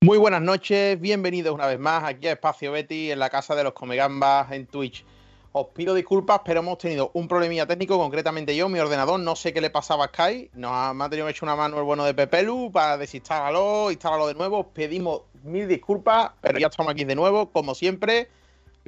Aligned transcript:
Muy 0.00 0.16
buenas 0.16 0.40
noches, 0.40 0.98
bienvenidos 0.98 1.54
una 1.54 1.66
vez 1.66 1.78
más 1.78 2.02
aquí 2.04 2.28
a 2.28 2.32
Espacio 2.32 2.72
Betty 2.72 3.10
en 3.10 3.18
la 3.18 3.28
casa 3.28 3.54
de 3.54 3.64
los 3.64 3.74
Comegambas 3.74 4.50
en 4.52 4.66
Twitch. 4.66 5.04
Os 5.52 5.66
pido 5.74 5.94
disculpas, 5.94 6.40
pero 6.42 6.60
hemos 6.60 6.78
tenido 6.78 7.10
un 7.12 7.28
problemilla 7.28 7.66
técnico, 7.66 7.98
concretamente 7.98 8.56
yo, 8.56 8.70
mi 8.70 8.78
ordenador, 8.78 9.20
no 9.20 9.36
sé 9.36 9.52
qué 9.52 9.60
le 9.60 9.68
pasaba 9.68 10.06
a 10.06 10.08
Sky, 10.08 10.50
nos 10.54 10.70
ha, 10.72 10.94
me 10.94 11.04
ha 11.04 11.10
tenido 11.10 11.28
echar 11.28 11.42
una 11.44 11.56
mano 11.56 11.76
el 11.76 11.84
bueno 11.84 12.04
de 12.04 12.14
Pepelu 12.14 12.72
para 12.72 12.96
desinstalarlo, 12.96 13.90
instalarlo 13.90 14.26
de 14.28 14.34
nuevo, 14.34 14.60
os 14.60 14.66
pedimos 14.68 15.22
mil 15.42 15.68
disculpas, 15.68 16.30
pero 16.40 16.58
ya 16.58 16.68
estamos 16.68 16.90
aquí 16.90 17.04
de 17.04 17.14
nuevo, 17.14 17.50
como 17.50 17.74
siempre. 17.74 18.28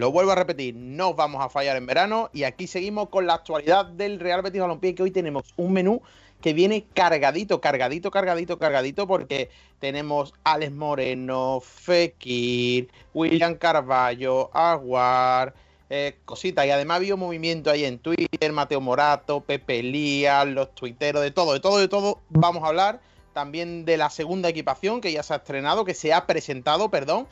Lo 0.00 0.10
vuelvo 0.10 0.32
a 0.32 0.34
repetir, 0.34 0.74
no 0.74 1.10
os 1.10 1.16
vamos 1.16 1.44
a 1.44 1.50
fallar 1.50 1.76
en 1.76 1.84
verano 1.84 2.30
y 2.32 2.44
aquí 2.44 2.66
seguimos 2.66 3.10
con 3.10 3.26
la 3.26 3.34
actualidad 3.34 3.84
del 3.84 4.18
Real 4.18 4.40
Betis 4.40 4.62
Balompié, 4.62 4.94
que 4.94 5.02
hoy 5.02 5.10
tenemos 5.10 5.52
un 5.58 5.74
menú 5.74 6.00
que 6.40 6.54
viene 6.54 6.86
cargadito, 6.94 7.60
cargadito, 7.60 8.10
cargadito, 8.10 8.58
cargadito, 8.58 9.06
porque 9.06 9.50
tenemos 9.78 10.32
Alex 10.42 10.72
Moreno, 10.72 11.60
Fekir, 11.60 12.88
William 13.12 13.56
Carballo, 13.56 14.48
Aguar, 14.54 15.52
eh, 15.90 16.16
cositas. 16.24 16.64
Y 16.64 16.70
además 16.70 16.96
había 16.96 17.16
movimiento 17.16 17.70
ahí 17.70 17.84
en 17.84 17.98
Twitter, 17.98 18.52
Mateo 18.52 18.80
Morato, 18.80 19.42
Pepe 19.42 19.82
Lía, 19.82 20.46
los 20.46 20.74
tuiteros, 20.74 21.20
de 21.20 21.30
todo, 21.30 21.52
de 21.52 21.60
todo, 21.60 21.76
de 21.76 21.88
todo. 21.88 22.20
Vamos 22.30 22.64
a 22.64 22.68
hablar 22.68 23.02
también 23.34 23.84
de 23.84 23.98
la 23.98 24.08
segunda 24.08 24.48
equipación 24.48 25.02
que 25.02 25.12
ya 25.12 25.22
se 25.22 25.34
ha 25.34 25.36
estrenado, 25.36 25.84
que 25.84 25.92
se 25.92 26.14
ha 26.14 26.26
presentado, 26.26 26.88
perdón, 26.88 27.26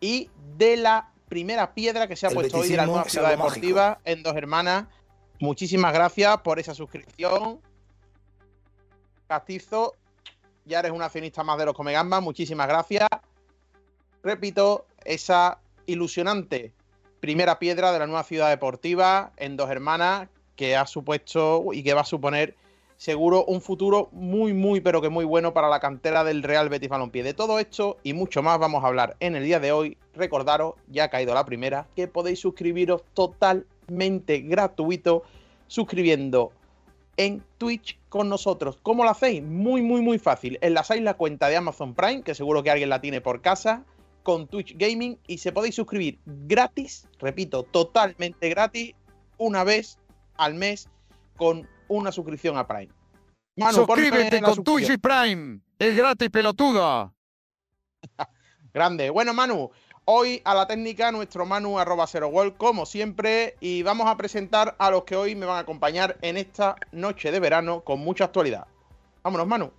y 0.00 0.30
de 0.56 0.78
la 0.78 1.10
primera 1.30 1.72
piedra 1.72 2.08
que 2.08 2.16
se 2.16 2.26
ha 2.26 2.28
El 2.28 2.34
puesto 2.34 2.58
hoy 2.58 2.68
de 2.68 2.76
la 2.76 2.86
nueva 2.86 3.04
ciudad 3.04 3.30
deportiva 3.30 4.00
en 4.04 4.22
Dos 4.22 4.36
Hermanas. 4.36 4.86
Muchísimas 5.38 5.94
gracias 5.94 6.38
por 6.42 6.58
esa 6.58 6.74
suscripción. 6.74 7.60
Castizo, 9.28 9.94
ya 10.66 10.80
eres 10.80 10.90
un 10.90 11.00
accionista 11.00 11.44
más 11.44 11.56
de 11.56 11.66
los 11.66 11.74
Comegambas. 11.74 12.20
Muchísimas 12.20 12.66
gracias. 12.66 13.08
Repito, 14.24 14.86
esa 15.04 15.60
ilusionante 15.86 16.72
primera 17.20 17.60
piedra 17.60 17.92
de 17.92 18.00
la 18.00 18.06
nueva 18.06 18.24
ciudad 18.24 18.48
deportiva 18.48 19.32
en 19.36 19.56
Dos 19.56 19.70
Hermanas 19.70 20.28
que 20.56 20.76
ha 20.76 20.84
supuesto 20.84 21.66
y 21.72 21.84
que 21.84 21.94
va 21.94 22.00
a 22.00 22.04
suponer 22.04 22.56
seguro 23.00 23.46
un 23.46 23.62
futuro 23.62 24.10
muy, 24.12 24.52
muy, 24.52 24.82
pero 24.82 25.00
que 25.00 25.08
muy 25.08 25.24
bueno 25.24 25.54
para 25.54 25.70
la 25.70 25.80
cantera 25.80 26.22
del 26.22 26.42
Real 26.42 26.68
Betis 26.68 26.90
Balompié. 26.90 27.22
De 27.22 27.32
todo 27.32 27.58
esto 27.58 27.96
y 28.02 28.12
mucho 28.12 28.42
más 28.42 28.58
vamos 28.58 28.84
a 28.84 28.88
hablar 28.88 29.16
en 29.20 29.36
el 29.36 29.44
día 29.44 29.58
de 29.58 29.72
hoy. 29.72 29.96
Recordaros, 30.14 30.74
ya 30.86 31.04
ha 31.04 31.08
caído 31.08 31.32
la 31.32 31.46
primera, 31.46 31.88
que 31.96 32.08
podéis 32.08 32.40
suscribiros 32.40 33.02
totalmente 33.14 34.40
gratuito 34.40 35.22
suscribiendo 35.66 36.52
en 37.16 37.42
Twitch 37.56 37.98
con 38.10 38.28
nosotros. 38.28 38.78
¿Cómo 38.82 39.02
lo 39.02 39.10
hacéis? 39.10 39.42
Muy, 39.42 39.80
muy, 39.80 40.02
muy 40.02 40.18
fácil. 40.18 40.58
Enlazáis 40.60 41.00
la 41.00 41.14
cuenta 41.14 41.48
de 41.48 41.56
Amazon 41.56 41.94
Prime, 41.94 42.20
que 42.20 42.34
seguro 42.34 42.62
que 42.62 42.70
alguien 42.70 42.90
la 42.90 43.00
tiene 43.00 43.22
por 43.22 43.40
casa, 43.40 43.82
con 44.22 44.46
Twitch 44.46 44.76
Gaming 44.76 45.16
y 45.26 45.38
se 45.38 45.52
podéis 45.52 45.74
suscribir 45.74 46.18
gratis, 46.26 47.08
repito, 47.18 47.62
totalmente 47.62 48.50
gratis, 48.50 48.92
una 49.38 49.64
vez 49.64 49.98
al 50.36 50.52
mes 50.52 50.90
con 51.38 51.66
una 51.90 52.12
suscripción 52.12 52.56
a 52.56 52.66
Prime. 52.66 52.92
Manu, 53.56 53.84
Suscríbete 53.84 54.40
con. 54.40 54.64
Twitch 54.64 54.90
y 54.90 54.96
Prime. 54.96 55.60
Es 55.78 55.96
gratis, 55.96 56.30
pelotuda. 56.30 57.12
Grande. 58.72 59.10
Bueno, 59.10 59.34
Manu, 59.34 59.70
hoy 60.04 60.40
a 60.44 60.54
la 60.54 60.66
técnica 60.66 61.12
nuestro 61.12 61.44
Manu 61.44 61.78
arroba 61.78 62.06
cero 62.06 62.28
world, 62.28 62.56
como 62.56 62.86
siempre, 62.86 63.56
y 63.60 63.82
vamos 63.82 64.06
a 64.06 64.16
presentar 64.16 64.76
a 64.78 64.90
los 64.90 65.04
que 65.04 65.16
hoy 65.16 65.34
me 65.34 65.46
van 65.46 65.56
a 65.56 65.60
acompañar 65.60 66.16
en 66.22 66.36
esta 66.36 66.76
noche 66.92 67.32
de 67.32 67.40
verano 67.40 67.82
con 67.82 68.00
mucha 68.00 68.24
actualidad. 68.24 68.66
Vámonos, 69.22 69.46
Manu. 69.46 69.72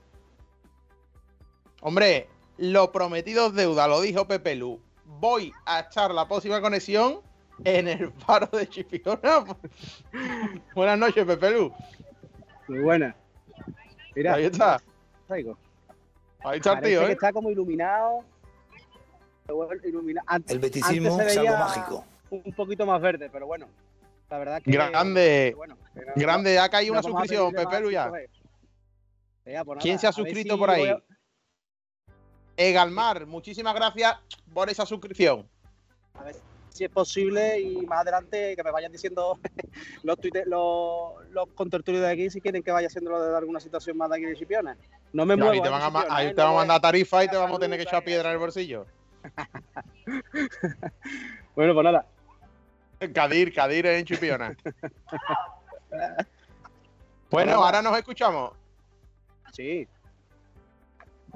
Hombre, 1.81 2.29
lo 2.57 2.91
prometido 2.91 3.47
es 3.47 3.53
deuda, 3.53 3.87
lo 3.87 4.01
dijo 4.01 4.27
Pepe 4.27 4.55
Lu. 4.55 4.79
Voy 5.05 5.53
a 5.65 5.79
echar 5.79 6.13
la 6.13 6.27
próxima 6.27 6.61
conexión 6.61 7.21
en 7.63 7.87
el 7.87 8.11
faro 8.13 8.47
de 8.47 8.67
Chipiona. 8.67 9.45
Buenas 10.75 10.97
noches, 10.99 11.25
Pepe 11.25 11.51
Lu. 11.51 11.73
Muy 12.67 12.79
buena. 12.79 13.15
Mira, 14.15 14.33
Ahí 14.35 14.45
está. 14.45 14.81
traigo. 15.27 15.57
Ahí 16.43 16.57
está 16.57 16.71
el 16.73 16.75
Parece 16.79 16.91
tío, 16.91 16.99
que 17.01 17.07
¿eh? 17.07 17.13
está 17.13 17.33
como 17.33 17.49
iluminado. 17.51 18.23
Antes, 20.27 20.51
El 20.53 20.59
beticismo 20.59 21.13
antes 21.13 21.27
es 21.33 21.37
algo 21.37 21.57
mágico. 21.57 22.05
Un 22.29 22.53
poquito 22.53 22.85
más 22.85 23.01
verde, 23.01 23.29
pero 23.29 23.45
bueno. 23.45 23.67
La 24.29 24.37
verdad 24.37 24.61
que. 24.61 24.71
Grande. 24.71 25.47
que 25.49 25.55
bueno, 25.55 25.77
que 25.93 25.99
no- 26.05 26.11
Grande, 26.15 26.57
ha 26.57 26.69
caído 26.69 26.93
no 26.93 26.99
una 27.01 27.03
suscripción, 27.09 27.51
Pepe 27.51 27.79
Lu 27.81 27.91
ya. 27.91 28.09
veces. 28.09 28.29
Venga, 29.43 29.65
pues 29.65 29.79
¿Quién 29.81 29.99
se 29.99 30.07
ha 30.07 30.11
suscrito 30.13 30.53
si 30.53 30.59
por 30.59 30.69
ahí? 30.69 30.87
a- 30.87 31.01
Egalmar, 32.55 33.25
muchísimas 33.25 33.73
gracias 33.75 34.15
por 34.53 34.69
esa 34.69 34.85
suscripción. 34.85 35.49
A 36.13 36.23
ver 36.23 36.35
si 36.71 36.85
es 36.85 36.89
posible 36.89 37.59
y 37.59 37.85
más 37.85 38.01
adelante 38.01 38.55
que 38.55 38.63
me 38.63 38.71
vayan 38.71 38.91
diciendo 38.91 39.39
los, 40.03 40.17
tuite- 40.17 40.45
los, 40.45 41.13
los 41.31 41.47
contertulios 41.53 42.03
de 42.03 42.09
aquí 42.11 42.29
si 42.29 42.41
quieren 42.41 42.63
que 42.63 42.71
vaya 42.71 42.87
haciéndolo 42.87 43.21
de 43.21 43.37
alguna 43.37 43.59
situación 43.59 43.97
más 43.97 44.09
de 44.09 44.17
aquí 44.17 44.25
de 44.25 44.35
Chipiona. 44.35 44.77
No 45.13 45.25
me 45.25 45.35
muevo. 45.35 45.53
y 45.53 45.61
te 45.61 45.69
van 45.69 45.81
a, 45.81 46.05
ahí 46.09 46.27
eh, 46.27 46.33
te 46.33 46.41
van 46.41 46.53
a 46.53 46.55
mandar 46.55 46.81
tarifa 46.81 47.23
y 47.23 47.27
te 47.27 47.37
vamos 47.37 47.57
a 47.57 47.59
tener 47.59 47.77
que 47.77 47.83
echar 47.83 48.03
piedra 48.03 48.29
en 48.29 48.33
el 48.33 48.39
bolsillo. 48.39 48.85
Bueno, 51.53 51.73
pues 51.73 51.83
nada. 51.83 52.05
Cadir, 53.13 53.53
Cadir 53.53 53.85
en 53.85 54.05
Chipiona. 54.05 54.55
bueno, 57.29 57.63
ahora 57.63 57.81
nos 57.81 57.97
escuchamos. 57.97 58.53
Sí. 59.51 59.85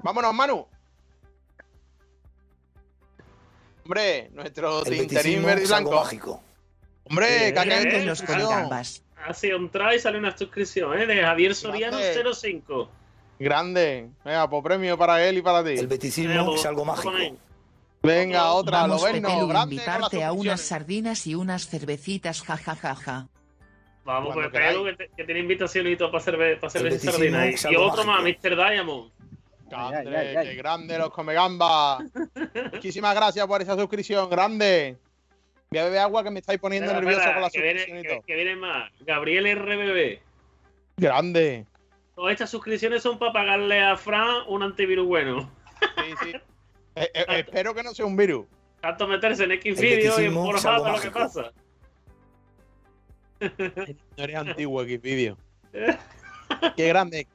Vámonos, 0.02 0.34
Manu. 0.34 0.66
Hombre, 3.86 4.30
nuestro 4.34 4.80
El 4.80 4.98
tinterín 4.98 5.08
beticismo 5.44 5.48
verde 5.48 5.64
y 5.64 5.68
blanco. 5.68 5.92
mágico. 5.92 6.44
Hombre, 7.08 7.28
que 7.54 7.60
ha 7.60 7.64
caído 7.64 7.76
Grande 7.82 8.00
en 8.00 8.06
los 8.08 8.18
suscripción. 8.18 8.50
Comegambas. 8.50 9.04
Hace 9.28 9.56
un 9.56 9.70
try 9.70 9.96
y 9.96 10.00
sale 10.00 10.18
una 10.18 10.36
suscripción, 10.36 11.00
¿eh? 11.00 11.06
De 11.06 11.22
Javier 11.22 11.54
Soriano 11.56 11.98
Grande. 12.00 12.34
05. 12.34 12.90
Grande. 13.38 14.10
Venga, 14.24 14.50
pues 14.50 14.64
premio 14.64 14.98
para 14.98 15.24
él 15.28 15.38
y 15.38 15.42
para 15.42 15.64
ti. 15.64 15.72
El 15.72 15.88
beticismo 15.88 16.56
es 16.56 16.66
algo 16.66 16.84
vamos 16.86 17.06
mágico. 17.06 17.38
Venga, 18.02 18.52
otra. 18.54 18.82
Vamos, 18.82 19.02
Lo 19.02 19.12
ven, 19.12 19.22
no. 19.22 19.48
Grande 19.48 19.76
invitarte 19.76 20.24
a 20.24 20.32
unas 20.32 20.62
sardinas 20.62 21.28
y 21.28 21.36
unas 21.36 21.68
cervecitas, 21.68 22.42
jajajaja. 22.42 23.28
Vamos, 24.04 24.34
Cuando 24.34 24.52
pues 24.52 24.64
Pedro, 24.64 24.84
que, 24.86 24.94
te- 24.94 25.10
que 25.16 25.24
tiene 25.26 25.40
invitacionito 25.42 26.12
para 26.12 26.24
cerve 26.24 26.58
para 26.58 26.70
cerveza 26.70 26.96
y 26.96 26.98
beticismo 26.98 27.18
sardina. 27.18 27.46
es 27.48 27.66
Y 27.72 27.76
otro 27.76 28.04
más. 28.04 28.22
Mr. 28.24 28.56
Diamond. 28.56 29.12
Grande, 29.68 30.16
Ay, 30.18 30.28
ay, 30.28 30.36
ay. 30.38 30.48
qué 30.50 30.56
grande 30.56 30.98
los 31.00 31.10
comegambas. 31.10 32.04
Muchísimas 32.74 33.16
gracias 33.16 33.46
por 33.48 33.62
esa 33.62 33.76
suscripción, 33.76 34.30
grande. 34.30 34.98
Voy 35.70 35.80
a 35.80 35.84
beber 35.86 36.00
agua 36.00 36.24
que 36.24 36.32
me 36.32 36.40
estáis 36.40 36.60
poniendo 36.60 36.92
Espera, 36.92 37.06
nervioso 37.06 37.34
con 37.34 37.42
la 37.42 37.50
que, 37.50 37.62
viene, 37.62 37.80
suscripción 37.80 38.00
y 38.00 38.04
que, 38.04 38.16
todo. 38.16 38.26
que 38.26 38.36
viene 38.36 38.56
más. 38.56 38.92
Gabriel 39.02 39.58
RBB. 39.58 40.20
Grande. 40.98 41.66
Todas 42.16 42.32
estas 42.32 42.50
suscripciones 42.50 43.04
son 43.04 43.20
para 43.20 43.34
pagarle 43.34 43.82
a 43.82 43.98
Fran 43.98 44.44
un 44.48 44.64
antivirus 44.64 45.08
bueno. 45.08 45.52
Sí, 45.80 46.14
sí. 46.24 46.34
Eh, 46.98 47.12
eh, 47.14 47.26
espero 47.46 47.76
que 47.76 47.84
no 47.84 47.94
sea 47.94 48.06
un 48.06 48.16
virus. 48.16 48.46
Tanto 48.80 49.06
meterse 49.06 49.44
en 49.44 49.52
X 49.52 49.78
El 49.78 49.86
video 49.86 50.22
y 50.22 50.26
en 50.28 50.34
Pornhub 50.34 50.88
lo 50.88 51.02
que 51.02 51.12
pasa. 51.12 51.52
No 53.42 54.24
eres 54.24 54.36
antiguo, 54.38 54.82
Xvideo. 54.82 55.38
Qué 56.78 56.88
grande. 56.88 57.28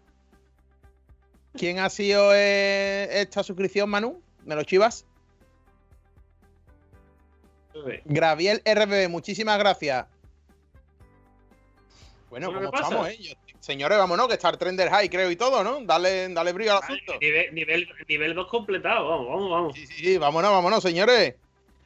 ¿Quién 1.53 1.79
ha 1.79 1.91
sido 1.91 2.35
eh, 2.35 3.21
esta 3.21 3.43
suscripción, 3.43 3.91
Manu? 3.91 4.23
¿Me 4.45 4.55
lo 4.55 4.63
chivas? 4.65 5.07
Graviel 8.05 8.63
RBB, 8.65 9.09
muchísimas 9.09 9.59
gracias. 9.59 10.07
Bueno, 12.29 12.53
¿cómo 12.53 12.71
estamos, 12.73 13.09
eh? 13.09 13.17
Yo- 13.21 13.35
señores, 13.61 13.99
vámonos, 13.99 14.29
que 14.29 14.35
está 14.35 14.51
el 14.51 14.59
Trender 14.59 14.89
High, 14.89 15.09
creo, 15.09 15.31
y 15.31 15.37
todo, 15.37 15.65
¿no? 15.65 15.81
Dale, 15.85 16.29
dale 16.29 16.53
brillo 16.53 16.73
al 16.77 16.83
asunto. 16.83 17.15
Nivel, 17.21 17.55
nivel, 17.55 17.89
nivel 18.09 18.35
2 18.35 18.47
completado, 18.49 19.09
vamos, 19.09 19.29
vamos, 19.29 19.51
vamos. 19.51 19.75
Sí, 19.75 19.87
sí, 19.87 19.95
sí, 19.95 20.19
vámonos, 20.19 20.51
vámonos, 20.51 20.83
señores. 20.83 21.35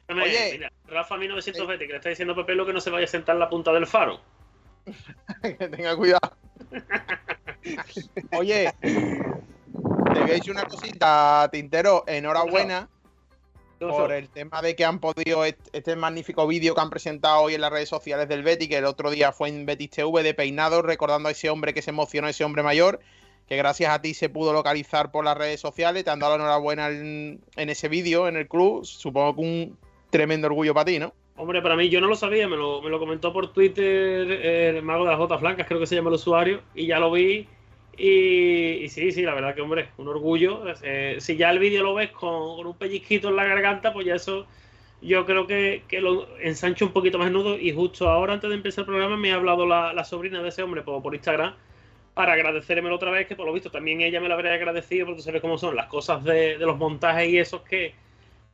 Oye. 0.09 0.49
mira, 0.53 0.71
Rafa 0.85 1.17
1920, 1.17 1.85
que 1.87 1.91
le 1.93 1.97
está 1.97 2.09
diciendo 2.09 2.33
a 2.33 2.35
Pepe 2.35 2.53
lo 2.53 2.65
que 2.65 2.73
no 2.73 2.81
se 2.81 2.91
vaya 2.91 3.05
a 3.05 3.07
sentar 3.07 3.35
en 3.35 3.39
la 3.39 3.49
punta 3.49 3.71
del 3.73 3.87
faro. 3.87 4.21
que 5.41 5.67
tenga 5.67 5.95
cuidado. 5.95 6.37
Oye, 8.37 8.71
te 10.13 10.19
voy 10.21 10.31
a 10.31 10.33
decir 10.33 10.51
una 10.51 10.65
cosita, 10.65 11.49
Tintero. 11.51 12.03
Enhorabuena 12.07 12.89
¿Qué 13.79 13.85
por 13.87 14.11
el 14.11 14.29
tema 14.29 14.61
de 14.61 14.75
que 14.75 14.85
han 14.85 14.99
podido 14.99 15.43
est- 15.43 15.59
este 15.73 15.95
magnífico 15.95 16.47
vídeo 16.47 16.73
que 16.73 16.81
han 16.81 16.89
presentado 16.89 17.41
hoy 17.41 17.55
en 17.55 17.61
las 17.61 17.71
redes 17.71 17.89
sociales 17.89 18.27
del 18.29 18.41
Betty, 18.41 18.69
que 18.69 18.77
el 18.77 18.85
otro 18.85 19.11
día 19.11 19.31
fue 19.33 19.49
en 19.49 19.65
Betis 19.65 19.89
TV 19.89 20.23
de 20.23 20.33
peinado, 20.33 20.81
recordando 20.81 21.27
a 21.29 21.33
ese 21.33 21.49
hombre 21.49 21.73
que 21.73 21.81
se 21.81 21.89
emocionó, 21.89 22.27
ese 22.29 22.45
hombre 22.45 22.63
mayor, 22.63 22.99
que 23.49 23.57
gracias 23.57 23.91
a 23.93 24.01
ti 24.01 24.13
se 24.13 24.29
pudo 24.29 24.53
localizar 24.53 25.11
por 25.11 25.25
las 25.25 25.37
redes 25.37 25.59
sociales. 25.59 26.03
Te 26.05 26.09
han 26.09 26.19
dado 26.19 26.37
la 26.37 26.43
enhorabuena 26.43 26.87
en, 26.87 27.41
en 27.57 27.69
ese 27.69 27.89
vídeo, 27.89 28.27
en 28.27 28.37
el 28.37 28.47
club. 28.47 28.85
Supongo 28.85 29.35
que 29.35 29.41
un 29.41 29.77
tremendo 30.09 30.47
orgullo 30.47 30.73
para 30.73 30.85
ti, 30.85 30.97
¿no? 30.99 31.13
Hombre, 31.37 31.61
para 31.61 31.75
mí 31.75 31.89
yo 31.89 31.99
no 31.99 32.07
lo 32.07 32.15
sabía, 32.15 32.47
me 32.47 32.55
lo, 32.55 32.81
me 32.81 32.89
lo 32.89 32.97
comentó 32.97 33.33
por 33.33 33.51
Twitter 33.51 34.31
el 34.31 34.81
mago 34.83 35.03
de 35.03 35.09
las 35.09 35.19
botas 35.19 35.41
blancas, 35.41 35.67
creo 35.67 35.81
que 35.81 35.85
se 35.85 35.95
llama 35.95 36.07
el 36.09 36.15
usuario, 36.15 36.61
y 36.73 36.87
ya 36.87 36.97
lo 36.97 37.11
vi. 37.11 37.49
Y, 37.97 38.87
sí, 38.89 39.11
sí, 39.11 39.21
la 39.21 39.33
verdad 39.33 39.55
que, 39.55 39.61
hombre, 39.61 39.89
un 39.97 40.07
orgullo. 40.07 40.63
Eh, 40.83 41.17
si 41.19 41.37
ya 41.37 41.49
el 41.49 41.59
vídeo 41.59 41.83
lo 41.83 41.93
ves 41.93 42.11
con, 42.11 42.65
un 42.65 42.77
pellizquito 42.77 43.29
en 43.29 43.35
la 43.35 43.45
garganta, 43.45 43.93
pues 43.93 44.05
ya 44.05 44.15
eso 44.15 44.47
yo 45.01 45.25
creo 45.25 45.47
que, 45.47 45.83
lo 46.01 46.37
ensancho 46.39 46.85
un 46.85 46.91
poquito 46.91 47.17
más 47.17 47.31
nudo. 47.31 47.57
Y 47.57 47.71
justo 47.73 48.09
ahora, 48.09 48.33
antes 48.33 48.49
de 48.49 48.55
empezar 48.55 48.83
el 48.83 48.87
programa, 48.87 49.17
me 49.17 49.31
ha 49.31 49.35
hablado 49.35 49.65
la, 49.65 50.03
sobrina 50.03 50.41
de 50.41 50.49
ese 50.49 50.63
hombre 50.63 50.81
por, 50.81 51.01
por 51.01 51.13
Instagram 51.13 51.55
para 52.13 52.33
agradecérmelo 52.33 52.95
otra 52.95 53.11
vez, 53.11 53.27
que 53.27 53.35
por 53.35 53.45
lo 53.45 53.51
visto 53.51 53.69
también 53.69 53.99
ella 53.99 54.21
me 54.21 54.29
lo 54.29 54.35
habría 54.35 54.53
agradecido, 54.53 55.05
porque 55.05 55.17
tú 55.17 55.23
sabes 55.25 55.41
cómo 55.41 55.57
son 55.57 55.75
las 55.75 55.87
cosas 55.87 56.23
de, 56.23 56.57
de 56.57 56.65
los 56.65 56.77
montajes 56.77 57.27
y 57.27 57.37
esos 57.37 57.61
que 57.63 57.93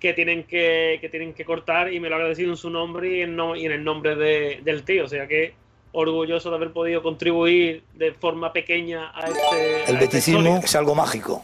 que 0.02 0.14
tienen 0.14 0.44
que, 0.44 0.98
que 1.00 1.10
tienen 1.10 1.34
que 1.34 1.46
cortar 1.46 1.94
y 1.94 2.00
me 2.00 2.10
lo 2.10 2.16
ha 2.16 2.18
agradecido 2.18 2.50
en 2.50 2.58
su 2.58 2.72
nombre 2.72 3.18
y 3.18 3.22
en, 3.22 3.36
no, 3.36 3.56
y 3.56 3.68
en 3.68 3.72
el 3.72 3.84
nombre 3.84 4.16
de, 4.16 4.60
del 4.64 4.84
tío. 4.84 5.06
O 5.06 5.08
sea 5.08 5.28
que 5.28 5.54
orgulloso 5.92 6.50
de 6.50 6.56
haber 6.56 6.72
podido 6.72 7.02
contribuir 7.04 7.84
de 7.94 8.14
forma 8.14 8.54
pequeña 8.54 9.12
a 9.14 9.28
este. 9.28 9.92
El 9.92 9.98
beticismo 9.98 10.58
es 10.58 10.76
algo 10.76 10.96
mágico. 10.96 11.44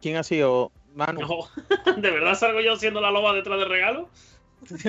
¿Quién 0.00 0.16
ha 0.16 0.22
sido? 0.22 0.72
Manu. 0.94 1.20
¿De 1.96 2.10
verdad 2.10 2.34
salgo 2.34 2.60
yo 2.60 2.76
siendo 2.76 3.00
la 3.00 3.10
loba 3.10 3.34
detrás 3.34 3.58
del 3.58 3.68
regalo? 3.68 4.08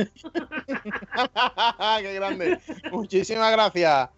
¡Qué 2.00 2.13
grande! 2.13 2.59
Muchísimas 2.91 3.51
gracias. 3.51 4.09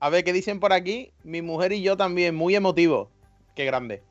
A 0.00 0.08
ver, 0.08 0.24
¿qué 0.24 0.32
dicen 0.32 0.58
por 0.60 0.72
aquí? 0.72 1.12
Mi 1.22 1.42
mujer 1.42 1.72
y 1.72 1.82
yo 1.82 1.96
también, 1.96 2.34
muy 2.34 2.56
emotivos. 2.56 3.08
¡Qué 3.54 3.64
grande! 3.64 4.02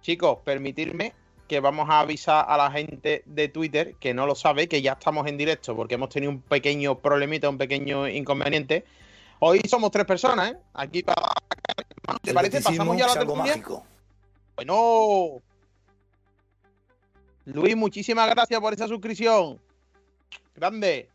Chicos, 0.00 0.38
permitirme 0.44 1.14
que 1.52 1.60
vamos 1.60 1.90
a 1.90 2.00
avisar 2.00 2.46
a 2.48 2.56
la 2.56 2.70
gente 2.70 3.22
de 3.26 3.46
Twitter 3.48 3.94
que 4.00 4.14
no 4.14 4.24
lo 4.26 4.34
sabe, 4.34 4.68
que 4.68 4.80
ya 4.80 4.92
estamos 4.92 5.26
en 5.26 5.36
directo 5.36 5.76
porque 5.76 5.96
hemos 5.96 6.08
tenido 6.08 6.32
un 6.32 6.40
pequeño 6.40 6.98
problemita, 6.98 7.50
un 7.50 7.58
pequeño 7.58 8.08
inconveniente. 8.08 8.86
Hoy 9.38 9.60
somos 9.68 9.90
tres 9.90 10.06
personas, 10.06 10.52
¿eh? 10.52 10.56
Aquí 10.72 11.02
para... 11.02 11.20
¿Te 12.22 12.32
parece? 12.32 12.62
Pasamos 12.62 12.96
ya 12.96 13.04
a 13.04 13.08
la 13.08 13.14
tertulia. 13.16 13.62
Bueno. 14.56 15.42
Luis, 17.44 17.76
muchísimas 17.76 18.30
gracias 18.30 18.58
por 18.58 18.72
esa 18.72 18.88
suscripción. 18.88 19.60
Grande. 20.56 21.10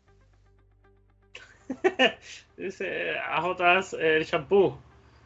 Dice 2.56 3.18
AJ 3.18 3.92
el 3.98 4.24
shampoo. 4.24 4.78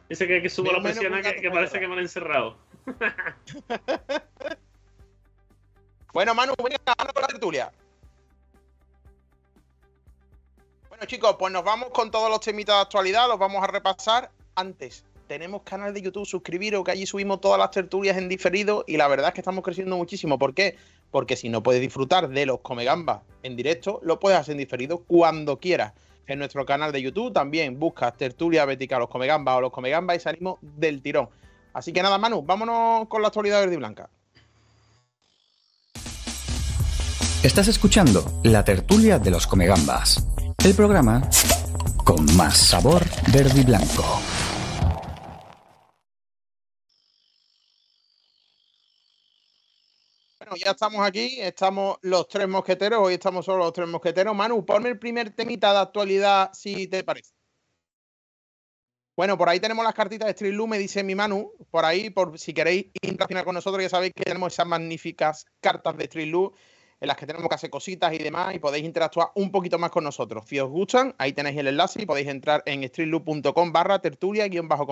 Dice 0.09 0.25
que, 0.25 0.41
que 0.41 0.49
subo 0.49 0.71
la 0.71 0.81
presión 0.81 1.13
que, 1.21 1.35
que 1.35 1.51
parece 1.51 1.79
que 1.79 1.87
me 1.87 1.93
han 1.93 1.99
encerrado. 1.99 2.57
bueno, 6.13 6.35
Manu, 6.35 6.53
venga, 6.57 6.77
con 6.95 7.21
la 7.21 7.27
tertulia. 7.27 7.71
Bueno, 10.89 11.05
chicos, 11.05 11.35
pues 11.39 11.51
nos 11.51 11.63
vamos 11.63 11.89
con 11.89 12.11
todos 12.11 12.29
los 12.29 12.39
temitas 12.39 12.75
de 12.75 12.81
actualidad, 12.81 13.27
los 13.27 13.39
vamos 13.39 13.63
a 13.63 13.67
repasar. 13.67 14.29
Antes, 14.55 15.03
tenemos 15.27 15.63
canal 15.63 15.93
de 15.93 16.03
YouTube, 16.03 16.27
suscribiros, 16.27 16.83
que 16.83 16.91
allí 16.91 17.07
subimos 17.07 17.41
todas 17.41 17.57
las 17.57 17.71
tertulias 17.71 18.15
en 18.17 18.29
diferido 18.29 18.83
y 18.85 18.97
la 18.97 19.07
verdad 19.07 19.29
es 19.29 19.33
que 19.33 19.41
estamos 19.41 19.63
creciendo 19.63 19.97
muchísimo. 19.97 20.37
¿Por 20.37 20.53
qué? 20.53 20.77
Porque 21.09 21.35
si 21.35 21.49
no 21.49 21.63
puedes 21.63 21.81
disfrutar 21.81 22.29
de 22.29 22.45
los 22.45 22.59
Comegambas 22.59 23.21
en 23.41 23.55
directo, 23.55 23.99
lo 24.03 24.19
puedes 24.19 24.37
hacer 24.37 24.51
en 24.51 24.59
diferido 24.59 24.99
cuando 24.99 25.57
quieras. 25.57 25.93
En 26.27 26.37
nuestro 26.37 26.65
canal 26.65 26.91
de 26.91 27.01
YouTube 27.01 27.33
también 27.33 27.79
buscas 27.79 28.15
tertulia 28.15 28.65
bética, 28.65 28.99
los 28.99 29.09
Comegambas 29.09 29.57
o 29.57 29.61
los 29.61 29.71
Comegambas 29.71 30.17
y 30.17 30.19
salimos 30.19 30.59
del 30.61 31.01
tirón. 31.01 31.29
Así 31.73 31.91
que 31.91 32.03
nada, 32.03 32.19
Manu, 32.19 32.43
vámonos 32.43 33.07
con 33.07 33.23
la 33.23 33.29
actualidad 33.29 33.61
verde 33.61 33.73
y 33.73 33.77
blanca. 33.77 34.09
Estás 37.43 37.67
escuchando 37.67 38.23
la 38.45 38.63
tertulia 38.63 39.19
de 39.19 39.29
los 39.29 39.45
Comegambas, 39.47 40.25
el 40.63 40.73
programa 40.73 41.29
con 42.05 42.25
más 42.37 42.57
sabor 42.57 43.03
verde 43.33 43.59
y 43.59 43.63
blanco. 43.65 44.01
Bueno, 50.39 50.55
ya 50.55 50.71
estamos 50.71 51.05
aquí, 51.05 51.41
estamos 51.41 51.97
los 52.03 52.29
tres 52.29 52.47
mosqueteros, 52.47 52.99
hoy 53.01 53.15
estamos 53.15 53.43
solo 53.43 53.65
los 53.65 53.73
tres 53.73 53.89
mosqueteros. 53.89 54.33
Manu, 54.33 54.65
ponme 54.65 54.87
el 54.87 54.97
primer 54.97 55.31
temita 55.31 55.73
de 55.73 55.79
actualidad, 55.79 56.49
si 56.53 56.87
te 56.87 57.03
parece. 57.03 57.33
Bueno, 59.17 59.37
por 59.37 59.49
ahí 59.49 59.59
tenemos 59.59 59.83
las 59.83 59.93
cartitas 59.93 60.27
de 60.27 60.31
Street 60.31 60.57
me 60.65 60.77
dice 60.77 61.03
mi 61.03 61.13
Manu. 61.13 61.51
Por 61.69 61.83
ahí, 61.83 62.09
por 62.09 62.39
si 62.39 62.53
queréis 62.53 62.85
interaccionar 63.01 63.43
con 63.43 63.53
nosotros, 63.53 63.83
ya 63.83 63.89
sabéis 63.89 64.13
que 64.15 64.23
tenemos 64.23 64.53
esas 64.53 64.65
magníficas 64.65 65.45
cartas 65.59 65.97
de 65.97 66.05
Street 66.05 66.33
en 67.03 67.07
las 67.07 67.17
que 67.17 67.27
tenemos 67.27 67.49
que 67.49 67.55
hacer 67.55 67.69
cositas 67.69 68.13
y 68.13 68.17
demás 68.17 68.55
y 68.55 68.59
podéis 68.59 68.85
interactuar 68.85 69.27
un 69.35 69.51
poquito 69.51 69.77
más 69.77 69.91
con 69.91 70.05
nosotros. 70.05 70.45
Si 70.47 70.57
os 70.57 70.69
gustan, 70.69 71.13
ahí 71.17 71.33
tenéis 71.33 71.57
el 71.57 71.67
enlace 71.67 72.01
y 72.01 72.05
podéis 72.05 72.29
entrar 72.29 72.63
en 72.65 72.81
streetloop.com 72.87 73.73
barra 73.73 73.99
tertulia 73.99 74.47
guion 74.47 74.69
bajo. 74.69 74.87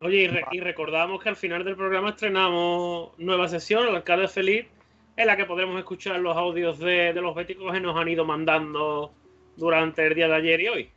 Oye, 0.00 0.44
y, 0.52 0.60
recordamos 0.60 1.22
que 1.22 1.30
al 1.30 1.36
final 1.36 1.64
del 1.64 1.76
programa 1.76 2.10
estrenamos 2.10 3.18
nueva 3.18 3.48
sesión, 3.48 3.88
el 3.88 3.96
alcalde 3.96 4.28
feliz, 4.28 4.66
en 5.16 5.26
la 5.26 5.38
que 5.38 5.46
podremos 5.46 5.78
escuchar 5.78 6.20
los 6.20 6.36
audios 6.36 6.78
de, 6.78 7.14
los 7.14 7.34
béticos 7.34 7.72
que 7.72 7.80
nos 7.80 7.96
han 7.96 8.08
ido 8.08 8.26
mandando 8.26 9.14
durante 9.56 10.06
el 10.06 10.14
día 10.14 10.28
de 10.28 10.34
ayer 10.34 10.60
y 10.60 10.68
hoy. 10.68 10.92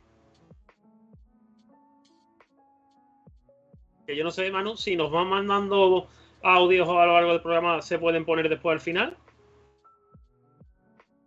Yo 4.08 4.24
no 4.24 4.30
sé, 4.30 4.50
Manu, 4.50 4.76
si 4.76 4.94
nos 4.94 5.10
van 5.10 5.28
mandando 5.28 6.10
audios 6.44 6.88
a 6.88 7.06
lo 7.06 7.14
largo 7.14 7.32
del 7.32 7.42
programa, 7.42 7.82
se 7.82 7.98
pueden 7.98 8.24
poner 8.24 8.48
después 8.48 8.74
al 8.74 8.80
final. 8.80 9.16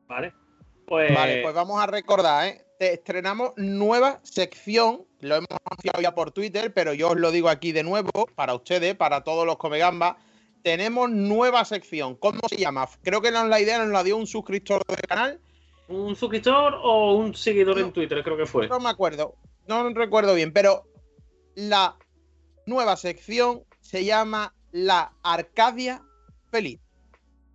Vale. 0.07 0.33
Pues... 0.85 1.13
Vale, 1.13 1.41
pues 1.41 1.53
vamos 1.53 1.81
a 1.81 1.87
recordar, 1.87 2.47
¿eh? 2.47 2.65
estrenamos 2.79 3.51
nueva 3.57 4.19
sección. 4.23 5.05
Lo 5.19 5.35
hemos 5.35 5.49
anunciado 5.65 6.01
ya 6.01 6.15
por 6.15 6.31
Twitter, 6.31 6.73
pero 6.73 6.93
yo 6.93 7.09
os 7.09 7.17
lo 7.17 7.31
digo 7.31 7.49
aquí 7.49 7.71
de 7.71 7.83
nuevo 7.83 8.27
para 8.35 8.53
ustedes, 8.53 8.95
para 8.95 9.23
todos 9.23 9.45
los 9.45 9.57
Comegambas. 9.57 10.15
Tenemos 10.63 11.09
nueva 11.09 11.65
sección. 11.65 12.15
¿Cómo 12.15 12.39
se 12.47 12.57
llama? 12.57 12.87
Creo 13.03 13.21
que 13.21 13.31
la 13.31 13.59
idea 13.59 13.79
nos 13.79 13.89
la 13.89 14.03
dio 14.03 14.15
un 14.15 14.27
suscriptor 14.27 14.83
del 14.85 15.01
canal 15.01 15.39
¿Un 15.87 16.15
suscriptor 16.15 16.77
o 16.83 17.13
un 17.13 17.33
seguidor 17.33 17.79
en 17.79 17.93
Twitter? 17.93 18.21
Creo 18.23 18.35
que 18.35 18.45
fue. 18.45 18.67
No 18.67 18.79
me 18.79 18.89
acuerdo. 18.89 19.35
No 19.67 19.89
recuerdo 19.89 20.33
bien, 20.33 20.51
pero 20.51 20.83
la 21.55 21.97
nueva 22.65 22.97
sección 22.97 23.63
se 23.79 24.03
llama 24.03 24.53
La 24.77 25.11
Arcadia 25.23 26.03
Feliz. 26.51 26.79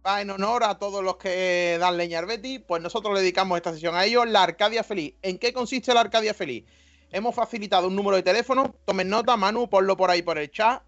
Va 0.05 0.21
en 0.21 0.31
honor 0.31 0.65
a 0.65 0.81
todos 0.81 1.05
los 1.05 1.19
que 1.19 1.77
dan 1.79 1.97
leña 1.97 2.19
al 2.19 2.27
pues 2.67 2.83
nosotros 2.83 3.15
le 3.15 3.21
dedicamos 3.21 3.57
esta 3.57 3.73
sesión 3.73 3.95
a 3.95 4.05
ellos, 4.05 4.29
la 4.29 4.43
Arcadia 4.43 4.83
Feliz. 4.83 5.15
¿En 5.23 5.39
qué 5.39 5.53
consiste 5.53 5.95
la 5.95 6.01
Arcadia 6.01 6.35
Feliz? 6.35 6.65
Hemos 7.13 7.37
facilitado 7.37 7.87
un 7.87 7.95
número 7.95 8.17
de 8.17 8.25
teléfono, 8.25 8.75
tomen 8.85 9.09
nota, 9.09 9.37
Manu, 9.37 9.71
ponlo 9.71 9.97
por 9.97 10.11
ahí 10.11 10.23
por 10.23 10.37
el 10.37 10.51
chat. 10.51 10.83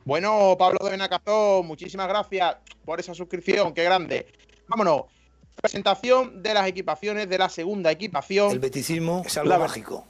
Bueno, 0.05 0.55
Pablo 0.59 0.77
de 0.85 0.91
Benacazón, 0.91 1.65
muchísimas 1.65 2.07
gracias 2.07 2.55
por 2.85 2.99
esa 2.99 3.15
suscripción, 3.15 3.73
qué 3.73 3.83
grande. 3.83 4.27
Vámonos. 4.67 5.05
Presentación 5.55 6.43
de 6.43 6.53
las 6.53 6.67
equipaciones 6.67 7.27
de 7.27 7.37
la 7.39 7.49
segunda 7.49 7.89
equipación. 7.89 8.51
El 8.51 8.59
beticismo 8.59 9.23
es 9.25 9.35
algo 9.37 9.57
mágico. 9.57 10.05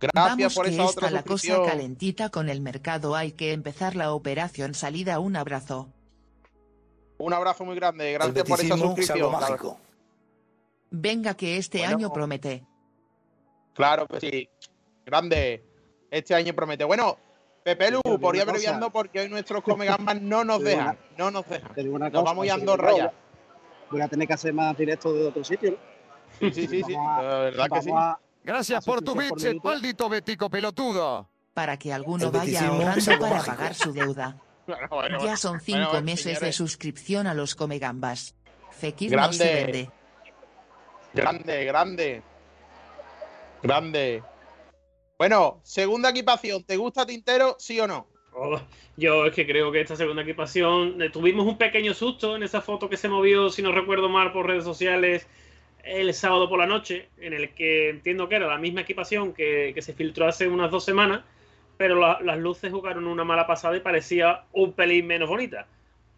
Gracias 0.00 0.36
Vamos 0.36 0.54
por 0.56 0.66
que 0.66 0.72
esa 0.72 0.84
otra 0.86 1.06
está 1.06 1.10
la 1.12 1.22
cosa 1.22 1.38
suscripción. 1.38 1.66
calentita 1.68 2.30
con 2.30 2.48
el 2.48 2.60
mercado. 2.60 3.14
Hay 3.14 3.30
que 3.30 3.52
empezar 3.52 3.94
la 3.94 4.12
operación 4.12 4.74
salida. 4.74 5.20
Un 5.20 5.36
abrazo. 5.36 5.86
Un 7.18 7.32
abrazo 7.32 7.64
muy 7.64 7.76
grande. 7.76 8.12
Gracias 8.12 8.44
por 8.44 8.58
esa 8.60 8.74
beticismo 8.74 8.96
es 8.98 9.10
algo 9.10 9.30
suscripción. 9.36 9.76
Venga 10.90 11.34
que 11.34 11.58
este 11.58 11.78
Bueno. 11.78 11.96
año 11.96 12.12
promete. 12.12 12.64
claro 13.74 14.08
que 14.08 14.18
sí. 14.18 14.48
Grande. 15.08 15.64
Este 16.10 16.34
año 16.34 16.52
promete. 16.54 16.84
Bueno, 16.84 17.16
Pepe 17.64 17.90
Lu, 17.90 18.00
por 18.20 18.36
ir 18.36 18.42
abreviando 18.42 18.90
porque 18.90 19.20
hoy 19.20 19.28
nuestros 19.30 19.62
comegambas 19.62 20.20
no 20.20 20.44
nos 20.44 20.62
dejan. 20.62 20.98
No 21.16 21.30
nos 21.30 21.48
dejan. 21.48 21.72
Te 21.74 21.82
digo 21.82 21.96
una 21.96 22.10
Nos 22.10 22.24
vamos 22.24 22.42
a 22.42 22.46
ir 22.46 22.52
a 22.52 22.54
si 22.56 22.60
Andorra 22.60 22.90
no, 22.90 22.96
ya. 22.98 23.12
Voy 23.90 24.00
a 24.02 24.08
tener 24.08 24.28
que 24.28 24.34
hacer 24.34 24.52
más 24.52 24.76
directos 24.76 25.14
de 25.14 25.26
otro 25.26 25.42
sitio. 25.44 25.70
¿no? 25.70 25.78
Sí, 26.38 26.50
sí, 26.52 26.66
sí, 26.68 26.82
sí. 26.84 26.92
La 26.92 27.38
verdad 27.38 27.66
que 27.72 27.82
sí. 27.82 27.90
a- 27.94 28.18
Gracias 28.44 28.84
por 28.84 29.02
tu 29.02 29.14
bits, 29.14 29.44
minuto. 29.44 29.66
maldito 29.68 30.08
betico 30.10 30.50
pelotudo. 30.50 31.26
Para 31.54 31.78
que 31.78 31.90
alguno 31.92 32.26
El 32.26 32.30
vaya 32.30 32.68
ahorrando 32.68 33.18
para 33.18 33.42
pagar 33.42 33.74
su 33.74 33.92
deuda. 33.92 34.36
Bueno, 34.68 34.86
bueno, 34.90 35.24
Ya 35.24 35.34
son 35.38 35.60
cinco 35.62 35.86
bueno, 35.92 36.02
meses 36.02 36.40
de 36.40 36.52
suscripción 36.52 37.26
a 37.26 37.32
los 37.32 37.54
comegambas. 37.54 38.34
Fekir 38.70 39.10
Grande. 39.12 39.26
no 39.38 39.42
se 39.42 39.54
vende. 39.54 39.90
Grande, 41.14 41.64
grande. 41.64 42.22
Grande. 43.62 44.22
Bueno, 45.18 45.60
segunda 45.64 46.10
equipación. 46.10 46.64
¿Te 46.64 46.76
gusta 46.76 47.04
Tintero, 47.04 47.56
sí 47.58 47.78
o 47.80 47.86
no? 47.86 48.06
Oh, 48.32 48.60
yo 48.96 49.26
es 49.26 49.34
que 49.34 49.46
creo 49.46 49.72
que 49.72 49.80
esta 49.80 49.96
segunda 49.96 50.22
equipación 50.22 51.00
eh, 51.02 51.10
tuvimos 51.10 51.46
un 51.46 51.58
pequeño 51.58 51.92
susto 51.94 52.36
en 52.36 52.42
esa 52.44 52.60
foto 52.60 52.88
que 52.88 52.96
se 52.96 53.08
movió, 53.08 53.50
si 53.50 53.62
no 53.62 53.72
recuerdo 53.72 54.08
mal, 54.08 54.32
por 54.32 54.46
redes 54.46 54.64
sociales 54.64 55.26
el 55.82 56.12
sábado 56.14 56.48
por 56.48 56.58
la 56.58 56.66
noche, 56.66 57.08
en 57.18 57.32
el 57.32 57.54
que 57.54 57.88
entiendo 57.88 58.28
que 58.28 58.36
era 58.36 58.46
la 58.46 58.58
misma 58.58 58.82
equipación 58.82 59.32
que, 59.32 59.72
que 59.74 59.82
se 59.82 59.94
filtró 59.94 60.26
hace 60.28 60.46
unas 60.46 60.70
dos 60.70 60.84
semanas, 60.84 61.22
pero 61.78 61.96
la- 61.96 62.20
las 62.22 62.38
luces 62.38 62.70
jugaron 62.72 63.06
una 63.06 63.24
mala 63.24 63.46
pasada 63.46 63.76
y 63.76 63.80
parecía 63.80 64.44
un 64.52 64.72
pelín 64.74 65.06
menos 65.06 65.28
bonita. 65.28 65.66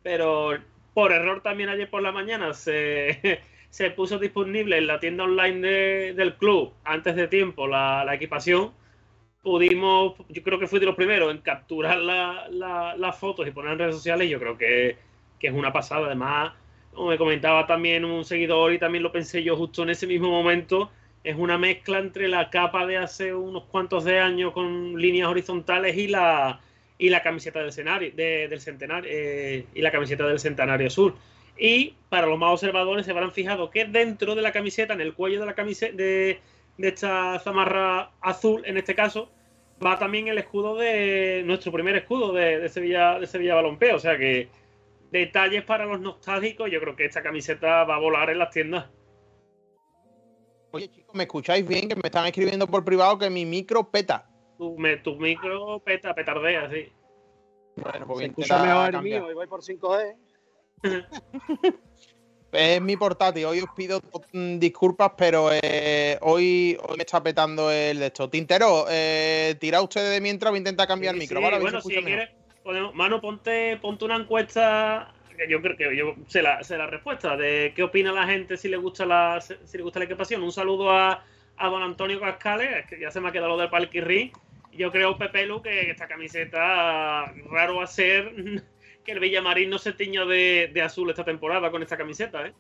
Pero 0.03 0.59
por 0.95 1.13
error 1.13 1.43
también 1.43 1.69
ayer 1.69 1.89
por 1.89 2.03
la 2.03 2.13
mañana 2.13 2.53
se, 2.55 3.41
se 3.71 3.91
puso 3.93 4.19
disponible 4.19 4.77
en 4.79 4.87
la 4.89 4.99
tienda 5.01 5.25
online 5.25 5.61
de- 5.67 6.15
del 6.15 6.35
club 6.37 6.73
antes 6.85 7.15
de 7.17 7.29
tiempo 7.29 7.67
la, 7.67 8.05
la 8.05 8.15
equipación 8.15 8.73
pudimos, 9.43 10.15
yo 10.29 10.43
creo 10.43 10.59
que 10.59 10.67
fui 10.67 10.81
de 10.81 10.87
los 10.87 10.95
primeros 10.97 11.31
en 11.31 11.39
capturar 11.39 11.99
la- 11.99 12.47
la- 12.51 12.97
las 12.97 13.19
fotos 13.19 13.47
y 13.47 13.51
poner 13.51 13.73
en 13.73 13.79
redes 13.79 13.95
sociales. 13.97 14.29
Yo 14.29 14.39
creo 14.39 14.57
que, 14.59 14.97
que 15.39 15.47
es 15.49 15.55
una 15.55 15.73
pasada. 15.73 16.07
Además, 16.07 16.53
como 16.93 17.09
me 17.11 17.19
comentaba 17.19 17.67
también 17.67 18.05
un 18.05 18.25
seguidor 18.25 18.73
y 18.73 18.79
también 18.79 19.03
lo 19.03 19.13
pensé 19.13 19.43
yo 19.43 19.57
justo 19.57 19.83
en 19.83 19.91
ese 19.91 20.07
mismo 20.07 20.29
momento, 20.31 20.91
es 21.25 21.37
una 21.37 21.59
mezcla 21.59 21.99
entre 21.99 22.29
la 22.29 22.51
capa 22.51 22.87
de 22.87 22.97
hace 22.99 23.35
unos 23.35 23.65
cuantos 23.65 24.05
de 24.05 24.19
años 24.21 24.53
con 24.53 25.01
líneas 25.01 25.29
horizontales 25.29 25.97
y 25.97 26.09
la 26.09 26.61
y 26.99 27.09
la 27.09 27.23
camiseta 27.23 27.61
del 27.61 27.69
escenario 27.71 28.13
centenario 28.61 29.11
eh, 29.11 29.65
y 29.75 29.81
la 29.81 29.91
camiseta 29.91 30.27
del 30.27 30.39
centenario 30.39 30.87
azul. 30.89 31.15
Y 31.59 31.95
para 32.11 32.27
los 32.27 32.39
más 32.39 32.53
observadores 32.53 33.07
se 33.07 33.13
habrán 33.13 33.33
fijado 33.33 33.71
que 33.71 33.87
dentro 33.87 34.35
de 34.35 34.43
la 34.43 34.53
camiseta, 34.53 34.93
en 34.95 35.01
el 35.01 35.15
cuello 35.15 35.41
de 35.41 35.47
la 35.47 35.55
camiseta 35.55 35.95
de 36.81 36.89
esta 36.89 37.39
zamarra 37.41 38.13
azul, 38.23 38.63
en 38.65 38.79
este 38.79 38.95
caso, 38.95 39.31
va 39.85 39.99
también 39.99 40.29
el 40.29 40.39
escudo 40.39 40.77
de 40.77 41.43
nuestro 41.45 41.71
primer 41.73 41.95
escudo 41.97 42.33
de, 42.33 42.59
de 42.59 42.69
Sevilla 42.69 43.19
de 43.19 43.27
Sevilla 43.27 43.55
Balompeo. 43.57 43.97
O 43.97 43.99
sea 43.99 44.17
que 44.17 44.49
detalles 45.11 45.63
para 45.65 45.85
los 45.85 46.01
nostálgicos. 46.01 46.71
Yo 46.71 46.81
creo 46.81 46.97
que 46.97 47.05
esta 47.05 47.23
camiseta 47.23 47.85
va 47.85 47.97
a 47.97 48.01
volar 48.01 48.31
en 48.31 48.39
las 48.39 48.51
tiendas. 48.51 48.87
Oye, 50.73 50.89
chicos, 50.89 51.15
¿me 51.15 51.25
escucháis 51.25 51.67
bien? 51.67 51.89
Que 51.89 51.97
me 51.97 52.03
están 52.05 52.27
escribiendo 52.27 52.67
por 52.67 52.85
privado 52.85 53.19
que 53.19 53.29
mi 53.29 53.45
micro 53.45 53.91
peta. 53.91 54.31
Tu, 54.57 54.79
me- 54.79 54.97
tu 54.99 55.17
micro 55.17 55.81
peta, 55.81 56.15
petardea, 56.15 56.71
sí. 56.71 56.89
Bueno, 57.77 58.07
pues 58.07 58.09
voy 58.09 58.17
a 58.17 58.19
Se 58.21 58.25
escucha 58.27 58.55
intentar 58.57 58.67
mejor 58.67 58.95
el 58.95 59.03
mío 59.03 59.31
y 59.31 59.35
voy 59.35 59.47
por 59.47 59.61
5G. 59.63 60.17
Es 62.53 62.81
mi 62.81 62.97
portátil. 62.97 63.45
Hoy 63.45 63.61
os 63.61 63.71
pido 63.77 64.01
disculpas, 64.33 65.13
pero 65.17 65.51
eh, 65.53 66.19
hoy, 66.23 66.77
hoy 66.83 66.97
me 66.97 67.03
está 67.05 67.23
petando 67.23 67.71
el 67.71 68.01
de 68.01 68.07
esto. 68.07 68.29
Tintero, 68.29 68.87
eh, 68.91 69.55
tira 69.61 69.81
ustedes 69.81 70.11
de 70.11 70.21
mientras, 70.21 70.51
voy 70.51 70.59
a 70.59 70.61
intentar 70.61 70.89
cambiar 70.89 71.15
el 71.15 71.21
micro. 71.21 71.41
bueno, 71.41 71.81
si 71.81 71.95
quieres, 71.95 72.31
podemos, 72.65 72.95
Mano, 72.95 73.21
ponte, 73.21 73.77
ponte 73.77 74.05
una 74.05 74.17
encuesta. 74.17 75.15
Que 75.37 75.49
yo 75.49 75.63
creo 75.63 75.77
que 75.77 75.97
yo 75.97 76.17
sé 76.27 76.43
la, 76.43 76.63
sé 76.63 76.77
la 76.77 76.87
respuesta 76.87 77.35
de 77.37 77.73
qué 77.75 77.83
opina 77.83 78.13
la 78.13 78.27
gente 78.27 78.59
si 78.59 78.69
le 78.69 78.77
gusta 78.77 79.07
la, 79.07 79.41
si 79.41 79.77
le 79.77 79.83
gusta 79.83 80.01
la 80.01 80.05
equipación. 80.05 80.43
Un 80.43 80.53
saludo 80.53 80.91
a, 80.91 81.25
a 81.57 81.69
don 81.69 81.83
Antonio 81.83 82.21
Cascales, 82.21 82.69
es 82.81 82.87
que 82.87 83.01
ya 83.01 83.11
se 83.11 83.21
me 83.21 83.29
ha 83.29 83.33
quedado 83.33 83.51
lo 83.51 83.59
del 83.59 83.71
Palquirri. 83.71 84.33
Yo 84.73 84.91
creo, 84.91 85.17
Pepe 85.17 85.47
Lu, 85.47 85.63
que 85.63 85.91
esta 85.91 86.09
camiseta 86.09 87.33
raro 87.51 87.77
va 87.77 87.85
a 87.85 87.87
ser 87.87 88.33
que 89.11 89.15
el 89.15 89.21
Villamarín 89.21 89.69
no 89.71 89.79
se 89.79 89.93
tiña 89.93 90.25
de, 90.25 90.71
de 90.73 90.83
azul 90.83 91.11
esta 91.11 91.25
temporada 91.25 91.71
con 91.71 91.83
esta 91.83 91.97
camiseta, 91.97 92.47
¿eh? 92.47 92.53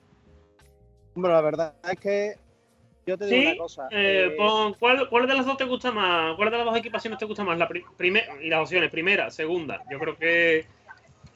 Hombre, 1.15 1.33
la 1.33 1.41
verdad 1.41 1.75
es 1.91 1.99
que 2.01 2.35
yo 3.07 3.17
te 3.17 3.27
digo 3.27 3.39
Sí, 3.41 3.47
una 3.47 3.57
cosa. 3.57 3.89
eh, 3.91 4.29
eh, 4.33 4.35
pon- 4.37 4.75
¿cuál, 4.75 5.09
¿cuál 5.09 5.27
de 5.29 5.35
las 5.35 5.47
dos 5.47 5.57
te 5.57 5.65
gusta 5.65 5.93
más? 5.93 6.35
¿Cuál 6.37 6.51
de 6.51 6.57
las 6.57 6.67
dos 6.67 6.77
equipaciones 6.77 7.19
te 7.19 7.25
gusta 7.25 7.45
más? 7.45 7.57
La 7.59 7.69
pri- 7.69 7.85
primera 7.97 8.27
y 8.43 8.49
las 8.49 8.61
opciones, 8.63 8.91
primera, 8.91 9.31
segunda. 9.31 9.83
Yo 9.91 9.99
creo 9.99 10.17
que 10.17 10.67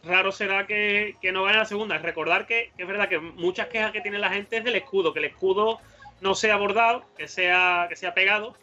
raro 0.03 0.33
será 0.33 0.67
que, 0.67 1.17
que 1.21 1.31
no 1.33 1.45
gane 1.45 1.59
la 1.59 1.65
segunda. 1.65 1.97
Recordar 1.99 2.47
que, 2.47 2.73
que 2.77 2.83
es 2.83 2.89
verdad 2.89 3.09
que 3.09 3.19
muchas 3.21 3.69
quejas 3.69 3.93
que 3.93 4.01
tiene 4.01 4.19
la 4.19 4.31
gente 4.31 4.57
es 4.59 4.65
del 4.65 4.75
escudo, 4.77 5.13
que 5.13 5.21
el 5.21 5.27
escudo 5.27 5.79
no 6.21 6.35
sea 6.35 6.57
bordado, 6.57 7.05
que 7.17 7.29
sea, 7.29 7.87
que 7.89 7.97
sea 7.97 8.15
pegado. 8.15 8.55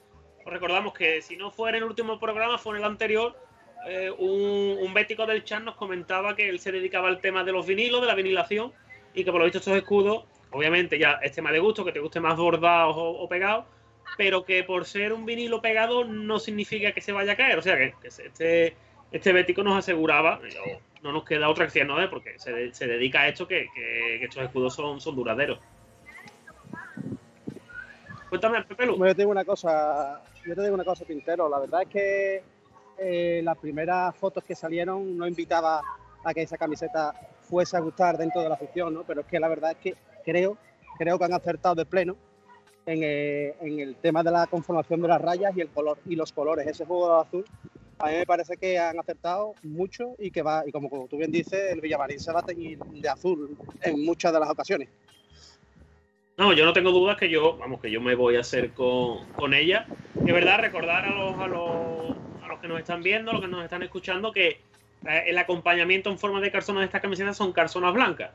Os 0.45 0.51
recordamos 0.51 0.93
que 0.93 1.21
si 1.21 1.37
no 1.37 1.51
fue 1.51 1.69
en 1.69 1.75
el 1.77 1.83
último 1.83 2.19
programa, 2.19 2.57
fue 2.57 2.73
en 2.75 2.83
el 2.83 2.89
anterior. 2.89 3.37
Eh, 3.85 4.11
un, 4.17 4.77
un 4.85 4.93
bético 4.93 5.25
del 5.25 5.43
chat 5.43 5.61
nos 5.63 5.75
comentaba 5.75 6.35
que 6.35 6.49
él 6.49 6.59
se 6.59 6.71
dedicaba 6.71 7.07
al 7.07 7.19
tema 7.19 7.43
de 7.43 7.51
los 7.51 7.65
vinilos, 7.65 8.01
de 8.01 8.07
la 8.07 8.15
vinilación, 8.15 8.73
y 9.13 9.23
que 9.23 9.31
por 9.31 9.39
lo 9.39 9.45
visto 9.45 9.59
estos 9.59 9.75
escudos, 9.75 10.25
obviamente 10.51 10.97
ya 10.99 11.19
es 11.21 11.31
tema 11.31 11.51
de 11.51 11.59
gusto, 11.59 11.83
que 11.85 11.91
te 11.91 11.99
guste 11.99 12.19
más 12.19 12.37
bordados 12.37 12.95
o, 12.97 13.09
o 13.09 13.27
pegados, 13.29 13.65
pero 14.17 14.45
que 14.45 14.63
por 14.63 14.85
ser 14.85 15.13
un 15.13 15.25
vinilo 15.25 15.61
pegado 15.61 16.03
no 16.05 16.37
significa 16.39 16.91
que 16.91 17.01
se 17.01 17.11
vaya 17.11 17.33
a 17.33 17.35
caer. 17.37 17.57
O 17.57 17.61
sea 17.61 17.77
que, 17.77 17.93
este, 18.03 18.75
este 19.11 19.33
bético 19.33 19.63
nos 19.63 19.77
aseguraba, 19.77 20.39
no 21.01 21.11
nos 21.11 21.23
queda 21.23 21.49
otra 21.49 21.65
acción, 21.65 21.87
¿no? 21.87 22.09
Porque 22.09 22.37
se, 22.37 22.73
se 22.73 22.87
dedica 22.87 23.21
a 23.21 23.29
esto, 23.29 23.47
que, 23.47 23.69
que- 23.73 24.23
estos 24.23 24.43
escudos 24.43 24.75
son, 24.75 25.01
son 25.01 25.15
duraderos. 25.15 25.59
Cuéntame, 28.29 28.63
Pepe 28.63 28.85
Lu. 28.85 28.95
Bueno, 28.97 29.11
yo 29.11 29.15
te 29.15 29.25
una 29.25 29.43
cosa, 29.43 30.21
yo 30.45 30.55
te 30.55 30.61
digo 30.61 30.75
una 30.75 30.85
cosa, 30.85 31.03
Pintero. 31.03 31.49
La 31.49 31.59
verdad 31.59 31.81
es 31.81 31.87
que 31.89 32.43
eh, 33.01 33.41
las 33.43 33.57
primeras 33.57 34.15
fotos 34.15 34.43
que 34.43 34.55
salieron 34.55 35.17
no 35.17 35.27
invitaba 35.27 35.81
a 36.23 36.33
que 36.33 36.43
esa 36.43 36.57
camiseta 36.57 37.13
fuese 37.41 37.75
a 37.75 37.79
gustar 37.79 38.17
dentro 38.17 38.41
de 38.41 38.49
la 38.49 38.55
afición, 38.55 38.93
¿no? 38.93 39.03
Pero 39.03 39.21
es 39.21 39.27
que 39.27 39.39
la 39.39 39.47
verdad 39.47 39.71
es 39.71 39.77
que 39.77 39.95
creo, 40.23 40.57
creo 40.97 41.17
que 41.17 41.25
han 41.25 41.33
acertado 41.33 41.75
de 41.75 41.85
pleno 41.85 42.15
en, 42.85 42.99
eh, 43.03 43.55
en 43.59 43.79
el 43.79 43.95
tema 43.95 44.21
de 44.23 44.31
la 44.31 44.45
conformación 44.47 45.01
de 45.01 45.07
las 45.07 45.21
rayas 45.21 45.55
y 45.57 45.61
el 45.61 45.69
color 45.69 45.97
y 46.05 46.15
los 46.15 46.31
colores. 46.31 46.67
Ese 46.67 46.85
juego 46.85 47.15
de 47.15 47.21
azul, 47.21 47.45
a 47.97 48.07
mí 48.07 48.13
me 48.13 48.25
parece 48.25 48.57
que 48.57 48.77
han 48.77 48.99
acertado 48.99 49.55
mucho 49.63 50.15
y 50.19 50.31
que 50.31 50.41
va, 50.41 50.63
y 50.65 50.71
como, 50.71 51.07
tú 51.07 51.17
bien 51.17 51.31
dices, 51.31 51.71
el 51.71 51.81
Villamarín 51.81 52.19
se 52.19 52.31
va 52.31 52.41
a 52.41 52.45
teñir 52.45 52.77
de 52.79 53.09
azul 53.09 53.57
en 53.81 54.05
muchas 54.05 54.31
de 54.31 54.39
las 54.39 54.49
ocasiones. 54.49 54.89
No, 56.37 56.53
yo 56.53 56.65
no 56.65 56.73
tengo 56.73 56.91
dudas 56.91 57.17
que 57.17 57.29
yo, 57.29 57.57
vamos, 57.57 57.81
que 57.81 57.91
yo 57.91 58.01
me 58.01 58.15
voy 58.15 58.35
a 58.35 58.39
hacer 58.39 58.71
con, 58.71 59.27
con 59.33 59.53
ella. 59.53 59.85
De 60.15 60.31
verdad, 60.31 60.59
recordar 60.59 61.05
a 61.05 61.11
los, 61.11 61.39
a, 61.39 61.47
los, 61.47 62.15
los 62.51 62.59
que 62.59 62.67
nos 62.67 62.79
están 62.79 63.01
viendo, 63.01 63.31
los 63.31 63.41
que 63.41 63.47
nos 63.47 63.63
están 63.63 63.83
escuchando, 63.83 64.31
que 64.31 64.47
eh, 65.07 65.23
el 65.27 65.37
acompañamiento 65.37 66.09
en 66.09 66.17
forma 66.19 66.39
de 66.41 66.51
calzones 66.51 66.81
de 66.81 66.85
estas 66.85 67.01
camisetas 67.01 67.35
son 67.35 67.51
calzonas 67.51 67.93
blancas. 67.93 68.31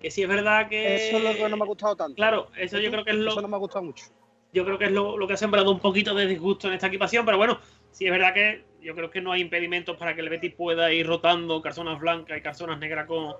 Que 0.00 0.10
sí 0.10 0.22
es 0.22 0.28
verdad 0.28 0.68
que. 0.68 1.08
Eso 1.08 1.18
es 1.18 1.24
lo 1.24 1.34
que 1.34 1.48
no 1.48 1.56
me 1.56 1.64
ha 1.64 1.66
gustado 1.66 1.96
tanto. 1.96 2.14
Claro, 2.14 2.48
eso 2.56 2.78
yo 2.78 2.90
creo 2.90 3.04
que 3.04 3.10
es 3.10 3.16
lo, 3.16 3.30
Eso 3.32 3.42
no 3.42 3.48
me 3.48 3.56
ha 3.56 3.58
gustado 3.58 3.84
mucho. 3.84 4.04
yo 4.52 4.64
creo 4.64 4.78
que 4.78 4.86
es 4.86 4.92
lo, 4.92 5.16
lo 5.16 5.26
que 5.26 5.34
ha 5.34 5.36
sembrado 5.36 5.70
un 5.70 5.80
poquito 5.80 6.14
de 6.14 6.26
disgusto 6.26 6.68
en 6.68 6.74
esta 6.74 6.86
equipación, 6.86 7.24
pero 7.24 7.36
bueno, 7.36 7.58
sí 7.90 8.06
es 8.06 8.12
verdad 8.12 8.32
que 8.34 8.64
yo 8.80 8.94
creo 8.94 9.10
que 9.10 9.20
no 9.20 9.32
hay 9.32 9.40
impedimentos 9.40 9.96
para 9.96 10.14
que 10.14 10.20
el 10.20 10.28
Betis 10.28 10.54
pueda 10.54 10.92
ir 10.92 11.06
rotando 11.06 11.60
calzonas 11.60 11.98
blancas 11.98 12.38
y 12.38 12.40
calzonas 12.42 12.78
negras 12.78 13.06
con, 13.06 13.34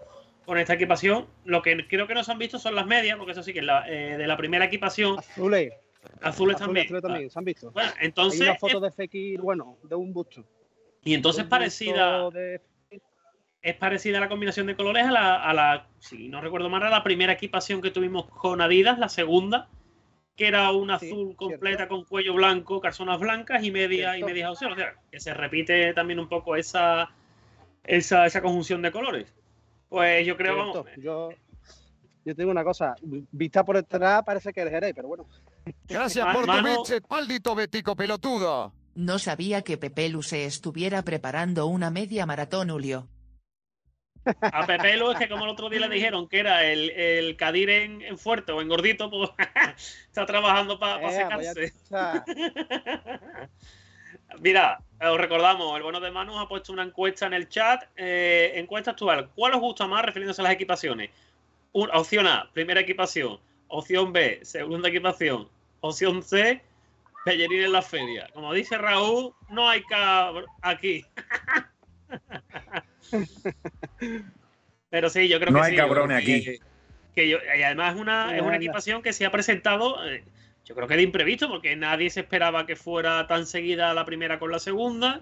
con 0.45 0.59
esta 0.59 0.75
equipación. 0.75 1.27
Lo 1.45 1.63
que 1.63 1.87
creo 1.87 2.09
que 2.09 2.15
no 2.15 2.25
se 2.25 2.33
han 2.33 2.39
visto 2.39 2.59
son 2.59 2.75
las 2.75 2.87
medias, 2.87 3.17
porque 3.17 3.33
eso 3.33 3.43
sí 3.45 3.53
que 3.53 3.63
la, 3.63 3.89
eh, 3.89 4.17
de 4.17 4.27
la 4.27 4.37
primera 4.37 4.65
equipación, 4.65 5.19
Azules, 5.19 5.73
azules 6.21 6.23
azules, 6.23 6.57
también. 6.59 6.87
azules 6.87 7.02
también, 7.02 7.31
se 7.31 7.38
han 7.38 7.45
visto. 7.45 7.71
Bueno, 7.73 7.90
Hay 7.99 8.07
entonces, 8.07 8.40
una 8.40 8.55
foto 8.57 8.76
es- 8.76 8.83
de 8.83 8.90
Fekir, 8.93 9.40
bueno, 9.40 9.76
de 9.83 9.95
un 9.95 10.12
busto. 10.12 10.45
y 11.05 11.14
entonces 11.14 11.45
busto 11.45 11.50
parecida, 11.57 12.31
de- 12.31 12.61
es 13.61 13.75
parecida 13.76 14.21
la 14.21 14.28
combinación 14.28 14.67
de 14.67 14.76
colores 14.76 15.05
a 15.05 15.11
la, 15.11 15.43
a 15.43 15.52
la, 15.52 15.88
si 15.99 16.28
no 16.28 16.40
recuerdo 16.40 16.69
mal, 16.69 16.83
a 16.85 16.90
la 16.90 17.02
primera 17.02 17.33
equipación 17.33 17.81
que 17.83 17.90
tuvimos 17.90 18.26
con 18.26 18.61
Adidas, 18.61 18.99
la 18.99 19.09
segunda, 19.09 19.69
que 20.37 20.47
era 20.47 20.71
un 20.71 20.88
Sí, 20.90 20.95
azul 21.07 21.19
cierto. 21.26 21.37
completa 21.37 21.88
con 21.88 22.05
cuello 22.05 22.35
blanco, 22.35 22.81
calzonas 22.81 23.19
blancas 23.19 23.64
y 23.64 23.73
media 23.73 24.17
y 24.17 24.23
medias 24.23 24.50
opciones. 24.52 24.76
O 24.76 24.81
sea, 24.81 24.95
que 25.11 25.19
se 25.19 25.35
repite 25.35 25.93
también 25.95 26.21
un 26.21 26.28
poco 26.28 26.55
esa, 26.55 27.11
esa, 27.83 28.26
esa 28.26 28.40
conjunción 28.40 28.81
de 28.81 28.93
colores. 28.93 29.35
Pues 29.88 30.25
yo 30.25 30.37
creo, 30.37 30.55
Cierto. 30.55 30.85
vamos, 30.85 30.97
Yo, 31.02 31.31
yo 32.25 32.35
te 32.37 32.43
digo 32.43 32.52
una 32.52 32.62
cosa, 32.62 32.95
vista 33.02 33.64
por 33.64 33.75
detrás 33.76 34.23
parece 34.23 34.52
que 34.52 34.62
es 34.62 34.71
Jerez, 34.71 34.93
pero 34.95 35.09
bueno. 35.09 35.26
Gracias 35.87 36.27
por 36.35 36.47
tu 36.47 36.63
bits, 36.63 37.03
maldito 37.09 37.55
betico 37.55 37.97
pelotudo. 37.97 38.73
No 38.95 39.19
sabía 39.19 39.63
que 39.63 39.79
Pepelu 39.79 40.23
se 40.23 40.45
estuviera 40.45 41.03
preparando 41.03 41.67
una 41.67 41.91
media 41.91 42.27
maratón, 42.27 42.69
Julio. 42.71 43.09
A 44.41 44.67
Pepelu 44.67 45.13
es 45.13 45.19
que 45.19 45.29
como 45.29 45.45
el 45.45 45.51
otro 45.51 45.71
día 45.71 45.81
le 45.81 45.89
dijeron 45.89 46.29
que 46.29 46.41
era 46.41 46.65
el, 46.65 46.91
el 46.91 47.37
Cadir 47.37 47.71
en, 47.71 48.03
en 48.03 48.19
fuerte 48.19 48.53
o 48.53 48.61
en 48.61 48.69
gordito, 48.69 49.09
pues 49.09 49.31
está 50.07 50.27
trabajando 50.27 50.79
para 50.79 51.09
Eh, 51.09 51.13
secarse. 51.17 51.73
vaya- 51.91 52.25
Mira, 54.41 54.79
os 55.01 55.17
recordamos, 55.19 55.75
el 55.77 55.83
bueno 55.83 56.01
de 56.01 56.11
Manu 56.11 56.39
ha 56.39 56.49
puesto 56.49 56.73
una 56.73 56.83
encuesta 56.83 57.27
en 57.27 57.33
el 57.35 57.49
chat. 57.49 57.85
eh, 57.97 58.53
encuesta 58.57 58.91
actual. 58.91 59.31
¿Cuál 59.35 59.55
os 59.55 59.61
gusta 59.61 59.87
más 59.87 60.05
refiriéndose 60.05 60.43
a 60.43 60.45
las 60.45 60.53
equipaciones? 60.53 61.11
Un- 61.73 61.91
opción 61.95 62.27
A, 62.27 62.51
primera 62.53 62.81
equipación. 62.81 63.39
Opción 63.69 64.13
B, 64.13 64.41
segunda 64.43 64.89
equipación. 64.89 65.49
Opción 65.81 66.23
C, 66.23 66.63
Pellerín 67.25 67.61
en 67.63 67.73
la 67.73 67.83
feria. 67.83 68.29
Como 68.33 68.53
dice 68.55 68.79
Raúl, 68.79 69.33
no 69.51 69.69
hay 69.69 69.83
cabr 69.85 70.47
aquí. 70.63 71.05
Pero 74.91 75.11
sí, 75.11 75.29
yo 75.29 75.39
creo 75.39 75.53
No 75.53 75.61
que 75.61 75.65
hay 75.67 75.71
sí, 75.73 75.77
cabrones 75.77 76.25
que- 76.25 76.33
aquí. 76.33 76.59
que 77.15 77.29
yo- 77.29 77.39
y 77.57 77.63
además 77.63 77.95
es 77.95 78.01
una, 78.01 78.37
es 78.37 78.43
una 78.43 78.57
equipación 78.57 79.03
que 79.03 79.13
se 79.13 79.27
ha 79.27 79.31
presentado, 79.31 80.07
eh, 80.09 80.25
yo 80.65 80.75
creo 80.75 80.87
que 80.89 80.97
de 80.97 81.03
imprevisto, 81.03 81.49
porque 81.49 81.77
nadie 81.77 82.11
se 82.11 82.21
esperaba 82.21 82.65
que 82.67 82.77
fuera 82.77 83.27
tan 83.27 83.47
seguida 83.47 83.93
la 83.95 84.05
primera 84.05 84.39
con 84.39 84.51
la 84.51 84.59
segunda. 84.59 85.21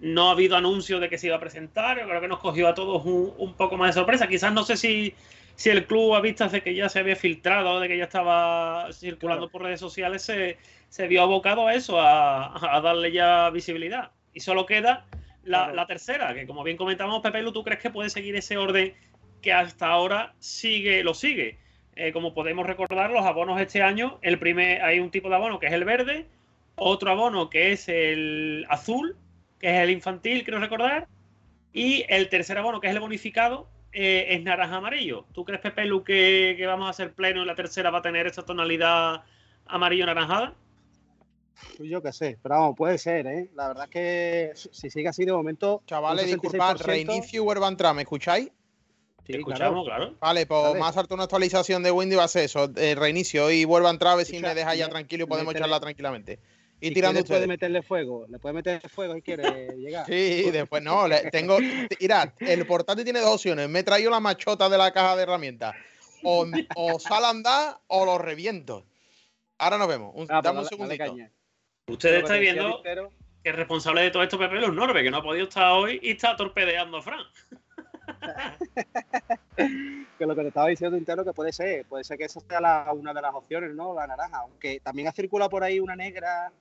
No 0.00 0.28
ha 0.28 0.32
habido 0.32 0.56
anuncio 0.56 1.00
de 1.00 1.08
que 1.08 1.18
se 1.18 1.26
iba 1.28 1.36
a 1.36 1.40
presentar. 1.40 1.98
Yo 1.98 2.06
creo 2.06 2.20
que 2.20 2.28
nos 2.28 2.38
cogió 2.38 2.68
a 2.68 2.74
todos 2.74 3.04
un, 3.04 3.34
un 3.36 3.54
poco 3.54 3.76
más 3.76 3.88
de 3.94 4.00
sorpresa. 4.00 4.28
Quizás 4.28 4.52
no 4.52 4.62
sé 4.64 4.76
si, 4.76 5.14
si 5.58 5.70
el 5.70 5.86
club, 5.86 6.14
a 6.14 6.20
vistas 6.20 6.52
de 6.52 6.62
que 6.62 6.72
ya 6.72 6.88
se 6.88 7.00
había 7.00 7.16
filtrado, 7.16 7.80
de 7.80 7.88
que 7.88 7.98
ya 7.98 8.04
estaba 8.04 8.92
circulando 8.92 9.48
por 9.50 9.62
redes 9.62 9.80
sociales, 9.80 10.22
se, 10.22 10.56
se 10.88 11.08
vio 11.08 11.20
abocado 11.20 11.66
a 11.66 11.74
eso, 11.74 12.00
a, 12.00 12.76
a 12.76 12.80
darle 12.80 13.10
ya 13.10 13.50
visibilidad. 13.50 14.12
Y 14.32 14.38
solo 14.38 14.66
queda 14.66 15.04
la, 15.42 15.64
Claro. 15.64 15.74
la 15.74 15.86
tercera, 15.86 16.32
que 16.32 16.46
como 16.46 16.62
bien 16.62 16.76
comentamos, 16.76 17.22
Pepe 17.22 17.42
Lu, 17.42 17.50
¿tú 17.50 17.64
crees 17.64 17.80
que 17.80 17.90
puede 17.90 18.08
seguir 18.08 18.36
ese 18.36 18.56
orden 18.56 18.94
que 19.42 19.52
hasta 19.52 19.88
ahora 19.88 20.32
sigue, 20.38 21.02
lo 21.02 21.12
sigue? 21.12 21.58
Eh, 21.96 22.12
como 22.12 22.34
podemos 22.34 22.64
recordar, 22.64 23.10
los 23.10 23.26
abonos 23.26 23.60
este 23.60 23.82
año, 23.82 24.20
el 24.22 24.38
primer, 24.38 24.82
hay 24.82 25.00
un 25.00 25.10
tipo 25.10 25.28
de 25.28 25.34
abono 25.34 25.58
que 25.58 25.66
es 25.66 25.72
el 25.72 25.84
verde, 25.84 26.26
otro 26.76 27.10
abono 27.10 27.50
que 27.50 27.72
es 27.72 27.88
el 27.88 28.64
azul, 28.68 29.16
que 29.58 29.70
es 29.74 29.82
el 29.82 29.90
infantil, 29.90 30.44
quiero 30.44 30.60
recordar, 30.60 31.08
y 31.72 32.04
el 32.08 32.28
tercer 32.28 32.58
abono, 32.58 32.80
que 32.80 32.86
es 32.86 32.94
el 32.94 33.00
bonificado, 33.00 33.68
eh, 33.92 34.26
es 34.30 34.42
naranja 34.42 34.76
amarillo. 34.76 35.24
¿Tú 35.32 35.44
crees, 35.44 35.60
Pepe 35.60 35.84
Lu, 35.84 36.04
que, 36.04 36.54
que 36.56 36.66
vamos 36.66 36.86
a 36.86 36.90
hacer 36.90 37.12
pleno 37.14 37.42
y 37.42 37.46
la 37.46 37.54
tercera 37.54 37.90
va 37.90 37.98
a 37.98 38.02
tener 38.02 38.26
esa 38.26 38.42
tonalidad 38.42 39.22
amarillo-naranjada? 39.66 40.54
Pues 41.76 41.88
yo 41.88 42.02
qué 42.02 42.12
sé, 42.12 42.38
pero 42.42 42.56
vamos, 42.56 42.76
puede 42.76 42.98
ser, 42.98 43.26
¿eh? 43.26 43.50
La 43.54 43.68
verdad 43.68 43.84
es 43.84 43.90
que 43.90 44.52
si 44.54 44.90
sigue 44.90 45.08
así 45.08 45.24
de 45.24 45.32
momento. 45.32 45.82
Chavales, 45.86 46.26
disculpad, 46.26 46.76
66%, 46.76 46.84
reinicio 46.84 47.42
y 47.42 47.44
vuelvo 47.44 47.64
a 47.64 47.68
entrar, 47.68 47.94
¿me 47.94 48.02
escucháis? 48.02 48.50
sí, 49.26 49.32
Te 49.32 49.38
escuchamos, 49.38 49.84
claro. 49.84 50.14
Vale, 50.20 50.46
pues 50.46 50.62
Vale. 50.62 50.78
más 50.78 50.96
harto 50.96 51.14
una 51.14 51.24
actualización 51.24 51.82
de 51.82 51.90
Windows 51.90 52.20
va 52.20 52.24
a 52.24 52.28
ser 52.28 52.44
eso, 52.44 52.70
eh, 52.76 52.94
reinicio 52.94 53.50
y 53.50 53.64
vuelvo 53.64 53.88
a 53.88 53.90
entrar 53.90 54.14
a 54.14 54.16
ver 54.16 54.26
si 54.26 54.38
me 54.38 54.54
dejáis 54.54 54.78
ya 54.78 54.88
tranquilo 54.88 55.24
y 55.24 55.26
podemos 55.26 55.54
charlar 55.54 55.80
tranquilamente. 55.80 56.38
Y 56.80 56.88
Si 56.88 56.94
tirando 56.94 57.24
puede 57.24 57.46
meterle 57.48 57.82
fuego, 57.82 58.26
le 58.28 58.38
puede 58.38 58.52
meter 58.54 58.88
fuego 58.88 59.14
si 59.14 59.22
quiere 59.22 59.42
llegar. 59.78 60.06
Sí, 60.06 60.48
después 60.50 60.82
no, 60.82 61.08
le- 61.08 61.30
tengo. 61.30 61.58
Mirad, 62.00 62.30
el 62.38 62.66
portátil 62.66 63.02
tiene 63.04 63.20
dos 63.20 63.34
opciones. 63.34 63.68
Me 63.68 63.80
he 63.80 63.82
traído 63.82 64.10
la 64.12 64.20
machota 64.20 64.68
de 64.68 64.78
la 64.78 64.92
caja 64.92 65.16
de 65.16 65.24
herramientas. 65.24 65.74
O, 66.22 66.46
o 66.76 66.98
sale 67.00 67.26
a 67.26 67.30
andar 67.30 67.78
o 67.88 68.04
lo 68.04 68.18
reviento. 68.18 68.84
Ahora 69.58 69.76
nos 69.78 69.88
vemos. 69.88 70.12
Un, 70.14 70.26
Ah, 70.30 70.40
pues 70.40 70.44
dame 70.44 70.60
un 70.60 70.64
dale- 70.64 70.96
dale 70.98 71.06
segundito. 71.08 71.32
Ustedes 71.88 72.22
decía 72.22 72.36
viendo 72.38 72.82
que 72.82 73.50
el 73.50 73.54
responsable 73.56 74.02
de 74.02 74.10
todo 74.10 74.22
esto, 74.22 74.38
Pepe 74.38 74.62
es 74.62 74.72
Norbe, 74.72 75.02
que 75.02 75.10
no 75.10 75.16
ha 75.18 75.22
podido 75.22 75.44
estar 75.48 75.72
hoy 75.72 75.98
y 76.02 76.10
está 76.12 76.36
torpedeando 76.36 76.98
a 76.98 77.02
Fran. 77.02 77.24
que 80.18 80.26
lo 80.26 80.34
que 80.34 80.42
te 80.42 80.48
estaba 80.48 80.68
diciendo 80.68 80.96
entero 80.96 81.24
que 81.24 81.32
puede 81.32 81.52
ser, 81.52 81.84
puede 81.86 82.04
ser 82.04 82.18
que 82.18 82.24
esa 82.24 82.40
sea 82.40 82.60
la- 82.60 82.92
una 82.92 83.12
de 83.14 83.22
las 83.22 83.34
opciones, 83.34 83.74
¿no? 83.74 83.94
La 83.94 84.06
naranja, 84.06 84.38
aunque 84.38 84.80
también 84.80 85.08
ha 85.08 85.12
circulado 85.12 85.50
por 85.50 85.62
ahí 85.64 85.80
una 85.80 85.96
negra 85.96 86.52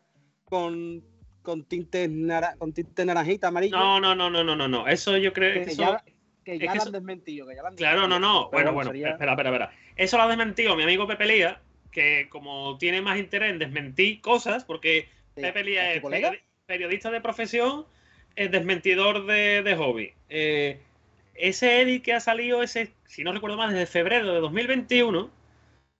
con, 0.49 1.03
con 1.41 1.63
tintes 1.65 2.09
nara- 2.09 2.55
con 2.57 2.73
tintes 2.73 3.05
naranjita, 3.05 3.47
amarillo, 3.49 3.77
No, 3.77 3.99
no, 3.99 4.15
no, 4.15 4.29
no, 4.29 4.43
no, 4.43 4.55
no, 4.55 4.67
no. 4.67 4.87
Eso 4.87 5.17
yo 5.17 5.33
creo 5.33 5.53
que 5.53 5.63
que 5.65 5.71
eso. 5.71 5.81
ya, 5.81 6.03
que 6.43 6.53
es 6.55 6.59
que 6.59 6.67
han 6.69 6.91
desmentido, 6.91 7.47
que 7.47 7.55
ya 7.55 7.61
la 7.63 7.69
han 7.69 7.75
Claro, 7.75 8.07
no, 8.07 8.19
no. 8.19 8.49
Pero 8.49 8.63
Bueno, 8.63 8.73
bueno, 8.73 8.89
sería- 8.91 9.09
espera, 9.11 9.33
espera, 9.33 9.49
espera. 9.49 9.71
Eso 9.95 10.17
lo 10.17 10.23
ha 10.23 10.27
desmentido 10.27 10.75
mi 10.75 10.83
amigo 10.83 11.07
Pepe 11.07 11.25
Lía, 11.25 11.59
que 11.91 12.27
como 12.29 12.77
tiene 12.77 13.01
más 13.01 13.17
interés 13.19 13.51
en 13.51 13.59
desmentir 13.59 14.21
cosas, 14.21 14.63
porque 14.63 15.09
Sí, 15.35 15.41
Pepe 15.41 15.63
Lía 15.63 15.93
¿es 15.93 16.01
periodista 16.65 17.11
de 17.11 17.21
profesión, 17.21 17.85
es 18.35 18.51
desmentidor 18.51 19.25
de, 19.25 19.61
de 19.63 19.75
hobby. 19.75 20.13
Eh, 20.29 20.79
ese 21.35 21.81
edit 21.81 22.03
que 22.03 22.13
ha 22.13 22.19
salido, 22.19 22.63
ese, 22.63 22.91
si 23.05 23.23
no 23.23 23.31
recuerdo 23.31 23.57
mal, 23.57 23.71
desde 23.71 23.85
febrero 23.85 24.33
de 24.33 24.39
2021, 24.39 25.29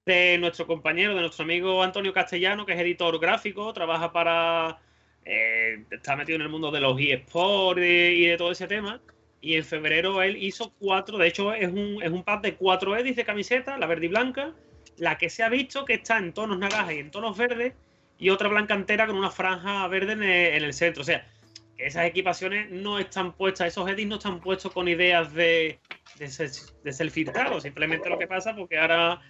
de 0.08 0.38
nuestro 0.38 0.66
compañero, 0.66 1.14
de 1.14 1.22
nuestro 1.22 1.44
amigo 1.44 1.84
Antonio 1.84 2.14
Castellano, 2.14 2.66
que 2.66 2.74
es 2.74 2.80
editor 2.80 3.20
gráfico, 3.20 3.74
trabaja 3.74 4.12
para. 4.14 4.80
eh, 5.26 5.84
está 5.92 6.16
metido 6.16 6.38
en 6.38 6.44
el 6.44 6.50
mundo 6.50 6.72
de 6.72 6.80
los 6.80 6.98
eSports 7.00 7.82
y, 7.82 8.26
de 8.26 8.38
todo 8.38 8.52
ese 8.52 8.68
tema. 8.68 9.02
Y 9.42 9.56
en 9.56 9.66
febrero 9.66 10.24
él 10.24 10.38
hizo 10.38 10.74
cuatro, 10.80 11.18
de 11.18 11.28
hecho 11.28 11.54
es 11.54 11.68
un, 11.68 12.02
es 12.02 12.10
un 12.10 12.24
pack 12.24 12.42
de 12.42 12.56
cuatro 12.56 12.96
edits 12.96 13.18
de 13.18 13.26
camiseta, 13.26 13.78
la 13.78 13.86
verde 13.86 14.06
y 14.06 14.10
blanca, 14.10 14.54
la 14.98 15.18
que 15.18 15.30
se 15.30 15.44
ha 15.44 15.50
visto 15.50 15.86
que 15.86 15.96
está 15.96 16.18
en 16.18 16.34
tonos 16.34 16.58
naranjas 16.58 16.94
y 16.94 17.00
en 17.00 17.12
tonos 17.12 17.38
verdes, 17.38 17.74
y 18.18 18.30
otra 18.30 18.48
blanca 18.48 18.74
entera 18.74 19.06
con 19.08 19.18
una 19.18 19.30
franja 19.30 19.88
verde 19.90 20.14
en 20.14 20.24
el, 20.24 20.56
en 20.56 20.64
el 20.64 20.74
centro. 20.74 21.02
O 21.02 21.06
sea, 21.06 21.28
que 21.78 21.86
esas 21.86 22.06
equipaciones 22.06 22.72
no 22.72 22.98
están 22.98 23.34
puestas, 23.34 23.68
esos 23.68 23.88
edits 23.90 24.08
no 24.08 24.16
están 24.16 24.40
puestos 24.40 24.72
con 24.72 24.88
ideas 24.88 25.34
de, 25.34 25.80
de, 26.18 26.50
de 26.84 26.94
ser 26.94 27.12
filtrados, 27.12 27.64
simplemente 27.64 28.10
lo 28.10 28.18
que 28.18 28.26
pasa 28.26 28.56
porque 28.56 28.78
ahora 28.78 29.22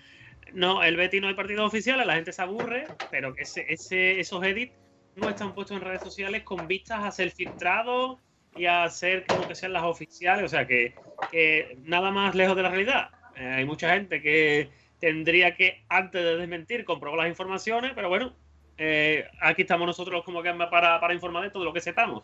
no, 0.53 0.83
el 0.83 0.95
Betty 0.95 1.19
no 1.19 1.27
hay 1.27 1.33
partidos 1.33 1.67
oficiales, 1.67 2.05
la 2.05 2.15
gente 2.15 2.31
se 2.31 2.41
aburre, 2.41 2.87
pero 3.11 3.35
ese, 3.37 3.65
ese, 3.69 4.19
esos 4.19 4.43
edits 4.43 4.73
no 5.15 5.29
están 5.29 5.53
puestos 5.53 5.77
en 5.77 5.83
redes 5.83 6.01
sociales 6.01 6.43
con 6.43 6.67
vistas 6.67 7.03
a 7.03 7.11
ser 7.11 7.31
filtrados 7.31 8.19
y 8.55 8.65
a 8.65 8.89
ser 8.89 9.25
como 9.25 9.47
que 9.47 9.55
sean 9.55 9.73
las 9.73 9.83
oficiales, 9.83 10.45
o 10.45 10.47
sea 10.47 10.65
que, 10.65 10.95
que 11.31 11.77
nada 11.83 12.11
más 12.11 12.35
lejos 12.35 12.55
de 12.55 12.63
la 12.63 12.69
realidad. 12.69 13.09
Eh, 13.35 13.45
hay 13.45 13.65
mucha 13.65 13.93
gente 13.93 14.21
que 14.21 14.69
tendría 14.99 15.55
que, 15.55 15.83
antes 15.89 16.23
de 16.23 16.37
desmentir, 16.37 16.85
comprobar 16.85 17.19
las 17.19 17.29
informaciones, 17.29 17.91
pero 17.93 18.09
bueno, 18.09 18.33
eh, 18.77 19.25
aquí 19.41 19.63
estamos 19.63 19.87
nosotros 19.87 20.23
como 20.23 20.41
que 20.41 20.53
para, 20.53 20.99
para 20.99 21.13
informar 21.13 21.43
de 21.43 21.51
todo 21.51 21.65
lo 21.65 21.73
que 21.73 21.81
sepamos. 21.81 22.23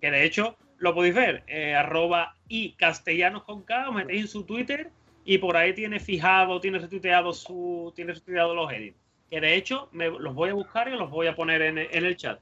Que 0.00 0.10
de 0.10 0.24
hecho 0.24 0.56
lo 0.78 0.94
podéis 0.94 1.14
ver, 1.14 1.44
eh, 1.46 1.74
arroba 1.74 2.36
y 2.48 2.72
castellanos 2.72 3.44
con 3.44 3.62
K, 3.62 3.88
os 3.88 3.94
metéis 3.94 4.22
en 4.22 4.28
su 4.28 4.44
Twitter 4.44 4.90
y 5.24 5.38
por 5.38 5.56
ahí 5.56 5.72
tiene 5.72 5.98
fijado, 5.98 6.60
tiene 6.60 6.78
retuiteado 6.78 7.32
su, 7.32 7.92
tiene 7.96 8.12
retuiteado 8.12 8.54
los 8.54 8.70
edits. 8.72 8.98
Que 9.30 9.40
de 9.40 9.54
hecho 9.54 9.88
me, 9.92 10.10
los 10.10 10.34
voy 10.34 10.50
a 10.50 10.54
buscar 10.54 10.88
y 10.88 10.96
los 10.96 11.10
voy 11.10 11.26
a 11.26 11.34
poner 11.34 11.62
en, 11.62 11.78
el 11.78 12.16
chat. 12.16 12.40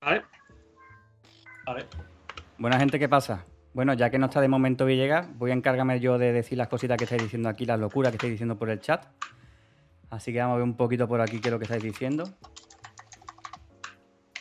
¿Vale? 0.00 0.22
Vale. 1.66 1.86
Buena 2.58 2.78
gente, 2.78 2.98
¿qué 2.98 3.08
pasa? 3.08 3.46
Bueno, 3.72 3.94
ya 3.94 4.10
que 4.10 4.18
no 4.18 4.26
está 4.26 4.40
de 4.40 4.48
momento 4.48 4.84
Villegas, 4.84 5.26
voy 5.38 5.50
a 5.50 5.54
encargarme 5.54 5.98
yo 6.00 6.18
de 6.18 6.32
decir 6.32 6.58
las 6.58 6.68
cositas 6.68 6.96
que 6.96 7.04
estáis 7.04 7.22
diciendo 7.22 7.48
aquí, 7.48 7.64
las 7.64 7.80
locuras 7.80 8.10
que 8.12 8.16
estáis 8.16 8.32
diciendo 8.32 8.58
por 8.58 8.70
el 8.70 8.80
chat. 8.80 9.06
Así 10.10 10.32
que 10.32 10.40
vamos 10.40 10.54
a 10.54 10.56
ver 10.58 10.64
un 10.64 10.76
poquito 10.76 11.08
por 11.08 11.20
aquí 11.20 11.40
qué 11.40 11.48
es 11.48 11.52
lo 11.52 11.58
que 11.58 11.64
estáis 11.64 11.82
diciendo. 11.82 12.24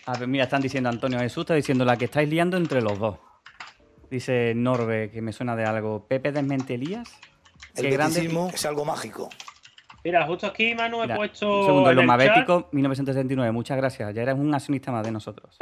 A 0.06 0.17
ver, 0.17 0.28
mira, 0.28 0.46
están 0.46 0.62
diciendo 0.62 0.89
Antonio 0.89 1.20
Jesús, 1.20 1.41
está 1.41 1.54
diciendo 1.54 1.86
la 1.86 1.98
que 1.98 2.06
estáis 2.06 2.30
liando 2.30 2.56
entre 2.58 2.82
los 2.82 2.98
dos. 2.98 3.27
Dice 4.10 4.54
Norbe, 4.56 5.10
que 5.12 5.22
me 5.22 5.34
suena 5.34 5.56
de 5.56 5.65
algo. 5.65 6.06
Pepe 6.08 6.32
desmente 6.32 6.76
Elías. 6.76 7.12
El 7.76 7.89
beticismo 7.96 8.50
es 8.54 8.65
algo 8.65 8.86
mágico. 8.86 9.30
Mira, 10.04 10.26
justo 10.26 10.48
aquí, 10.48 10.74
Manu, 10.74 11.00
he 11.00 11.04
Mira, 11.04 11.15
puesto 11.17 11.60
un 11.60 11.65
segundo, 11.65 11.89
en 11.89 11.96
los 11.98 12.04
el, 12.04 12.10
chat, 12.10 12.17
Mabéticos, 12.28 12.65
1979. 12.72 13.52
Muchas 13.52 13.78
gracias. 13.78 14.13
Ya 14.13 14.22
eres 14.22 14.36
un 14.36 14.54
accionista 14.54 14.91
más 14.91 15.06
de 15.06 15.12
nosotros. 15.12 15.58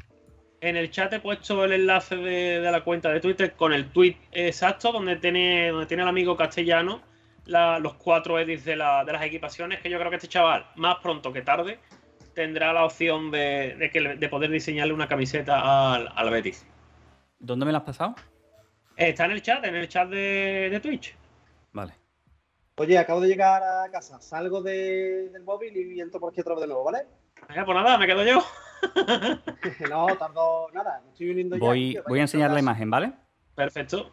en 0.61 0.75
el 0.77 0.89
chat 0.91 1.11
he 1.13 1.19
puesto 1.19 1.63
el 1.65 1.73
enlace 1.73 2.15
de, 2.15 2.59
de 2.59 2.71
la 2.71 2.83
cuenta 2.83 3.09
de 3.09 3.19
Twitter 3.19 3.53
con 3.53 3.73
el 3.73 3.91
tweet 3.91 4.15
exacto 4.31 4.91
donde 4.91 5.15
tiene, 5.17 5.69
donde 5.69 5.85
tiene 5.87 6.03
el 6.03 6.09
amigo 6.09 6.35
castellano 6.37 7.01
la- 7.45 7.77
los 7.79 7.93
cuatro 7.95 8.39
edits 8.39 8.65
de, 8.65 8.75
la- 8.75 9.03
de 9.05 9.13
las 9.13 9.23
equipaciones 9.23 9.79
que 9.81 9.89
yo 9.91 9.97
creo 9.99 10.09
que 10.09 10.15
este 10.15 10.27
chaval, 10.27 10.65
más 10.75 10.95
pronto 11.03 11.31
que 11.33 11.41
tarde, 11.43 11.77
tendrá 12.33 12.73
la 12.73 12.83
opción 12.85 13.29
de, 13.31 13.75
de 13.77 13.91
que 13.91 14.01
le- 14.01 14.15
de 14.15 14.29
poder 14.29 14.49
diseñarle 14.49 14.93
una 14.93 15.07
camiseta 15.07 15.93
al, 15.93 16.09
al 16.15 16.29
Betis. 16.31 16.65
¿Dónde 17.39 17.65
me 17.67 17.71
lo 17.71 17.77
has 17.79 17.83
pasado? 17.83 18.15
Está 18.97 19.25
en 19.25 19.31
el 19.31 19.41
chat, 19.41 19.63
en 19.65 19.75
el 19.75 19.87
chat 19.89 20.09
de, 20.09 20.69
de 20.71 20.79
Twitch. 20.79 21.15
Vale. 21.73 21.93
Oye, 22.77 22.97
acabo 22.97 23.21
de 23.21 23.27
llegar 23.27 23.61
a 23.63 23.89
casa, 23.91 24.19
salgo 24.21 24.61
de- 24.61 25.29
del 25.29 25.43
móvil 25.43 25.75
y 25.75 25.99
entro 26.01 26.19
por 26.19 26.31
aquí 26.31 26.41
otra 26.41 26.55
vez 26.55 26.61
de 26.61 26.67
nuevo, 26.67 26.83
¿vale? 26.83 27.05
Venga, 27.47 27.65
pues 27.65 27.75
nada, 27.75 27.97
me 27.97 28.07
quedo 28.07 28.23
yo. 28.23 28.43
no, 29.89 30.07
tardo 30.17 30.69
nada, 30.73 31.01
me 31.05 31.11
estoy 31.11 31.27
viniendo 31.27 31.55
ya. 31.55 31.61
Voy, 31.61 31.91
tío, 31.91 32.03
voy 32.07 32.19
a 32.19 32.23
enseñar 32.23 32.51
la 32.51 32.59
imagen, 32.59 32.89
¿vale? 32.89 33.13
Perfecto. 33.55 34.11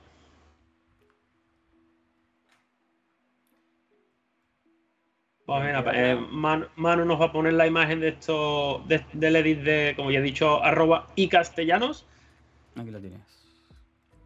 Pues 5.45 5.65
mira, 5.65 5.85
eh, 5.93 6.15
Man- 6.17 6.69
Manu 6.77 7.05
nos 7.05 7.21
va 7.21 7.27
a 7.27 7.33
poner 7.33 7.55
la 7.55 7.67
imagen 7.67 8.01
de 8.01 8.09
esto, 8.09 8.83
de- 8.87 9.05
del 9.13 9.37
edit 9.37 9.59
de, 9.61 9.93
como 9.97 10.11
ya 10.11 10.21
he 10.21 10.23
dicho, 10.23 10.63
arroba 10.63 11.09
y 11.17 11.29
castellanos. 11.29 12.07
Aquí 12.77 12.91
lo 12.91 13.01
tienes. 13.01 13.21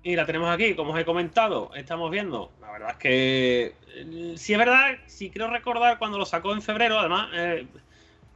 Y 0.06 0.14
la 0.14 0.24
tenemos 0.24 0.48
aquí, 0.48 0.74
como 0.76 0.92
os 0.92 1.00
he 1.00 1.04
comentado, 1.04 1.72
estamos 1.74 2.12
viendo. 2.12 2.52
La 2.60 2.70
verdad 2.70 2.90
es 2.92 2.96
que. 2.98 3.74
eh, 3.96 4.34
Si 4.36 4.52
es 4.52 4.58
verdad, 4.58 4.98
si 5.06 5.30
creo 5.30 5.48
recordar 5.50 5.98
cuando 5.98 6.16
lo 6.16 6.24
sacó 6.24 6.52
en 6.52 6.62
febrero, 6.62 6.96
además. 7.00 7.28
eh, 7.34 7.66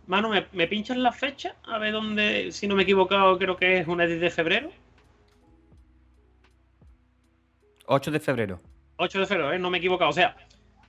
Manu, 0.08 0.30
¿me, 0.30 0.46
me 0.50 0.66
pinchas 0.66 0.96
la 0.96 1.12
fecha? 1.12 1.54
A 1.62 1.78
ver 1.78 1.92
dónde, 1.92 2.50
si 2.50 2.66
no 2.66 2.74
me 2.74 2.82
he 2.82 2.84
equivocado, 2.84 3.38
creo 3.38 3.56
que 3.56 3.78
es 3.78 3.86
un 3.86 4.00
edit 4.00 4.18
de 4.18 4.30
febrero. 4.30 4.72
8 7.86 8.10
de 8.10 8.18
febrero. 8.18 8.60
8 8.96 9.20
de 9.20 9.26
febrero, 9.26 9.52
¿eh? 9.52 9.58
no 9.60 9.70
me 9.70 9.78
he 9.78 9.80
equivocado. 9.80 10.10
O 10.10 10.12
sea, 10.12 10.36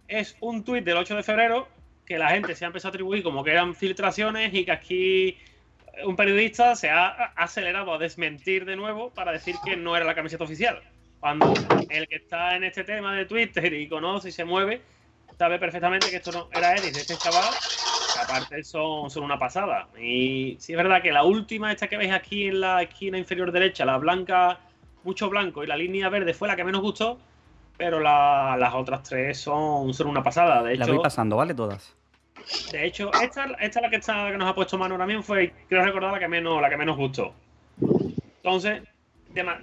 es 0.08 0.36
un 0.40 0.64
tuit 0.64 0.84
del 0.84 0.98
8 0.98 1.16
de 1.16 1.22
febrero 1.22 1.68
que 2.08 2.18
la 2.18 2.30
gente 2.32 2.56
se 2.56 2.66
ha 2.66 2.68
empezado 2.68 2.90
a 2.90 2.94
atribuir 2.94 3.22
como 3.22 3.44
que 3.44 3.52
eran 3.52 3.76
filtraciones 3.76 4.52
y 4.56 4.66
que 4.66 4.72
aquí 4.72 5.38
un 6.06 6.16
periodista 6.16 6.76
se 6.76 6.90
ha 6.90 7.08
acelerado 7.36 7.94
a 7.94 7.98
desmentir 7.98 8.66
de 8.66 8.76
nuevo 8.76 9.10
para 9.12 9.32
decir 9.32 9.56
que 9.64 9.76
no 9.76 9.96
era 9.96 10.06
la 10.06 10.16
camiseta 10.16 10.44
oficial. 10.44 10.82
Cuando 11.20 11.54
el 11.90 12.08
que 12.08 12.16
está 12.16 12.56
en 12.56 12.64
este 12.64 12.84
tema 12.84 13.14
de 13.16 13.26
Twitter 13.26 13.72
y 13.74 13.88
conoce 13.88 14.30
y 14.30 14.32
se 14.32 14.44
mueve, 14.46 14.82
sabe 15.38 15.60
perfectamente 15.60 16.10
que 16.10 16.16
esto 16.18 16.32
no 16.32 16.50
era 16.52 16.74
Edis 16.76 16.94
de 16.94 17.02
este 17.02 17.16
chaval, 17.18 17.44
que 18.14 18.20
aparte 18.20 18.64
son, 18.64 19.10
son 19.12 19.24
una 19.24 19.38
pasada. 19.38 19.88
Y 20.00 20.56
sí 20.60 20.74
es 20.74 20.78
verdad 20.78 21.02
que 21.02 21.12
la 21.12 21.24
última, 21.24 21.72
esta 21.72 21.88
que 21.88 21.98
veis 21.98 22.12
aquí 22.12 22.48
en 22.48 22.60
la 22.62 22.82
esquina 22.82 23.18
inferior 23.18 23.52
derecha, 23.52 23.86
la 23.86 23.98
blanca, 23.98 24.60
mucho 25.04 25.30
blanco 25.30 25.64
y 25.64 25.68
la 25.68 25.78
línea 25.78 26.10
verde 26.10 26.34
fue 26.34 26.48
la 26.48 26.56
que 26.56 26.64
menos 26.64 26.82
gustó, 26.82 27.20
pero 27.78 28.00
la- 28.00 28.56
las 28.60 28.74
otras 28.74 29.04
tres 29.04 29.40
son, 29.40 29.94
son 29.94 30.08
una 30.08 30.24
pasada. 30.24 30.64
De 30.64 30.76
La 30.76 30.86
hecho, 30.86 30.94
voy 30.96 31.04
pasando, 31.04 31.36
¿vale? 31.38 31.54
Todas. 31.54 31.96
De 32.72 32.86
hecho, 32.86 33.12
esta, 33.14 33.46
esta 33.60 33.80
es 33.80 33.82
la 33.82 33.90
que, 33.90 33.96
está, 33.98 34.32
que 34.32 34.38
nos 34.38 34.50
ha 34.50 34.56
puesto 34.56 34.78
mano 34.78 34.98
también 34.98 35.24
fue, 35.24 35.54
creo 35.68 35.84
recordar, 35.84 36.12
la 36.12 36.20
que 36.20 36.28
menos, 36.28 36.62
la 36.62 36.70
que 36.70 36.78
menos 36.78 36.98
gustó. 36.98 37.34
Entonces, 38.38 38.84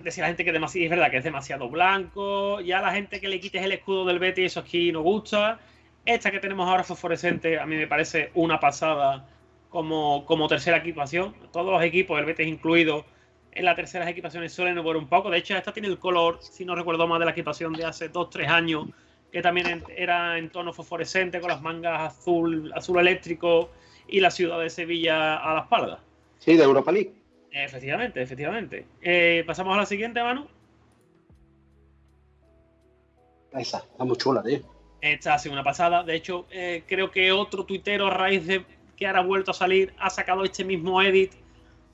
decía 0.03 0.23
la 0.23 0.29
gente 0.29 0.45
que 0.45 0.53
demasiado, 0.53 0.85
es 0.85 0.91
verdad 0.91 1.11
que 1.11 1.19
es 1.19 1.25
demasiado 1.25 1.69
blanco. 1.69 2.61
Ya 2.61 2.81
la 2.81 2.93
gente 2.93 3.21
que 3.21 3.29
le 3.29 3.41
quites 3.41 3.63
el 3.63 3.73
escudo 3.73 4.05
del 4.05 4.19
Betis, 4.19 4.47
eso 4.47 4.61
aquí 4.61 4.93
no 4.93 5.03
gusta. 5.03 5.59
Esta 6.05 6.31
que 6.31 6.41
tenemos 6.41 6.69
ahora 6.69 6.85
fosforescente, 6.85 7.59
a 7.59 7.67
mí 7.67 7.77
me 7.77 7.87
parece 7.87 8.31
una 8.35 8.59
pasada 8.59 9.29
como, 9.69 10.25
como 10.25 10.49
tercera 10.49 10.79
equipación. 10.79 11.35
Todos 11.53 11.71
los 11.71 11.83
equipos, 11.83 12.19
el 12.19 12.25
Betis 12.25 12.47
incluido, 12.47 13.05
en 13.53 13.65
las 13.65 13.77
terceras 13.77 14.09
equipaciones 14.09 14.53
suelen 14.53 14.77
mover 14.77 14.97
un 14.97 15.09
poco. 15.09 15.31
De 15.31 15.39
hecho, 15.39 15.57
esta 15.57 15.73
tiene 15.73 15.89
el 15.89 15.99
color, 15.99 16.39
si 16.41 16.65
no 16.65 16.75
recuerdo 16.75 17.07
mal, 17.07 17.19
de 17.19 17.27
la 17.27 17.33
equipación 17.33 17.73
de 17.73 17.85
hace 17.85 18.11
2-3 18.11 18.49
años, 18.49 18.87
que 19.33 19.43
también 19.43 19.85
era 19.97 20.39
en 20.39 20.51
tono 20.51 20.73
fosforescente, 20.73 21.41
con 21.41 21.51
las 21.51 21.61
mangas 21.63 22.01
azul, 22.01 22.73
azul 22.75 22.99
eléctrico 22.99 23.71
y 24.09 24.21
la 24.21 24.31
ciudad 24.31 24.59
de 24.61 24.71
Sevilla 24.71 25.37
a 25.37 25.55
la 25.55 25.61
espalda. 25.61 26.01
Sí, 26.39 26.57
de 26.57 26.63
Europa 26.65 26.91
League. 26.93 27.13
Efectivamente, 27.51 28.23
efectivamente. 28.23 28.87
Eh, 29.03 29.45
Pasamos 29.47 29.75
a 29.75 29.79
la 29.81 29.87
siguiente, 29.87 30.23
Manu. 30.23 30.47
Esa, 33.53 33.79
está 33.79 34.05
muy 34.05 34.17
chula, 34.17 34.43
tío. 34.43 34.61
Esta 35.01 35.35
ha 35.35 35.39
sido 35.39 35.53
una 35.55 35.65
pasada. 35.65 36.03
De 36.03 36.15
hecho, 36.15 36.47
eh, 36.51 36.83
creo 36.87 37.11
que 37.11 37.33
otro 37.33 37.65
tuitero, 37.65 38.07
a 38.07 38.11
raíz 38.11 38.47
de 38.47 38.65
que 38.97 39.07
ahora 39.07 39.21
ha 39.21 39.25
vuelto 39.25 39.53
a 39.53 39.55
salir, 39.55 39.95
ha 39.99 40.11
sacado 40.11 40.45
este 40.45 40.65
mismo 40.65 41.01
edit, 41.03 41.33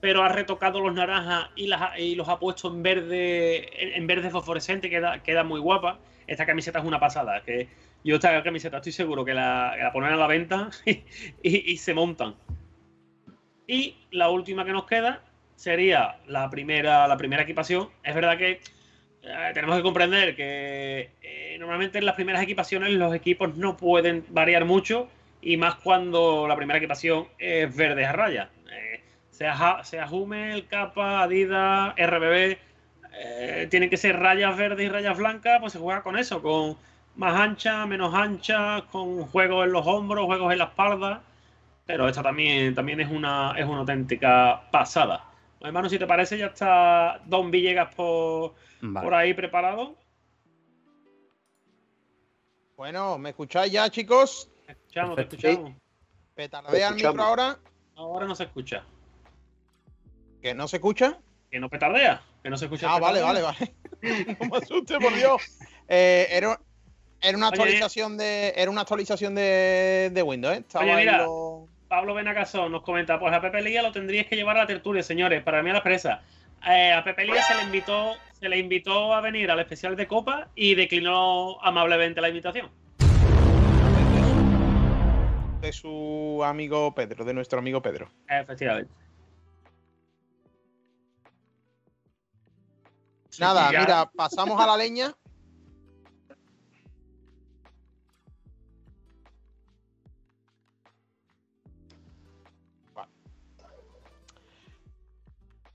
pero 0.01 0.23
ha 0.23 0.29
retocado 0.29 0.81
los 0.81 0.94
naranjas 0.94 1.51
y, 1.55 1.66
las 1.66 1.83
ha- 1.83 1.99
y 1.99 2.14
los 2.14 2.29
ha 2.29 2.38
puesto 2.38 2.68
en 2.68 2.83
verde, 2.83 3.68
en, 3.83 3.92
en 3.94 4.07
verde 4.07 4.31
fosforescente, 4.31 4.88
queda, 4.90 5.23
queda 5.23 5.44
muy 5.44 5.61
guapa. 5.61 5.99
Esta 6.27 6.47
camiseta 6.47 6.79
es 6.79 6.85
una 6.85 7.01
pasada. 7.01 7.43
Que 7.43 7.69
yo 8.05 8.17
esta 8.17 8.43
camiseta 8.43 8.79
estoy 8.79 8.93
seguro 8.93 9.25
que 9.25 9.35
la, 9.35 9.91
ponen 9.93 10.13
a 10.13 10.17
la 10.17 10.27
venta 10.27 10.71
y, 11.43 11.77
se 11.77 11.95
montan. 11.95 12.35
Y 13.67 13.97
la 14.11 14.29
última 14.31 14.65
que 14.65 14.73
nos 14.73 14.87
queda 14.87 15.23
sería 15.57 16.19
la 16.27 16.51
primera, 16.51 17.09
la 17.09 17.17
primera 17.17 17.43
equipación. 17.43 17.89
Es 18.03 18.15
verdad 18.15 18.37
que 18.37 18.61
eh, 19.23 19.51
tenemos 19.55 19.77
que 19.77 19.83
comprender 19.83 20.37
que 20.37 21.11
eh, 21.23 21.57
normalmente 21.59 21.99
en 21.99 22.07
las 22.07 22.15
primeras 22.15 22.43
equipaciones 22.43 22.91
los 22.91 23.15
equipos 23.15 23.57
no 23.57 23.77
pueden 23.77 24.25
variar 24.29 24.65
mucho 24.65 25.09
y 25.41 25.57
más 25.57 25.77
cuando 25.77 26.47
la 26.49 26.57
primera 26.57 26.79
equipación 26.79 27.29
es 27.39 27.75
verde 27.75 28.05
a 28.05 28.13
raya. 28.13 28.51
Eh, 28.71 29.01
sea, 29.31 29.83
sea 29.85 30.11
Hummel, 30.11 30.67
Kappa, 30.67 31.23
Adidas, 31.23 31.95
RBB, 31.97 32.59
eh, 33.16 33.66
tienen 33.70 33.90
que 33.90 33.96
ser 33.96 34.18
rayas 34.18 34.57
verdes 34.57 34.85
y 34.85 34.88
rayas 34.88 35.16
blancas, 35.16 35.59
pues 35.61 35.72
se 35.72 35.79
juega 35.79 36.03
con 36.03 36.16
eso, 36.18 36.42
con 36.42 36.77
más 37.16 37.38
ancha, 37.40 37.87
menos 37.87 38.14
ancha, 38.14 38.83
con 38.90 39.27
juegos 39.27 39.66
en 39.66 39.72
los 39.72 39.87
hombros, 39.87 40.27
juegos 40.27 40.53
en 40.53 40.59
la 40.59 40.64
espalda. 40.64 41.22
Pero 41.87 42.09
esta 42.09 42.22
también, 42.22 42.74
también 42.74 43.00
es, 43.00 43.11
una, 43.11 43.55
es 43.59 43.64
una 43.66 43.79
auténtica 43.81 44.62
pasada. 44.70 45.24
Hermano, 45.61 45.88
si 45.88 45.98
te 45.98 46.07
parece, 46.07 46.38
ya 46.38 46.46
está 46.46 47.20
Don 47.27 47.50
Villegas 47.50 47.94
por, 47.94 48.55
Vale. 48.81 49.05
por 49.05 49.14
ahí 49.14 49.35
preparado. 49.35 49.96
Bueno, 52.77 53.18
¿me 53.18 53.31
escucháis 53.31 53.72
ya, 53.72 53.88
chicos? 53.88 54.50
Te 54.66 54.72
escuchamos, 54.72 55.16
te 55.16 55.22
escuchamos. 55.22 55.72
Petardea 56.35 56.88
el 56.88 56.94
micro 56.96 57.22
ahora, 57.22 57.59
Ahora 57.96 58.27
no 58.27 58.35
se 58.35 58.44
escucha. 58.44 58.85
que 60.42 60.53
no 60.55 60.66
se 60.66 60.77
escucha. 60.77 61.18
Que 61.50 61.61
no 61.61 61.68
petardea, 61.70 62.20
que 62.45 62.51
no 62.51 62.59
se 62.59 62.67
escucha. 62.67 62.87
Ah, 62.95 63.01
vale, 63.01 63.23
vale, 63.23 63.41
vale. 63.41 63.75
no 64.39 64.47
me 64.51 64.59
asuste, 64.59 64.99
por 65.01 65.15
Dios. 65.15 65.41
Eh, 65.89 66.29
era, 66.31 66.61
era 67.23 67.37
una 67.39 67.49
Oye, 67.49 67.57
actualización 67.57 68.19
de. 68.19 68.53
Era 68.55 68.71
una 68.71 68.83
actualización 68.83 69.35
de, 69.35 70.11
de 70.13 70.23
Windows, 70.23 70.55
¿eh? 70.55 70.61
Estaba 70.61 70.85
Oye, 70.85 70.95
mira. 70.97 71.19
lo- 71.25 71.67
Pablo 71.89 72.13
Benacasón 72.15 72.71
nos 72.73 72.83
comenta, 72.83 73.19
pues 73.19 73.33
a 73.33 73.41
Pepe 73.41 73.63
Lía 73.63 73.81
lo 73.81 73.93
tendríais 73.93 74.27
que 74.27 74.37
llevar 74.37 74.57
a 74.57 74.61
la 74.63 74.67
tertulia, 74.67 75.03
señores, 75.03 75.43
para 75.43 75.63
mí 75.63 75.71
a 75.71 75.75
la 75.75 75.83
presa. 75.83 76.23
Eh, 76.69 76.93
a 76.93 77.03
Pepe 77.03 77.25
Lía 77.25 77.41
se 77.43 77.55
le 77.55 77.63
invitó, 77.63 78.15
se 78.39 78.49
le 78.49 78.59
invitó 78.59 79.15
a 79.15 79.21
venir 79.23 79.51
al 79.51 79.61
especial 79.61 79.97
de 79.97 80.07
Copa 80.07 80.49
y 80.55 80.75
declinó 80.75 81.59
amablemente 81.63 82.21
la 82.21 82.29
invitación. 82.29 82.71
de 85.61 85.73
su 85.73 86.43
amigo 86.45 86.95
Pedro, 86.95 87.25
de 87.25 87.33
nuestro 87.33 87.59
amigo 87.59 87.81
Pedro. 87.81 88.11
Efectivamente. 88.29 88.91
Sí, 93.35 93.40
Nada, 93.42 93.73
ya- 93.73 93.81
mira, 93.81 94.11
pasamos 94.14 94.61
a 94.61 94.66
la 94.66 94.77
leña. 94.77 95.12
Vale. 102.94 103.09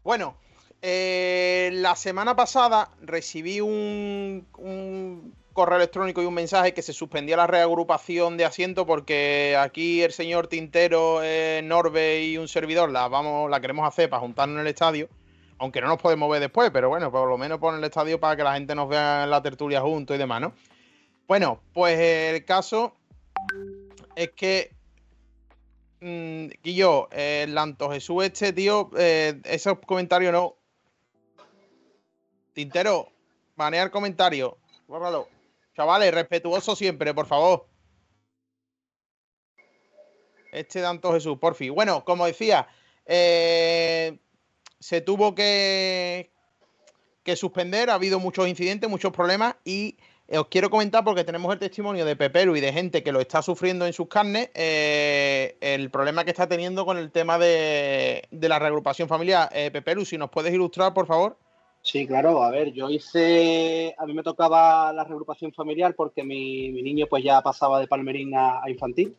Bueno, 0.03 0.35
eh, 0.81 1.69
la 1.73 1.95
semana 1.95 2.35
pasada 2.35 2.89
recibí 3.01 3.59
un, 3.61 4.47
un 4.57 5.33
correo 5.53 5.77
electrónico 5.77 6.21
y 6.21 6.25
un 6.25 6.33
mensaje 6.33 6.73
que 6.73 6.81
se 6.81 6.93
suspendía 6.93 7.35
la 7.35 7.47
reagrupación 7.47 8.37
de 8.37 8.45
asiento 8.45 8.85
porque 8.85 9.57
aquí 9.59 10.01
el 10.01 10.13
señor 10.13 10.47
Tintero, 10.47 11.19
eh, 11.21 11.61
Norbe 11.65 12.23
y 12.23 12.37
un 12.37 12.47
servidor 12.47 12.89
la 12.91 13.07
vamos, 13.09 13.49
la 13.49 13.59
queremos 13.59 13.85
hacer 13.87 14.09
para 14.09 14.21
juntarnos 14.21 14.55
en 14.55 14.61
el 14.61 14.67
estadio 14.67 15.09
aunque 15.59 15.81
no 15.81 15.87
nos 15.87 15.97
podemos 15.97 16.29
ver 16.31 16.39
después, 16.39 16.71
pero 16.71 16.89
bueno, 16.89 17.11
por 17.11 17.27
lo 17.27 17.37
menos 17.37 17.59
poner 17.59 17.79
el 17.79 17.83
estadio 17.83 18.19
para 18.19 18.35
que 18.35 18.43
la 18.43 18.53
gente 18.53 18.73
nos 18.73 18.87
vea 18.89 19.25
en 19.25 19.29
la 19.29 19.41
tertulia 19.41 19.81
juntos 19.81 20.15
y 20.15 20.19
demás, 20.19 20.41
¿no? 20.41 20.53
Bueno, 21.27 21.61
pues 21.73 21.99
el 21.99 22.43
caso 22.45 22.95
es 24.15 24.31
que 24.31 24.73
mm, 26.01 26.47
eh, 26.63 27.43
el 27.43 27.53
Lanto 27.53 27.91
Jesús 27.91 28.23
este, 28.23 28.53
tío, 28.53 28.89
eh, 28.97 29.39
esos 29.43 29.79
comentarios 29.85 30.31
no. 30.31 30.55
Tintero, 32.53 33.11
manea 33.55 33.83
el 33.83 33.91
comentario. 33.91 34.57
Bórralo. 34.87 35.27
Chavales, 35.75 36.13
respetuoso 36.13 36.75
siempre, 36.75 37.13
por 37.13 37.27
favor. 37.27 37.67
Este 40.51 40.79
Danto 40.81 41.13
Jesús, 41.13 41.37
por 41.37 41.53
fin. 41.53 41.75
Bueno, 41.75 42.03
como 42.03 42.25
decía, 42.25 42.67
eh, 43.05 44.17
se 44.79 45.01
tuvo 45.01 45.35
que, 45.35 46.31
que 47.23 47.35
suspender, 47.35 47.89
ha 47.89 47.95
habido 47.95 48.19
muchos 48.19 48.47
incidentes, 48.47 48.89
muchos 48.89 49.11
problemas 49.11 49.55
y 49.65 49.97
eh, 50.27 50.37
os 50.37 50.47
quiero 50.47 50.69
comentar 50.69 51.03
porque 51.03 51.23
tenemos 51.23 51.51
el 51.51 51.59
testimonio 51.59 52.05
de 52.05 52.15
Pepelu 52.15 52.55
y 52.55 52.61
de 52.61 52.71
gente 52.71 53.01
que 53.01 53.11
lo 53.11 53.19
está 53.19 53.41
sufriendo 53.41 53.85
en 53.85 53.93
sus 53.93 54.07
carnes, 54.07 54.49
eh, 54.53 55.57
el 55.59 55.89
problema 55.89 56.23
que 56.23 56.31
está 56.31 56.47
teniendo 56.47 56.85
con 56.85 56.97
el 56.97 57.11
tema 57.11 57.39
de, 57.39 58.23
de 58.29 58.49
la 58.49 58.59
reagrupación 58.59 59.07
familiar. 59.07 59.49
Eh, 59.51 59.71
Pepelu, 59.71 60.05
si 60.05 60.17
nos 60.17 60.29
puedes 60.29 60.53
ilustrar, 60.53 60.93
por 60.93 61.07
favor. 61.07 61.35
Sí, 61.81 62.05
claro. 62.05 62.43
A 62.43 62.51
ver, 62.51 62.73
yo 62.73 62.89
hice. 62.89 63.95
A 63.97 64.05
mí 64.05 64.13
me 64.13 64.21
tocaba 64.21 64.91
la 64.93 65.03
reagrupación 65.03 65.53
familiar 65.53 65.95
porque 65.95 66.23
mi, 66.23 66.71
mi 66.71 66.83
niño, 66.83 67.07
pues 67.09 67.23
ya 67.23 67.41
pasaba 67.41 67.79
de 67.79 67.87
palmerín 67.87 68.35
a, 68.35 68.61
a 68.63 68.69
infantil. 68.69 69.15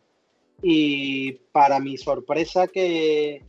Y 0.62 1.32
para 1.52 1.80
mi 1.80 1.96
sorpresa, 1.96 2.68
que 2.68 3.42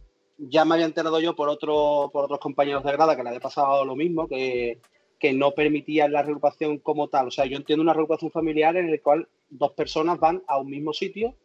ya 0.50 0.66
me 0.66 0.74
había 0.76 0.88
enterado 0.88 1.20
yo 1.20 1.36
por, 1.36 1.50
otro, 1.50 2.10
por 2.12 2.26
otros 2.26 2.40
compañeros 2.40 2.84
de 2.84 2.92
grada 2.92 3.16
que 3.16 3.24
le 3.24 3.30
había 3.30 3.40
pasado 3.40 3.86
lo 3.86 3.96
mismo, 3.96 4.28
que, 4.28 4.80
no 5.34 5.52
permitían 5.52 6.12
la 6.12 6.24
reagrupación 6.24 6.80
como 6.80 7.08
tal. 7.08 7.28
O 7.28 7.32
sea, 7.32 7.46
yo 7.46 7.56
entiendo 7.56 7.84
una 7.84 7.94
reagrupación 7.94 8.32
familiar 8.32 8.76
en 8.76 8.90
la 8.90 8.98
cual 8.98 9.28
dos 9.52 9.74
personas 9.74 10.20
van 10.20 10.42
a 10.48 10.58
un 10.58 10.68
mismo 10.68 10.94
sitio 10.94 11.36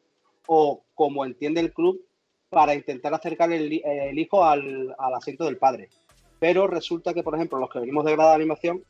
o 0.47 0.83
como 0.95 1.27
entiende 1.27 1.61
el 1.61 1.75
club 1.75 2.01
para 2.49 2.75
intentar 2.75 3.13
acercar 3.13 3.53
el, 3.53 3.71
hijo 4.19 4.45
al, 4.45 4.95
asiento 4.99 5.45
del 5.45 5.59
padre. 5.59 5.91
Pero 6.39 6.67
resulta 6.67 7.13
que, 7.13 7.23
por 7.23 7.35
ejemplo, 7.35 7.59
los 7.59 7.69
que 7.69 7.81
venimos 7.81 8.07
de 8.07 8.13
grado 8.13 8.31
de 8.31 8.37
animación 8.37 8.83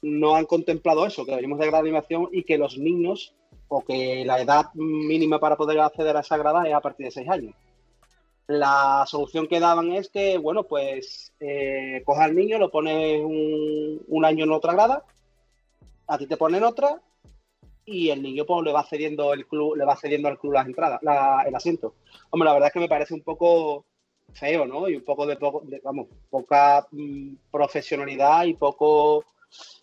no 0.00 0.36
han 0.36 0.46
contemplado 0.46 1.04
eso, 1.04 1.26
que 1.26 1.36
venimos 1.36 1.58
de 1.58 1.66
grado 1.66 1.84
de 1.84 1.90
animación 1.90 2.28
y 2.32 2.44
que 2.44 2.56
los 2.56 2.78
niños, 2.78 3.34
o 3.68 3.82
que 3.82 4.24
la 4.24 4.40
edad 4.40 4.72
mínima 4.72 5.38
para 5.38 5.56
poder 5.56 5.80
acceder 5.80 6.16
a 6.16 6.20
esa 6.20 6.38
grada 6.38 6.66
es 6.66 6.72
a 6.72 6.80
partir 6.80 7.04
de 7.04 7.12
6 7.12 7.28
años. 7.28 7.54
La 8.50 9.04
solución 9.06 9.46
que 9.46 9.60
daban 9.60 9.92
es 9.92 10.08
que, 10.08 10.36
bueno, 10.36 10.64
pues 10.64 11.32
eh, 11.38 12.02
coja 12.04 12.24
al 12.24 12.34
niño, 12.34 12.58
lo 12.58 12.68
pones 12.68 13.22
un, 13.22 14.24
año 14.24 14.44
en 14.44 14.50
otra 14.50 14.72
grada, 14.72 15.04
a 16.08 16.18
ti 16.18 16.26
te 16.26 16.36
ponen 16.36 16.64
otra 16.64 17.00
y 17.84 18.10
el 18.10 18.20
niño 18.20 18.44
pues 18.44 18.64
le 18.64 18.72
va 18.72 18.82
cediendo 18.82 19.32
el 19.34 19.46
club, 19.46 19.76
le 19.76 19.84
va 19.84 19.94
cediendo 19.94 20.26
al 20.26 20.36
club 20.36 20.54
las 20.54 20.66
entradas, 20.66 21.00
el 21.46 21.54
asiento. 21.54 21.94
Hombre, 22.30 22.48
la 22.48 22.54
verdad 22.54 22.66
es 22.66 22.72
que 22.72 22.80
me 22.80 22.88
parece 22.88 23.14
un 23.14 23.22
poco 23.22 23.84
feo, 24.32 24.66
¿no? 24.66 24.88
Y 24.88 24.96
un 24.96 25.04
poco 25.04 25.26
de, 25.26 25.36
poco, 25.36 25.62
vamos, 25.84 26.08
poca 26.28 26.88
mm, 26.90 27.34
profesionalidad 27.52 28.46
y 28.46 28.54
poco, 28.54 29.26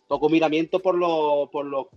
poco 0.09 0.27
miramiento 0.27 0.81
por 0.81 0.95
los, 0.95 1.49
por 1.51 1.65
los, 1.65 1.87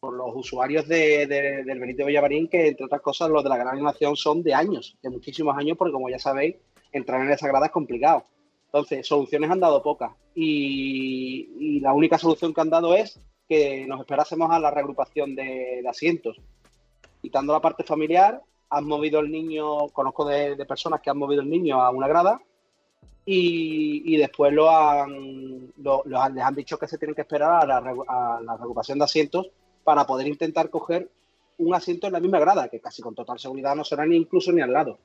por 0.00 0.14
los 0.14 0.30
usuarios 0.34 0.86
de, 0.86 1.26
del 1.26 1.80
Benito 1.80 2.06
Villamarín, 2.06 2.48
que 2.48 2.68
entre 2.68 2.86
otras 2.86 3.00
cosas 3.00 3.30
los 3.30 3.42
de 3.42 3.50
la 3.50 3.56
gran 3.56 3.74
animación 3.74 4.16
son 4.16 4.42
de 4.42 4.54
años, 4.54 4.96
de 5.02 5.10
muchísimos 5.10 5.56
años, 5.56 5.76
porque 5.76 5.92
como 5.92 6.08
ya 6.08 6.18
sabéis, 6.18 6.56
entrar 6.92 7.20
en 7.20 7.30
esa 7.30 7.48
grada 7.48 7.66
es 7.66 7.72
complicado. 7.72 8.24
Entonces, 8.66 9.06
soluciones 9.06 9.50
han 9.50 9.60
dado 9.60 9.82
pocas. 9.82 10.12
y 10.34 11.80
la 11.80 11.92
única 11.92 12.18
solución 12.18 12.54
que 12.54 12.60
han 12.60 12.70
dado 12.70 12.94
es 12.94 13.20
que 13.48 13.86
nos 13.86 14.00
esperásemos 14.00 14.50
a 14.50 14.60
la 14.60 14.70
reagrupación 14.70 15.34
de, 15.34 15.82
asientos. 15.88 16.36
Quitando 17.22 17.52
la 17.52 17.60
parte 17.60 17.82
familiar, 17.82 18.42
han 18.70 18.84
movido 18.84 19.20
el 19.20 19.30
niño, 19.32 19.88
conozco 19.88 20.26
de, 20.26 20.54
personas 20.66 21.00
que 21.00 21.10
han 21.10 21.18
movido 21.18 21.40
el 21.40 21.48
niño 21.48 21.80
a 21.80 21.90
una 21.90 22.06
grada 22.06 22.40
y, 23.24 24.16
después 24.16 24.52
lo 24.52 24.70
han, 24.70 25.72
les 25.76 26.42
han 26.44 26.54
dicho 26.54 26.78
que 26.78 26.86
se 26.86 26.98
tienen 26.98 27.14
que 27.14 27.22
esperar 27.22 27.62
a 27.62 27.66
la, 27.66 27.76
a 27.78 28.56
reagrupación 28.56 28.98
de 28.98 29.04
asientos 29.04 29.50
para 29.88 30.06
poder 30.06 30.26
intentar 30.26 30.68
coger 30.68 31.08
un 31.56 31.74
asiento 31.74 32.08
en 32.08 32.12
la 32.12 32.20
misma 32.20 32.38
grada, 32.38 32.68
que 32.68 32.78
casi 32.78 33.00
con 33.00 33.14
total 33.14 33.38
seguridad 33.38 33.74
no 33.74 33.84
será 33.84 34.04
ni 34.04 34.16
incluso 34.16 34.52
ni 34.52 34.60
al 34.60 34.70
lado. 34.70 34.98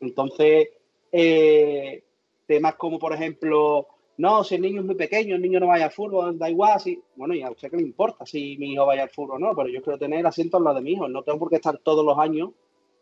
Entonces, 0.00 0.68
eh, 1.12 2.02
temas 2.44 2.74
como 2.74 2.98
por 2.98 3.12
ejemplo 3.12 3.86
no, 4.16 4.42
si 4.42 4.56
el 4.56 4.62
niño 4.62 4.80
es 4.80 4.86
muy 4.86 4.96
pequeño, 4.96 5.36
el 5.36 5.42
niño 5.42 5.60
no 5.60 5.68
vaya 5.68 5.84
al 5.84 5.92
fútbol, 5.92 6.36
da 6.36 6.50
igual, 6.50 6.80
si, 6.80 7.00
bueno, 7.14 7.34
y 7.34 7.42
a 7.42 7.52
usted 7.52 7.70
qué 7.70 7.76
le 7.76 7.84
importa 7.84 8.26
si 8.26 8.56
mi 8.58 8.72
hijo 8.72 8.84
vaya 8.84 9.04
al 9.04 9.10
fútbol 9.10 9.36
o 9.36 9.46
no, 9.46 9.54
pero 9.54 9.68
yo 9.68 9.80
quiero 9.80 9.96
tener 9.96 10.26
asiento 10.26 10.56
al 10.56 10.64
lado 10.64 10.78
de 10.78 10.82
mi 10.82 10.94
hijo, 10.94 11.06
no 11.08 11.22
tengo 11.22 11.38
por 11.38 11.48
qué 11.48 11.56
estar 11.56 11.78
todos 11.78 12.04
los 12.04 12.18
años 12.18 12.50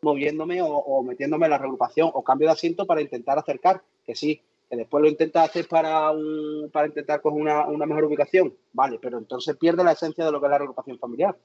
moviéndome 0.03 0.61
o, 0.61 1.03
metiéndome 1.03 1.47
en 1.47 1.53
la 1.53 1.59
regrupación 1.59 2.11
o 2.13 2.23
cambio 2.23 2.49
de 2.49 2.53
asiento 2.53 2.85
para 2.85 3.01
intentar 3.01 3.39
acercar, 3.39 3.83
que 4.05 4.15
sí, 4.15 4.43
que 4.69 4.77
después 4.77 5.03
lo 5.03 5.09
intenta 5.09 5.43
hacer 5.43 5.67
para 5.67 6.11
un, 6.11 6.71
para 6.73 6.89
intentar 6.89 7.21
coger 7.21 7.41
una, 7.41 7.67
una 7.67 7.87
mejor 7.87 8.05
ubicación, 8.05 8.55
vale, 8.73 8.99
pero 9.01 9.19
entonces 9.19 9.57
pierde 9.57 9.83
la 9.83 9.93
esencia 9.93 10.25
de 10.25 10.33
lo 10.33 10.41
que 10.41 10.47
es 10.47 10.51
la 10.51 10.59
regrupación 10.59 10.99
familiar. 10.99 11.37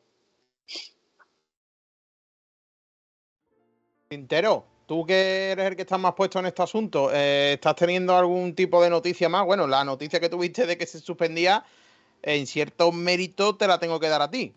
Entero. 4.10 4.66
Tú 4.86 5.06
que 5.06 5.52
eres 5.52 5.66
el 5.66 5.76
que 5.78 5.84
está 5.84 5.98
más 5.98 6.14
puesto 6.14 6.40
en 6.40 6.46
este 6.46 6.62
asunto, 6.62 7.10
eh, 7.14 7.54
¿estás 7.54 7.76
teniendo 7.76 8.18
algún 8.18 8.54
tipo 8.54 8.84
de 8.84 8.90
noticia 8.90 9.30
más? 9.30 9.46
Bueno, 9.46 9.66
la 9.66 9.86
noticia 9.86 10.20
que 10.20 10.28
tuviste 10.28 10.66
de 10.66 10.78
que 10.78 10.86
se 10.86 11.00
suspendía, 11.00 11.64
en 12.22 12.46
cierto 12.46 12.92
mérito 12.92 13.56
te 13.56 13.66
la 13.66 13.80
tengo 13.80 13.98
que 14.02 14.10
dar 14.10 14.22
a 14.22 14.30
ti. 14.30 14.54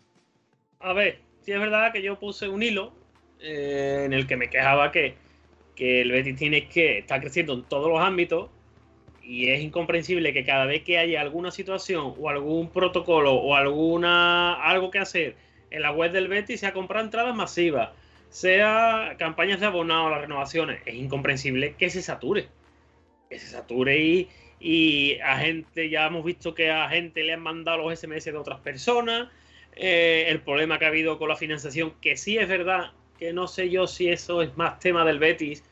A 0.79 0.91
ver, 0.91 1.21
sí 1.41 1.53
es 1.53 1.59
verdad 1.59 1.93
que 1.93 2.01
yo 2.01 2.19
puse 2.19 2.49
un 2.49 2.61
hilo 2.61 2.91
eh, 3.39 4.03
en 4.05 4.11
el 4.11 4.27
que 4.27 4.35
me 4.35 4.49
quejaba 4.49 4.91
que, 4.91 5.15
que 5.75 6.01
el 6.01 6.11
Betis 6.11 6.37
tiene 6.37 6.67
que 6.67 6.99
estar 6.99 7.21
creciendo 7.21 7.53
en 7.53 7.63
todos 7.63 7.89
los 7.89 8.01
ámbitos 8.01 8.49
y 9.27 9.49
es 9.49 9.61
incomprensible 9.61 10.33
que 10.33 10.45
cada 10.45 10.65
vez 10.65 10.83
que 10.83 10.97
haya 10.97 11.21
alguna 11.21 11.51
situación 11.51 12.15
o 12.17 12.29
algún 12.29 12.69
protocolo 12.69 13.33
o 13.33 13.55
alguna 13.55 14.53
algo 14.53 14.89
que 14.89 14.99
hacer 14.99 15.35
en 15.69 15.81
la 15.81 15.91
web 15.91 16.11
del 16.11 16.29
Betis 16.29 16.61
sea 16.61 16.73
comprar 16.73 17.03
entradas 17.03 17.35
masivas 17.35 17.89
sea 18.29 19.15
campañas 19.17 19.59
de 19.59 19.65
abonado, 19.65 20.09
las 20.09 20.21
renovaciones, 20.21 20.81
es 20.85 20.95
incomprensible 20.95 21.75
que 21.75 21.89
se 21.89 22.01
sature. 22.01 22.47
Que 23.29 23.39
se 23.39 23.47
sature 23.47 23.97
y, 23.99 24.29
y 24.59 25.19
a 25.19 25.37
gente, 25.37 25.89
ya 25.89 26.07
hemos 26.07 26.23
visto 26.23 26.53
que 26.53 26.71
a 26.71 26.89
gente 26.89 27.23
le 27.23 27.33
han 27.33 27.41
mandado 27.41 27.77
los 27.77 27.99
SMS 27.99 28.25
de 28.25 28.37
otras 28.37 28.59
personas. 28.59 29.29
Eh, 29.75 30.25
el 30.27 30.41
problema 30.41 30.79
que 30.79 30.85
ha 30.85 30.89
habido 30.89 31.17
con 31.19 31.29
la 31.29 31.35
financiación, 31.35 31.93
que 32.01 32.17
sí 32.17 32.37
es 32.37 32.47
verdad, 32.47 32.91
que 33.19 33.33
no 33.33 33.47
sé 33.47 33.69
yo 33.69 33.87
si 33.87 34.09
eso 34.09 34.41
es 34.41 34.55
más 34.57 34.79
tema 34.79 35.05
del 35.05 35.19
Betis 35.19 35.63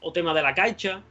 o 0.00 0.12
tema 0.12 0.32
de 0.32 0.42
la 0.42 0.54
Caixa, 0.54 1.02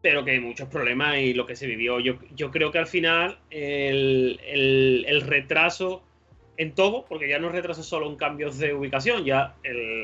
pero 0.00 0.24
que 0.24 0.32
hay 0.32 0.40
muchos 0.40 0.68
problemas 0.68 1.18
y 1.18 1.34
lo 1.34 1.46
que 1.46 1.56
se 1.56 1.66
vivió. 1.66 2.00
Yo, 2.00 2.18
yo 2.34 2.50
creo 2.50 2.70
que 2.70 2.78
al 2.78 2.86
final 2.86 3.38
el, 3.50 4.40
el, 4.44 5.20
retraso 5.22 6.02
en 6.56 6.74
todo, 6.74 7.04
porque 7.08 7.28
ya 7.28 7.38
no 7.38 7.48
retrasa 7.48 7.82
solo 7.82 8.06
en 8.08 8.16
cambios 8.16 8.58
de 8.58 8.74
ubicación, 8.74 9.24
ya 9.24 9.54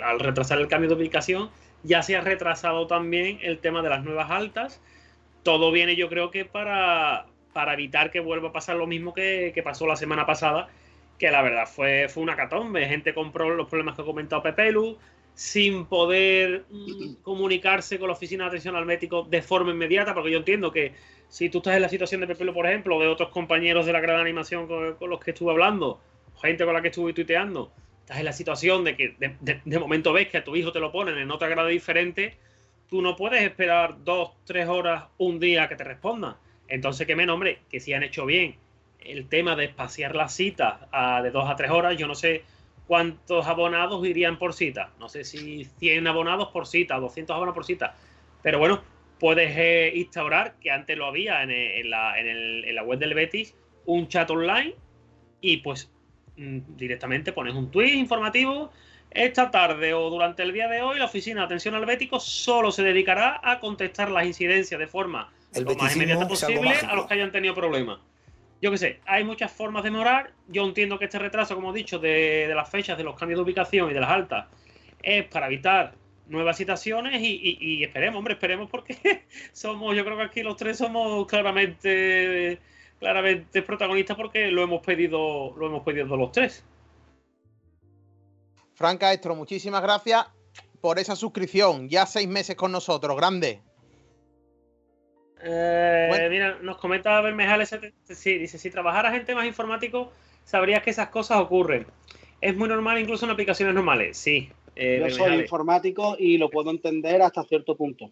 al 0.04 0.20
retrasar 0.20 0.58
el 0.58 0.68
cambio 0.68 0.90
de 0.90 0.96
ubicación 0.96 1.50
ya 1.84 2.02
se 2.02 2.16
ha 2.16 2.20
retrasado 2.22 2.86
también 2.86 3.38
el 3.42 3.58
tema 3.58 3.82
de 3.82 3.90
las 3.90 4.02
nuevas 4.02 4.30
altas. 4.30 4.80
Todo 5.42 5.70
viene 5.70 5.94
yo 5.96 6.08
creo 6.08 6.30
que 6.30 6.44
para, 6.44 7.26
para 7.52 7.74
evitar 7.74 8.10
que 8.10 8.20
vuelva 8.20 8.48
a 8.48 8.52
pasar 8.52 8.76
lo 8.76 8.86
mismo 8.86 9.14
que, 9.14 9.60
pasó 9.62 9.86
la 9.86 9.96
semana 9.96 10.26
pasada, 10.26 10.68
que 11.18 11.30
la 11.30 11.42
verdad 11.42 11.66
fue, 11.66 12.08
fue 12.08 12.22
una 12.22 12.36
catombe. 12.36 12.86
Gente 12.88 13.14
compró 13.14 13.50
los 13.50 13.68
problemas 13.68 13.94
que 13.94 14.02
ha 14.02 14.04
comentado 14.04 14.42
Pepelu, 14.42 14.98
sin 15.34 15.86
poder 15.86 16.64
mm, 16.70 17.14
comunicarse 17.22 17.98
con 17.98 18.08
la 18.08 18.14
oficina 18.14 18.44
de 18.44 18.48
atención 18.48 18.76
al 18.76 18.86
médico 18.86 19.26
de 19.28 19.42
forma 19.42 19.72
inmediata, 19.72 20.14
porque 20.14 20.30
yo 20.30 20.38
entiendo 20.38 20.72
que 20.72 20.92
si 21.28 21.50
tú 21.50 21.58
estás 21.58 21.76
en 21.76 21.82
la 21.82 21.88
situación 21.88 22.20
de 22.20 22.28
Pepelu, 22.28 22.54
por 22.54 22.66
ejemplo, 22.66 22.96
o 22.96 23.00
de 23.00 23.08
otros 23.08 23.30
compañeros 23.30 23.86
de 23.86 23.92
la 23.92 24.00
gran 24.00 24.20
animación 24.20 24.68
con 24.68 25.10
los 25.10 25.20
que 25.20 25.32
estuve 25.32 25.50
hablando, 25.50 26.00
gente 26.40 26.64
con 26.64 26.74
la 26.74 26.82
que 26.82 26.88
estuve 26.88 27.12
tuiteando, 27.12 27.72
estás 28.00 28.18
en 28.18 28.24
la 28.26 28.32
situación 28.32 28.84
de 28.84 28.96
que 28.96 29.16
de, 29.18 29.78
momento 29.78 30.12
ves 30.12 30.28
que 30.28 30.36
a 30.36 30.44
tu 30.44 30.54
hijo 30.54 30.72
te 30.72 30.78
lo 30.78 30.92
ponen 30.92 31.18
en 31.18 31.30
otra 31.30 31.48
grado 31.48 31.68
diferente, 31.68 32.36
tú 32.88 33.02
no 33.02 33.16
puedes 33.16 33.42
esperar 33.42 33.96
dos, 34.04 34.32
tres 34.44 34.68
horas, 34.68 35.04
un 35.18 35.40
día 35.40 35.68
que 35.68 35.76
te 35.76 35.84
responda. 35.84 36.36
Entonces, 36.68 37.06
que 37.06 37.16
me 37.16 37.26
nombre, 37.26 37.60
que 37.70 37.80
si 37.80 37.94
han 37.94 38.02
hecho 38.02 38.26
bien 38.26 38.56
el 39.00 39.26
tema 39.28 39.56
de 39.56 39.64
espaciar 39.64 40.14
las 40.14 40.34
citas 40.34 40.80
de 41.22 41.30
dos 41.30 41.48
a 41.48 41.56
tres 41.56 41.70
horas, 41.70 41.96
yo 41.96 42.06
no 42.06 42.14
sé 42.14 42.42
cuántos 42.86 43.46
abonados 43.46 44.06
irían 44.06 44.38
por 44.38 44.54
cita. 44.54 44.90
No 44.98 45.08
sé 45.08 45.24
si 45.24 45.64
100 45.64 46.06
abonados 46.06 46.48
por 46.48 46.66
cita, 46.66 46.96
200 46.96 47.34
abonados 47.34 47.54
por 47.54 47.64
cita. 47.64 47.96
Pero 48.42 48.58
bueno, 48.58 48.82
puedes 49.18 49.56
eh, 49.56 49.92
instaurar, 49.94 50.56
que 50.60 50.70
antes 50.70 50.96
lo 50.96 51.06
había 51.06 51.42
en, 51.42 51.90
la, 51.90 52.18
en 52.18 52.74
la 52.74 52.82
web 52.82 52.98
del 52.98 53.14
Betis, 53.14 53.54
un 53.86 54.08
chat 54.08 54.30
online 54.30 54.74
y 55.40 55.58
pues 55.58 55.90
Mm, 56.36 56.76
directamente 56.76 57.32
pones 57.32 57.54
un 57.54 57.70
tweet 57.70 57.94
informativo. 57.94 58.72
Esta 59.10 59.50
tarde 59.50 59.94
o 59.94 60.10
durante 60.10 60.42
el 60.42 60.52
día 60.52 60.66
de 60.66 60.82
hoy, 60.82 60.98
la 60.98 61.04
Oficina 61.04 61.40
de 61.42 61.46
Atención 61.46 61.76
al 61.76 61.86
Bético 61.86 62.18
solo 62.18 62.72
se 62.72 62.82
dedicará 62.82 63.40
a 63.44 63.60
contestar 63.60 64.10
las 64.10 64.26
incidencias 64.26 64.80
de 64.80 64.88
forma 64.88 65.32
lo 65.54 65.76
más 65.76 65.94
inmediata 65.94 66.26
posible 66.26 66.70
a 66.70 66.96
los 66.96 67.06
que 67.06 67.14
hayan 67.14 67.30
tenido 67.30 67.54
problemas. 67.54 68.00
Yo 68.64 68.70
qué 68.70 68.78
sé, 68.78 69.00
hay 69.04 69.24
muchas 69.24 69.52
formas 69.52 69.84
de 69.84 69.90
mejorar. 69.90 70.32
Yo 70.48 70.64
entiendo 70.64 70.98
que 70.98 71.04
este 71.04 71.18
retraso, 71.18 71.54
como 71.54 71.70
he 71.70 71.76
dicho, 71.76 71.98
de, 71.98 72.50
las 72.56 72.70
fechas, 72.70 72.96
de 72.96 73.04
los 73.04 73.14
cambios 73.14 73.36
de 73.36 73.42
ubicación 73.42 73.90
y 73.90 73.92
de 73.92 74.00
las 74.00 74.08
altas, 74.08 74.46
es 75.02 75.26
para 75.26 75.48
evitar 75.48 75.92
nuevas 76.28 76.56
situaciones 76.56 77.20
y, 77.22 77.84
esperemos, 77.84 78.16
hombre, 78.20 78.32
esperemos 78.32 78.70
porque 78.70 79.26
somos, 79.52 79.94
yo 79.94 80.02
creo 80.06 80.16
que 80.16 80.22
aquí 80.22 80.42
los 80.42 80.56
tres 80.56 80.78
somos 80.78 81.26
claramente 81.26 82.58
claramente 82.98 83.58
es 83.58 83.64
protagonista 83.66 84.16
porque 84.16 84.50
lo 84.50 84.62
hemos 84.62 84.80
pedido, 84.80 85.54
lo 85.58 85.66
hemos 85.66 85.82
pedido 85.82 86.16
los 86.16 86.32
tres. 86.32 86.64
Franca 88.72 89.12
Estro, 89.12 89.36
muchísimas 89.36 89.82
gracias 89.82 90.24
por 90.80 90.98
esa 90.98 91.16
suscripción. 91.16 91.90
Ya 91.90 92.06
seis 92.06 92.28
meses 92.28 92.56
con 92.56 92.72
nosotros, 92.72 93.14
grande. 93.14 93.60
Eh, 95.46 96.28
mira, 96.30 96.58
nos 96.62 96.78
comenta 96.78 97.20
Bermejales, 97.20 97.76
sí, 98.04 98.38
dice, 98.38 98.58
si 98.58 98.70
trabajaras 98.70 99.14
en 99.14 99.26
temas 99.26 99.46
informáticos, 99.46 100.08
sabrías 100.44 100.82
que 100.82 100.90
esas 100.90 101.08
cosas 101.08 101.38
ocurren. 101.38 101.86
Es 102.40 102.56
muy 102.56 102.68
normal 102.68 102.98
incluso 102.98 103.26
en 103.26 103.32
aplicaciones 103.32 103.74
normales, 103.74 104.16
sí. 104.16 104.50
Eh, 104.76 105.04
Yo 105.06 105.10
soy 105.14 105.34
informático 105.34 106.16
y 106.18 106.38
lo 106.38 106.50
puedo 106.50 106.70
entender 106.70 107.22
hasta 107.22 107.44
cierto 107.44 107.76
punto. 107.76 108.10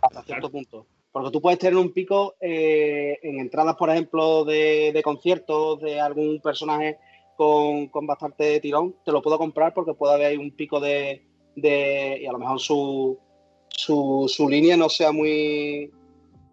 Hasta 0.00 0.22
cierto 0.22 0.50
punto. 0.50 0.86
Porque 1.10 1.30
tú 1.30 1.40
puedes 1.40 1.58
tener 1.58 1.76
un 1.76 1.92
pico 1.92 2.34
eh, 2.40 3.18
en 3.22 3.38
entradas, 3.38 3.76
por 3.76 3.88
ejemplo, 3.88 4.44
de, 4.44 5.00
conciertos 5.02 5.80
de 5.80 6.00
algún 6.00 6.40
personaje 6.40 6.98
con, 7.36 7.88
bastante 8.06 8.60
tirón, 8.60 8.96
te 9.04 9.12
lo 9.12 9.22
puedo 9.22 9.38
comprar 9.38 9.72
porque 9.74 9.94
puede 9.94 10.14
haber 10.14 10.38
un 10.38 10.52
pico 10.52 10.80
de, 10.80 11.22
y 11.56 12.26
a 12.26 12.32
lo 12.32 12.38
mejor 12.38 12.60
su, 12.60 13.18
su, 13.70 14.48
línea 14.48 14.76
no 14.76 14.88
sea 14.88 15.12
muy, 15.12 15.90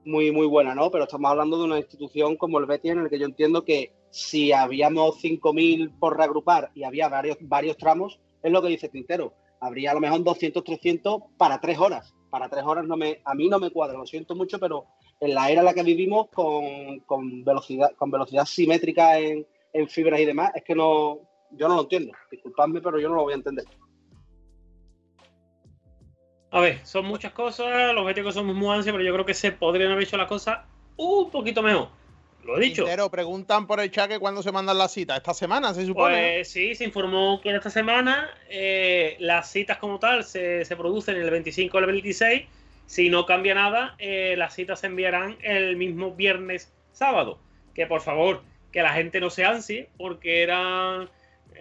muy, 0.06 0.32
muy 0.32 0.48
buena, 0.48 0.76
¿no? 0.76 0.90
Pero 0.92 1.06
estamos 1.06 1.32
hablando 1.32 1.58
de 1.58 1.66
una 1.66 1.78
institución 1.78 2.36
como 2.36 2.60
el 2.60 2.66
Betis 2.66 2.92
en 2.92 3.00
el 3.00 3.10
que 3.10 3.20
yo 3.20 3.26
entiendo 3.26 3.64
que 3.64 3.94
si 4.10 4.52
habíamos 4.52 5.22
5.000 5.22 5.98
por 6.00 6.18
reagrupar 6.18 6.72
y 6.76 6.84
había 6.84 7.08
varios, 7.10 7.38
varios 7.42 7.78
tramos, 7.78 8.20
es 8.44 8.52
lo 8.52 8.62
que 8.62 8.70
dice 8.70 8.90
Tintero 8.90 9.34
habría 9.62 9.92
a 9.92 9.94
lo 9.94 10.02
mejor 10.02 10.24
200, 10.24 10.64
300 10.64 11.22
para 11.38 11.62
tres 11.62 11.80
horas. 11.80 12.14
Para 12.30 12.50
tres 12.50 12.64
horas 12.66 12.86
no 12.86 12.98
me, 12.98 13.22
a 13.24 13.36
mí 13.36 13.48
no 13.48 13.60
me 13.60 13.70
cuadra, 13.70 13.98
lo 13.98 14.06
siento 14.06 14.36
mucho, 14.36 14.60
pero 14.60 14.86
en 15.20 15.36
la 15.36 15.50
era 15.50 15.62
en 15.62 15.66
la 15.66 15.74
que 15.74 15.84
vivimos 15.84 16.28
con, 16.30 17.44
velocidad, 17.44 17.92
con 17.96 18.10
velocidad 18.10 18.46
simétrica 18.46 19.20
en, 19.20 19.46
en 19.72 19.88
fibras 19.88 20.20
y 20.20 20.26
demás, 20.26 20.52
es 20.56 20.64
que 20.64 20.76
no, 20.76 21.20
yo 21.52 21.68
no 21.68 21.76
lo 21.76 21.82
entiendo. 21.82 22.12
Disculpadme, 22.32 22.82
pero 22.82 23.00
yo 23.00 23.10
no 23.10 23.16
lo 23.16 23.24
voy 23.24 23.34
a 23.34 23.38
entender. 23.38 23.66
A 26.52 26.60
ver, 26.60 26.86
son 26.86 27.06
muchas 27.06 27.32
cosas, 27.32 27.94
los 27.94 28.06
béticos 28.06 28.34
somos 28.34 28.56
muy 28.56 28.76
ansios, 28.76 28.94
pero 28.94 29.04
yo 29.04 29.14
creo 29.14 29.26
que 29.26 29.34
se 29.34 29.54
podrían 29.54 29.92
haber 29.92 30.04
hecho 30.04 30.18
las 30.18 30.28
cosas 30.28 30.60
un 30.98 31.32
poquito 31.32 31.64
mejor. 31.64 31.88
Lo 32.44 32.58
he 32.58 32.62
dicho. 32.62 32.86
Pero 32.86 33.10
preguntan 33.10 33.68
por 33.68 33.80
el 33.80 33.92
chat 33.92 34.10
que 34.10 34.20
cuándo 34.20 34.42
se 34.44 34.52
mandan 34.52 34.78
las 34.78 34.92
citas. 34.92 35.18
¿Esta 35.18 35.34
semana 35.34 35.74
se 35.74 35.86
supone? 35.86 36.34
Pues 36.36 36.50
sí, 36.50 36.76
se 36.76 36.84
informó 36.84 37.40
que 37.42 37.50
en 37.50 37.56
esta 37.56 37.70
semana 37.70 38.30
eh, 38.50 39.16
las 39.20 39.52
citas 39.52 39.78
como 39.78 40.00
tal 40.00 40.24
se, 40.24 40.66
se, 40.66 40.76
producen 40.76 41.18
el 41.18 41.30
25 41.30 41.78
o 41.78 41.80
el 41.80 41.86
26. 41.86 42.44
Si 42.88 43.10
no 43.10 43.26
cambia 43.26 43.54
nada, 43.54 43.96
eh, 44.00 44.36
las 44.38 44.56
citas 44.56 44.80
se 44.80 44.88
enviarán 44.88 45.38
el 45.42 45.78
mismo 45.78 46.12
viernes 46.12 46.72
sábado. 46.94 47.38
Que 47.76 47.86
por 47.86 48.02
favor, 48.02 48.42
que 48.72 48.82
la 48.82 48.94
gente 48.94 49.20
no 49.20 49.30
se 49.30 49.46
ansie, 49.46 49.88
porque 49.98 50.44
eran. 50.44 51.10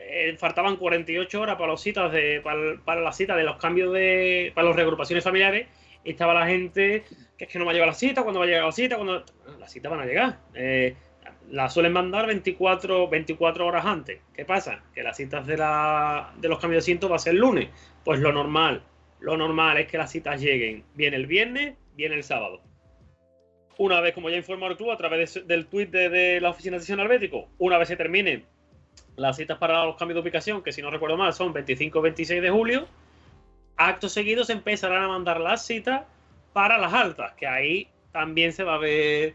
Eh, 0.08 0.36
faltaban 0.38 0.76
48 0.76 1.40
horas 1.40 1.56
para, 1.56 1.68
los 1.68 1.80
citas 1.80 2.10
de, 2.12 2.40
para, 2.42 2.76
para 2.84 3.00
la 3.00 3.12
cita 3.12 3.36
de 3.36 3.44
los 3.44 3.56
cambios 3.56 3.92
de. 3.92 4.52
para 4.54 4.68
las 4.68 4.76
regrupaciones 4.76 5.24
familiares. 5.24 5.68
Y 6.02 6.12
estaba 6.12 6.32
la 6.32 6.46
gente 6.46 7.04
que 7.36 7.44
es 7.44 7.50
que 7.50 7.58
no 7.58 7.64
va 7.64 7.70
a 7.70 7.74
llegar 7.74 7.88
la 7.88 7.94
cita, 7.94 8.22
cuando 8.22 8.40
va 8.40 8.46
a 8.46 8.48
llegar 8.48 8.64
la 8.64 8.72
cita, 8.72 8.96
cuando. 8.96 9.24
Las 9.58 9.72
citas 9.72 9.90
van 9.90 10.00
a 10.00 10.06
llegar. 10.06 10.38
Eh, 10.54 10.94
la 11.50 11.68
suelen 11.68 11.92
mandar 11.92 12.26
24, 12.26 13.08
24 13.08 13.66
horas 13.66 13.84
antes. 13.84 14.20
¿Qué 14.34 14.44
pasa? 14.44 14.82
Que 14.94 15.02
las 15.02 15.16
citas 15.16 15.46
de, 15.46 15.56
la, 15.56 16.32
de 16.38 16.48
los 16.48 16.58
cambios 16.58 16.84
de 16.84 16.86
asiento 16.86 17.08
va 17.08 17.16
a 17.16 17.18
ser 17.18 17.34
el 17.34 17.40
lunes. 17.40 17.68
Pues 18.04 18.20
lo 18.20 18.32
normal, 18.32 18.82
lo 19.20 19.36
normal 19.36 19.78
es 19.78 19.86
que 19.86 19.98
las 19.98 20.10
citas 20.10 20.40
lleguen 20.40 20.84
bien 20.94 21.14
el 21.14 21.26
viernes, 21.26 21.74
bien 21.94 22.12
el 22.12 22.22
sábado. 22.22 22.62
Una 23.78 24.00
vez, 24.00 24.14
como 24.14 24.28
ya 24.28 24.36
informó 24.36 24.66
el 24.66 24.76
club 24.76 24.90
a 24.90 24.96
través 24.96 25.46
del 25.46 25.66
tuit 25.66 25.90
de, 25.90 26.40
la 26.40 26.50
oficina 26.50 26.76
de 26.76 26.80
sesión 26.80 27.00
albético, 27.00 27.48
una 27.58 27.78
vez 27.78 27.88
se 27.88 27.96
terminen 27.96 28.44
las 29.20 29.36
citas 29.36 29.58
para 29.58 29.84
los 29.84 29.96
cambios 29.96 30.16
de 30.16 30.22
ubicación, 30.22 30.62
que 30.62 30.72
si 30.72 30.80
no 30.80 30.90
recuerdo 30.90 31.16
mal 31.16 31.32
son 31.34 31.52
25 31.52 32.00
26 32.00 32.40
de 32.40 32.50
julio, 32.50 32.86
actos 33.76 34.12
seguidos 34.12 34.48
empezarán 34.50 35.04
a 35.04 35.08
mandar 35.08 35.40
las 35.40 35.64
citas 35.66 36.02
para 36.52 36.78
las 36.78 36.92
altas, 36.92 37.34
que 37.34 37.46
ahí 37.46 37.88
también 38.12 38.52
se 38.52 38.64
va 38.64 38.74
a 38.74 38.78
ver, 38.78 39.34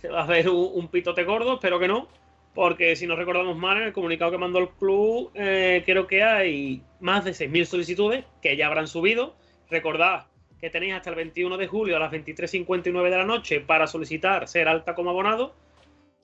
se 0.00 0.08
va 0.08 0.22
a 0.22 0.26
ver 0.26 0.48
un, 0.48 0.88
pitote 0.88 1.24
gordo, 1.24 1.54
espero 1.54 1.78
que 1.78 1.86
no, 1.86 2.08
porque 2.54 2.96
si 2.96 3.06
no 3.06 3.14
recordamos 3.14 3.56
mal, 3.58 3.76
en 3.76 3.84
el 3.84 3.92
comunicado 3.92 4.30
que 4.30 4.38
mandó 4.38 4.58
el 4.58 4.70
club, 4.70 5.30
eh, 5.34 5.82
creo 5.84 6.06
que 6.06 6.22
hay 6.22 6.82
más 7.00 7.24
de 7.24 7.32
6.000 7.32 7.64
solicitudes 7.66 8.24
que 8.40 8.56
ya 8.56 8.66
habrán 8.66 8.88
subido. 8.88 9.36
Recordad 9.68 10.26
que 10.58 10.70
tenéis 10.70 10.94
hasta 10.94 11.10
el 11.10 11.16
21 11.16 11.58
de 11.58 11.66
julio 11.66 11.96
a 11.96 12.00
las 12.00 12.10
23.59 12.10 13.10
de 13.10 13.16
la 13.16 13.24
noche 13.24 13.60
para 13.60 13.86
solicitar 13.86 14.48
ser 14.48 14.68
alta 14.68 14.94
como 14.94 15.10
abonado. 15.10 15.54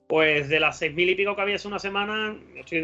Pues 0.07 0.49
de 0.49 0.59
las 0.59 0.81
6.000 0.81 1.11
y 1.11 1.15
pico 1.15 1.35
que 1.35 1.41
había 1.41 1.55
hace 1.55 1.67
una 1.67 1.79
semana, 1.79 2.35
estoy 2.55 2.83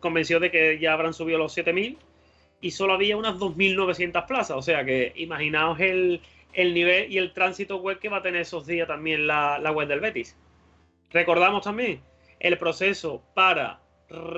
convencido 0.00 0.40
de 0.40 0.50
que 0.50 0.78
ya 0.78 0.92
habrán 0.92 1.14
subido 1.14 1.38
los 1.38 1.56
7.000 1.56 1.96
y 2.60 2.70
solo 2.70 2.94
había 2.94 3.16
unas 3.16 3.36
2.900 3.36 4.26
plazas. 4.26 4.56
O 4.56 4.62
sea 4.62 4.84
que 4.84 5.12
imaginaos 5.16 5.80
el, 5.80 6.20
el 6.56 6.72
nivel 6.72 7.12
y 7.12 7.18
el 7.18 7.32
tránsito 7.32 7.76
web 7.76 7.98
que 7.98 8.08
va 8.08 8.18
a 8.18 8.22
tener 8.22 8.40
esos 8.40 8.66
días 8.66 8.88
también 8.88 9.26
la, 9.26 9.58
web 9.72 9.86
del 9.86 10.00
Betis. 10.00 10.36
Recordamos 11.10 11.62
también 11.62 12.00
el 12.40 12.58
proceso 12.58 13.22
para 13.34 13.80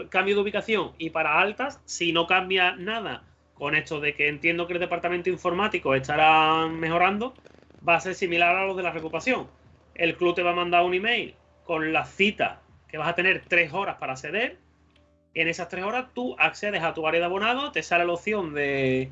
cambio 0.08 0.34
de 0.34 0.40
ubicación 0.40 0.92
y 0.98 1.10
para 1.10 1.40
altas, 1.40 1.80
si 1.84 2.12
no 2.12 2.26
cambia 2.26 2.72
nada 2.72 3.24
con 3.54 3.74
esto 3.74 4.00
de 4.00 4.14
que 4.14 4.28
entiendo 4.28 4.66
que 4.66 4.74
el 4.74 4.78
departamento 4.80 5.30
informático 5.30 5.94
estará 5.94 6.66
mejorando, 6.66 7.34
va 7.86 7.96
a 7.96 8.00
ser 8.00 8.14
similar 8.14 8.56
a 8.56 8.66
lo 8.66 8.74
de 8.74 8.82
la 8.82 8.90
recuperación. 8.90 9.48
El 9.94 10.16
club 10.16 10.34
te 10.34 10.42
va 10.42 10.50
a 10.50 10.54
mandar 10.54 10.84
un 10.84 10.94
email 10.94 11.34
con 11.68 11.92
la 11.92 12.06
cita 12.06 12.62
que 12.88 12.96
vas 12.96 13.08
a 13.08 13.14
tener 13.14 13.42
tres 13.46 13.74
horas 13.74 13.96
para 13.96 14.14
acceder. 14.14 14.56
En 15.34 15.48
esas 15.48 15.68
tres 15.68 15.84
horas 15.84 16.06
tú 16.14 16.34
accedes 16.38 16.82
a 16.82 16.94
tu 16.94 17.06
área 17.06 17.20
de 17.20 17.26
abonado, 17.26 17.72
te 17.72 17.82
sale 17.82 18.06
la 18.06 18.14
opción 18.14 18.54
de, 18.54 19.10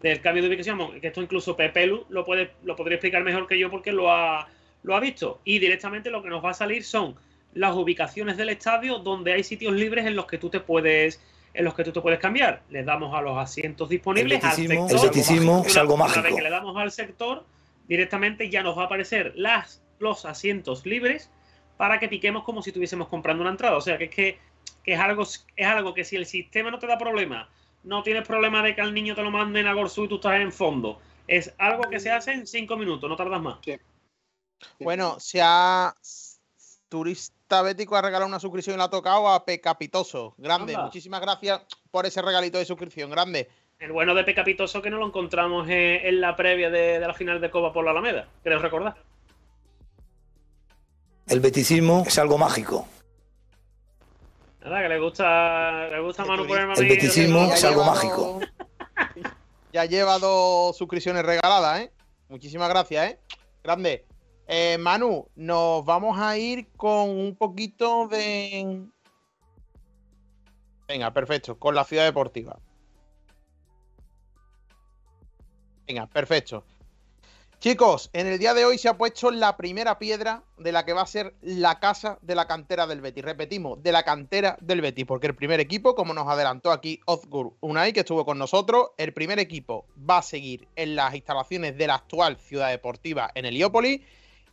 del 0.00 0.20
cambio 0.20 0.44
de 0.44 0.48
ubicación, 0.48 1.00
que 1.00 1.08
esto 1.08 1.20
incluso 1.20 1.56
Pepe 1.56 1.88
lo, 1.88 2.24
puede, 2.24 2.52
lo 2.62 2.76
podría 2.76 2.94
explicar 2.94 3.24
mejor 3.24 3.48
que 3.48 3.58
yo 3.58 3.72
porque 3.72 3.90
lo 3.90 4.12
ha, 4.12 4.46
lo 4.84 4.94
ha 4.94 5.00
visto. 5.00 5.40
Y 5.42 5.58
directamente 5.58 6.10
lo 6.10 6.22
que 6.22 6.28
nos 6.28 6.44
va 6.44 6.50
a 6.50 6.54
salir 6.54 6.84
son 6.84 7.16
las 7.54 7.74
ubicaciones 7.74 8.36
del 8.36 8.50
estadio 8.50 9.00
donde 9.00 9.32
hay 9.32 9.42
sitios 9.42 9.74
libres 9.74 10.06
en 10.06 10.14
los 10.14 10.26
que 10.26 10.38
tú 10.38 10.48
te 10.48 10.60
puedes 10.60 11.20
en 11.54 11.64
los 11.64 11.74
que 11.74 11.82
tú 11.82 11.90
te 11.90 12.00
puedes 12.00 12.20
cambiar. 12.20 12.62
Le 12.70 12.84
damos 12.84 13.12
a 13.16 13.20
los 13.20 13.36
asientos 13.36 13.88
disponibles 13.88 14.44
al 14.44 14.52
sector. 14.52 15.10
El 15.12 15.66
es 15.66 15.76
algo 15.76 15.96
mágico. 15.96 16.20
Una 16.20 16.28
vez 16.28 16.36
que 16.36 16.42
le 16.42 16.50
damos 16.50 16.76
al 16.76 16.92
sector, 16.92 17.44
directamente 17.88 18.48
ya 18.48 18.62
nos 18.62 18.78
va 18.78 18.82
a 18.82 18.86
aparecer 18.86 19.32
las, 19.34 19.82
los 19.98 20.24
asientos 20.24 20.86
libres 20.86 21.32
para 21.76 21.98
que 21.98 22.08
piquemos 22.08 22.44
como 22.44 22.62
si 22.62 22.70
estuviésemos 22.70 23.08
comprando 23.08 23.42
una 23.42 23.50
entrada. 23.50 23.76
O 23.76 23.80
sea 23.80 23.98
que 23.98 24.04
es 24.04 24.10
que, 24.10 24.38
que 24.82 24.94
es 24.94 25.00
algo 25.00 25.22
es 25.22 25.66
algo 25.66 25.94
que 25.94 26.04
si 26.04 26.16
el 26.16 26.26
sistema 26.26 26.70
no 26.70 26.78
te 26.78 26.86
da 26.86 26.98
problema 26.98 27.48
no 27.86 28.02
tienes 28.02 28.26
problema 28.26 28.62
de 28.62 28.74
que 28.74 28.80
al 28.80 28.92
niño 28.92 29.14
te 29.14 29.22
lo 29.22 29.30
manden 29.30 29.66
a 29.66 29.72
Gorsu 29.72 30.04
y 30.04 30.08
tú 30.08 30.16
estás 30.16 30.40
en 30.40 30.52
fondo. 30.52 30.98
Es 31.26 31.54
algo 31.56 31.84
que 31.88 32.00
se 32.00 32.10
hace 32.10 32.32
en 32.32 32.46
cinco 32.46 32.76
minutos, 32.76 33.08
no 33.08 33.16
tardas 33.16 33.40
más. 33.40 33.58
Bueno, 34.80 35.18
se 35.18 35.40
ha. 35.42 35.94
Turista 36.88 37.62
Bético 37.62 37.96
ha 37.96 38.02
regalado 38.02 38.28
una 38.28 38.38
suscripción 38.38 38.76
y 38.76 38.78
la 38.78 38.84
ha 38.84 38.90
tocado 38.90 39.28
a 39.28 39.44
Pecapitoso. 39.44 40.34
Grande. 40.36 40.76
Muchísimas 40.76 41.20
gracias 41.20 41.62
por 41.90 42.06
ese 42.06 42.22
regalito 42.22 42.58
de 42.58 42.64
suscripción. 42.64 43.10
Grande. 43.10 43.48
El 43.78 43.92
bueno 43.92 44.14
de 44.14 44.24
Pecapitoso 44.24 44.82
que 44.82 44.90
no 44.90 44.98
lo 44.98 45.06
encontramos 45.06 45.66
en, 45.68 46.20
la 46.20 46.34
previa 46.36 46.70
de, 46.70 47.00
la 47.00 47.14
final 47.14 47.40
de 47.40 47.50
Copa 47.50 47.72
por 47.72 47.84
la 47.84 47.90
Alameda. 47.90 48.28
¿Queréis 48.42 48.62
recordar? 48.62 48.96
El 51.26 51.40
beticismo 51.40 52.04
es 52.06 52.18
algo 52.18 52.38
mágico. 52.38 52.86
Nada, 54.60 54.82
que 54.82 54.88
le 54.88 54.98
gusta, 55.00 55.88
le 55.88 56.00
gusta 56.00 56.24
Manu 56.24 56.46
ponerme 56.46 56.74
El 56.74 56.88
beticismo 56.88 57.52
es 57.52 57.64
algo 57.64 57.84
mágico. 57.84 58.40
Ya 59.72 59.84
lleva 59.84 60.18
dos 60.18 60.76
suscripciones 60.76 61.24
regaladas, 61.24 61.80
¿eh? 61.80 61.92
Muchísimas 62.28 62.68
gracias, 62.68 63.10
¿eh? 63.10 63.20
Grande. 63.62 64.06
Eh, 64.46 64.78
Manu, 64.78 65.28
nos 65.34 65.84
vamos 65.84 66.18
a 66.18 66.38
ir 66.38 66.68
con 66.76 67.10
un 67.10 67.36
poquito 67.36 68.06
de. 68.08 68.86
Venga, 70.86 71.12
perfecto, 71.12 71.58
con 71.58 71.74
la 71.74 71.84
ciudad 71.84 72.04
deportiva. 72.04 72.58
Venga, 75.86 76.06
perfecto. 76.06 76.64
Chicos, 77.58 78.10
en 78.12 78.26
el 78.26 78.38
día 78.38 78.52
de 78.52 78.66
hoy 78.66 78.76
se 78.76 78.86
ha 78.86 78.98
puesto 78.98 79.30
la 79.30 79.56
primera 79.56 79.98
piedra 79.98 80.42
de 80.58 80.72
la 80.72 80.84
que 80.84 80.92
va 80.92 81.00
a 81.00 81.06
ser 81.06 81.34
la 81.40 81.80
casa 81.80 82.18
de 82.20 82.34
la 82.34 82.46
cantera 82.46 82.86
del 82.86 83.00
Betis. 83.00 83.24
Repetimos, 83.24 83.82
de 83.82 83.92
la 83.92 84.02
cantera 84.02 84.58
del 84.60 84.82
Betis, 84.82 85.06
porque 85.06 85.28
el 85.28 85.34
primer 85.34 85.58
equipo, 85.58 85.94
como 85.94 86.12
nos 86.12 86.28
adelantó 86.28 86.70
aquí 86.70 87.00
Ozgur 87.06 87.54
Unai, 87.60 87.94
que 87.94 88.00
estuvo 88.00 88.26
con 88.26 88.38
nosotros, 88.38 88.90
el 88.98 89.14
primer 89.14 89.38
equipo 89.38 89.86
va 89.98 90.18
a 90.18 90.22
seguir 90.22 90.68
en 90.76 90.96
las 90.96 91.14
instalaciones 91.14 91.78
de 91.78 91.86
la 91.86 91.94
actual 91.94 92.36
ciudad 92.36 92.68
deportiva 92.68 93.30
en 93.34 93.46
Heliópolis 93.46 94.02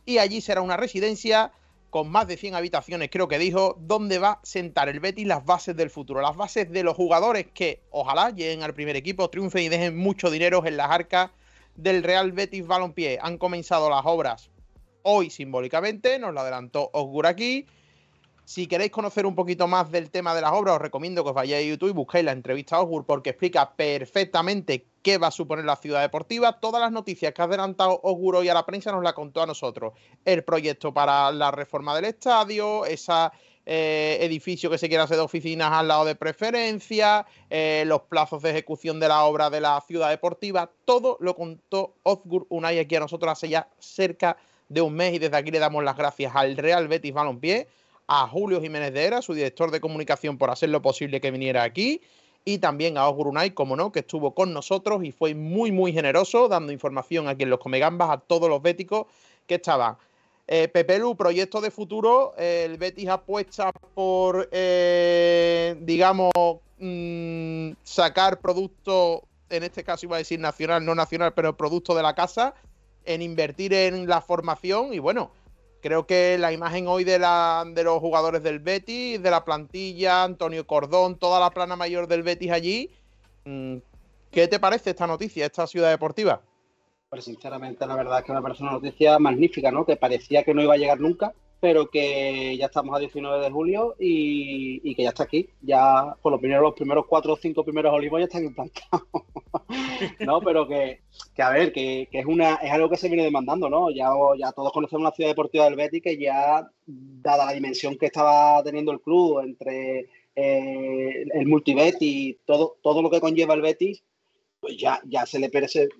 y 0.06 0.16
allí 0.16 0.40
será 0.40 0.62
una 0.62 0.78
residencia 0.78 1.52
con 1.90 2.08
más 2.08 2.26
de 2.26 2.38
100 2.38 2.54
habitaciones, 2.54 3.10
creo 3.12 3.28
que 3.28 3.38
dijo, 3.38 3.76
donde 3.80 4.18
va 4.18 4.30
a 4.30 4.40
sentar 4.42 4.88
el 4.88 5.00
Betis 5.00 5.26
las 5.26 5.44
bases 5.44 5.76
del 5.76 5.90
futuro, 5.90 6.22
las 6.22 6.36
bases 6.36 6.70
de 6.70 6.82
los 6.82 6.96
jugadores 6.96 7.48
que 7.52 7.82
ojalá 7.90 8.30
lleguen 8.30 8.62
al 8.62 8.72
primer 8.72 8.96
equipo, 8.96 9.28
triunfen 9.28 9.64
y 9.64 9.68
dejen 9.68 9.94
mucho 9.94 10.30
dinero 10.30 10.64
en 10.64 10.78
las 10.78 10.90
arcas 10.90 11.30
del 11.76 12.02
Real 12.02 12.32
Betis 12.32 12.66
Balompié. 12.66 13.18
Han 13.20 13.38
comenzado 13.38 13.90
las 13.90 14.02
obras 14.04 14.50
hoy 15.02 15.30
simbólicamente, 15.30 16.18
nos 16.18 16.32
lo 16.32 16.40
adelantó 16.40 16.90
Osgur 16.92 17.26
aquí. 17.26 17.66
Si 18.46 18.66
queréis 18.66 18.90
conocer 18.90 19.24
un 19.24 19.34
poquito 19.34 19.66
más 19.66 19.90
del 19.90 20.10
tema 20.10 20.34
de 20.34 20.42
las 20.42 20.52
obras, 20.52 20.74
os 20.76 20.82
recomiendo 20.82 21.22
que 21.22 21.30
os 21.30 21.34
vayáis 21.34 21.64
a 21.64 21.68
YouTube 21.70 21.90
y 21.90 21.92
busquéis 21.92 22.24
la 22.26 22.32
entrevista 22.32 22.76
a 22.76 22.82
Osgur 22.82 23.06
porque 23.06 23.30
explica 23.30 23.74
perfectamente 23.74 24.86
qué 25.02 25.16
va 25.16 25.28
a 25.28 25.30
suponer 25.30 25.64
la 25.64 25.76
ciudad 25.76 26.02
deportiva. 26.02 26.60
Todas 26.60 26.82
las 26.82 26.92
noticias 26.92 27.32
que 27.32 27.40
ha 27.40 27.46
adelantado 27.46 28.00
Osgur 28.02 28.36
hoy 28.36 28.48
a 28.50 28.54
la 28.54 28.66
prensa 28.66 28.92
nos 28.92 29.02
la 29.02 29.14
contó 29.14 29.42
a 29.42 29.46
nosotros. 29.46 29.94
El 30.26 30.44
proyecto 30.44 30.92
para 30.92 31.32
la 31.32 31.52
reforma 31.52 31.94
del 31.94 32.04
estadio, 32.04 32.84
esa 32.84 33.32
eh, 33.66 34.18
edificio 34.20 34.68
que 34.68 34.78
se 34.78 34.88
quiera 34.88 35.04
hacer 35.04 35.16
de 35.16 35.22
oficinas 35.22 35.72
al 35.72 35.88
lado 35.88 36.04
de 36.04 36.14
preferencia, 36.14 37.26
eh, 37.48 37.84
los 37.86 38.02
plazos 38.02 38.42
de 38.42 38.50
ejecución 38.50 39.00
de 39.00 39.08
la 39.08 39.24
obra 39.24 39.48
de 39.48 39.60
la 39.60 39.82
ciudad 39.86 40.10
deportiva, 40.10 40.70
todo 40.84 41.16
lo 41.20 41.34
contó 41.34 41.94
Ozgur 42.02 42.46
Unai 42.50 42.78
aquí 42.78 42.96
a 42.96 43.00
nosotros 43.00 43.32
hace 43.32 43.48
ya 43.48 43.68
cerca 43.78 44.36
de 44.68 44.82
un 44.82 44.94
mes 44.94 45.14
y 45.14 45.18
desde 45.18 45.36
aquí 45.36 45.50
le 45.50 45.58
damos 45.58 45.82
las 45.82 45.96
gracias 45.96 46.34
al 46.34 46.56
Real 46.56 46.88
Betis 46.88 47.14
Balompié, 47.14 47.68
a 48.06 48.28
Julio 48.28 48.60
Jiménez 48.60 48.92
de 48.92 49.04
Era, 49.04 49.22
su 49.22 49.32
director 49.32 49.70
de 49.70 49.80
comunicación, 49.80 50.36
por 50.36 50.50
hacer 50.50 50.68
lo 50.68 50.82
posible 50.82 51.20
que 51.20 51.30
viniera 51.30 51.62
aquí 51.62 52.02
y 52.44 52.58
también 52.58 52.98
a 52.98 53.08
Ozgur 53.08 53.28
Unai, 53.28 53.52
como 53.52 53.76
no, 53.76 53.90
que 53.92 54.00
estuvo 54.00 54.34
con 54.34 54.52
nosotros 54.52 55.02
y 55.04 55.12
fue 55.12 55.34
muy, 55.34 55.72
muy 55.72 55.92
generoso 55.92 56.48
dando 56.48 56.72
información 56.72 57.28
aquí 57.28 57.44
en 57.44 57.50
los 57.50 57.58
Comegambas 57.58 58.10
a 58.10 58.18
todos 58.18 58.50
los 58.50 58.60
béticos 58.60 59.06
que 59.46 59.54
estaban. 59.54 59.96
Eh, 60.46 60.68
Pepelu, 60.68 61.16
proyecto 61.16 61.60
de 61.60 61.70
futuro, 61.70 62.34
el 62.36 62.76
Betis 62.76 63.08
apuesta 63.08 63.72
por, 63.94 64.48
eh, 64.52 65.76
digamos, 65.80 66.32
mm, 66.78 67.72
sacar 67.82 68.40
productos 68.40 69.22
en 69.50 69.62
este 69.62 69.84
caso 69.84 70.06
iba 70.06 70.16
a 70.16 70.18
decir 70.18 70.40
nacional, 70.40 70.84
no 70.84 70.94
nacional, 70.94 71.32
pero 71.34 71.56
producto 71.56 71.94
de 71.94 72.02
la 72.02 72.14
casa, 72.14 72.54
en 73.04 73.22
invertir 73.22 73.74
en 73.74 74.06
la 74.08 74.20
formación 74.20 74.94
y 74.94 74.98
bueno, 74.98 75.30
creo 75.82 76.06
que 76.06 76.38
la 76.38 76.52
imagen 76.52 76.88
hoy 76.88 77.04
de, 77.04 77.18
la, 77.18 77.64
de 77.66 77.84
los 77.84 77.98
jugadores 78.00 78.42
del 78.42 78.58
Betis, 78.58 79.22
de 79.22 79.30
la 79.30 79.44
plantilla, 79.44 80.24
Antonio 80.24 80.66
Cordón, 80.66 81.18
toda 81.18 81.40
la 81.40 81.50
plana 81.50 81.76
mayor 81.76 82.08
del 82.08 82.22
Betis 82.22 82.50
allí, 82.50 82.90
mm, 83.44 83.76
¿qué 84.30 84.48
te 84.48 84.58
parece 84.58 84.90
esta 84.90 85.06
noticia, 85.06 85.46
esta 85.46 85.66
ciudad 85.66 85.90
deportiva? 85.90 86.40
Sinceramente 87.22 87.86
la 87.86 87.96
verdad 87.96 88.18
es 88.20 88.24
que 88.24 88.32
me 88.32 88.42
parece 88.42 88.64
noticia 88.64 89.18
magnífica, 89.18 89.70
¿no? 89.70 89.84
Que 89.84 89.96
parecía 89.96 90.42
que 90.42 90.54
no 90.54 90.62
iba 90.62 90.74
a 90.74 90.78
llegar 90.78 91.00
nunca 91.00 91.34
pero 91.64 91.88
que 91.88 92.58
ya 92.58 92.66
estamos 92.66 92.94
a 92.94 92.98
19 92.98 93.42
de 93.42 93.50
julio 93.50 93.94
y, 93.98 94.94
que 94.94 95.02
ya 95.02 95.08
está 95.08 95.22
aquí. 95.22 95.48
Ya 95.62 96.14
por 96.20 96.30
lo 96.30 96.38
primero, 96.38 96.60
los 96.60 96.74
primeros 96.74 97.06
cuatro 97.08 97.32
o 97.32 97.36
cinco 97.36 97.64
primeros 97.64 97.90
olivos 97.90 98.20
ya 98.20 98.26
están 98.26 98.44
implantados. 98.44 99.06
no, 100.20 100.42
pero 100.42 100.68
que, 100.68 101.00
a 101.38 101.48
ver, 101.48 101.72
que, 101.72 102.06
es 102.12 102.26
una 102.26 102.56
es 102.56 102.70
algo 102.70 102.90
que 102.90 102.98
se 102.98 103.08
viene 103.08 103.24
demandando, 103.24 103.70
¿no? 103.70 103.90
Ya, 103.90 104.10
ya 104.38 104.52
todos 104.52 104.74
conocemos 104.74 105.04
la 105.04 105.12
ciudad 105.12 105.30
deportiva 105.30 105.64
del 105.64 105.76
Betis, 105.76 106.02
que 106.02 106.18
ya, 106.18 106.68
dada 106.86 107.46
la 107.46 107.52
dimensión 107.52 107.96
que 107.96 108.06
estaba 108.06 108.62
teniendo 108.62 108.92
el 108.92 109.00
club 109.00 109.40
entre 109.40 110.10
eh, 110.36 111.24
el 111.32 111.46
multibet 111.46 111.96
y 112.00 112.34
todo, 112.44 112.76
todo 112.82 113.00
lo 113.00 113.08
que 113.08 113.22
conlleva 113.22 113.54
el 113.54 113.62
Betis, 113.62 114.04
pues 114.64 114.78
ya, 114.78 114.98
ya, 115.04 115.26
se 115.26 115.38
le 115.38 115.50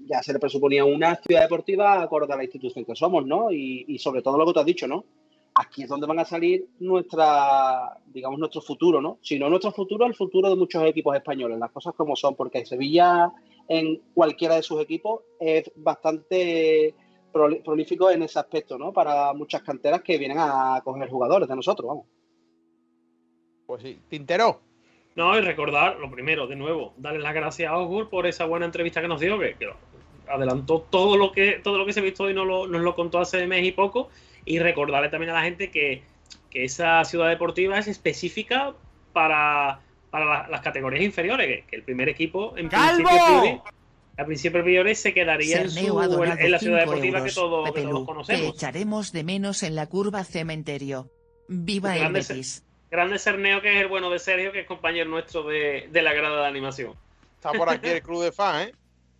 ya 0.06 0.22
se 0.22 0.32
le 0.32 0.38
presuponía 0.38 0.86
una 0.86 1.16
ciudad 1.16 1.42
deportiva 1.42 2.00
acorde 2.00 2.32
a 2.32 2.36
la 2.38 2.44
institución 2.44 2.86
que 2.86 2.96
somos, 2.96 3.26
¿no? 3.26 3.52
Y, 3.52 3.84
y 3.86 3.98
sobre 3.98 4.22
todo 4.22 4.38
lo 4.38 4.46
que 4.46 4.54
tú 4.54 4.60
has 4.60 4.64
dicho, 4.64 4.88
¿no? 4.88 5.04
aquí 5.54 5.82
es 5.82 5.88
donde 5.88 6.06
van 6.06 6.18
a 6.18 6.24
salir 6.24 6.66
nuestra, 6.80 8.00
digamos, 8.06 8.38
nuestro 8.38 8.62
futuro, 8.62 9.02
¿no? 9.02 9.18
Si 9.20 9.38
no 9.38 9.50
nuestro 9.50 9.70
futuro, 9.70 10.06
el 10.06 10.14
futuro 10.14 10.48
de 10.48 10.56
muchos 10.56 10.82
equipos 10.84 11.14
españoles, 11.14 11.58
las 11.58 11.70
cosas 11.70 11.94
como 11.94 12.16
son, 12.16 12.34
porque 12.34 12.64
Sevilla 12.64 13.30
en 13.68 14.00
cualquiera 14.14 14.56
de 14.56 14.62
sus 14.62 14.80
equipos 14.80 15.20
es 15.38 15.70
bastante 15.76 16.94
prolífico 17.32 18.10
en 18.10 18.22
ese 18.22 18.38
aspecto, 18.38 18.78
¿no? 18.78 18.94
Para 18.94 19.34
muchas 19.34 19.62
canteras 19.62 20.00
que 20.00 20.16
vienen 20.16 20.38
a 20.40 20.80
coger 20.82 21.10
jugadores 21.10 21.48
de 21.48 21.56
nosotros, 21.56 21.86
vamos. 21.86 22.06
Pues 23.66 23.82
sí, 23.82 23.98
Tintero. 24.08 24.73
No, 25.16 25.38
y 25.38 25.40
recordar, 25.40 25.98
lo 25.98 26.10
primero, 26.10 26.46
de 26.46 26.56
nuevo, 26.56 26.92
darle 26.96 27.20
las 27.20 27.34
gracias 27.34 27.70
a 27.70 27.76
Osgur 27.76 28.08
por 28.08 28.26
esa 28.26 28.46
buena 28.46 28.66
entrevista 28.66 29.00
que 29.00 29.08
nos 29.08 29.20
dio, 29.20 29.38
que, 29.38 29.56
adelantó 30.28 30.80
todo 30.80 31.16
lo 31.16 31.32
que 31.32 31.60
todo 31.62 31.76
lo 31.76 31.84
que 31.84 31.92
se 31.92 32.00
ha 32.00 32.02
visto 32.02 32.24
hoy, 32.24 32.34
nos 32.34 32.46
lo, 32.46 32.66
nos 32.66 32.80
lo 32.80 32.94
contó 32.94 33.20
hace 33.20 33.46
mes 33.46 33.64
y 33.64 33.72
poco, 33.72 34.08
y 34.44 34.58
recordarle 34.58 35.10
también 35.10 35.30
a 35.30 35.34
la 35.34 35.42
gente 35.42 35.70
que, 35.70 36.02
esa 36.52 37.04
ciudad 37.04 37.28
deportiva 37.28 37.76
es 37.80 37.88
específica 37.88 38.74
para, 39.12 39.80
las 40.12 40.60
categorías 40.60 41.02
inferiores, 41.02 41.64
que, 41.66 41.76
el 41.76 41.82
primer 41.82 42.08
equipo 42.08 42.54
en 42.56 42.68
principio 42.68 43.64
a 44.16 44.24
principio 44.24 44.94
se 44.94 45.12
quedaría 45.12 45.62
en, 45.62 45.64
la 46.50 46.58
ciudad 46.60 46.80
deportiva 46.80 47.24
que, 47.24 47.32
todos 47.32 48.06
conocemos. 48.06 48.42
Te 48.42 48.48
echaremos 48.48 49.12
de 49.12 49.24
menos 49.24 49.64
en 49.64 49.74
la 49.74 49.88
curva 49.88 50.22
cementerio. 50.22 51.10
Viva 51.48 51.96
el 51.96 52.12
Betis. 52.12 52.64
Grande 52.95 53.18
Cerneo, 53.18 53.61
que 53.61 53.74
es 53.74 53.80
el 53.80 53.88
bueno 53.88 54.09
de 54.09 54.20
Sergio, 54.20 54.53
que 54.53 54.61
es 54.61 54.68
compañero 54.68 55.11
nuestro 55.11 55.42
de, 55.42 55.88
la 55.92 56.12
grada 56.12 56.42
de 56.42 56.47
animación. 56.47 56.95
Está 57.34 57.51
por 57.51 57.68
aquí 57.68 57.88
el 57.88 58.01
club 58.01 58.22
de 58.22 58.30
fans, 58.30 58.70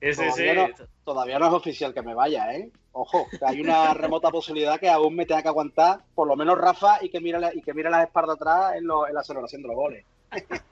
¿eh? 0.01 0.73
todavía, 1.05 1.41
no, 1.41 1.49
es 1.49 1.53
oficial 1.53 1.93
que 1.93 2.01
me 2.01 2.15
vaya, 2.15 2.55
¿eh? 2.55 2.71
Ojo, 2.93 3.27
que 3.29 3.45
hay 3.45 3.61
una 3.61 3.93
remota 3.95 4.31
posibilidad 4.31 4.79
que 4.79 4.89
aún 4.89 5.17
me 5.17 5.27
tenga 5.27 5.43
que 5.43 5.49
aguantar, 5.49 6.03
por 6.15 6.29
lo 6.29 6.37
menos 6.37 6.57
Rafa, 6.57 6.99
y 7.03 7.09
que 7.09 7.19
mire, 7.19 7.41
y 7.53 7.63
que 7.63 7.75
mire 7.75 7.91
las 7.91 8.05
espaldas 8.05 8.37
atrás 8.37 8.77
en, 8.77 8.87
la 8.87 9.25
celebración 9.25 9.63
de 9.63 9.67
los 9.67 9.77
goles. 9.77 10.05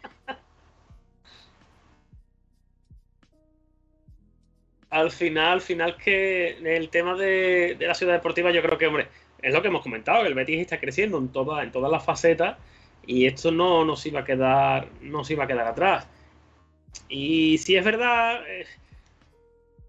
al 4.91 5.11
final, 5.11 5.55
al 5.55 5.61
final 5.61 5.97
que 5.97 6.51
el 6.77 6.89
tema 6.89 7.17
de, 7.17 7.77
la 7.81 7.97
ciudad 7.97 8.13
deportiva, 8.13 8.53
yo 8.53 8.63
creo 8.63 8.79
que, 8.79 8.87
hombre, 8.87 9.09
es 9.43 9.53
lo 9.53 9.61
que 9.61 9.67
hemos 9.67 9.83
comentado, 9.83 10.23
que 10.23 10.29
el 10.29 10.35
Betis 10.35 10.61
está 10.61 10.79
creciendo 10.79 11.19
en, 11.19 11.31
toda, 11.31 11.65
en 11.65 11.73
todas 11.73 11.91
las 11.91 12.05
facetas 12.05 12.59
y 13.07 13.27
esto 13.27 13.51
no 13.51 13.85
nos 13.85 14.05
iba 14.07 14.21
a 14.21 14.25
quedar, 14.25 14.89
no 15.01 15.25
se 15.25 15.35
iba 15.35 15.45
a 15.45 15.47
quedar 15.47 15.67
atrás. 15.67 16.09
Y 17.09 17.59
si 17.59 17.77
es 17.77 17.85
verdad, 17.85 18.43
eh, 18.49 18.67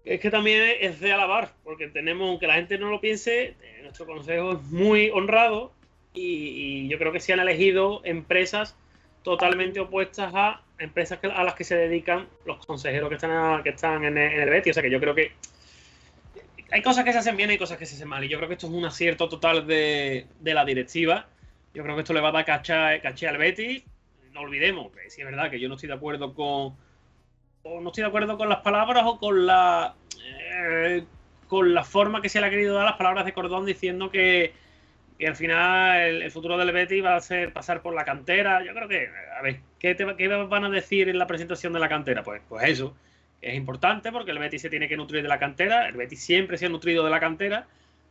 es 0.04 0.20
que 0.20 0.30
también 0.30 0.76
es 0.80 1.00
de 1.00 1.12
alabar, 1.12 1.52
porque 1.64 1.88
tenemos, 1.88 2.28
aunque 2.28 2.46
la 2.46 2.54
gente 2.54 2.78
no 2.78 2.90
lo 2.90 3.00
piense, 3.00 3.56
eh, 3.60 3.80
nuestro 3.82 4.06
consejo 4.06 4.52
es 4.52 4.62
muy 4.64 5.10
honrado 5.10 5.72
y, 6.12 6.88
yo 6.88 6.98
creo 6.98 7.12
que 7.12 7.20
se 7.20 7.32
han 7.32 7.40
elegido 7.40 8.00
empresas 8.04 8.76
totalmente 9.22 9.80
opuestas 9.80 10.32
a 10.34 10.62
empresas 10.78 11.18
a 11.22 11.44
las 11.44 11.54
que 11.54 11.64
se 11.64 11.76
dedican 11.76 12.28
los 12.44 12.64
consejeros 12.66 13.08
que 13.08 13.14
están, 13.14 13.62
que 13.62 13.70
están 13.70 14.04
en, 14.04 14.18
el, 14.18 14.50
Betis. 14.50 14.72
O 14.72 14.74
sea 14.74 14.82
que 14.82 14.90
yo 14.90 15.00
creo 15.00 15.14
que 15.14 15.32
hay 16.70 16.82
cosas 16.82 17.04
que 17.04 17.12
se 17.12 17.18
hacen 17.18 17.36
bien 17.36 17.50
y 17.50 17.58
cosas 17.58 17.78
que 17.78 17.86
se 17.86 17.94
hacen 17.94 18.08
mal. 18.08 18.22
Y 18.24 18.28
yo 18.28 18.36
creo 18.38 18.48
que 18.48 18.54
esto 18.54 18.66
es 18.66 18.72
un 18.72 18.84
acierto 18.84 19.28
total 19.28 19.66
de, 19.66 20.26
la 20.42 20.64
directiva. 20.64 21.26
Yo 21.74 21.82
creo 21.82 21.96
que 21.96 22.02
esto 22.02 22.14
le 22.14 22.20
va 22.20 22.28
a 22.28 22.32
dar 22.32 22.44
caché, 22.44 23.00
caché 23.02 23.28
al 23.28 23.36
Betis. 23.36 23.84
No 24.32 24.40
olvidemos 24.40 24.92
que 24.92 25.10
si 25.10 25.20
es 25.20 25.26
verdad 25.26 25.50
que 25.50 25.60
yo 25.60 25.68
no 25.68 25.74
estoy 25.74 25.88
de 25.88 25.94
acuerdo 25.94 26.34
con, 26.34 26.76
o 27.62 27.80
no 27.80 27.88
estoy 27.88 28.02
de 28.02 28.08
acuerdo 28.08 28.38
con 28.38 28.48
las 28.48 28.60
palabras 28.60 29.04
o 29.06 29.18
con 29.18 29.46
la 29.46 29.94
eh, 30.24 31.04
con 31.48 31.74
la 31.74 31.84
forma 31.84 32.22
que 32.22 32.28
se 32.28 32.40
le 32.40 32.46
ha 32.46 32.50
querido 32.50 32.74
dar 32.74 32.84
las 32.84 32.96
palabras 32.96 33.24
de 33.24 33.32
Cordón 33.32 33.66
diciendo 33.66 34.10
que, 34.10 34.52
al 35.24 35.36
final 35.36 36.22
el, 36.22 36.30
futuro 36.30 36.58
del 36.58 36.72
Betis 36.72 37.04
va 37.04 37.16
a 37.16 37.20
ser 37.20 37.52
pasar 37.52 37.82
por 37.82 37.94
la 37.94 38.04
cantera. 38.04 38.64
Yo 38.64 38.74
creo 38.74 38.88
que, 38.88 39.08
a 39.38 39.42
ver, 39.42 39.60
¿qué, 39.78 39.94
van 40.48 40.64
a 40.64 40.70
decir 40.70 41.08
en 41.08 41.18
la 41.18 41.26
presentación 41.26 41.72
de 41.72 41.80
la 41.80 41.88
cantera? 41.88 42.22
Pues, 42.22 42.42
pues 42.48 42.68
eso, 42.68 42.94
es 43.40 43.54
importante 43.54 44.10
porque 44.10 44.32
el 44.32 44.38
Betis 44.38 44.62
se 44.62 44.70
tiene 44.70 44.88
que 44.88 44.96
nutrir 44.96 45.22
de 45.22 45.28
la 45.28 45.38
cantera, 45.38 45.88
el 45.88 45.96
Betis 45.96 46.22
siempre 46.22 46.58
se 46.58 46.66
ha 46.66 46.68
nutrido 46.68 47.04
de 47.04 47.10
la 47.10 47.20
cantera, 47.20 47.66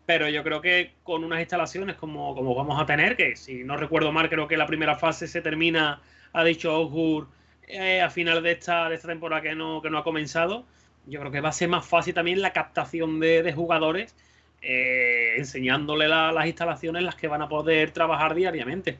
pero 0.05 0.29
yo 0.29 0.43
creo 0.43 0.61
que 0.61 0.93
con 1.03 1.23
unas 1.23 1.39
instalaciones 1.39 1.95
como, 1.95 2.35
como 2.35 2.55
vamos 2.55 2.81
a 2.81 2.85
tener, 2.85 3.15
que 3.15 3.35
si 3.35 3.63
no 3.63 3.77
recuerdo 3.77 4.11
mal, 4.11 4.29
creo 4.29 4.47
que 4.47 4.57
la 4.57 4.67
primera 4.67 4.95
fase 4.95 5.27
se 5.27 5.41
termina, 5.41 6.01
ha 6.33 6.43
dicho 6.43 6.79
Osgur, 6.79 7.27
eh, 7.67 8.01
a 8.01 8.09
final 8.09 8.43
de 8.43 8.51
esta, 8.51 8.89
de 8.89 8.95
esta 8.95 9.07
temporada 9.07 9.41
que 9.41 9.55
no, 9.55 9.81
que 9.81 9.89
no 9.89 9.97
ha 9.97 10.03
comenzado, 10.03 10.65
yo 11.05 11.19
creo 11.19 11.31
que 11.31 11.41
va 11.41 11.49
a 11.49 11.53
ser 11.53 11.69
más 11.69 11.85
fácil 11.85 12.13
también 12.13 12.41
la 12.41 12.53
captación 12.53 13.19
de, 13.19 13.51
jugadores, 13.53 14.15
eh, 14.61 15.35
enseñándole 15.37 16.07
las 16.07 16.45
instalaciones 16.45 17.03
las 17.03 17.15
que 17.15 17.27
van 17.27 17.41
a 17.41 17.49
poder 17.49 17.91
trabajar 17.91 18.35
diariamente. 18.35 18.97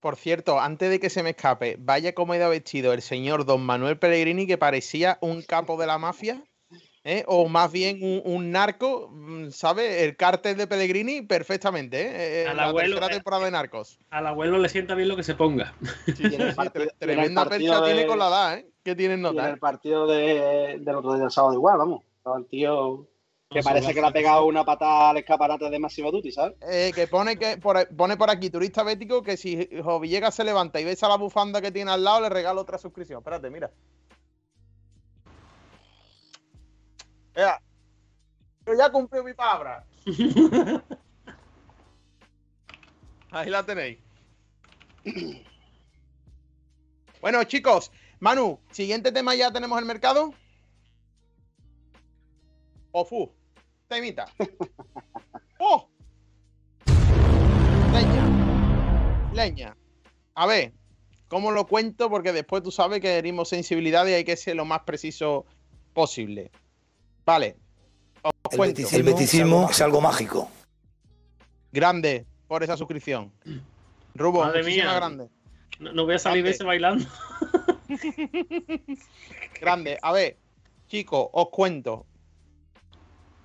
Por 0.00 0.14
cierto, 0.14 0.60
antes 0.60 0.90
de 0.90 1.00
que 1.00 1.10
se 1.10 1.24
me 1.24 1.30
escape, 1.30 1.76
vaya 1.78 2.14
como 2.14 2.34
ido 2.34 2.48
vestido 2.50 2.92
el 2.92 3.02
señor 3.02 3.44
Don 3.44 3.62
Manuel 3.62 3.98
Pellegrini, 3.98 4.46
que 4.46 4.56
parecía 4.56 5.18
un 5.20 5.42
capo 5.42 5.76
de 5.76 5.88
la 5.88 5.98
mafia. 5.98 6.40
¿Eh? 7.08 7.24
o 7.26 7.48
más 7.48 7.72
bien 7.72 8.00
un, 8.02 8.50
narco, 8.50 9.08
mm, 9.10 9.48
¿sabes? 9.50 10.02
El 10.02 10.16
cártel 10.16 10.56
de 10.56 10.66
Pellegrini 10.66 11.22
perfectamente, 11.22 12.02
¿eh? 12.02 12.42
eh 12.42 12.54
la 12.54 12.72
tercera 12.72 13.08
temporada 13.08 13.46
de 13.46 13.50
Narcos. 13.50 13.98
Al 14.10 14.26
abuelo 14.26 14.58
le 14.58 14.68
sienta 14.68 14.94
bien 14.94 15.08
lo 15.08 15.16
que 15.16 15.22
se 15.22 15.34
ponga. 15.34 15.74
tremenda 16.98 17.46
percha 17.46 17.84
tiene 17.84 18.06
con 18.06 18.18
la 18.18 18.28
edad, 18.28 18.58
¿eh? 18.58 18.66
Que 18.84 18.94
tiene 18.94 19.16
nota. 19.16 19.44
En 19.46 19.54
el 19.54 19.58
partido 19.58 20.06
de, 20.06 20.78
del 20.80 20.94
otro 20.94 21.14
día 21.14 21.22
del 21.22 21.30
sábado 21.30 21.54
igual, 21.54 21.78
vamos. 21.78 22.02
el 22.36 22.46
tío 22.46 23.08
que 23.50 23.62
parece 23.62 23.94
que 23.94 24.02
le 24.02 24.06
ha 24.06 24.12
pegado 24.12 24.44
una 24.44 24.62
patada 24.62 25.08
al 25.08 25.16
escaparate 25.16 25.70
de 25.70 25.78
Máximo 25.78 26.12
Duty, 26.12 26.30
¿sabes? 26.30 26.56
que 26.94 27.06
pone 27.06 27.38
que 27.38 27.56
pone 27.56 28.16
por 28.18 28.28
aquí, 28.28 28.50
turista 28.50 28.82
bético, 28.82 29.22
que 29.22 29.38
si 29.38 29.70
Villegas 30.02 30.34
se 30.34 30.44
levanta 30.44 30.78
y 30.78 30.84
ves 30.84 31.02
a 31.02 31.08
la 31.08 31.16
bufanda 31.16 31.62
que 31.62 31.72
tiene 31.72 31.90
al 31.90 32.04
lado, 32.04 32.20
le 32.20 32.28
regalo 32.28 32.60
otra 32.60 32.76
suscripción. 32.76 33.20
Espérate, 33.20 33.48
mira. 33.48 33.70
Yo 38.66 38.74
ya 38.74 38.90
cumplí 38.90 39.22
mi 39.22 39.32
palabra. 39.32 39.84
Ahí 43.30 43.50
la 43.50 43.64
tenéis. 43.64 43.98
Bueno, 47.20 47.44
chicos, 47.44 47.92
Manu, 48.20 48.58
siguiente 48.70 49.12
tema 49.12 49.34
ya 49.34 49.52
tenemos 49.52 49.78
el 49.78 49.84
mercado. 49.84 50.32
Ofu, 52.90 53.32
temita. 53.86 54.26
¡Oh! 55.58 55.88
Leña. 57.92 59.32
Leña. 59.32 59.76
A 60.34 60.46
ver, 60.46 60.72
¿cómo 61.28 61.50
lo 61.52 61.66
cuento? 61.66 62.08
Porque 62.08 62.32
después 62.32 62.62
tú 62.62 62.70
sabes 62.70 63.00
que 63.00 63.18
herimos 63.18 63.48
sensibilidad 63.48 64.06
y 64.06 64.14
hay 64.14 64.24
que 64.24 64.36
ser 64.36 64.56
lo 64.56 64.64
más 64.64 64.80
preciso 64.80 65.44
posible. 65.92 66.50
Vale. 67.28 67.56
el 68.52 69.02
beticismo, 69.02 69.68
es 69.70 69.82
algo 69.82 70.00
mágico. 70.00 70.50
Grande 71.70 72.24
por 72.46 72.62
esa 72.62 72.74
suscripción. 72.74 73.30
Rubo, 74.14 74.42
Madre 74.42 74.62
mía. 74.62 74.90
grande. 74.94 75.28
No, 75.78 76.06
voy 76.06 76.14
a 76.14 76.18
salir 76.18 76.46
ese 76.46 76.64
bailando. 76.64 77.04
grande. 79.60 79.98
A 80.00 80.12
ver, 80.12 80.38
chicos, 80.86 81.28
os 81.32 81.50
cuento. 81.50 82.06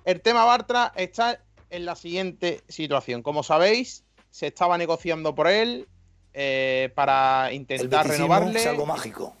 El 0.06 0.22
tema 0.22 0.46
Bartra 0.46 0.94
está 0.96 1.44
en 1.68 1.84
la 1.84 1.94
siguiente 1.94 2.62
situación. 2.66 3.22
Como 3.22 3.42
sabéis, 3.42 4.02
se 4.30 4.46
estaba 4.46 4.78
negociando 4.78 5.34
por 5.34 5.46
él 5.46 5.86
eh, 6.32 6.90
para 6.94 7.52
intentar 7.52 8.08
renovarle. 8.08 8.60
Es 8.60 8.66
algo 8.66 8.86
mágico. 8.86 9.36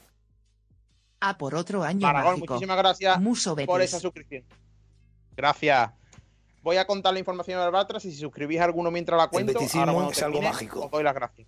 A 1.26 1.38
por 1.38 1.54
otro 1.54 1.82
año 1.82 2.00
Maragón, 2.00 2.32
mágico. 2.34 2.54
muchísimas 2.54 2.76
gracias 2.76 3.18
Muso 3.18 3.56
por 3.56 3.80
esa 3.80 3.98
suscripción. 3.98 4.44
Gracias. 5.34 5.90
Voy 6.62 6.76
a 6.76 6.86
contar 6.86 7.14
la 7.14 7.18
información 7.18 7.58
de 7.62 7.70
Bartras 7.70 8.04
y 8.04 8.10
si 8.10 8.18
suscribís 8.18 8.60
a 8.60 8.64
alguno 8.64 8.90
mientras 8.90 9.18
la 9.18 9.28
cuento, 9.28 9.54
beticismo 9.54 9.80
ahora 9.80 9.92
cuando 9.94 10.12
es 10.12 10.22
algo 10.22 10.42
mágico. 10.42 10.84
os 10.84 10.90
doy 10.90 11.02
las 11.02 11.14
gracias. 11.14 11.46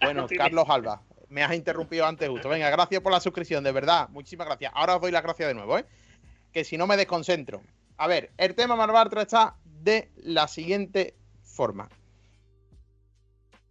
Bueno. 0.00 0.26
Carlos 0.36 0.64
Alba, 0.68 1.02
me 1.30 1.42
has 1.42 1.52
interrumpido 1.52 2.06
antes 2.06 2.28
justo. 2.28 2.48
Venga, 2.48 2.70
gracias 2.70 3.02
por 3.02 3.10
la 3.10 3.18
suscripción, 3.18 3.64
de 3.64 3.72
verdad. 3.72 4.08
Muchísimas 4.10 4.46
gracias. 4.46 4.70
Ahora 4.72 4.94
os 4.94 5.02
doy 5.02 5.10
las 5.10 5.24
gracias 5.24 5.48
de 5.48 5.54
nuevo, 5.54 5.78
¿eh? 5.78 5.84
Que 6.52 6.62
si 6.62 6.78
no 6.78 6.86
me 6.86 6.96
desconcentro. 6.96 7.60
A 7.96 8.06
ver, 8.06 8.30
el 8.36 8.54
tema 8.54 8.76
Mar 8.76 8.92
Bartra 8.92 9.22
está 9.22 9.56
de 9.64 10.12
la 10.16 10.46
siguiente 10.46 11.16
forma. 11.42 11.88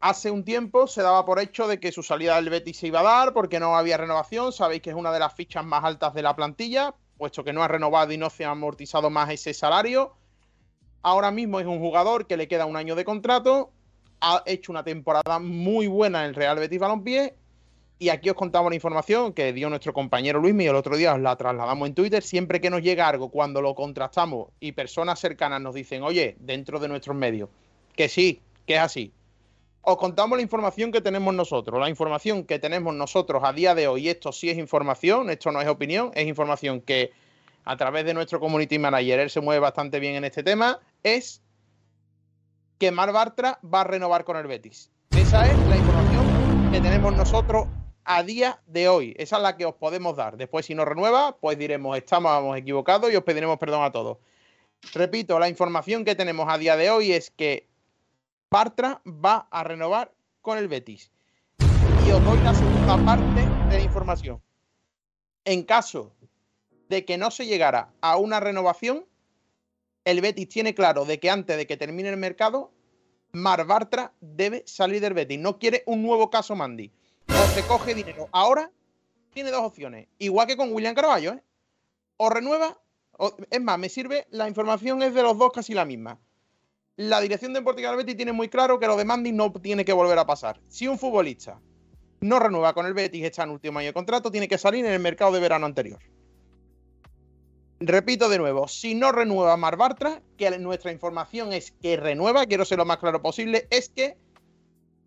Hace 0.08 0.32
un 0.32 0.46
tiempo 0.46 0.88
se 0.88 1.02
daba 1.02 1.26
por 1.26 1.38
hecho 1.38 1.68
de 1.68 1.82
que 1.82 1.92
su 1.92 2.02
salida 2.02 2.38
del 2.38 2.50
Betis 2.50 2.78
se 2.78 2.88
iba 2.88 3.02
a 3.02 3.04
dar 3.04 3.34
porque 3.34 3.60
no 3.60 3.76
había 3.76 3.98
renovación. 3.98 4.54
Sabéis 4.54 4.82
que 4.82 4.92
es 4.92 4.96
una 4.96 5.12
de 5.12 5.20
las 5.20 5.34
fichas 5.34 5.66
más 5.66 5.84
altas 5.84 6.14
de 6.14 6.22
la 6.22 6.34
plantilla, 6.34 6.96
puesto 7.18 7.44
que 7.44 7.52
no 7.52 7.62
ha 7.62 7.68
renovado 7.68 8.14
y 8.14 8.18
no 8.18 8.30
se 8.30 8.46
ha 8.46 8.52
amortizado 8.52 9.10
más 9.10 9.30
ese 9.32 9.54
salario. 9.54 10.16
Ahora 11.02 11.30
mismo 11.30 11.60
es 11.60 11.66
un 11.66 11.80
jugador 11.80 12.26
que 12.26 12.38
le 12.38 12.48
queda 12.48 12.66
un 12.66 12.78
año 12.78 12.96
de 12.96 13.04
contrato, 13.04 13.74
ha 14.22 14.44
hecho 14.46 14.72
una 14.72 14.86
temporada 14.86 15.40
muy 15.40 15.88
buena 15.88 16.22
en 16.22 16.30
el 16.30 16.36
Real 16.36 16.58
Betis 16.58 16.80
Balompié 16.80 17.36
y 18.00 18.08
aquí 18.08 18.30
os 18.30 18.38
contamos 18.38 18.72
la 18.72 18.76
información 18.76 19.34
que 19.34 19.52
dio 19.52 19.70
nuestro 19.70 19.92
compañero 19.92 20.40
Luis 20.40 20.56
el 20.58 20.76
otro 20.76 20.96
día, 20.96 21.16
os 21.16 21.20
la 21.20 21.36
trasladamos 21.36 21.86
en 21.86 21.96
Twitter. 21.96 22.24
Siempre 22.24 22.62
que 22.62 22.70
nos 22.70 22.82
llega 22.82 23.10
algo, 23.10 23.28
cuando 23.28 23.62
lo 23.62 23.76
contrastamos 23.76 24.52
y 24.62 24.72
personas 24.72 25.20
cercanas 25.20 25.60
nos 25.60 25.76
dicen, 25.76 26.02
oye, 26.04 26.38
dentro 26.40 26.80
de 26.80 26.88
nuestros 26.88 27.18
medios, 27.18 27.50
que 27.94 28.08
sí, 28.08 28.40
que 28.66 28.76
es 28.76 28.80
así. 28.80 29.12
Os 29.90 29.96
contamos 29.96 30.38
la 30.38 30.42
información 30.42 30.92
que 30.92 31.00
tenemos 31.00 31.34
nosotros. 31.34 31.80
La 31.80 31.88
información 31.88 32.44
que 32.44 32.60
tenemos 32.60 32.94
nosotros 32.94 33.42
a 33.46 33.54
día 33.54 33.74
de 33.74 33.88
hoy, 33.88 34.10
esto 34.10 34.34
sí 34.34 34.50
es 34.50 34.58
información, 34.58 35.30
esto 35.30 35.50
no 35.50 35.62
es 35.62 35.68
opinión, 35.70 36.12
es 36.14 36.28
información 36.28 36.82
que 36.82 37.14
a 37.64 37.78
través 37.78 38.04
de 38.04 38.14
nuestro 38.14 38.42
community 38.42 38.80
manager, 38.80 39.22
él 39.22 39.30
se 39.30 39.40
mueve 39.40 39.62
bastante 39.62 40.02
bien 40.02 40.16
en 40.16 40.26
este 40.26 40.44
tema, 40.44 40.82
es 41.04 41.42
que 42.78 42.92
Mar 42.92 43.14
Bartra 43.14 43.62
va 43.64 43.80
a 43.80 43.84
renovar 43.86 44.26
con 44.26 44.36
el 44.36 44.46
Betis. 44.46 44.92
Esa 45.12 45.50
es 45.50 45.58
la 45.70 45.78
información 45.78 46.70
que 46.74 46.82
tenemos 46.82 47.16
nosotros 47.16 47.68
a 48.04 48.24
día 48.24 48.60
de 48.68 48.90
hoy. 48.90 49.16
Esa 49.18 49.38
es 49.38 49.42
la 49.42 49.56
que 49.56 49.64
os 49.64 49.76
podemos 49.76 50.18
dar. 50.18 50.36
Después, 50.36 50.66
si 50.66 50.76
no 50.76 50.84
renueva, 50.84 51.38
pues 51.38 51.58
diremos, 51.58 51.98
estamos 51.98 52.58
equivocados 52.58 53.10
y 53.14 53.16
os 53.16 53.24
pediremos 53.24 53.58
perdón 53.58 53.86
a 53.86 53.92
todos. 53.94 54.18
Repito, 54.94 55.40
la 55.40 55.48
información 55.48 56.04
que 56.04 56.14
tenemos 56.14 56.48
a 56.50 56.58
día 56.58 56.76
de 56.76 56.90
hoy 56.90 57.14
es 57.14 57.32
que 57.32 57.67
Bartra 58.58 59.02
va 59.06 59.48
a 59.52 59.64
renovar 59.64 60.14
con 60.42 60.58
el 60.58 60.68
Betis. 60.68 61.12
Y 61.60 62.12
os 62.12 62.24
doy 62.24 62.38
la 62.44 62.54
segunda 62.54 62.96
parte 63.04 63.42
de 63.70 63.78
la 63.78 63.82
información. 63.82 64.42
En 65.44 65.64
caso 65.64 66.14
de 66.88 67.04
que 67.04 67.18
no 67.18 67.30
se 67.30 67.46
llegara 67.46 67.94
a 68.02 68.16
una 68.18 68.40
renovación, 68.40 69.06
el 70.06 70.22
Betis 70.22 70.48
tiene 70.48 70.74
claro 70.74 71.04
de 71.04 71.20
que 71.20 71.30
antes 71.30 71.58
de 71.58 71.68
que 71.68 71.76
termine 71.76 72.08
el 72.10 72.18
mercado, 72.18 72.72
Mar 73.34 73.66
Bartra 73.66 74.14
debe 74.22 74.64
salir 74.66 75.02
del 75.02 75.14
Betis. 75.14 75.40
No 75.40 75.60
quiere 75.60 75.84
un 75.86 76.02
nuevo 76.02 76.30
caso 76.30 76.56
Mandy. 76.56 76.90
O 77.34 77.48
se 77.54 77.66
coge 77.66 77.94
dinero. 77.94 78.30
Ahora 78.32 78.72
tiene 79.34 79.52
dos 79.52 79.62
opciones. 79.64 80.08
Igual 80.20 80.48
que 80.48 80.56
con 80.56 80.72
William 80.74 80.96
Carballo, 80.96 81.34
¿eh? 81.34 81.44
O 82.16 82.30
renueva, 82.30 82.80
o- 83.12 83.36
es 83.52 83.62
más, 83.62 83.78
me 83.78 83.90
sirve, 83.90 84.26
la 84.32 84.48
información 84.48 85.04
es 85.04 85.14
de 85.14 85.22
los 85.22 85.38
dos 85.38 85.52
casi 85.52 85.74
la 85.74 85.84
misma. 85.84 86.18
La 86.98 87.22
dirección 87.22 87.54
deportiva 87.54 87.90
del 87.90 87.98
Betis 87.98 88.18
tiene 88.18 88.34
muy 88.34 88.50
claro 88.50 88.80
que 88.80 88.88
lo 88.88 88.98
de 88.98 89.06
Mandy 89.06 89.32
no 89.32 89.52
tiene 89.52 89.86
que 89.86 89.94
volver 89.94 90.18
a 90.18 90.26
pasar. 90.26 90.60
Si 90.68 90.88
un 90.88 90.98
futbolista 90.98 91.62
no 92.22 92.40
renueva 92.40 92.74
con 92.74 92.88
el 92.88 92.96
Betis, 92.96 93.24
está 93.24 93.44
en 93.44 93.52
último 93.52 93.78
año 93.78 93.90
de 93.90 93.94
contrato, 93.94 94.32
tiene 94.32 94.48
que 94.48 94.58
salir 94.58 94.84
en 94.84 94.92
el 94.94 95.00
mercado 95.00 95.32
de 95.32 95.40
verano 95.40 95.68
anterior. 95.68 96.00
Repito 97.80 98.30
de 98.30 98.40
nuevo, 98.40 98.68
si 98.68 98.96
no 98.96 99.12
renueva 99.12 99.56
Mar 99.58 99.78
Bartra, 99.78 100.24
que 100.38 100.58
nuestra 100.58 100.92
información 100.92 101.54
es 101.54 101.72
que 101.72 101.98
renueva, 101.98 102.48
quiero 102.48 102.66
ser 102.66 102.80
lo 102.80 102.86
más 102.86 102.98
claro 102.98 103.22
posible, 103.22 103.68
es 103.70 103.90
que 103.90 104.18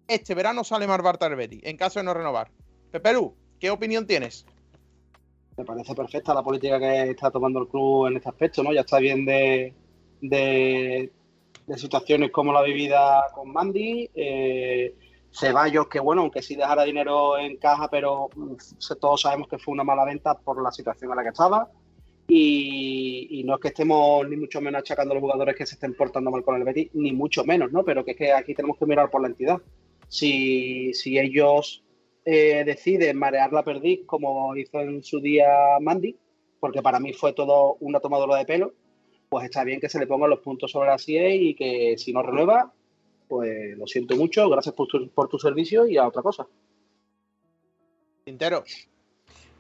este 0.07 0.37
verano 0.37 0.63
sale 0.63 0.87
Mar 0.87 1.03
Bartra 1.03 1.29
del 1.29 1.39
Betis, 1.39 1.61
en 1.65 1.77
caso 1.77 1.99
de 1.99 2.05
no 2.05 2.15
renovar. 2.15 2.53
Pepe 2.93 3.15
Lu, 3.15 3.35
¿qué 3.59 3.69
opinión 3.69 4.07
tienes? 4.07 4.47
Me 5.57 5.65
parece 5.65 5.93
perfecta 5.97 6.35
la 6.35 6.45
política 6.45 6.79
que 6.79 7.11
está 7.11 7.33
tomando 7.33 7.63
el 7.63 7.67
club 7.67 8.07
en 8.07 8.19
este 8.19 8.29
aspecto, 8.29 8.63
¿no? 8.63 8.73
Ya 8.73 8.83
está 8.83 9.01
bien 9.01 9.27
de, 9.27 9.75
de, 10.21 11.11
de 11.67 11.79
situaciones 11.79 12.31
como 12.31 12.53
la 12.53 12.63
vivida 12.63 13.23
con 13.35 13.53
Mandy, 13.53 14.11
eh, 14.15 14.95
Ceballos, 15.33 15.87
que 15.89 16.01
bueno, 16.01 16.23
aunque 16.23 16.43
sí 16.43 16.57
dejara 16.57 16.85
dinero 16.85 17.39
en 17.39 17.57
caja, 17.57 17.89
pero 17.89 18.29
mm, 18.35 18.55
todos 19.01 19.23
sabemos 19.23 19.49
que 19.49 19.59
fue 19.59 19.73
una 19.73 19.85
mala 19.85 20.05
venta 20.05 20.35
por 20.35 20.61
la 20.63 20.73
situación 20.73 21.11
en 21.11 21.17
la 21.17 21.23
que 21.23 21.29
estaba. 21.29 21.71
Y, 22.27 23.27
y 23.31 23.45
no 23.45 23.55
es 23.55 23.61
que 23.61 23.69
estemos 23.69 24.29
ni 24.29 24.37
mucho 24.37 24.61
menos 24.61 24.81
achacando 24.81 25.13
a 25.13 25.15
los 25.17 25.23
jugadores 25.23 25.57
que 25.57 25.67
se 25.67 25.75
estén 25.75 25.95
portando 25.95 26.31
mal 26.31 26.45
con 26.45 26.57
el 26.57 26.65
Betis, 26.65 26.91
ni 26.95 27.13
mucho 27.13 27.45
menos, 27.45 27.73
¿no? 27.73 27.85
Pero 27.85 28.05
que 28.05 28.13
es 28.13 28.17
que 28.17 28.33
aquí 28.33 28.55
tenemos 28.55 28.79
que 28.79 28.87
mirar 28.87 29.11
por 29.11 29.21
la 29.21 29.29
entidad. 29.29 29.59
Si, 30.09 30.93
si 30.95 31.19
ellos 31.19 31.83
eh, 32.25 32.65
deciden 32.65 33.17
marear 33.17 33.53
la 33.53 33.65
perdiz 33.65 34.01
como 34.07 34.55
hizo 34.57 34.81
en 34.81 35.03
su 35.03 35.21
día 35.21 35.49
Mandy, 35.81 36.17
porque 36.61 36.83
para 36.83 37.01
mí 37.01 37.13
fue 37.13 37.33
todo 37.33 37.77
una 37.81 38.01
tomadora 38.01 38.37
de 38.37 38.45
pelo, 38.45 38.75
pues 39.31 39.45
está 39.45 39.63
bien 39.63 39.81
que 39.81 39.89
se 39.89 40.01
le 40.01 40.09
pongan 40.09 40.29
los 40.29 40.41
puntos 40.41 40.73
sobre 40.73 40.89
las 40.89 41.09
IE 41.09 41.37
y 41.37 41.55
que 41.55 41.97
si 41.97 42.13
no 42.13 42.21
renueva, 42.21 42.73
pues 43.29 43.79
lo 43.79 43.87
siento 43.87 44.17
mucho, 44.17 44.51
gracias 44.51 44.75
por 44.75 44.89
tu, 44.89 45.09
por 45.09 45.29
tu 45.29 45.39
servicio 45.39 45.87
y 45.87 45.97
a 45.97 46.07
otra 46.07 46.21
cosa. 46.21 46.47
Tintero. 48.25 48.65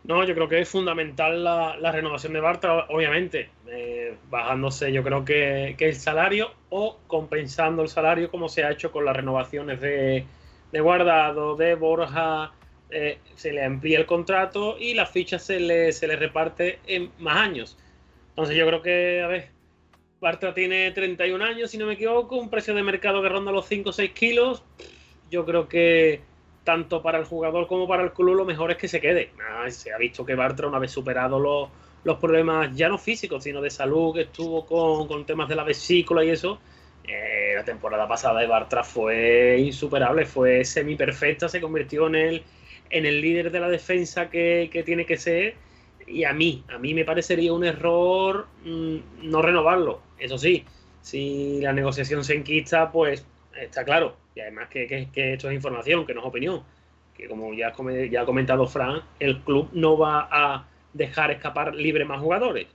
No, 0.03 0.25
yo 0.25 0.35
creo 0.35 0.49
que 0.49 0.61
es 0.61 0.69
fundamental 0.69 1.45
la, 1.45 1.77
la 1.77 1.93
renovación 1.93 2.33
de 2.33 2.41
Bartra, 2.41 2.87
obviamente, 2.89 3.51
eh, 3.69 4.17
bajándose 4.29 4.93
yo 4.93 5.05
creo 5.05 5.25
que, 5.25 5.77
que 5.79 5.91
el 5.91 5.95
salario 5.95 6.51
o 6.71 6.99
compensando 7.07 7.83
el 7.83 7.89
salario 7.89 8.29
como 8.29 8.49
se 8.49 8.65
ha 8.65 8.73
hecho 8.73 8.91
con 8.91 9.05
las 9.05 9.15
renovaciones 9.15 9.81
de, 9.81 10.25
de 10.73 10.81
Guardado, 10.81 11.55
de 11.55 11.77
Borja, 11.77 12.53
eh, 12.91 13.19
se 13.37 13.53
le 13.53 13.65
amplía 13.65 14.01
el 14.01 14.07
contrato 14.07 14.77
y 14.81 14.95
la 14.95 15.07
ficha 15.07 15.39
se 15.39 15.61
le, 15.61 15.93
se 15.93 16.09
le 16.09 16.17
reparte 16.17 16.81
en 16.89 17.13
más 17.19 17.37
años. 17.37 17.79
Entonces 18.31 18.57
yo 18.57 18.67
creo 18.67 18.83
que, 18.83 19.23
a 19.23 19.29
ver, 19.29 19.60
Bartra 20.21 20.53
tiene 20.53 20.91
31 20.91 21.43
años, 21.43 21.71
si 21.71 21.79
no 21.79 21.87
me 21.87 21.95
equivoco, 21.95 22.37
un 22.37 22.51
precio 22.51 22.75
de 22.75 22.83
mercado 22.83 23.23
que 23.23 23.29
ronda 23.29 23.53
los 23.53 23.67
5 23.67 23.89
o 23.89 23.93
6 23.93 24.11
kilos. 24.13 24.63
Yo 25.31 25.47
creo 25.47 25.69
que 25.69 26.21
tanto 26.65 27.03
para 27.03 27.19
el 27.19 27.25
jugador 27.25 27.67
como 27.67 27.89
para 27.89 28.03
el 28.03 28.13
club 28.13 28.35
lo 28.35 28.45
mejor 28.45 28.71
es 28.71 28.77
que 28.77 28.89
se 28.89 29.01
quede. 29.01 29.31
Ah, 29.41 29.71
se 29.71 29.93
ha 29.93 29.99
visto 29.99 30.25
que 30.25 30.35
Bartra, 30.35 30.69
una 30.69 30.79
vez 30.79 30.91
superado 30.91 31.39
los, 31.39 31.71
los 32.05 32.19
problemas 32.19 32.75
ya 32.77 32.89
no 32.89 32.99
físicos, 32.99 33.45
sino 33.45 33.63
de 33.63 33.71
salud 33.71 34.15
que 34.15 34.23
estuvo 34.23 34.67
con, 34.67 35.09
con 35.09 35.25
temas 35.25 35.49
de 35.49 35.57
la 35.57 35.65
vesícula 35.65 36.23
y 36.23 36.31
eso, 36.31 36.61
eh, 37.05 37.55
la 37.57 37.65
temporada 37.65 38.07
pasada 38.07 38.41
de 38.41 38.47
Bartra 38.47 38.85
fue 38.85 39.59
insuperable, 39.59 40.27
fue 40.27 40.65
semi 40.65 40.97
perfecta, 40.97 41.49
se 41.49 41.61
convirtió 41.61 42.07
en 42.09 42.15
el, 42.15 42.43
en 42.91 43.07
el 43.07 43.21
líder 43.21 43.51
de 43.51 43.61
la 43.61 43.69
defensa 43.69 44.29
que, 44.29 44.69
que 44.71 44.83
tiene 44.83 45.07
que 45.07 45.17
ser. 45.17 45.55
Y 46.11 46.25
a 46.25 46.33
mí, 46.33 46.65
a 46.69 46.79
mí 46.79 46.95
me 46.95 47.05
parecería 47.05 47.53
un 47.53 47.65
error 47.65 48.47
mm, 48.65 48.97
no 49.23 49.43
renovarlo. 49.43 50.03
Eso 50.19 50.39
sí, 50.39 50.65
si 51.01 51.61
la 51.61 51.73
negociación 51.73 52.25
se 52.25 52.35
enquista, 52.35 52.91
pues 52.93 53.27
está 53.59 53.85
claro. 53.85 54.17
Y 54.35 54.41
además 54.41 54.69
que, 54.69 54.87
que- 54.87 55.09
que 55.13 55.33
esto 55.35 55.49
es 55.49 55.55
información, 55.55 56.07
que 56.07 56.15
no 56.15 56.21
es 56.21 56.27
opinión. 56.27 56.63
Que 57.17 57.29
como 57.29 57.53
ya, 57.55 57.69
ha 57.69 58.25
comentado 58.27 58.67
Fran, 58.67 59.03
el 59.19 59.41
club 59.43 59.69
no 59.73 59.97
va 59.99 60.29
a 60.31 60.69
dejar 60.93 61.31
escapar 61.31 61.75
libre 61.75 62.05
más 62.05 62.21
jugadores. 62.21 62.67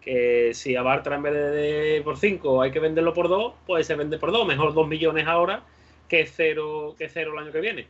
Que 0.00 0.54
si 0.54 0.76
a 0.76 0.82
Bartra 0.82 1.16
en 1.16 1.22
vez 1.22 1.34
de, 1.34 1.40
de 1.50 2.02
por 2.02 2.16
5 2.18 2.62
hay 2.62 2.70
que 2.70 2.80
venderlo 2.80 3.12
por 3.14 3.28
2, 3.28 3.54
pues 3.66 3.86
se 3.86 3.94
vende 3.96 4.18
por 4.18 4.32
2. 4.32 4.46
Mejor 4.46 4.72
2 4.74 4.88
millones 4.88 5.26
ahora 5.26 5.62
que 6.08 6.24
cero, 6.26 6.94
que 6.98 7.08
cero 7.08 7.32
el 7.34 7.38
año 7.40 7.52
que 7.52 7.60
viene. 7.60 7.88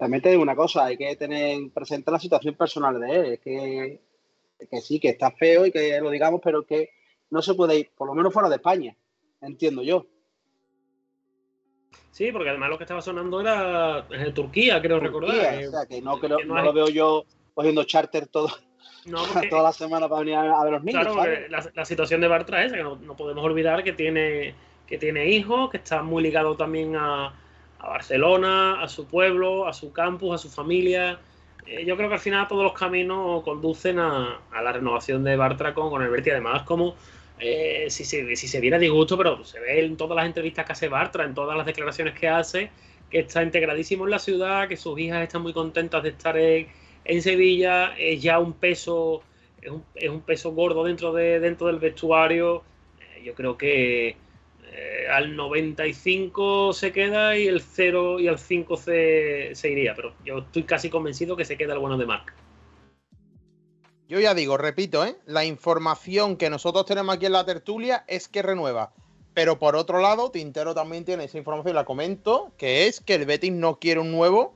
También 0.00 0.22
te 0.22 0.30
digo 0.30 0.40
una 0.42 0.56
cosa, 0.56 0.86
hay 0.86 0.96
que 0.96 1.14
tener 1.14 1.58
presente 1.74 2.10
la 2.10 2.18
situación 2.18 2.54
personal 2.54 2.98
de 2.98 3.10
él, 3.14 3.24
es 3.34 3.40
que, 3.40 4.00
que 4.70 4.80
sí, 4.80 4.98
que 4.98 5.10
está 5.10 5.30
feo 5.30 5.66
y 5.66 5.70
que 5.70 6.00
lo 6.00 6.08
digamos, 6.08 6.40
pero 6.42 6.64
que 6.66 6.88
no 7.28 7.42
se 7.42 7.52
puede 7.52 7.78
ir, 7.80 7.90
por 7.94 8.08
lo 8.08 8.14
menos 8.14 8.32
fuera 8.32 8.48
de 8.48 8.56
España, 8.56 8.96
entiendo 9.42 9.82
yo. 9.82 10.06
Sí, 12.12 12.32
porque 12.32 12.48
además 12.48 12.70
lo 12.70 12.78
que 12.78 12.84
estaba 12.84 13.02
sonando 13.02 13.40
era 13.42 14.06
eh, 14.10 14.32
Turquía, 14.32 14.80
creo 14.80 15.00
recordar. 15.00 15.32
Turquía, 15.32 15.60
Eh, 15.60 15.68
o 15.68 15.70
sea, 15.70 15.86
que 15.86 16.00
no, 16.00 16.18
creo- 16.18 16.38
que 16.38 16.44
no 16.46 16.54
no 16.54 16.60
hay- 16.60 16.66
lo 16.66 16.72
veo 16.72 16.88
yo 16.88 17.24
cogiendo 17.54 17.84
charter 17.84 18.26
todo, 18.26 18.48
no, 19.04 19.18
porque- 19.44 19.48
toda 19.48 19.64
la 19.64 19.72
semana 19.72 20.08
para 20.08 20.20
venir 20.20 20.34
a, 20.36 20.64
ver 20.64 20.72
los 20.72 20.82
niños, 20.82 21.02
Claro, 21.12 21.30
la 21.74 21.84
situación 21.84 22.22
de 22.22 22.28
Bartra 22.28 22.60
es 22.64 22.68
esa, 22.68 22.76
que 22.78 22.82
no, 22.84 22.96
no 22.96 23.16
podemos 23.16 23.44
olvidar 23.44 23.84
que 23.84 23.92
tiene, 23.92 24.54
que 24.86 24.96
tiene 24.96 25.28
hijos, 25.28 25.68
que 25.70 25.76
está 25.76 26.02
muy 26.02 26.22
ligado 26.22 26.56
también 26.56 26.96
a, 26.96 27.34
a 27.80 27.88
Barcelona, 27.88 28.82
a 28.82 28.88
su 28.88 29.06
pueblo, 29.06 29.66
a 29.66 29.72
su 29.72 29.92
campus, 29.92 30.34
a 30.34 30.38
su 30.38 30.48
familia. 30.50 31.18
Eh, 31.66 31.84
yo 31.84 31.96
creo 31.96 32.08
que 32.08 32.14
al 32.14 32.20
final 32.20 32.46
todos 32.48 32.64
los 32.64 32.72
caminos 32.74 33.42
conducen 33.42 33.98
a, 33.98 34.40
la 34.52 34.72
renovación 34.72 35.24
de 35.24 35.36
Bartra 35.36 35.74
con, 35.74 36.02
el 36.02 36.10
Betis. 36.10 36.32
Además, 36.32 36.62
como 36.62 36.94
eh, 37.38 37.86
si, 37.88 38.04
se, 38.04 38.36
si 38.36 38.48
se 38.48 38.60
viera 38.60 38.78
disgusto, 38.78 39.16
pero 39.16 39.44
se 39.44 39.60
ve 39.60 39.84
en 39.84 39.96
todas 39.96 40.16
las 40.16 40.26
entrevistas 40.26 40.66
que 40.66 40.72
hace 40.72 40.88
Bartra, 40.88 41.24
en 41.24 41.34
todas 41.34 41.56
las 41.56 41.66
declaraciones 41.66 42.18
que 42.18 42.28
hace, 42.28 42.70
que 43.10 43.20
está 43.20 43.42
integradísimo 43.42 44.04
en 44.04 44.10
la 44.10 44.18
ciudad, 44.18 44.68
que 44.68 44.76
sus 44.76 44.98
hijas 44.98 45.22
están 45.22 45.42
muy 45.42 45.52
contentas 45.52 46.02
de 46.02 46.10
estar 46.10 46.36
en, 46.36 46.68
en 47.04 47.22
Sevilla, 47.22 47.94
es 47.98 48.22
ya 48.22 48.38
un 48.38 48.52
peso, 48.52 49.22
es 49.62 49.70
un, 49.70 49.84
es 49.94 50.10
un 50.10 50.20
peso 50.20 50.52
gordo 50.52 50.84
dentro, 50.84 51.12
de, 51.12 51.40
dentro 51.40 51.68
del 51.68 51.78
vestuario. 51.78 52.62
Eh, 53.16 53.22
yo 53.24 53.34
creo 53.34 53.56
que 53.56 54.16
eh, 54.72 55.06
al 55.10 55.34
95 55.36 56.72
se 56.72 56.92
queda 56.92 57.36
y 57.36 57.48
el 57.48 57.60
0 57.60 58.20
y 58.20 58.28
al 58.28 58.38
5 58.38 58.76
se, 58.76 59.50
se 59.54 59.70
iría, 59.70 59.94
pero 59.94 60.14
yo 60.24 60.38
estoy 60.38 60.62
casi 60.62 60.90
convencido 60.90 61.36
que 61.36 61.44
se 61.44 61.56
queda 61.56 61.72
el 61.74 61.80
bueno 61.80 61.98
de 61.98 62.06
Marc. 62.06 62.32
Yo 64.08 64.18
ya 64.18 64.34
digo, 64.34 64.56
repito, 64.56 65.04
¿eh? 65.04 65.16
la 65.26 65.44
información 65.44 66.36
que 66.36 66.50
nosotros 66.50 66.84
tenemos 66.84 67.14
aquí 67.14 67.26
en 67.26 67.32
la 67.32 67.44
tertulia 67.44 68.04
es 68.08 68.26
que 68.26 68.42
renueva. 68.42 68.92
Pero 69.34 69.58
por 69.58 69.76
otro 69.76 70.00
lado, 70.00 70.30
Tintero 70.30 70.74
también 70.74 71.04
tiene 71.04 71.24
esa 71.24 71.38
información, 71.38 71.76
la 71.76 71.84
comento, 71.84 72.52
que 72.56 72.88
es 72.88 73.00
que 73.00 73.14
el 73.14 73.24
Betis 73.24 73.52
no 73.52 73.78
quiere 73.78 74.00
un 74.00 74.10
nuevo. 74.10 74.54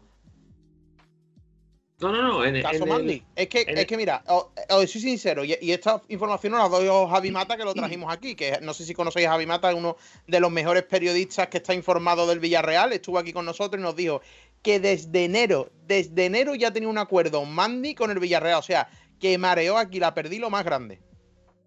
No, 2.01 2.11
no, 2.11 2.23
no. 2.23 2.45
En, 2.45 2.61
caso 2.61 2.83
en 2.83 2.89
Mandy. 2.89 3.13
el- 3.15 3.23
es, 3.37 3.49
que, 3.49 3.63
en 3.63 3.79
es 3.79 3.87
que 3.87 3.97
mira, 3.97 4.23
os, 4.27 4.47
os 4.69 4.91
soy 4.91 5.01
sincero, 5.01 5.45
y, 5.45 5.57
y 5.61 5.71
esta 5.71 6.03
información 6.09 6.53
nos 6.53 6.63
la 6.63 6.69
doy 6.79 6.89
a 6.89 7.09
Javi 7.09 7.31
Mata, 7.31 7.57
que 7.57 7.65
lo 7.65 7.73
trajimos 7.73 8.13
aquí, 8.13 8.35
que 8.35 8.59
no 8.63 8.75
sé 8.75 8.85
si 8.85 8.95
conocéis 8.95 9.27
a 9.29 9.31
Javi 9.31 9.47
Mata, 9.47 9.71
es 9.71 9.77
uno 9.77 9.97
de 10.27 10.41
los 10.41 10.51
mejores 10.51 10.83
periodistas 10.83 11.49
que 11.49 11.59
está 11.59 11.73
informado 11.73 12.27
del 12.27 12.41
Villarreal, 12.41 12.93
estuvo 12.93 13.17
aquí 13.19 13.33
con 13.33 13.45
nosotros 13.47 13.79
y 13.81 13.83
nos 13.83 13.95
dijo 13.97 14.21
que 14.63 14.81
desde 14.81 15.25
enero, 15.25 15.71
desde 15.87 16.27
enero 16.27 16.55
ya 16.57 16.73
tenía 16.73 16.89
un 16.89 16.99
acuerdo 16.99 17.45
Mandy 17.45 17.95
con 17.95 18.11
el 18.11 18.19
Villarreal, 18.19 18.59
o 18.59 18.63
sea, 18.63 18.89
que 19.21 19.39
mareó 19.39 19.79
aquí 19.79 20.01
la 20.01 20.15
perdí 20.15 20.39
lo 20.39 20.51
más 20.51 20.65
grande. 20.65 21.01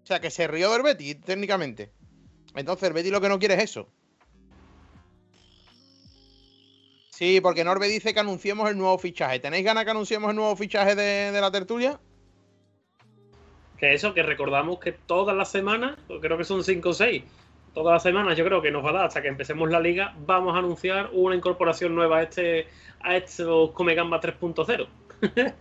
O 0.02 0.06
sea, 0.08 0.20
que 0.20 0.30
se 0.30 0.46
rió 0.46 0.70
del 0.72 0.82
Betis, 0.82 1.20
técnicamente. 1.22 1.90
Entonces, 2.54 2.86
el 2.88 2.92
Betis 2.94 3.12
lo 3.12 3.20
que 3.20 3.28
no 3.28 3.38
quiere 3.38 3.54
es 3.54 3.62
eso. 3.64 3.88
Sí, 7.18 7.40
porque 7.40 7.64
Norbe 7.64 7.88
dice 7.88 8.14
que 8.14 8.20
anunciemos 8.20 8.70
el 8.70 8.78
nuevo 8.78 8.96
fichaje. 8.96 9.40
¿Tenéis 9.40 9.64
ganas 9.64 9.84
que 9.84 9.90
anunciemos 9.90 10.30
el 10.30 10.36
nuevo 10.36 10.54
fichaje 10.54 10.94
de, 10.94 11.32
de 11.32 11.40
la 11.40 11.50
tertulia? 11.50 11.98
Que 13.76 13.92
eso, 13.92 14.14
que 14.14 14.22
recordamos 14.22 14.78
que 14.78 14.92
todas 14.92 15.36
las 15.36 15.50
semanas, 15.50 15.98
creo 16.20 16.38
que 16.38 16.44
son 16.44 16.62
5 16.62 16.88
o 16.88 16.92
6, 16.92 17.24
todas 17.74 17.94
las 17.94 18.04
semanas 18.04 18.38
yo 18.38 18.44
creo 18.44 18.62
que 18.62 18.70
nos 18.70 18.84
va 18.84 18.90
a 18.90 18.92
dar 18.92 19.06
hasta 19.06 19.20
que 19.20 19.26
empecemos 19.26 19.68
la 19.68 19.80
liga, 19.80 20.14
vamos 20.26 20.54
a 20.54 20.58
anunciar 20.58 21.10
una 21.12 21.34
incorporación 21.34 21.92
nueva 21.92 22.18
a 22.18 22.22
este 22.22 22.68
a 23.00 23.16
estos 23.16 23.72
Come 23.72 23.96
Gamba 23.96 24.20
3.0. 24.20 24.86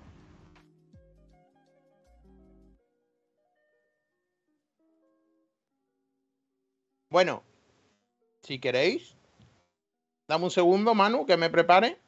Bueno, 7.09 7.41
si 8.43 8.59
queréis, 8.59 9.16
dame 10.27 10.45
un 10.45 10.51
segundo, 10.51 10.93
Manu, 10.93 11.25
que 11.25 11.37
me 11.37 11.49
prepare. 11.49 11.99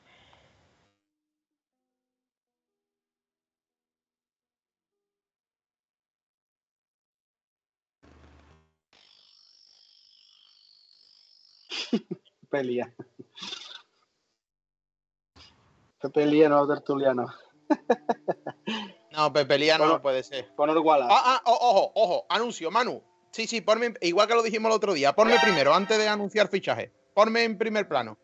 Pelía. 12.50 12.94
Pepe 16.02 16.26
Lía, 16.26 16.50
no 16.50 16.68
tertuliano. 16.68 17.28
No, 19.12 19.34
Pepe 19.34 19.58
Lía 19.58 19.78
no 19.78 20.02
puede 20.02 20.22
ser. 20.24 20.54
Conor 20.56 20.78
Wallace. 20.78 21.12
Ah, 21.12 21.22
ah, 21.26 21.42
ojo, 21.46 21.92
ojo, 21.96 22.26
anuncio, 22.30 22.70
Manu. 22.70 23.04
Sí, 23.32 23.48
sí, 23.48 23.60
ponme, 23.60 23.96
igual 24.02 24.28
que 24.28 24.36
lo 24.36 24.44
dijimos 24.44 24.70
el 24.70 24.76
otro 24.76 24.94
día, 24.94 25.14
ponme 25.14 25.38
primero, 25.42 25.74
antes 25.74 25.98
de 25.98 26.08
anunciar 26.08 26.48
fichaje. 26.48 26.94
Ponme 27.20 27.44
en 27.44 27.58
primer 27.58 27.86
plano. 27.86 28.18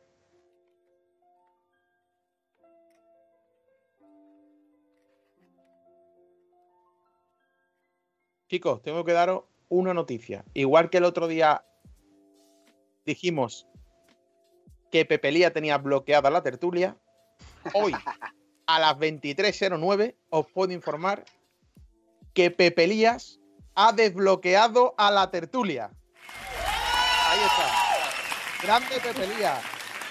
Chicos, 8.48 8.82
tengo 8.84 9.04
que 9.04 9.12
daros 9.12 9.43
una 9.68 9.93
noticia. 9.93 10.46
Igual 10.54 10.89
que 10.89 11.00
el 11.00 11.04
otro 11.04 11.28
día 11.28 11.66
dijimos 13.06 13.68
que 14.93 15.04
Pepe 15.04 15.34
Lía 15.34 15.52
tenía 15.52 15.78
bloqueada 15.78 16.30
la 16.30 16.41
tertulia, 16.41 16.96
hoy 17.74 17.91
a 18.66 18.80
las 18.80 18.96
23.09 18.96 20.16
os 20.30 20.48
puedo 20.52 20.72
informar 20.72 21.26
que 22.34 22.50
Pepe 22.50 22.88
Lías 22.88 23.41
ha 23.76 23.91
desbloqueado 23.91 24.96
a 24.98 25.12
la 25.12 25.32
tertulia. 25.32 25.91
Ahí 27.28 27.39
está. 27.41 27.84
Grande 28.66 28.95
Pepe 29.01 29.28
Lías. 29.28 29.61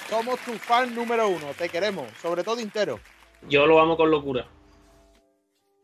Somos 0.09 0.39
tu 0.41 0.53
fan 0.53 0.95
número 0.95 1.29
uno. 1.29 1.47
Te 1.59 1.69
queremos. 1.69 2.07
Sobre 2.21 2.45
todo 2.45 2.61
entero. 2.61 3.01
Yo 3.49 3.67
lo 3.67 3.79
amo 3.81 3.97
con 3.97 4.11
locura. 4.11 4.47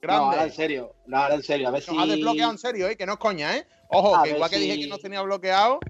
No, 0.02 0.12
ahora 0.12 0.26
en 0.28 0.32
Grande. 0.38 0.54
serio. 0.54 0.94
No, 1.06 1.16
ahora 1.18 1.34
en 1.34 1.42
serio. 1.42 1.68
A 1.68 1.70
ver 1.72 1.82
Nos 1.88 1.98
ha 1.98 2.04
si. 2.04 2.10
desbloqueado 2.10 2.52
en 2.52 2.58
serio, 2.58 2.88
¿eh? 2.88 2.96
Que 2.96 3.06
no 3.06 3.12
es 3.14 3.18
coña, 3.18 3.56
¿eh? 3.56 3.66
Ojo, 3.88 4.16
A 4.16 4.22
que 4.22 4.28
ver 4.30 4.36
igual 4.36 4.50
que 4.50 4.58
dije 4.58 4.74
si- 4.74 4.80
que 4.82 4.88
nos 4.88 5.00
tenía 5.00 5.22
bloqueado. 5.22 5.80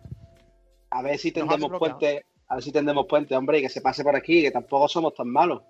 A 0.90 1.02
ver 1.02 1.18
si 1.18 1.28
ha 1.28 1.32
tendemos 1.34 1.78
puente. 1.78 2.24
A 2.48 2.54
ver 2.56 2.64
si 2.64 2.72
tendemos 2.72 3.06
puente, 3.06 3.36
hombre, 3.36 3.58
y 3.58 3.62
que 3.62 3.68
se 3.68 3.80
pase 3.80 4.02
por 4.02 4.16
aquí, 4.16 4.42
que 4.42 4.50
tampoco 4.50 4.88
somos 4.88 5.14
tan 5.14 5.28
malos. 5.28 5.62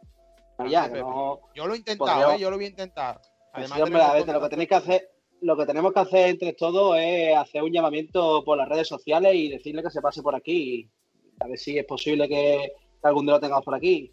No. 0.59 1.41
Yo 1.55 1.67
lo 1.67 1.75
he 1.75 1.77
intentado, 1.79 2.21
Podría- 2.21 2.37
¿eh? 2.37 2.39
Yo 2.39 2.51
lo 2.51 2.57
voy 2.57 2.65
a 2.67 2.69
intentar. 2.69 3.21
Pues 3.21 3.71
Además, 3.71 3.77
sí, 3.77 3.83
hombre, 3.83 4.03
a 4.03 4.13
ver, 4.15 4.29
lo 4.29 4.41
que 4.41 4.49
tenéis 4.49 4.69
que 4.69 4.75
hacer, 4.77 5.11
lo 5.43 5.57
que 5.57 5.67
tenemos 5.67 5.93
que 5.93 6.01
hacer 6.01 6.29
entre 6.31 6.53
todos 6.55 6.97
es 6.99 7.37
hacer 7.37 7.63
un 7.63 7.73
llamamiento 7.73 8.43
por 8.45 8.57
las 8.57 8.69
redes 8.69 8.89
sociales 8.89 9.35
y 9.35 9.49
decirle 9.51 9.83
que 9.83 9.91
se 9.91 10.01
pase 10.01 10.23
por 10.23 10.35
aquí. 10.35 10.89
A 11.41 11.49
ver 11.49 11.59
si 11.59 11.79
es 11.79 11.85
posible 11.87 12.29
que, 12.29 12.73
algún 13.03 13.25
día 13.25 13.35
lo 13.35 13.41
tengamos 13.41 13.65
por 13.65 13.75
aquí. 13.75 14.13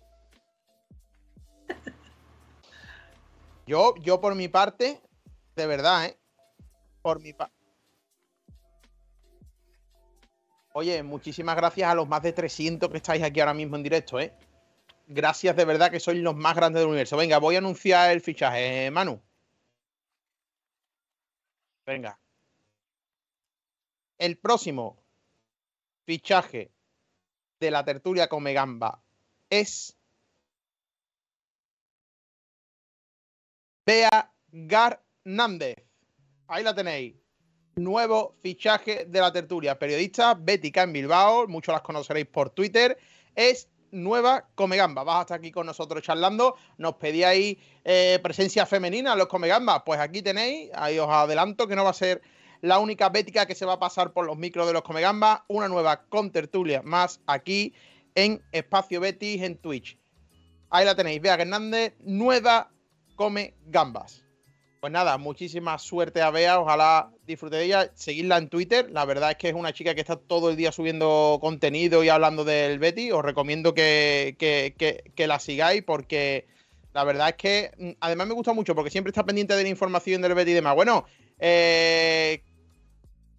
Yo, 3.66 3.96
yo 3.98 4.22
por 4.22 4.34
mi 4.34 4.48
parte, 4.48 5.02
de 5.56 5.68
verdad, 5.68 6.06
¿eh? 6.06 6.18
Por 7.02 7.22
mi 7.22 7.34
parte. 7.34 7.54
Oye, 10.74 11.04
muchísimas 11.04 11.56
gracias 11.56 11.90
a 11.90 11.96
los 11.96 12.08
más 12.08 12.22
de 12.22 12.32
300 12.32 12.90
que 12.90 12.98
estáis 12.98 13.24
aquí 13.24 13.40
ahora 13.42 13.54
mismo 13.54 13.76
en 13.76 13.84
directo, 13.84 14.20
¿eh? 14.20 14.34
Gracias 15.08 15.56
de 15.56 15.66
verdad 15.66 15.92
que 15.92 16.00
sois 16.00 16.22
los 16.22 16.36
más 16.36 16.56
grandes 16.56 16.82
del 16.82 16.90
universo. 16.90 17.18
Venga, 17.18 17.40
voy 17.40 17.56
a 17.56 17.58
anunciar 17.58 18.12
el 18.12 18.22
fichaje, 18.22 18.86
¿eh, 18.86 18.92
Manu. 18.92 19.22
Venga. 21.86 22.20
El 24.18 24.38
próximo 24.38 25.04
fichaje 26.06 26.77
de 27.60 27.72
la 27.72 27.84
tertulia 27.84 28.28
Come 28.28 28.53
Gamba 28.53 29.01
es 29.49 29.97
Bea 33.86 34.34
Garnández. 34.51 35.76
Ahí 36.47 36.64
la 36.64 36.76
tenéis. 36.76 37.16
Nuevo 37.76 38.36
fichaje 38.41 39.05
de 39.05 39.20
la 39.20 39.32
tertulia. 39.32 39.80
Periodista 39.80 40.34
bética 40.34 40.84
en 40.84 40.93
Bilbao. 40.93 41.47
Muchos 41.47 41.74
las 41.74 41.82
conoceréis 41.82 42.28
por 42.28 42.49
Twitter. 42.49 42.97
Es 43.36 43.70
nueva 43.91 44.49
Comegamba. 44.55 45.03
Vas 45.03 45.22
hasta 45.22 45.36
aquí 45.36 45.51
con 45.51 45.68
nosotros 45.68 46.03
charlando. 46.03 46.55
Nos 46.78 46.95
pedíais 46.95 47.58
eh, 47.86 48.20
presencia 48.22 48.66
femenina 48.66 49.14
en 49.14 49.20
los 49.20 49.28
Comegambas. 49.28 49.84
Pues 49.86 49.99
aquí 49.99 50.22
tenéis. 50.22 50.70
Ahí 50.74 50.99
os 50.99 51.10
adelanto 51.10 51.68
que 51.68 51.76
no 51.76 51.84
va 51.86 51.91
a 51.91 51.93
ser 51.93 52.22
la 52.62 52.80
única 52.80 53.10
bética 53.10 53.45
que 53.45 53.55
se 53.55 53.66
va 53.66 53.74
a 53.74 53.80
pasar 53.80 54.14
por 54.14 54.26
los 54.26 54.38
micros 54.38 54.68
de 54.68 54.74
los 54.74 54.82
Comegambas. 54.82 55.41
Una 55.47 55.68
nueva 55.68 56.03
con 56.10 56.32
tertulia 56.32 56.82
más 56.84 57.22
aquí 57.28 57.74
en 58.16 58.41
Espacio 58.51 58.99
Betis 58.99 59.41
en 59.43 59.58
Twitch. 59.58 59.97
Ahí 60.70 60.86
la 60.86 60.95
tenéis. 60.95 61.22
Bea 61.22 61.36
Hernández, 61.36 61.93
nueva 61.99 62.72
come 63.16 63.53
gambas. 63.68 64.24
Pues 64.80 64.93
nada, 64.93 65.18
muchísima 65.18 65.80
suerte 65.80 66.22
a 66.22 66.30
Bea, 66.30 66.60
ojalá 66.60 67.12
disfrute 67.26 67.55
de 67.55 67.66
ella. 67.66 67.91
Seguidla 67.95 68.38
en 68.38 68.47
Twitter, 68.47 68.89
la 68.91 69.05
verdad 69.05 69.32
es 69.32 69.38
que 69.38 69.49
es 69.49 69.55
una 69.55 69.74
chica 69.74 69.95
que 69.95 70.01
está 70.01 70.18
todo 70.18 70.51
el 70.51 70.55
día 70.55 70.72
subiendo 70.72 71.39
contenido 71.41 72.03
y 72.03 72.10
hablando 72.10 72.43
del 72.43 72.78
Betty. 72.78 73.12
Os 73.12 73.24
recomiendo 73.26 73.74
que, 73.74 74.36
que- 74.38 74.76
que- 74.78 75.12
que 75.16 75.28
la 75.28 75.39
sigáis 75.39 75.82
porque 75.84 76.45
la 76.93 77.03
verdad 77.03 77.30
es 77.30 77.36
que 77.36 77.72
mm, 77.78 77.89
además 78.01 78.28
me 78.28 78.34
gusta 78.36 78.53
mucho 78.53 78.76
porque 78.76 78.91
siempre 78.91 79.10
está 79.10 79.24
pendiente 79.26 79.55
de 79.55 79.64
la 79.64 79.70
información 79.70 80.22
del 80.22 80.36
Betty 80.36 80.51
y 80.51 80.55
demás. 80.55 80.76
Bueno, 80.76 81.05
eh, 81.39 82.43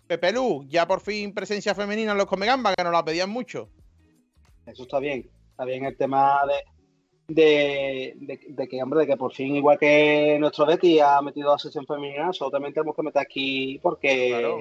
Pepe 0.09 0.33
Lu, 0.33 0.65
ya 0.69 0.89
por 0.89 1.01
fin 1.01 1.33
presencia 1.35 1.75
femenina 1.75 2.13
en 2.13 2.19
los 2.19 2.27
Come 2.27 2.47
Gambas, 2.47 2.75
que 2.77 2.83
nos 2.83 2.93
la 2.93 3.05
pedían 3.05 3.31
mucho. 3.31 3.69
Eso 4.67 4.83
está 4.85 4.99
bien. 4.99 5.29
Está 5.51 5.65
bien 5.65 5.85
el 5.85 5.97
tema 5.97 6.41
de, 7.29 7.35
de, 7.35 8.15
de- 8.17 8.41
de 8.49 8.69
que, 8.69 8.83
hombre, 8.83 9.01
de 9.01 9.07
que 9.07 9.17
por 9.17 9.33
fin, 9.35 9.55
igual 9.57 9.79
que 9.79 10.39
nuestro 10.41 10.65
Betty 10.67 10.99
ha 11.01 11.21
metido 11.21 11.53
a 11.53 11.59
sesión 11.59 11.87
femenina, 11.87 12.31
también 12.51 12.73
tenemos 12.73 12.97
que 12.97 13.03
meter 13.03 13.21
aquí 13.23 13.79
porque, 13.83 14.29
Claro. 14.31 14.59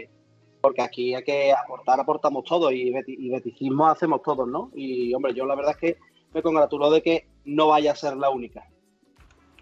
porque 0.61 0.81
aquí 0.81 1.15
hay 1.15 1.23
que 1.23 1.53
aportar, 1.53 1.99
aportamos 1.99 2.43
todos 2.43 2.73
y, 2.73 2.91
beti- 2.91 3.15
y 3.17 3.29
beticismo 3.29 3.87
hacemos 3.87 4.21
todos, 4.21 4.47
¿no? 4.47 4.71
Y, 4.75 5.13
hombre, 5.13 5.33
yo 5.33 5.45
la 5.45 5.55
verdad 5.55 5.71
es 5.71 5.77
que 5.77 5.97
me 6.33 6.41
congratulo 6.41 6.91
de 6.91 7.01
que 7.01 7.27
no 7.45 7.67
vaya 7.67 7.93
a 7.93 7.95
ser 7.95 8.17
la 8.17 8.29
única. 8.29 8.67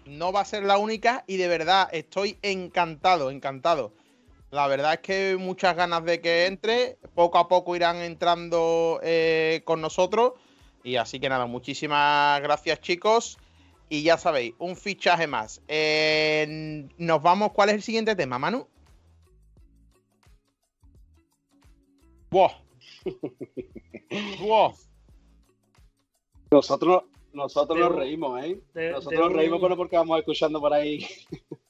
no 0.06 0.32
va 0.32 0.40
a 0.40 0.44
ser 0.44 0.62
la 0.64 0.78
única 0.78 1.24
y 1.26 1.36
de 1.36 1.48
verdad 1.48 1.88
estoy 1.92 2.38
encantado, 2.42 3.30
encantado. 3.30 3.92
La 4.50 4.66
verdad 4.68 4.94
es 4.94 5.00
que 5.00 5.36
muchas 5.38 5.74
ganas 5.76 6.04
de 6.04 6.20
que 6.20 6.46
entre, 6.46 6.98
poco 7.14 7.38
a 7.38 7.48
poco 7.48 7.74
irán 7.76 7.96
entrando 7.96 9.00
eh, 9.02 9.62
con 9.64 9.80
nosotros 9.80 10.34
y 10.84 10.96
así 10.96 11.18
que 11.18 11.28
nada, 11.28 11.46
muchísimas 11.46 12.40
gracias 12.42 12.80
chicos. 12.80 13.38
Y 13.88 14.02
ya 14.02 14.18
sabéis, 14.18 14.54
un 14.58 14.76
fichaje 14.76 15.26
más. 15.28 15.62
Eh, 15.68 16.88
nos 16.98 17.22
vamos. 17.22 17.52
¿Cuál 17.52 17.68
es 17.68 17.74
el 17.76 17.82
siguiente 17.82 18.16
tema, 18.16 18.36
Manu? 18.38 18.66
¡Wow! 22.30 22.50
¡Wow! 24.40 24.74
Nosotros, 26.50 27.04
nosotros 27.32 27.76
De 27.78 27.84
nos 27.84 27.92
un- 27.92 27.98
reímos, 27.98 28.44
¿eh? 28.44 28.60
de- 28.74 28.90
nosotros 28.90 29.10
de 29.12 29.18
nos 29.18 29.28
un- 29.30 29.36
reímos, 29.36 29.60
pero 29.60 29.76
porque 29.76 29.96
vamos 29.96 30.18
escuchando 30.18 30.60
por 30.60 30.72
ahí. 30.72 31.06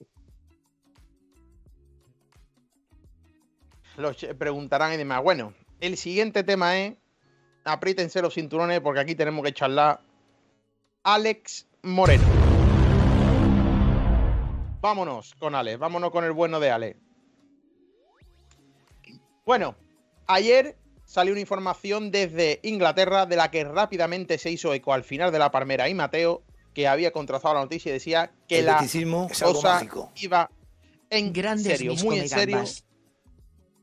Los 3.96 4.16
preguntarán 4.38 4.92
y 4.92 4.96
demás. 4.96 5.22
Bueno, 5.22 5.54
el 5.80 5.96
siguiente 5.96 6.44
tema 6.44 6.78
es. 6.78 6.94
Apriétense 7.64 8.22
los 8.22 8.34
cinturones 8.34 8.80
porque 8.80 9.00
aquí 9.00 9.14
tenemos 9.14 9.44
que 9.44 9.52
charlar. 9.52 10.00
Alex 11.02 11.66
Moreno. 11.82 12.24
Vámonos 14.80 15.34
con 15.34 15.54
Alex, 15.54 15.78
vámonos 15.78 16.10
con 16.10 16.24
el 16.24 16.32
bueno 16.32 16.60
de 16.60 16.70
Alex. 16.70 16.96
Bueno, 19.44 19.74
ayer 20.26 20.76
salió 21.04 21.32
una 21.32 21.40
información 21.40 22.10
desde 22.10 22.60
Inglaterra 22.62 23.26
de 23.26 23.36
la 23.36 23.50
que 23.50 23.64
rápidamente 23.64 24.38
se 24.38 24.50
hizo 24.50 24.72
eco 24.74 24.92
al 24.92 25.02
final 25.02 25.32
de 25.32 25.40
la 25.40 25.50
palmera 25.50 25.88
y 25.88 25.94
Mateo, 25.94 26.42
que 26.72 26.86
había 26.86 27.10
contrastado 27.10 27.54
la 27.54 27.60
noticia 27.62 27.90
y 27.90 27.94
decía 27.94 28.30
que 28.48 28.60
El 28.60 28.66
la 28.66 28.78
cosa 29.42 29.74
mágico. 29.74 30.12
iba 30.16 30.50
en 31.10 31.32
Grandes 31.32 31.78
serio, 31.78 31.94
muy 32.04 32.20
en 32.20 32.28
serio. 32.28 32.62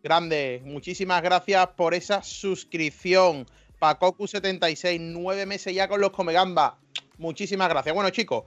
Grande, 0.03 0.61
muchísimas 0.65 1.21
gracias 1.21 1.65
por 1.77 1.93
esa 1.93 2.21
suscripción. 2.21 3.45
Pacoku76, 3.79 4.99
nueve 4.99 5.45
meses 5.45 5.73
ya 5.73 5.87
con 5.87 6.01
los 6.01 6.11
Comegamba. 6.11 6.77
Muchísimas 7.17 7.69
gracias. 7.69 7.95
Bueno, 7.95 8.09
chicos, 8.09 8.43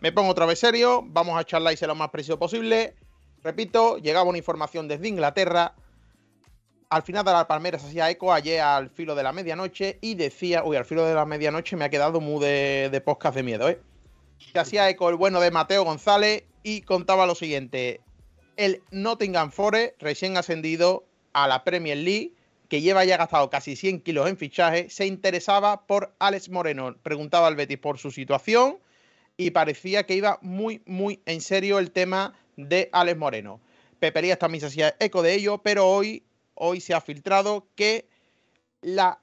me 0.00 0.12
pongo 0.12 0.32
otra 0.32 0.44
vez 0.44 0.58
serio. 0.58 1.02
Vamos 1.06 1.40
a 1.40 1.44
charlar 1.44 1.72
y 1.72 1.78
ser 1.78 1.88
lo 1.88 1.94
más 1.94 2.10
preciso 2.10 2.38
posible. 2.38 2.94
Repito, 3.42 3.96
llegaba 3.96 4.28
una 4.28 4.36
información 4.36 4.86
desde 4.86 5.08
Inglaterra. 5.08 5.74
Al 6.90 7.02
final 7.02 7.24
de 7.24 7.32
la 7.32 7.48
palmera 7.48 7.78
se 7.78 7.86
hacía 7.86 8.10
eco 8.10 8.30
ayer 8.30 8.60
al 8.60 8.90
filo 8.90 9.14
de 9.14 9.22
la 9.22 9.32
medianoche 9.32 9.96
y 10.02 10.14
decía, 10.14 10.62
uy, 10.62 10.76
al 10.76 10.84
filo 10.84 11.06
de 11.06 11.14
la 11.14 11.24
medianoche 11.24 11.74
me 11.76 11.86
ha 11.86 11.90
quedado 11.90 12.20
muy 12.20 12.44
de, 12.44 12.90
de 12.90 13.32
de 13.32 13.42
miedo, 13.42 13.66
¿eh? 13.70 13.80
Se 14.52 14.58
hacía 14.58 14.90
eco 14.90 15.08
el 15.08 15.16
bueno 15.16 15.40
de 15.40 15.50
Mateo 15.50 15.84
González 15.84 16.44
y 16.62 16.82
contaba 16.82 17.24
lo 17.24 17.34
siguiente 17.34 18.02
el 18.58 18.82
Nottingham 18.90 19.52
Forest, 19.52 20.02
recién 20.02 20.36
ascendido 20.36 21.06
a 21.32 21.46
la 21.46 21.62
Premier 21.62 21.96
League, 21.96 22.32
que 22.68 22.82
lleva 22.82 23.04
ya 23.04 23.16
gastado 23.16 23.48
casi 23.48 23.76
100 23.76 24.00
kilos 24.00 24.28
en 24.28 24.36
fichaje, 24.36 24.90
se 24.90 25.06
interesaba 25.06 25.86
por 25.86 26.12
Alex 26.18 26.50
Moreno. 26.50 26.94
Preguntaba 27.02 27.46
al 27.46 27.54
Betis 27.54 27.78
por 27.78 27.98
su 27.98 28.10
situación 28.10 28.78
y 29.36 29.52
parecía 29.52 30.04
que 30.04 30.16
iba 30.16 30.38
muy, 30.42 30.82
muy 30.84 31.22
en 31.24 31.40
serio 31.40 31.78
el 31.78 31.92
tema 31.92 32.34
de 32.56 32.90
Alex 32.92 33.16
Moreno. 33.16 33.60
Pepe 34.00 34.22
Lías 34.22 34.40
también 34.40 34.60
se 34.60 34.66
hacía 34.66 34.96
eco 34.98 35.22
de 35.22 35.34
ello, 35.34 35.58
pero 35.58 35.88
hoy, 35.88 36.24
hoy 36.54 36.80
se 36.80 36.94
ha 36.94 37.00
filtrado 37.00 37.68
que 37.76 38.08
la 38.82 39.20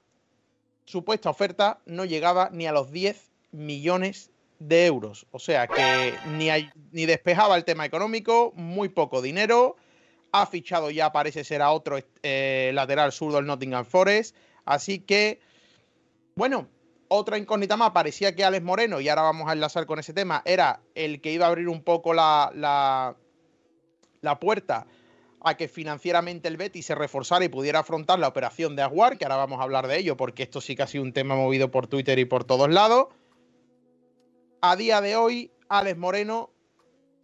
supuesta 0.86 1.28
oferta 1.28 1.80
no 1.84 2.06
llegaba 2.06 2.48
ni 2.52 2.66
a 2.66 2.72
los 2.72 2.90
10 2.90 3.30
millones 3.52 4.30
de 4.58 4.86
euros. 4.86 5.26
O 5.30 5.38
sea 5.38 5.66
que 5.66 6.14
ni, 6.28 6.50
hay- 6.50 6.70
ni 6.92 7.06
despejaba 7.06 7.56
el 7.56 7.64
tema 7.64 7.84
económico, 7.84 8.52
muy 8.54 8.88
poco 8.88 9.22
dinero. 9.22 9.76
Ha 10.32 10.46
fichado 10.46 10.90
ya, 10.90 11.12
parece 11.12 11.44
ser 11.44 11.62
a 11.62 11.70
otro 11.70 11.98
eh, 12.22 12.70
lateral 12.74 13.12
zurdo 13.12 13.36
del 13.36 13.46
Nottingham 13.46 13.84
Forest. 13.84 14.36
Así 14.64 14.98
que, 14.98 15.40
bueno, 16.34 16.68
otra 17.08 17.38
incógnita 17.38 17.76
más. 17.76 17.92
Parecía 17.92 18.34
que 18.34 18.44
Alex 18.44 18.64
Moreno, 18.64 19.00
y 19.00 19.08
ahora 19.08 19.22
vamos 19.22 19.48
a 19.48 19.52
enlazar 19.52 19.86
con 19.86 19.98
ese 19.98 20.12
tema, 20.12 20.42
era 20.44 20.80
el 20.94 21.20
que 21.20 21.32
iba 21.32 21.46
a 21.46 21.48
abrir 21.48 21.68
un 21.68 21.82
poco 21.82 22.12
la, 22.14 22.50
la, 22.54 23.16
la 24.20 24.40
puerta 24.40 24.86
a 25.42 25.56
que 25.56 25.68
financieramente 25.68 26.48
el 26.48 26.56
Betis 26.56 26.86
se 26.86 26.94
reforzara 26.96 27.44
y 27.44 27.48
pudiera 27.48 27.78
afrontar 27.78 28.18
la 28.18 28.26
operación 28.26 28.74
de 28.74 28.82
Aguar, 28.82 29.16
que 29.16 29.24
ahora 29.24 29.36
vamos 29.36 29.60
a 29.60 29.62
hablar 29.62 29.86
de 29.86 29.98
ello, 29.98 30.16
porque 30.16 30.42
esto 30.42 30.60
sí 30.60 30.74
que 30.74 30.82
ha 30.82 30.86
sido 30.88 31.04
un 31.04 31.12
tema 31.12 31.36
movido 31.36 31.70
por 31.70 31.86
Twitter 31.86 32.18
y 32.18 32.24
por 32.24 32.42
todos 32.44 32.68
lados. 32.68 33.06
A 34.60 34.76
día 34.76 35.00
de 35.00 35.16
hoy, 35.16 35.50
Alex 35.68 35.98
Moreno 35.98 36.50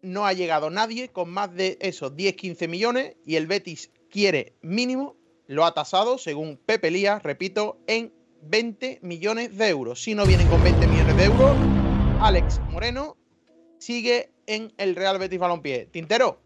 no 0.03 0.27
ha 0.27 0.33
llegado 0.33 0.69
nadie 0.69 1.09
con 1.09 1.31
más 1.31 1.55
de 1.55 1.79
esos 1.81 2.15
10-15 2.15 2.69
millones 2.69 3.17
y 3.25 3.37
el 3.37 3.47
Betis 3.47 3.91
quiere 4.11 4.53
mínimo, 4.61 5.17
lo 5.47 5.65
ha 5.65 5.73
tasado, 5.73 6.19
según 6.19 6.59
Pepe 6.59 6.91
Lías, 6.91 7.23
repito, 7.23 7.79
en 7.87 8.13
20 8.43 8.99
millones 9.03 9.57
de 9.57 9.69
euros. 9.69 10.03
Si 10.03 10.15
no 10.15 10.27
vienen 10.27 10.49
con 10.49 10.63
20 10.63 10.87
millones 10.89 11.17
de 11.17 11.25
euros, 11.25 11.57
Alex 12.21 12.61
Moreno 12.71 13.17
sigue 13.79 14.31
en 14.47 14.73
el 14.77 14.95
Real 14.95 15.19
Betis 15.19 15.39
Balompié. 15.39 15.87
Tintero, 15.87 16.39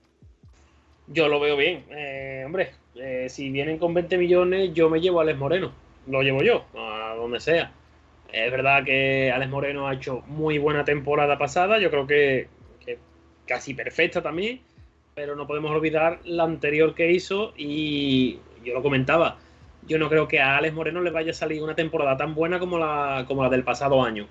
Yo 1.08 1.28
lo 1.28 1.40
veo 1.40 1.56
bien. 1.56 1.84
Eh, 1.90 2.42
hombre, 2.44 2.72
eh, 2.94 3.26
si 3.28 3.50
vienen 3.50 3.78
con 3.78 3.94
20 3.94 4.18
millones, 4.18 4.72
yo 4.74 4.88
me 4.88 5.00
llevo 5.00 5.20
a 5.20 5.22
Alex 5.22 5.38
Moreno. 5.38 5.72
Lo 6.06 6.22
llevo 6.22 6.42
yo, 6.42 6.64
a 6.76 7.14
donde 7.16 7.40
sea. 7.40 7.72
Es 8.32 8.50
verdad 8.50 8.84
que 8.84 9.30
Alex 9.32 9.50
Moreno 9.50 9.88
ha 9.88 9.94
hecho 9.94 10.22
muy 10.26 10.58
buena 10.58 10.84
temporada 10.84 11.38
pasada. 11.38 11.78
Yo 11.78 11.90
creo 11.90 12.06
que, 12.06 12.48
casi 13.46 13.74
perfecta 13.74 14.22
también. 14.22 14.60
Pero 15.14 15.36
no 15.36 15.46
podemos 15.46 15.70
olvidar 15.70 16.20
la 16.24 16.44
anterior 16.44 16.94
que 16.94 17.12
hizo. 17.12 17.52
Y 17.56 18.38
yo 18.64 18.74
lo 18.74 18.82
comentaba. 18.82 19.38
Yo 19.86 19.98
no 19.98 20.08
creo 20.08 20.26
que 20.26 20.40
a 20.40 20.56
Alex 20.56 20.74
Moreno 20.74 21.00
le 21.00 21.10
vaya 21.10 21.30
a 21.30 21.34
salir 21.34 21.62
una 21.62 21.74
temporada 21.74 22.16
tan 22.16 22.34
buena 22.34 22.58
como 22.58 22.78
la, 22.78 23.24
como 23.28 23.42
la 23.42 23.48
del 23.48 23.62
pasado 23.62 24.02
año. 24.02 24.26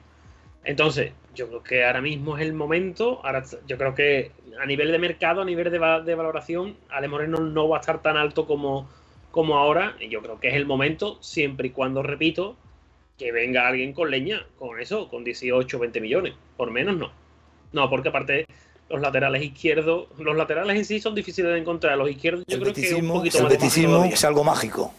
Entonces, 0.66 1.14
yo 1.34 1.48
creo 1.48 1.64
que 1.64 1.86
ahora 1.86 2.02
mismo 2.02 2.38
es 2.38 2.43
el 2.43 2.54
momento. 2.54 3.22
Ahora, 3.24 3.43
yo 3.68 3.78
creo 3.78 3.96
que 3.96 4.32
a 4.60 4.66
nivel 4.66 4.91
de 4.91 5.00
mercado, 5.00 5.41
a 5.41 5.46
nivel 5.46 5.72
de, 5.72 5.80
de 6.04 6.16
valoración, 6.16 6.76
Ale 6.89 7.08
Moreno 7.08 7.38
no 7.39 7.70
va 7.70 7.78
a 7.78 7.80
estar 7.80 8.02
tan 8.02 8.18
alto 8.18 8.46
como, 8.46 8.89
como 9.32 9.58
ahora. 9.58 9.96
Y 10.00 10.10
yo 10.10 10.22
creo 10.22 10.39
que 10.39 10.50
es 10.50 10.56
el 10.56 10.66
momento, 10.66 11.22
siempre 11.22 11.68
y 11.68 11.72
cuando, 11.72 12.04
repito, 12.04 12.58
que 13.18 13.32
venga 13.32 13.68
alguien 13.68 13.93
con 13.93 14.11
leña, 14.11 14.45
con 14.57 14.80
eso, 14.80 15.09
con 15.09 15.24
18 15.24 15.78
o 15.78 15.80
20 15.80 16.01
millones. 16.01 16.34
Por 16.57 16.72
menos 16.72 16.97
no. 16.97 17.11
No, 17.72 17.89
porque 17.89 18.09
aparte 18.09 18.45
los 18.89 19.01
laterales 19.01 19.41
izquierdos, 19.43 20.07
los 20.18 20.36
laterales 20.36 20.76
en 20.78 20.86
sí 20.86 20.99
son 20.99 21.16
difíciles 21.16 21.51
de 21.53 21.59
encontrar. 21.59 21.97
Los 21.97 22.09
izquierdos 22.09 22.43
yo 22.47 22.55
El 22.57 22.61
creo 22.61 22.74
que 22.74 22.82
es 22.82 22.88
un 22.91 22.95
beticismo, 22.97 23.13
poquito 23.16 23.38
el 23.38 23.43
más 23.43 23.51
beticismo 23.53 24.03
es 24.05 24.24
algo 24.26 24.43
mágico. 24.43 24.93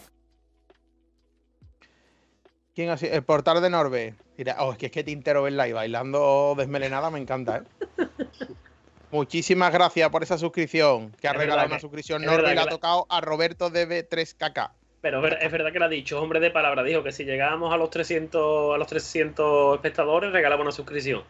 ¿quién 2.75 2.91
ha 2.91 2.97
sido? 2.99 3.15
El 3.15 3.23
portal 3.23 3.63
de 3.63 3.71
Norbe. 3.71 4.15
Mira, 4.37 4.57
oh, 4.61 4.73
es 4.73 4.79
que 4.79 4.87
es 4.87 4.93
que 4.93 5.03
Tintero 5.05 5.43
verla 5.43 5.67
y 5.69 5.73
bailando 5.73 6.55
desmelenada 6.59 7.11
me 7.11 7.19
encanta, 7.19 7.59
¿eh? 7.59 7.63
Muchísimas 9.11 9.73
gracias 9.73 10.11
por 10.11 10.23
esa 10.23 10.37
suscripción. 10.37 11.13
Que 11.21 11.29
ha 11.29 11.31
Es 11.31 11.37
regalado 11.39 11.57
verdad 11.63 11.67
una 11.71 11.77
que- 11.77 11.81
suscripción 11.81 12.23
Norbe 12.23 12.53
y 12.53 12.55
le 12.55 12.61
ha 12.61 12.67
tocado 12.67 13.07
a 13.09 13.21
Roberto 13.23 13.71
DB3KK. 13.71 14.73
Pero 15.07 15.19
es 15.19 15.23
ver- 15.31 15.39
es 15.41 15.53
verdad 15.53 15.73
que 15.73 15.79
lo 15.79 15.85
ha 15.85 15.89
dicho, 15.89 16.21
hombre 16.21 16.41
de 16.41 16.51
palabra. 16.51 16.83
Dijo 16.83 17.05
que 17.05 17.13
si 17.13 17.23
llegábamos 17.25 17.73
a 17.73 17.77
los 17.77 17.91
300, 17.91 18.75
a 18.75 18.77
los 18.77 18.89
300 18.89 19.77
espectadores, 19.77 20.33
regalaba 20.33 20.63
una 20.63 20.73
suscripción. 20.73 21.23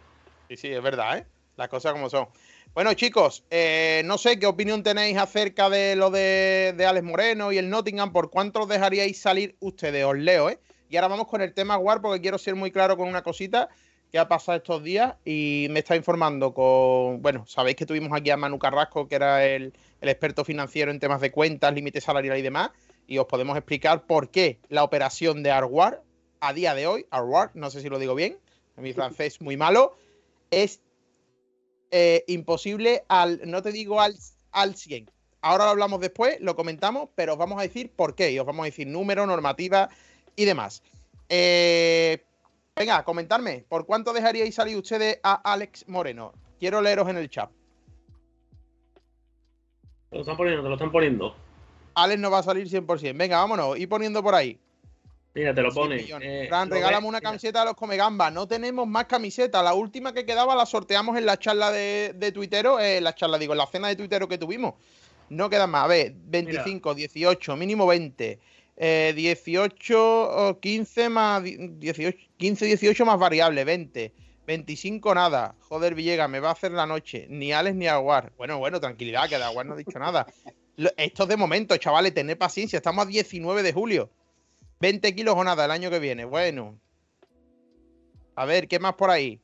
Sí, 0.49 0.57
sí, 0.57 0.69
es 0.73 0.83
verdad, 0.83 1.19
¿eh? 1.19 1.27
Las 1.57 1.69
cosas 1.69 1.93
como 1.93 2.09
son. 2.09 2.27
Bueno, 2.73 2.95
chicos, 2.95 3.45
eh, 3.51 4.01
no 4.07 4.17
sé 4.17 4.39
qué 4.39 4.47
opinión 4.47 4.83
tenéis 4.83 5.19
acerca 5.19 5.69
de 5.69 5.95
lo 5.95 6.09
de, 6.11 6.73
de 6.75 6.87
Alex 6.87 7.05
Moreno 7.05 7.53
y 7.53 7.59
el 7.59 7.69
Nottingham. 7.69 8.15
¿Por 8.15 8.31
cuánto 8.31 8.63
os 8.63 8.69
dejaríais 8.69 9.21
salir 9.21 9.57
ustedes? 9.61 10.07
Os 10.07 10.17
leo, 10.17 10.49
¿eh? 10.49 10.59
Y 10.89 10.97
ahora 10.97 11.09
vamos 11.09 11.27
con 11.29 11.43
el 11.43 11.53
tema 11.53 11.77
War 11.77 12.01
porque 12.01 12.23
quiero 12.23 12.39
ser 12.39 12.55
muy 12.55 12.71
claro 12.71 12.97
con 12.97 13.07
una 13.09 13.23
cosita 13.23 13.69
que 14.11 14.19
ha 14.19 14.27
pasado 14.27 14.57
estos 14.57 14.83
días 14.83 15.17
y 15.27 15.67
me 15.71 15.81
está 15.81 15.97
informando 15.97 16.55
con. 16.55 17.21
Bueno, 17.21 17.45
sabéis 17.47 17.77
que 17.77 17.85
tuvimos 17.85 18.19
aquí 18.19 18.31
a 18.31 18.39
Manu 18.39 18.59
Carrasco, 18.59 19.07
que 19.07 19.17
era 19.17 19.45
el, 19.45 19.75
el 20.01 20.09
experto 20.09 20.47
financiero 20.47 20.91
en 20.91 20.99
temas 20.99 21.21
de 21.21 21.31
cuentas, 21.31 21.75
límite 21.75 22.01
salarial 22.01 22.39
y 22.39 22.43
demás. 22.43 22.71
Y 23.07 23.19
os 23.19 23.27
podemos 23.27 23.57
explicar 23.57 24.07
por 24.07 24.31
qué 24.31 24.59
la 24.69 24.85
operación 24.85 25.43
de 25.43 25.51
Arwar, 25.51 26.03
a 26.41 26.53
día 26.53 26.75
de 26.75 26.87
hoy, 26.87 27.07
Arwar, 27.11 27.51
no 27.55 27.71
sé 27.71 27.81
si 27.81 27.89
lo 27.89 27.99
digo 27.99 28.15
bien, 28.15 28.39
mi 28.77 28.93
francés 28.93 29.41
muy 29.41 29.57
malo, 29.57 29.97
es 30.51 30.81
eh, 31.91 32.25
imposible 32.27 33.05
al, 33.09 33.41
no 33.45 33.63
te 33.63 33.73
digo 33.73 34.01
al, 34.01 34.17
al 34.53 34.75
100. 34.75 35.11
Ahora 35.41 35.65
lo 35.67 35.71
hablamos 35.71 36.01
después, 36.01 36.41
lo 36.41 36.57
comentamos, 36.57 37.09
pero 37.15 37.35
os 37.35 37.39
vamos 37.39 37.59
a 37.59 37.63
decir 37.63 37.91
por 37.95 38.15
qué 38.15 38.33
y 38.33 38.39
os 38.39 38.47
vamos 38.47 38.65
a 38.65 38.67
decir 38.67 38.87
número, 38.87 39.27
normativa 39.27 39.89
y 40.35 40.45
demás. 40.45 40.83
Eh, 41.29 42.25
venga, 42.75 43.05
comentarme, 43.05 43.65
¿por 43.69 43.87
cuánto 43.87 44.13
dejaríais 44.13 44.55
salir 44.55 44.77
ustedes 44.77 45.21
a 45.23 45.35
Alex 45.53 45.89
Moreno? 45.89 46.33
Quiero 46.59 46.81
leeros 46.81 47.09
en 47.09 47.19
el 47.19 47.31
chat. 47.31 47.51
Te 50.11 50.17
lo 50.17 50.21
están 50.23 50.37
poniendo, 50.37 50.63
te 50.63 50.69
lo 50.69 50.75
están 50.75 50.93
poniendo. 50.93 51.46
Alex 51.97 52.21
no 52.21 52.31
va 52.31 52.39
a 52.39 52.43
salir 52.43 52.69
100%. 52.69 53.17
Venga, 53.17 53.39
vámonos, 53.39 53.79
y 53.79 53.87
poniendo 53.87 54.23
por 54.23 54.35
ahí. 54.35 54.59
Mira, 55.35 55.55
te 55.55 55.61
lo 55.63 55.71
100 55.71 55.83
pone. 55.83 56.07
Eh, 56.23 56.47
Fran, 56.49 56.69
lo 56.69 56.75
regálame 56.77 56.99
ves, 57.05 57.09
una 57.09 57.19
mira. 57.19 57.29
camiseta 57.31 57.61
de 57.61 57.65
los 57.67 57.75
Comegamba. 57.75 58.31
No 58.31 58.47
tenemos 58.47 58.87
más 58.87 59.05
camisetas. 59.07 59.63
La 59.65 59.75
última 59.75 60.13
que 60.15 60.25
quedaba 60.25 60.55
la 60.55 60.65
sorteamos 60.67 61.17
en 61.19 61.27
la 61.27 61.39
charla 61.39 61.71
de, 61.73 62.13
de 62.15 62.33
Twittero. 62.33 62.79
eh, 62.81 63.01
la 63.01 63.15
charla, 63.15 63.37
digo, 63.39 63.53
en 63.53 63.59
la 63.59 63.67
cena 63.67 63.89
de 63.89 63.97
Twittero 63.97 64.29
que 64.29 64.39
tuvimos. 64.39 64.75
No 65.29 65.51
quedan 65.51 65.71
más. 65.71 65.85
A 65.85 65.89
ver, 65.89 66.13
25, 66.17 66.95
18, 66.95 67.57
mínimo 67.57 67.87
20. 67.87 68.39
eh, 68.79 69.13
18, 69.17 70.49
o 70.49 70.61
15 70.61 71.09
más. 71.09 71.43
di- 71.43 71.57
18, 71.59 72.17
15, 72.37 72.65
18 72.67 73.05
más 73.07 73.19
variable, 73.19 73.65
20. 73.65 74.13
25 74.47 75.15
nada. 75.15 75.55
Joder, 75.69 75.95
Villegas, 75.95 76.31
me 76.31 76.41
va 76.41 76.51
a 76.51 76.53
hacer 76.53 76.73
la 76.73 76.87
noche. 76.87 77.27
Ni 77.29 77.53
Alex 77.53 77.75
ni 77.77 77.89
Aguar. 77.89 78.33
Bueno, 78.39 78.59
bueno, 78.59 78.81
tranquilidad, 78.81 79.29
que 79.29 79.37
de 79.39 79.45
Aguar 79.45 79.67
no 79.67 79.75
ha 79.75 79.77
dicho 79.77 79.99
nada. 79.99 80.27
Esto 80.97 81.23
es 81.23 81.29
de 81.29 81.37
momento, 81.37 81.77
chavales, 81.77 82.15
tened 82.15 82.37
paciencia. 82.37 82.77
Estamos 82.77 83.07
a 83.07 83.09
19 83.09 83.63
de 83.63 83.73
julio. 83.73 84.11
20 84.81 85.15
kilos 85.15 85.35
o 85.37 85.45
nada 85.45 85.65
el 85.65 85.71
año 85.71 85.91
que 85.91 85.99
viene. 85.99 86.25
Bueno. 86.25 86.79
A 88.35 88.45
ver, 88.45 88.69
¿qué 88.69 88.79
más 88.79 88.95
por 88.95 89.11
ahí? 89.11 89.41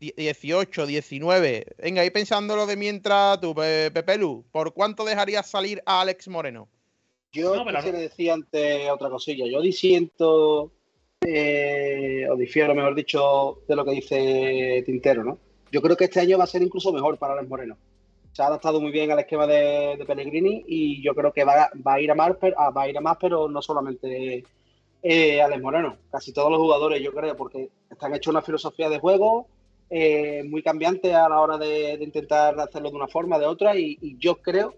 18, 0.00 0.86
19. 0.86 1.66
Venga, 1.78 2.02
ahí 2.02 2.10
pensándolo 2.10 2.66
de 2.66 2.76
mientras 2.76 3.40
tú, 3.40 3.54
Pepelu. 3.54 4.44
¿Por 4.50 4.74
cuánto 4.74 5.04
dejarías 5.04 5.48
salir 5.48 5.80
a 5.86 6.00
Alex 6.00 6.26
Moreno? 6.26 6.68
Yo 7.32 7.54
no, 7.54 7.64
quisiera 7.64 7.98
decir 7.98 8.30
antes 8.30 8.90
otra 8.90 9.08
cosilla. 9.08 9.46
Yo 9.46 9.60
disiento, 9.60 10.72
eh, 11.24 12.26
o 12.28 12.36
difiero, 12.36 12.74
mejor 12.74 12.94
dicho, 12.94 13.62
de 13.68 13.76
lo 13.76 13.84
que 13.84 13.92
dice 13.92 14.82
Tintero, 14.84 15.22
¿no? 15.22 15.38
Yo 15.70 15.80
creo 15.80 15.96
que 15.96 16.04
este 16.04 16.20
año 16.20 16.36
va 16.36 16.44
a 16.44 16.48
ser 16.48 16.62
incluso 16.62 16.92
mejor 16.92 17.16
para 17.16 17.34
Alex 17.34 17.48
Moreno. 17.48 17.78
Se 18.32 18.42
ha 18.42 18.46
adaptado 18.46 18.80
muy 18.80 18.90
bien 18.90 19.10
al 19.10 19.18
esquema 19.18 19.46
de, 19.46 20.02
Pellegrini 20.06 20.64
y 20.66 21.02
yo 21.02 21.14
creo 21.14 21.32
que 21.32 21.44
va, 21.44 21.70
a 21.84 22.00
ir 22.00 22.10
a 22.10 22.14
más, 22.14 22.36
pero, 22.40 22.56
ah, 22.58 22.70
va 22.70 22.82
a 22.82 22.88
ir 22.88 22.96
a 22.96 23.00
más, 23.00 23.16
pero 23.20 23.48
no 23.48 23.60
solamente 23.60 24.44
eh, 25.02 25.42
Alex 25.42 25.62
Moreno, 25.62 25.96
casi 26.10 26.32
todos 26.32 26.50
los 26.50 26.60
jugadores, 26.60 27.02
yo 27.02 27.12
creo, 27.12 27.36
porque 27.36 27.68
están 27.90 28.14
hechos 28.14 28.32
una 28.32 28.42
filosofía 28.42 28.88
de 28.88 28.98
juego 28.98 29.46
eh, 29.90 30.42
muy 30.44 30.62
cambiante 30.62 31.14
a 31.14 31.28
la 31.28 31.40
hora 31.40 31.58
de, 31.58 31.98
intentar 32.00 32.58
hacerlo 32.58 32.90
de 32.90 32.96
una 32.96 33.08
forma, 33.08 33.38
de 33.38 33.46
otra, 33.46 33.76
y, 33.76 34.16
yo 34.18 34.36
creo 34.36 34.74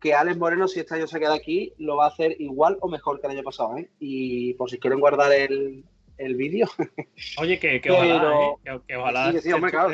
que 0.00 0.12
Alex 0.12 0.36
Moreno, 0.36 0.66
si 0.66 0.80
este 0.80 0.96
año 0.96 1.06
se 1.06 1.20
queda 1.20 1.34
aquí, 1.34 1.72
lo 1.78 1.96
va 1.96 2.06
a 2.06 2.08
hacer 2.08 2.34
igual 2.40 2.76
o 2.80 2.88
mejor 2.88 3.20
que 3.20 3.28
el 3.28 3.34
año 3.34 3.42
pasado. 3.42 3.78
¿eh? 3.78 3.88
Y 4.00 4.52
por 4.54 4.68
si 4.68 4.78
quieren 4.78 5.00
guardar 5.00 5.32
el, 5.32 5.84
el 6.18 6.34
vídeo. 6.34 6.68
Oye, 7.38 7.58
que, 7.58 7.80
que 7.80 7.90
ojalá, 7.92 8.46
¿eh? 8.64 8.80
que, 8.86 8.96
ojalá 8.96 9.30
sí, 9.30 9.36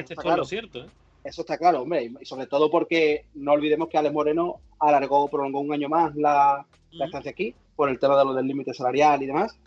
este 0.01 0.15
todo 0.17 0.37
lo 0.37 0.45
cierto. 0.45 0.85
¿eh? 0.85 0.89
Eso 1.23 1.43
está 1.43 1.59
claro, 1.59 1.83
hombre. 1.83 2.11
Y 2.21 2.25
sobre 2.25 2.47
todo 2.47 2.71
porque 2.71 3.27
no 3.35 3.53
olvidemos 3.53 3.89
que 3.89 3.99
Alex 3.99 4.15
Moreno 4.15 4.61
alargó, 4.79 5.29
prolongó 5.29 5.61
un 5.61 5.73
año 5.73 5.89
más 5.89 6.15
la, 6.17 6.67
la 6.93 7.05
estancia 7.05 7.31
aquí 7.31 7.55
por 7.77 7.89
el 7.89 7.99
tema 7.99 8.19
de 8.19 8.25
lo 8.25 8.35
del 8.35 8.47
límite 8.47 8.75
salarial 8.75 9.23
y 9.23 9.27
demás. 9.27 9.59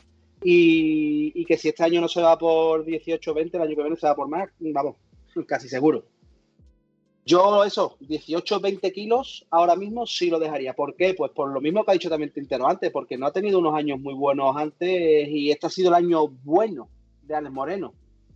Y, 0.43 1.45
que 1.45 1.57
si 1.57 1.69
este 1.69 1.83
año 1.83 2.01
no 2.01 2.07
se 2.07 2.21
va 2.21 2.37
por 2.37 2.83
18 2.83 3.33
20, 3.33 3.57
el 3.57 3.63
año 3.63 3.75
que 3.75 3.81
viene 3.81 3.95
se 3.95 4.07
va 4.07 4.15
por 4.15 4.27
más, 4.27 4.49
vamos, 4.59 4.95
casi 5.47 5.69
seguro. 5.69 6.03
Yo 7.25 7.63
eso, 7.63 7.95
18 8.01 8.59
20 8.59 8.91
kilos 8.91 9.47
ahora 9.49 9.77
mismo 9.77 10.05
sí 10.05 10.29
lo 10.29 10.39
dejaría. 10.39 10.73
¿Por 10.73 10.95
qué? 10.95 11.13
Pues 11.13 11.31
por 11.31 11.51
lo 11.51 11.61
mismo 11.61 11.85
que 11.85 11.91
ha 11.91 11.93
dicho 11.93 12.09
también 12.09 12.33
Tintero 12.33 12.67
antes, 12.67 12.91
porque 12.91 13.17
no 13.17 13.25
ha 13.25 13.31
tenido 13.31 13.59
unos 13.59 13.73
años 13.75 13.99
muy 13.99 14.13
buenos 14.13 14.55
antes 14.57 15.29
y 15.29 15.49
este 15.49 15.67
ha 15.67 15.69
sido 15.69 15.89
el 15.89 15.95
año 15.95 16.27
bueno 16.27 16.89
de 17.21 17.35
Alex 17.35 17.53
Moreno, 17.53 17.93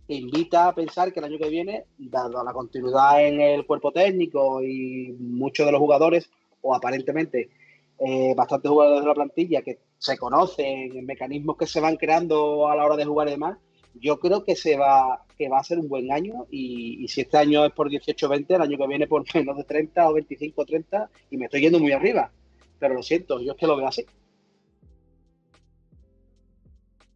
invita 0.08 0.68
a 0.68 0.74
pensar 0.74 1.12
que 1.12 1.20
el 1.20 1.26
año 1.26 1.38
que 1.38 1.50
viene, 1.50 1.84
dado 1.98 2.42
la 2.42 2.52
continuidad 2.52 3.24
en 3.24 3.40
el 3.40 3.66
cuerpo 3.66 3.92
técnico 3.92 4.62
y 4.62 5.14
muchos 5.18 5.66
de 5.66 5.72
los 5.72 5.80
jugadores, 5.80 6.30
o 6.62 6.74
aparentemente 6.74 7.50
eh, 7.98 8.34
bastantes 8.34 8.70
jugadores 8.70 9.02
de 9.02 9.08
la 9.08 9.14
plantilla 9.14 9.62
que 9.62 9.78
se 9.98 10.16
conocen, 10.16 11.04
mecanismos 11.04 11.56
que 11.56 11.66
se 11.66 11.80
van 11.80 11.96
creando 11.96 12.68
a 12.68 12.76
la 12.76 12.84
hora 12.84 12.96
de 12.96 13.04
jugar 13.04 13.28
y 13.28 13.32
demás, 13.32 13.58
yo 13.94 14.18
creo 14.18 14.44
que 14.44 14.56
se 14.56 14.76
va 14.76 15.24
que 15.36 15.48
va 15.48 15.58
a 15.58 15.64
ser 15.64 15.78
un 15.78 15.88
buen 15.88 16.10
año 16.10 16.46
y, 16.50 17.06
si 17.08 17.20
este 17.20 17.38
año 17.38 17.64
es 17.64 17.72
por 17.72 17.88
18-20, 17.88 18.56
el 18.56 18.62
año 18.62 18.76
que 18.76 18.86
viene 18.86 19.06
por 19.06 19.24
menos 19.34 19.56
de 19.56 19.64
30 19.64 20.08
o 20.08 20.14
25-30 20.14 21.08
y 21.30 21.36
me 21.36 21.44
estoy 21.46 21.60
yendo 21.60 21.78
muy 21.78 21.92
arriba. 21.92 22.32
Pero 22.78 22.94
lo 22.94 23.02
siento, 23.02 23.40
yo 23.40 23.52
es 23.52 23.58
que 23.58 23.66
lo 23.66 23.76
veo 23.76 23.86
así. 23.86 24.04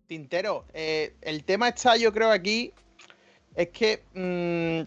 Tintero, 0.07 0.67
eh, 0.75 1.15
el 1.23 1.45
tema 1.45 1.69
está 1.69 1.97
yo 1.97 2.13
creo 2.13 2.31
aquí 2.31 2.73
es 3.55 3.69
que 3.69 4.03
mm, 4.15 4.87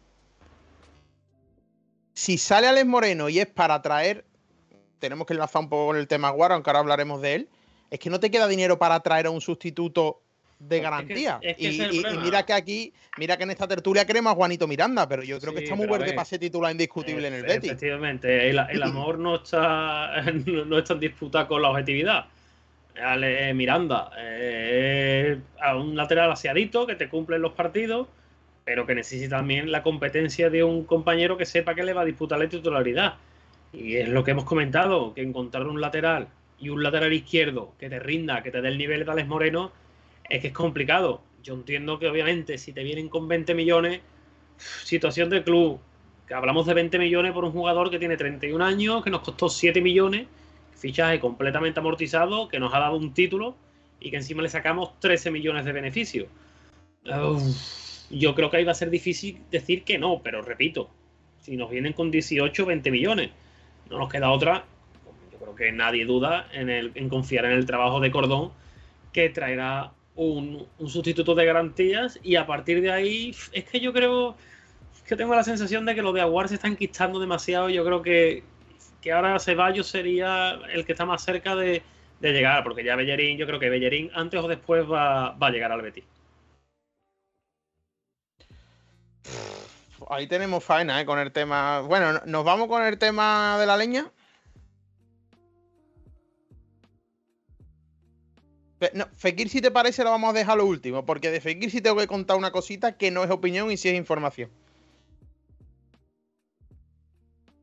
si 2.14 2.38
sale 2.38 2.68
Alex 2.68 2.86
Moreno 2.86 3.30
y 3.30 3.40
es 3.40 3.48
para 3.48 3.82
traer 3.82 4.26
tenemos 5.00 5.28
que 5.28 5.34
enlazar 5.34 5.62
un 5.62 5.70
poco 5.70 5.88
con 5.88 5.98
el 5.98 6.08
tema 6.08 6.30
Guaro, 6.32 6.56
aunque 6.56 6.70
ahora 6.70 6.80
hablaremos 6.80 7.22
de 7.22 7.36
él, 7.36 7.50
es 7.92 8.00
que 8.00 8.10
no 8.10 8.20
te 8.20 8.32
queda 8.32 8.48
dinero 8.48 8.80
para 8.80 9.00
traer 9.02 9.28
a 9.28 9.30
un 9.30 9.42
sustituto 9.42 10.22
de 10.58 10.80
garantía. 10.80 11.40
y, 11.58 12.04
mira 12.24 12.44
que 12.44 12.54
aquí, 12.54 12.94
mira 13.18 13.38
que 13.38 13.44
en 13.44 13.52
esta 13.52 13.68
tertulia 13.68 14.06
queremos 14.06 14.32
a 14.34 14.36
Juanito 14.36 14.68
Miranda, 14.68 15.08
pero 15.08 15.22
yo 15.22 15.40
creo 15.40 15.54
que 15.54 15.64
está 15.64 15.76
muy 15.76 15.88
verde 15.88 16.14
para 16.14 16.26
ser 16.26 16.40
titular 16.40 16.72
indiscutible 16.72 17.28
en 17.28 17.34
el 17.36 17.44
Betis. 17.44 17.72
Efectivamente, 17.72 18.50
el, 18.50 18.58
amor 18.84 19.20
no 19.20 19.36
está, 19.36 20.22
no 20.46 20.78
está 20.78 20.94
en 20.94 21.00
disputa 21.00 21.48
con 21.48 21.62
la 21.62 21.70
objetividad. 21.70 22.26
Ale, 23.00 23.54
Miranda, 23.54 24.10
eh, 24.18 25.38
a 25.62 25.76
un 25.76 25.98
lateral 25.98 26.32
asiadito 26.32 26.88
que 26.88 26.96
te 26.96 27.10
cumple 27.10 27.38
los 27.38 27.52
partidos, 27.52 28.08
pero 28.66 28.88
que 28.88 28.96
necesita 28.96 29.38
también 29.38 29.72
la 29.72 29.84
competencia 29.84 30.50
de 30.50 30.64
un 30.64 30.84
compañero 30.84 31.38
que 31.38 31.46
sepa 31.46 31.76
que 31.76 31.84
le 31.84 31.94
va 31.94 32.02
a 32.02 32.06
disputar 32.06 32.40
la 32.40 32.50
titularidad. 32.50 33.16
Y 33.72 33.98
es 33.98 34.10
lo 34.10 34.24
que 34.24 34.32
hemos 34.32 34.46
comentado, 34.46 35.14
que 35.14 35.22
encontrar 35.22 35.68
un 35.68 35.80
lateral 35.80 36.28
y 36.60 36.70
un 36.70 36.82
lateral 36.82 37.14
izquierdo 37.14 37.74
que 37.78 37.90
te 37.90 38.00
rinda, 38.00 38.42
que 38.42 38.50
te 38.52 38.62
dé 38.62 38.70
el 38.70 38.78
nivel 38.78 39.06
de 39.06 39.12
Alex 39.12 39.28
Moreno, 39.28 39.72
es 40.28 40.42
que 40.42 40.48
es 40.48 40.54
complicado. 40.54 41.22
Yo 41.44 41.54
entiendo 41.54 42.00
que 42.00 42.08
obviamente 42.08 42.58
si 42.58 42.74
te 42.74 42.84
vienen 42.84 43.08
con 43.08 43.28
20 43.28 43.54
millones, 43.54 44.02
situación 44.58 45.30
del 45.30 45.44
club, 45.44 45.80
que 46.28 46.34
hablamos 46.34 46.66
de 46.66 46.74
20 46.74 46.98
millones 46.98 47.34
por 47.34 47.46
un 47.46 47.52
jugador 47.52 47.92
que 47.92 48.00
tiene 48.00 48.18
31 48.18 48.66
años, 48.66 49.04
que 49.04 49.12
nos 49.12 49.22
costó 49.22 49.48
7 49.48 49.80
millones, 49.80 50.26
fichaje 50.76 51.20
completamente 51.20 51.80
amortizado, 51.80 52.48
que 52.48 52.60
nos 52.60 52.74
ha 52.74 52.80
dado 52.80 52.98
un 52.98 53.14
título 53.14 53.56
y 54.00 54.10
que 54.10 54.18
encima 54.18 54.42
le 54.42 54.50
sacamos 54.50 55.00
13 55.00 55.30
millones 55.30 55.66
de 55.66 55.72
beneficio. 55.72 56.28
Yo 58.10 58.36
creo 58.36 58.50
que 58.50 58.58
ahí 58.58 58.64
va 58.64 58.72
a 58.72 58.76
ser 58.76 58.90
difícil 58.90 59.42
decir 59.52 59.84
que 59.84 59.98
no, 59.98 60.22
pero 60.24 60.42
repito, 60.42 60.90
si 61.42 61.58
nos 61.58 61.70
vienen 61.70 61.94
con 61.94 62.12
18, 62.12 62.66
20 62.66 62.92
millones, 62.92 63.32
no 63.90 64.00
nos 64.00 64.10
queda 64.10 64.32
otra. 64.32 64.66
Yo 65.32 65.38
creo 65.38 65.56
que 65.56 65.72
nadie 65.72 66.06
duda 66.06 66.48
en, 66.54 66.70
el, 66.70 66.92
en 66.96 67.10
confiar 67.10 67.46
en 67.46 67.52
el 67.52 67.66
trabajo 67.66 68.00
de 68.00 68.12
Cordón, 68.12 68.52
que 69.14 69.30
traerá 69.30 69.92
un, 70.16 70.66
sustituto 70.88 71.36
de 71.36 71.46
garantías 71.46 72.20
y 72.24 72.36
a 72.36 72.48
partir 72.48 72.82
de 72.82 72.92
ahí 72.92 73.36
es 73.52 73.66
que 73.66 73.80
yo 73.80 73.94
creo 73.94 74.36
que 75.06 75.16
tengo 75.16 75.36
la 75.36 75.44
sensación 75.44 75.86
de 75.86 75.94
que 75.94 76.02
lo 76.02 76.14
de 76.14 76.22
Aguar 76.22 76.48
se 76.48 76.56
está 76.56 76.68
enquistando 76.68 77.20
demasiado. 77.20 77.70
Yo 77.70 77.86
creo 77.86 78.02
que, 78.02 78.44
que 79.02 79.12
ahora 79.12 79.40
Ceballos 79.40 79.88
sería 79.88 80.60
el 80.74 80.86
que 80.86 80.94
está 80.94 81.06
más 81.06 81.24
cerca 81.24 81.56
de, 81.56 81.84
llegar, 82.22 82.64
porque 82.64 82.84
ya 82.84 82.96
Bellerín, 82.96 83.38
yo 83.38 83.46
creo 83.46 83.60
que 83.60 83.70
Bellerín 83.70 84.10
antes 84.16 84.44
o 84.44 84.48
después 84.48 84.84
va, 84.90 85.32
va 85.32 85.48
a 85.48 85.52
llegar 85.52 85.72
al 85.72 85.84
Betis. 85.84 86.06
Ahí 90.10 90.28
tenemos 90.28 90.64
faena, 90.64 91.02
¿eh? 91.02 91.06
Con 91.06 91.20
el 91.20 91.32
tema. 91.32 91.82
Bueno, 91.82 92.22
¿nos 92.26 92.44
vamos 92.44 92.68
con 92.68 92.84
el 92.84 92.98
tema 92.98 93.58
de 93.60 93.66
la 93.66 93.78
leña? 93.78 94.12
No, 98.94 99.08
Fekir, 99.16 99.50
si 99.50 99.62
te 99.62 99.72
parece, 99.72 100.04
lo 100.04 100.12
vamos 100.12 100.30
a 100.30 100.38
dejar 100.38 100.58
lo 100.58 100.66
último, 100.66 101.06
porque 101.06 101.32
de 101.32 101.42
Fekir 101.42 101.72
sí 101.72 101.82
tengo 101.82 101.96
que 101.98 102.08
contar 102.08 102.38
una 102.38 102.52
cosita 102.52 102.98
que 102.98 103.10
no 103.10 103.24
es 103.24 103.32
opinión 103.32 103.72
y 103.72 103.78
sí 103.78 103.90
es 103.90 103.96
información. 103.96 104.52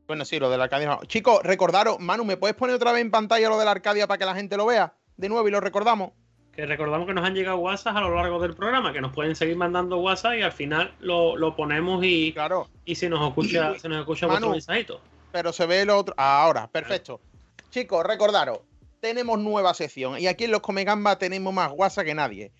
Bueno, 0.07 0.25
sí, 0.25 0.37
lo 0.37 0.49
de 0.49 0.57
la 0.57 0.65
Arcadia. 0.65 0.99
Chicos, 1.07 1.41
recordaros, 1.43 1.99
Manu, 1.99 2.25
¿me 2.25 2.35
puedes 2.35 2.55
poner 2.55 2.75
otra 2.75 2.91
vez 2.91 3.01
en 3.01 3.11
pantalla 3.11 3.47
lo 3.47 3.57
de 3.57 3.65
la 3.65 3.71
Arcadia 3.71 4.05
para 4.05 4.17
que 4.17 4.25
la 4.25 4.35
gente 4.35 4.57
lo 4.57 4.65
vea? 4.65 4.95
De 5.15 5.29
nuevo 5.29 5.47
y 5.47 5.51
lo 5.51 5.61
recordamos 5.61 6.11
que 6.55 6.65
recordamos 6.65 7.07
que 7.07 7.13
nos 7.13 7.25
han 7.25 7.33
llegado 7.33 7.57
WhatsApp 7.57 7.97
a 7.97 8.01
lo 8.01 8.15
largo 8.15 8.39
del 8.39 8.53
programa, 8.53 8.93
que 8.93 9.01
nos 9.01 9.11
pueden 9.11 9.35
seguir 9.35 9.55
mandando 9.55 9.97
WhatsApp 9.97 10.35
y 10.35 10.41
al 10.43 10.51
final 10.51 10.93
lo, 10.99 11.55
ponemos 11.55 12.03
y, 12.03 12.31
claro. 12.33 12.69
y 12.85 12.95
se 12.95 13.09
nos 13.09 13.27
escucha, 13.27 13.77
se 13.79 13.89
nos 13.89 13.99
escucha 13.99 14.27
vuestro 14.27 14.51
mensajito. 14.51 15.01
Pero 15.31 15.51
se 15.51 15.65
ve 15.65 15.81
el 15.81 15.89
otro. 15.89 16.13
Ahora, 16.15 16.67
perfecto. 16.67 17.19
Chicos, 17.71 18.05
recordaros, 18.05 18.59
tenemos 18.99 19.39
nueva 19.39 19.73
sección 19.73 20.19
y 20.19 20.27
aquí 20.27 20.43
en 20.43 20.51
los 20.51 20.61
Comegamba 20.61 21.17
tenemos 21.17 21.51
más 21.53 21.71
WhatsApp 21.75 22.05
que 22.05 22.13
nadie. 22.13 22.51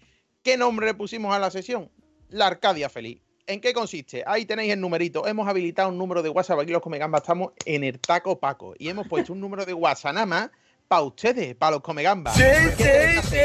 ¿Qué 0.42 0.58
nombre 0.58 0.88
le 0.88 0.94
pusimos 0.96 1.34
a 1.34 1.40
la 1.40 1.52
sesión? 1.52 1.92
La 2.30 2.48
Arcadia 2.48 2.90
Feliz. 2.90 3.22
¿En 3.46 3.62
qué 3.62 3.74
consiste? 3.74 4.24
Ahí 4.26 4.46
tenéis 4.46 4.74
el 4.74 4.82
numerito. 4.82 5.28
Hemos 5.28 5.48
habilitado 5.48 5.90
un 5.90 5.98
número 5.98 6.24
de 6.24 6.30
WhatsApp. 6.30 6.60
Aquí 6.60 6.72
los 6.72 6.82
Comegamba 6.82 7.20
estamos 7.20 7.52
en 7.66 7.84
el 7.84 8.00
taco 8.00 8.40
Paco. 8.40 8.74
Y 8.80 8.90
hemos 8.90 9.08
puesto 9.08 9.34
un 9.34 9.40
número 9.40 9.66
de 9.66 9.74
WhatsApp 9.74 10.16
nada 10.16 10.26
más 10.26 10.50
para 10.94 11.06
ustedes, 11.06 11.56
para 11.56 11.72
los 11.72 11.82
comegambas. 11.82 12.36
Sí, 12.36 12.44
sí, 12.78 12.84
sí. 13.28 13.38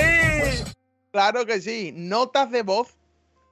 claro 1.11 1.47
que 1.47 1.63
sí. 1.63 1.93
Notas 1.95 2.51
de 2.51 2.63
voz 2.63 2.99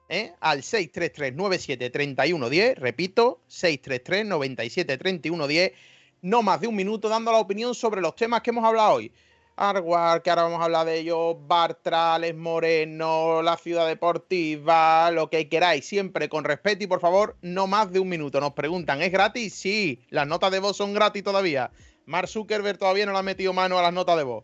¿eh? 0.07 0.33
al 0.39 0.61
633-973110. 0.61 2.75
Repito, 2.75 3.41
633-973110. 3.49 5.73
No 6.21 6.43
más 6.43 6.61
de 6.61 6.67
un 6.67 6.75
minuto 6.75 7.09
dando 7.09 7.31
la 7.31 7.39
opinión 7.39 7.73
sobre 7.73 7.99
los 7.99 8.15
temas 8.15 8.41
que 8.41 8.51
hemos 8.51 8.65
hablado 8.65 8.97
hoy. 8.97 9.11
Arguar, 9.55 10.21
que 10.21 10.29
ahora 10.29 10.43
vamos 10.43 10.61
a 10.61 10.65
hablar 10.65 10.85
de 10.85 10.99
ellos, 10.99 11.35
Bartrales, 11.47 12.35
Moreno, 12.35 13.41
la 13.41 13.57
ciudad 13.57 13.87
deportiva, 13.87 15.09
lo 15.09 15.31
que 15.31 15.49
queráis, 15.49 15.87
siempre 15.87 16.29
con 16.29 16.43
respeto 16.43 16.83
y 16.83 16.87
por 16.87 16.99
favor, 16.99 17.35
no 17.41 17.65
más 17.65 17.91
de 17.91 17.99
un 17.99 18.09
minuto. 18.09 18.39
Nos 18.39 18.53
preguntan, 18.53 19.01
¿es 19.01 19.11
gratis? 19.11 19.55
Sí, 19.55 20.03
las 20.11 20.27
notas 20.27 20.51
de 20.51 20.59
voz 20.59 20.77
son 20.77 20.93
gratis 20.93 21.23
todavía. 21.23 21.71
Mark 22.07 22.29
Zuckerberg 22.29 22.77
todavía 22.77 23.05
no 23.05 23.11
le 23.11 23.19
ha 23.19 23.23
metido 23.23 23.53
mano 23.53 23.77
a 23.77 23.81
las 23.81 23.93
notas 23.93 24.17
de 24.17 24.23
voz. 24.23 24.43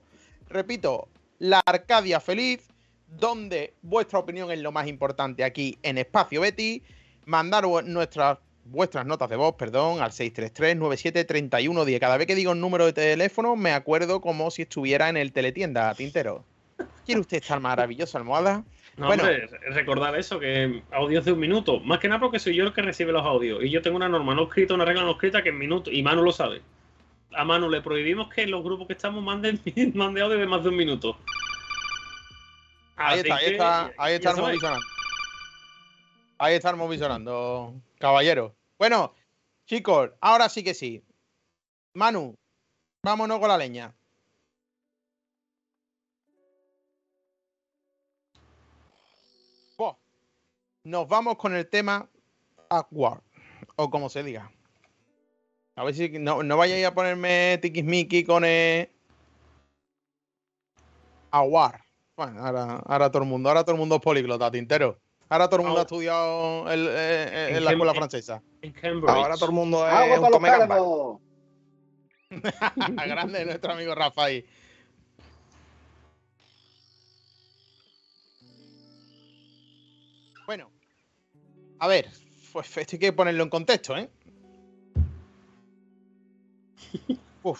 Repito, 0.49 1.07
la 1.39 1.63
Arcadia 1.65 2.19
Feliz, 2.19 2.67
donde 3.07 3.73
vuestra 3.81 4.19
opinión 4.19 4.51
es 4.51 4.59
lo 4.59 4.71
más 4.71 4.87
importante 4.87 5.43
aquí 5.43 5.79
en 5.81 5.97
Espacio 5.97 6.41
Betty. 6.41 6.83
mandar 7.25 7.63
nuestras 7.85 8.37
vuestras 8.65 9.05
notas 9.05 9.29
de 9.29 9.35
voz, 9.35 9.55
perdón, 9.55 10.01
al 10.01 10.11
633-973110. 10.11 11.99
Cada 11.99 12.17
vez 12.17 12.27
que 12.27 12.35
digo 12.35 12.51
un 12.51 12.61
número 12.61 12.85
de 12.85 12.93
teléfono, 12.93 13.55
me 13.55 13.71
acuerdo 13.71 14.21
como 14.21 14.51
si 14.51 14.63
estuviera 14.63 15.09
en 15.09 15.17
el 15.17 15.31
teletienda, 15.31 15.93
Tintero. 15.95 16.43
¿Quiere 17.05 17.21
usted 17.21 17.37
estar 17.37 17.59
maravillosa 17.59 18.17
almohada? 18.17 18.63
No, 18.97 19.07
Bueno. 19.07 19.23
hombre, 19.23 19.47
recordar 19.71 20.17
eso, 20.17 20.39
que 20.39 20.83
audios 20.91 21.25
de 21.25 21.31
un 21.31 21.39
minuto. 21.39 21.79
Más 21.79 21.99
que 21.99 22.07
nada 22.07 22.19
porque 22.19 22.39
soy 22.39 22.55
yo 22.55 22.63
el 22.65 22.73
que 22.73 22.81
recibe 22.81 23.11
los 23.11 23.25
audios. 23.25 23.63
Y 23.63 23.69
yo 23.69 23.81
tengo 23.81 23.97
una 23.97 24.07
norma 24.07 24.35
no 24.35 24.43
escrita, 24.43 24.73
una 24.73 24.85
regla 24.85 25.03
no 25.03 25.11
escrita 25.11 25.41
que 25.41 25.49
en 25.49 25.57
minuto. 25.57 25.91
Y 25.91 26.03
Manu 26.03 26.23
lo 26.23 26.31
sabe. 26.31 26.61
A 27.35 27.43
Manu 27.45 27.69
le 27.69 27.81
prohibimos 27.81 28.33
que 28.33 28.43
en 28.43 28.51
los 28.51 28.63
grupos 28.63 28.87
que 28.87 28.93
estamos 28.93 29.23
manden, 29.23 29.61
mande 29.95 30.21
audio 30.21 30.37
de 30.37 30.47
más 30.47 30.63
de 30.63 30.69
un 30.69 30.75
minuto. 30.75 31.17
Ahí 32.95 33.19
está, 33.19 33.35
ahí 33.35 33.45
está, 33.51 33.91
ahí 33.97 34.13
está 34.15 34.31
el 34.31 34.37
móvil 34.37 34.59
sonando. 34.59 34.85
Ahí 36.37 36.55
está 36.55 36.69
el 36.69 36.75
móvil 36.75 36.99
sonando, 36.99 37.73
caballero. 37.99 38.55
Bueno, 38.77 39.13
chicos, 39.65 40.11
ahora 40.21 40.49
sí 40.49 40.63
que 40.63 40.73
sí. 40.73 41.03
Manu, 41.93 42.35
vámonos 43.03 43.39
con 43.39 43.49
la 43.49 43.57
leña. 43.57 43.93
Nos 50.85 51.07
vamos 51.07 51.37
con 51.37 51.55
el 51.55 51.69
tema 51.69 52.09
Award, 52.69 53.21
o 53.77 53.89
como 53.89 54.09
se 54.09 54.21
diga. 54.21 54.51
A 55.75 55.83
ver 55.83 55.95
si 55.95 56.09
no, 56.19 56.43
no 56.43 56.57
vayáis 56.57 56.85
a 56.85 56.93
ponerme 56.93 57.57
tiquismiqui 57.61 58.23
con 58.23 58.45
el 58.45 58.89
Award. 61.31 61.79
Bueno, 62.15 62.45
ahora, 62.45 62.75
ahora 62.85 63.09
todo 63.09 63.23
el 63.23 63.29
mundo, 63.29 63.49
ahora 63.49 63.63
todo 63.63 63.73
el 63.73 63.79
mundo 63.79 63.95
es 63.95 64.01
políglota, 64.01 64.51
tintero. 64.51 64.99
Ahora 65.29 65.49
todo 65.49 65.61
el 65.61 65.65
mundo 65.65 65.79
ha 65.79 65.83
estudiado 65.83 66.71
el- 66.71 66.87
eh, 66.89 66.91
eh, 66.93 67.57
en, 67.57 67.65
la 67.65 67.71
escuela 67.71 67.93
francesa. 67.95 68.43
En 68.61 68.71
Cambridge. 68.71 69.09
Ahora 69.15 69.33
todo 69.35 69.47
el 69.47 69.51
mundo 69.53 69.87
es 69.87 69.93
¡Agua 69.93 70.19
un 70.19 70.31
come! 70.31 70.49
Grande 73.07 73.45
nuestro 73.45 73.73
amigo 73.73 73.95
Rafael. 73.95 74.45
Bueno, 80.45 80.69
a 81.79 81.87
ver, 81.87 82.09
pues 82.51 82.77
esto 82.77 82.95
hay 82.95 82.99
que 82.99 83.13
ponerlo 83.13 83.43
en 83.43 83.49
contexto, 83.49 83.97
¿eh? 83.97 84.09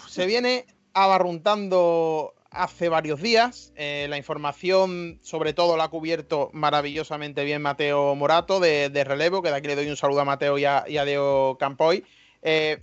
Se 0.08 0.26
viene 0.26 0.66
abarruntando 0.92 2.34
hace 2.50 2.88
varios 2.88 3.20
días. 3.20 3.72
eh, 3.76 4.06
la 4.08 4.16
información, 4.16 5.18
sobre 5.22 5.52
todo, 5.52 5.76
la 5.76 5.84
ha 5.84 5.88
cubierto 5.88 6.50
maravillosamente 6.52 7.44
bien 7.44 7.60
Mateo 7.62 8.14
Morato 8.14 8.60
de, 8.60 8.88
relevo, 9.04 9.42
que 9.42 9.50
de 9.50 9.56
aquí 9.56 9.66
le 9.68 9.76
doy 9.76 9.88
un 9.88 9.96
saludo 9.96 10.20
a 10.20 10.24
Mateo 10.24 10.56
y 10.58 10.64
a, 10.64 10.84
Deo 11.04 11.56
Campoy. 11.58 12.04
Eh, 12.42 12.80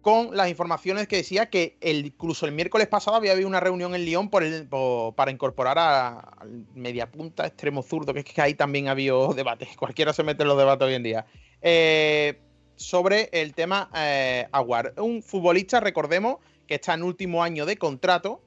con 0.00 0.36
las 0.36 0.50
informaciones 0.50 1.08
que 1.08 1.16
decía 1.16 1.48
que 1.48 1.78
incluso 1.80 2.44
el 2.44 2.52
miércoles 2.52 2.88
pasado 2.88 3.16
había 3.16 3.32
habido 3.32 3.48
una 3.48 3.60
reunión 3.60 3.94
en 3.94 4.04
Lyon 4.04 4.28
para 4.28 5.30
incorporar 5.30 5.78
a- 5.78 6.44
mediapunta 6.74 7.46
extremo 7.46 7.82
zurdo, 7.82 8.12
que 8.12 8.18
es 8.20 8.24
que 8.26 8.42
ahí 8.42 8.54
también 8.54 8.88
ha 8.88 8.90
habido 8.90 9.32
debate. 9.34 9.66
Cualquiera 9.78 10.12
se 10.12 10.22
mete 10.22 10.42
en 10.42 10.48
los 10.48 10.58
debates 10.58 10.86
hoy 10.86 10.94
en 10.94 11.02
día. 11.04 11.26
Eh, 11.62 12.38
sobre 12.76 13.28
el 13.32 13.54
tema 13.54 13.90
eh, 13.94 14.46
Aguar. 14.52 14.94
Un 14.96 15.22
futbolista, 15.22 15.80
recordemos, 15.80 16.38
que 16.66 16.76
está 16.76 16.94
en 16.94 17.02
último 17.02 17.42
año 17.42 17.66
de 17.66 17.76
contrato 17.76 18.40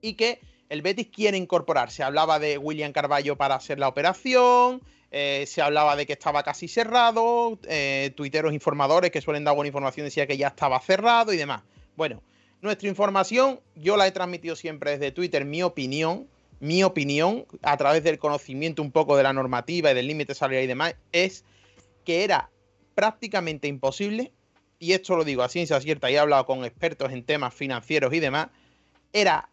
y 0.00 0.14
que 0.14 0.40
el 0.68 0.82
Betis 0.82 1.08
quiere 1.08 1.36
incorporar. 1.36 1.90
Se 1.90 2.02
hablaba 2.02 2.38
de 2.38 2.58
William 2.58 2.92
Carballo 2.92 3.36
para 3.36 3.54
hacer 3.54 3.78
la 3.78 3.88
operación, 3.88 4.82
eh, 5.10 5.44
se 5.46 5.62
hablaba 5.62 5.96
de 5.96 6.06
que 6.06 6.14
estaba 6.14 6.42
casi 6.42 6.68
cerrado, 6.68 7.58
eh, 7.68 8.12
tuiteros 8.16 8.52
informadores 8.52 9.10
que 9.10 9.20
suelen 9.20 9.44
dar 9.44 9.54
buena 9.54 9.68
información 9.68 10.06
decía 10.06 10.26
que 10.26 10.36
ya 10.36 10.48
estaba 10.48 10.80
cerrado 10.80 11.32
y 11.32 11.36
demás. 11.36 11.62
Bueno, 11.96 12.22
nuestra 12.62 12.88
información 12.88 13.60
yo 13.76 13.96
la 13.96 14.06
he 14.06 14.10
transmitido 14.10 14.56
siempre 14.56 14.92
desde 14.92 15.12
Twitter, 15.12 15.44
mi 15.44 15.62
opinión, 15.62 16.26
mi 16.60 16.82
opinión, 16.82 17.46
a 17.62 17.76
través 17.76 18.02
del 18.02 18.18
conocimiento 18.18 18.82
un 18.82 18.90
poco 18.90 19.16
de 19.16 19.22
la 19.22 19.32
normativa 19.32 19.90
y 19.90 19.94
del 19.94 20.06
límite 20.06 20.34
salarial 20.34 20.64
y 20.64 20.68
demás, 20.68 20.96
es 21.12 21.44
que 22.04 22.24
era 22.24 22.50
prácticamente 22.94 23.68
imposible, 23.68 24.32
y 24.78 24.92
esto 24.92 25.16
lo 25.16 25.24
digo 25.24 25.42
a 25.42 25.48
ciencia 25.48 25.80
cierta 25.80 26.10
y 26.10 26.14
he 26.14 26.18
hablado 26.18 26.46
con 26.46 26.64
expertos 26.64 27.12
en 27.12 27.24
temas 27.24 27.54
financieros 27.54 28.12
y 28.12 28.20
demás, 28.20 28.48
era 29.12 29.48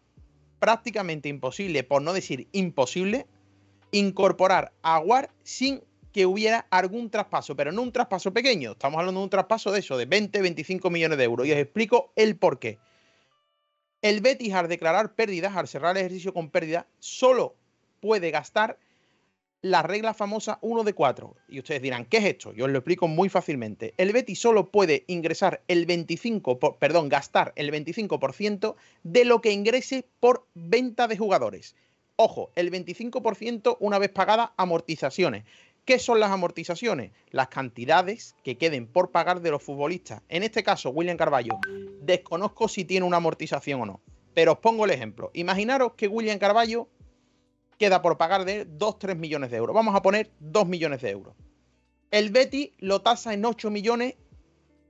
prácticamente 0.58 1.28
imposible, 1.28 1.82
por 1.84 2.02
no 2.02 2.12
decir 2.12 2.48
imposible, 2.52 3.26
incorporar 3.90 4.72
a 4.82 4.96
Aguar 4.96 5.30
sin 5.42 5.82
que 6.12 6.26
hubiera 6.26 6.66
algún 6.70 7.10
traspaso, 7.10 7.56
pero 7.56 7.72
no 7.72 7.82
un 7.82 7.92
traspaso 7.92 8.32
pequeño, 8.32 8.72
estamos 8.72 8.98
hablando 8.98 9.20
de 9.20 9.24
un 9.24 9.30
traspaso 9.30 9.72
de 9.72 9.80
eso, 9.80 9.96
de 9.96 10.06
20, 10.06 10.42
25 10.42 10.90
millones 10.90 11.18
de 11.18 11.24
euros, 11.24 11.46
y 11.46 11.52
os 11.52 11.58
explico 11.58 12.12
el 12.16 12.36
por 12.36 12.58
qué. 12.58 12.78
El 14.02 14.20
Betis 14.20 14.52
al 14.52 14.68
declarar 14.68 15.14
pérdidas, 15.14 15.56
al 15.56 15.68
cerrar 15.68 15.96
el 15.96 16.02
ejercicio 16.02 16.34
con 16.34 16.50
pérdida, 16.50 16.86
solo 16.98 17.56
puede 18.00 18.30
gastar 18.30 18.78
la 19.62 19.82
regla 19.82 20.12
famosa 20.12 20.58
1 20.60 20.82
de 20.82 20.92
4. 20.92 21.36
Y 21.48 21.60
ustedes 21.60 21.80
dirán, 21.82 22.04
¿qué 22.04 22.16
es 22.18 22.24
esto? 22.24 22.52
Yo 22.52 22.64
os 22.64 22.70
lo 22.70 22.78
explico 22.78 23.06
muy 23.08 23.28
fácilmente. 23.28 23.94
El 23.96 24.12
Betis 24.12 24.40
solo 24.40 24.70
puede 24.70 25.04
ingresar 25.06 25.62
el 25.68 25.86
25, 25.86 26.58
por- 26.58 26.76
perdón, 26.78 27.08
gastar 27.08 27.52
el 27.56 27.70
25% 27.70 28.74
de 29.04 29.24
lo 29.24 29.40
que 29.40 29.52
ingrese 29.52 30.04
por 30.20 30.46
venta 30.54 31.06
de 31.06 31.16
jugadores. 31.16 31.76
Ojo, 32.16 32.50
el 32.56 32.70
25% 32.70 33.76
una 33.80 33.98
vez 33.98 34.10
pagadas 34.10 34.50
amortizaciones. 34.56 35.44
¿Qué 35.84 35.98
son 35.98 36.20
las 36.20 36.30
amortizaciones? 36.30 37.10
Las 37.30 37.48
cantidades 37.48 38.36
que 38.44 38.56
queden 38.58 38.86
por 38.86 39.10
pagar 39.10 39.40
de 39.40 39.50
los 39.50 39.62
futbolistas. 39.62 40.22
En 40.28 40.42
este 40.42 40.62
caso, 40.62 40.90
William 40.90 41.16
Carballo, 41.16 41.58
desconozco 42.00 42.68
si 42.68 42.84
tiene 42.84 43.06
una 43.06 43.16
amortización 43.18 43.80
o 43.80 43.86
no. 43.86 44.00
Pero 44.34 44.52
os 44.52 44.58
pongo 44.58 44.84
el 44.84 44.90
ejemplo. 44.92 45.30
Imaginaros 45.34 45.94
que 45.94 46.08
William 46.08 46.38
Carballo 46.38 46.88
queda 47.78 48.02
por 48.02 48.18
pagar 48.18 48.44
de 48.44 48.66
2-3 48.66 49.16
millones 49.16 49.50
de 49.50 49.56
euros. 49.56 49.74
Vamos 49.74 49.94
a 49.94 50.02
poner 50.02 50.30
2 50.40 50.66
millones 50.66 51.00
de 51.02 51.10
euros. 51.10 51.34
El 52.10 52.30
Betty 52.30 52.72
lo 52.78 53.02
tasa 53.02 53.32
en 53.34 53.44
8 53.44 53.70
millones 53.70 54.14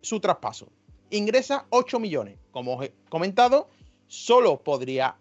su 0.01 0.21
traspaso. 0.21 0.73
Ingresa 1.11 1.67
8 1.71 2.01
millones. 2.01 2.39
Como 2.51 2.77
os 2.77 2.85
he 2.85 2.93
comentado, 3.09 3.69
solo 4.09 4.63
podría 4.63 5.17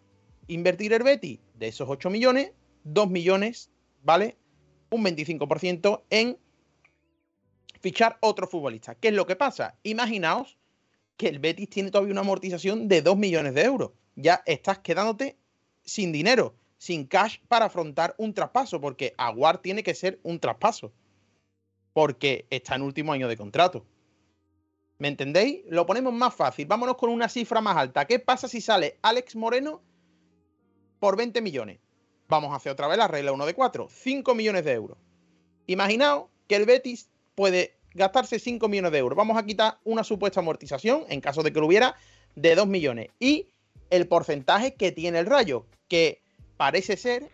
invertir 0.47 0.93
el 0.93 1.03
Betty 1.03 1.39
de 1.55 1.67
esos 1.67 1.87
8 1.87 2.09
millones, 2.09 2.51
2 2.83 3.09
millones, 3.09 3.69
¿vale? 4.03 4.37
Un 4.89 5.03
25% 5.05 6.03
en 6.09 6.37
fichar 7.81 8.17
otro 8.21 8.47
futbolista. 8.47 8.95
¿Qué 8.95 9.09
es 9.09 9.13
lo 9.13 9.25
que 9.25 9.35
pasa? 9.35 9.77
Imaginaos 9.83 10.57
que 11.17 11.27
el 11.27 11.39
Betis 11.39 11.69
tiene 11.69 11.91
todavía 11.91 12.13
una 12.13 12.21
amortización 12.21 12.87
de 12.87 13.01
2 13.01 13.17
millones 13.17 13.53
de 13.53 13.63
euros. 13.63 13.91
Ya 14.15 14.41
estás 14.45 14.79
quedándote 14.79 15.37
sin 15.83 16.11
dinero, 16.11 16.55
sin 16.81 17.05
cash 17.05 17.37
para 17.47 17.65
afrontar 17.65 18.15
un 18.17 18.33
traspaso, 18.33 18.81
porque 18.81 19.13
Aguar 19.15 19.59
tiene 19.59 19.83
que 19.83 19.93
ser 19.93 20.19
un 20.23 20.39
traspaso, 20.39 20.91
porque 21.93 22.47
está 22.49 22.73
en 22.73 22.81
último 22.81 23.13
año 23.13 23.27
de 23.27 23.37
contrato. 23.37 23.85
¿Me 24.97 25.07
entendéis? 25.07 25.61
Lo 25.69 25.85
ponemos 25.85 26.11
más 26.11 26.33
fácil. 26.33 26.65
Vámonos 26.65 26.97
con 26.97 27.11
una 27.11 27.29
cifra 27.29 27.61
más 27.61 27.77
alta. 27.77 28.05
¿Qué 28.05 28.17
pasa 28.17 28.47
si 28.47 28.61
sale 28.61 28.97
Alex 29.03 29.35
Moreno 29.35 29.83
por 30.99 31.15
20 31.17 31.39
millones? 31.41 31.77
Vamos 32.27 32.51
a 32.51 32.55
hacer 32.55 32.71
otra 32.71 32.87
vez 32.87 32.97
la 32.97 33.07
regla 33.07 33.31
1 33.31 33.45
de 33.45 33.53
4. 33.53 33.87
5 33.87 34.33
millones 34.33 34.65
de 34.65 34.71
euros. 34.71 34.97
Imaginaos 35.67 36.29
que 36.47 36.55
el 36.55 36.65
Betis 36.65 37.11
puede 37.35 37.77
gastarse 37.93 38.39
5 38.39 38.67
millones 38.67 38.91
de 38.91 38.97
euros. 38.97 39.15
Vamos 39.15 39.37
a 39.37 39.45
quitar 39.45 39.77
una 39.83 40.03
supuesta 40.03 40.39
amortización, 40.39 41.05
en 41.09 41.21
caso 41.21 41.43
de 41.43 41.53
que 41.53 41.59
lo 41.59 41.67
hubiera, 41.67 41.95
de 42.33 42.55
2 42.55 42.65
millones. 42.65 43.09
Y 43.19 43.49
el 43.91 44.07
porcentaje 44.07 44.73
que 44.73 44.91
tiene 44.91 45.19
el 45.19 45.27
Rayo, 45.27 45.67
que 45.87 46.20
parece 46.61 46.95
ser, 46.95 47.27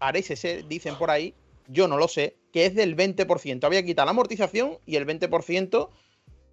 parece 0.00 0.34
ser, 0.34 0.66
dicen 0.66 0.96
por 0.96 1.12
ahí, 1.12 1.32
yo 1.68 1.86
no 1.86 1.96
lo 1.96 2.08
sé, 2.08 2.36
que 2.52 2.66
es 2.66 2.74
del 2.74 2.96
20%. 2.96 3.62
Había 3.62 3.84
quitar 3.84 4.04
la 4.04 4.10
amortización 4.10 4.78
y 4.84 4.96
el 4.96 5.06
20% 5.06 5.88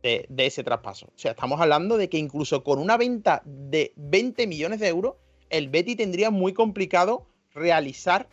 de, 0.04 0.28
de 0.30 0.46
ese 0.46 0.64
traspaso. 0.64 1.08
O 1.08 1.18
sea, 1.18 1.32
estamos 1.32 1.60
hablando 1.60 1.98
de 1.98 2.08
que 2.08 2.20
incluso 2.20 2.64
con 2.64 2.78
una 2.78 2.96
venta 2.96 3.42
de 3.44 3.92
20 3.96 4.46
millones 4.46 4.82
de 4.82 4.88
euros, 4.88 5.16
el 5.50 5.68
Betty 5.70 5.96
tendría 5.96 6.30
muy 6.30 6.54
complicado 6.54 7.26
realizar 7.56 8.30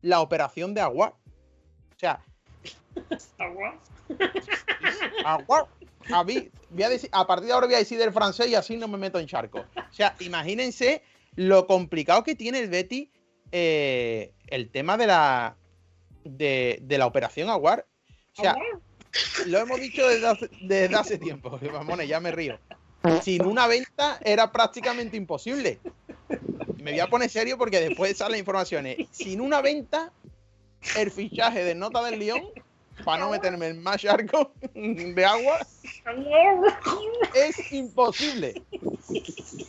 la 0.00 0.20
operación 0.20 0.72
de 0.72 0.82
Aguar. 0.82 1.14
O 1.96 1.98
sea, 1.98 2.24
Agua. 3.40 3.80
Aguar. 5.24 5.66
A, 6.12 6.22
mí, 6.22 6.50
voy 6.70 6.82
a, 6.84 6.88
decir, 6.88 7.10
a 7.12 7.26
partir 7.26 7.48
de 7.48 7.52
ahora 7.52 7.66
voy 7.66 7.74
a 7.74 7.78
decir 7.78 7.98
del 7.98 8.12
francés 8.12 8.46
y 8.46 8.54
así 8.54 8.76
no 8.76 8.86
me 8.86 8.96
meto 8.96 9.18
en 9.18 9.26
charco. 9.26 9.58
O 9.58 9.92
sea, 9.92 10.14
imagínense 10.20 11.02
lo 11.34 11.66
complicado 11.66 12.22
que 12.24 12.34
tiene 12.34 12.60
el 12.60 12.68
Betty 12.68 13.10
eh, 13.52 14.32
el 14.46 14.70
tema 14.70 14.96
de 14.96 15.06
la 15.06 15.56
de, 16.24 16.78
de 16.82 16.98
la 16.98 17.06
operación 17.06 17.50
Aguar. 17.50 17.86
O 18.36 18.42
sea, 18.42 18.56
lo 19.46 19.58
hemos 19.58 19.80
dicho 19.80 20.06
desde 20.06 20.26
hace, 20.26 20.50
desde 20.62 20.96
hace 20.96 21.18
tiempo. 21.18 21.58
Mamones, 21.72 22.08
ya 22.08 22.20
me 22.20 22.32
río. 22.32 22.58
Sin 23.22 23.44
una 23.44 23.66
venta 23.66 24.18
era 24.24 24.52
prácticamente 24.52 25.16
imposible. 25.16 25.80
Me 26.78 26.92
voy 26.92 27.00
a 27.00 27.08
poner 27.08 27.28
serio 27.28 27.58
porque 27.58 27.80
después 27.80 28.16
salen 28.16 28.38
informaciones. 28.38 28.96
Sin 29.10 29.40
una 29.40 29.60
venta 29.60 30.12
el 30.96 31.10
fichaje 31.10 31.64
de 31.64 31.74
nota 31.74 32.02
del 32.04 32.20
León 32.20 32.42
para 33.04 33.24
no 33.24 33.30
meterme 33.30 33.68
en 33.68 33.82
más 33.82 34.00
charco 34.00 34.52
de 34.74 35.24
agua 35.24 35.58
es 37.34 37.72
imposible. 37.72 38.62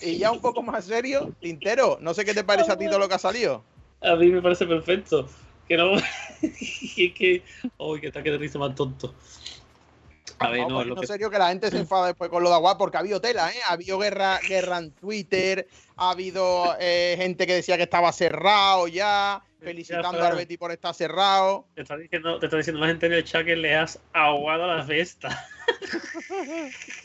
Y 0.01 0.17
ya 0.17 0.31
un 0.31 0.41
poco 0.41 0.61
más 0.61 0.85
serio, 0.85 1.33
Tintero, 1.39 1.97
no 2.01 2.13
sé 2.13 2.25
qué 2.25 2.33
te 2.33 2.43
parece 2.43 2.71
a 2.71 2.77
ti 2.77 2.87
todo 2.87 2.99
lo 2.99 3.07
que 3.07 3.15
ha 3.15 3.19
salido. 3.19 3.63
A 4.01 4.15
mí 4.15 4.27
me 4.27 4.41
parece 4.41 4.65
perfecto. 4.65 5.27
Que 5.67 5.77
no. 5.77 5.95
es 6.41 7.13
que. 7.13 7.41
Uy, 7.77 8.01
que 8.01 8.07
está 8.07 8.21
que 8.21 8.37
risa 8.37 8.59
más 8.59 8.75
tonto. 8.75 9.13
A 10.39 10.49
ver, 10.49 10.67
no, 10.67 10.83
lo 10.83 10.95
que... 10.95 11.07
serio 11.07 11.29
que 11.29 11.37
la 11.37 11.49
gente 11.49 11.69
se 11.69 11.77
enfada 11.77 12.07
después 12.07 12.29
con 12.29 12.43
lo 12.43 12.49
de 12.49 12.55
agua 12.55 12.77
porque 12.77 12.97
ha 12.97 12.99
habido 12.99 13.21
tela, 13.21 13.49
¿eh? 13.49 13.59
Ha 13.69 13.73
habido 13.73 13.97
guerra, 13.97 14.39
guerra 14.45 14.79
en 14.79 14.91
Twitter, 14.91 15.67
ha 15.95 16.09
habido 16.09 16.75
eh, 16.79 17.15
gente 17.17 17.47
que 17.47 17.55
decía 17.55 17.77
que 17.77 17.83
estaba 17.83 18.11
cerrado 18.11 18.87
ya, 18.89 19.41
felicitando 19.63 20.23
a 20.23 20.35
Betty 20.35 20.57
por 20.57 20.71
estar 20.71 20.93
cerrado. 20.93 21.67
Te 21.75 21.81
está 21.81 21.97
diciendo, 21.97 22.39
te 22.39 22.45
está 22.47 22.57
diciendo 22.57 22.81
la 22.81 22.87
gente 22.87 23.05
en 23.07 23.13
el 23.13 23.23
chat 23.23 23.45
que 23.45 23.55
le 23.55 23.75
has 23.75 23.99
ahogado 24.13 24.67
la 24.67 24.83
fiesta. 24.83 25.47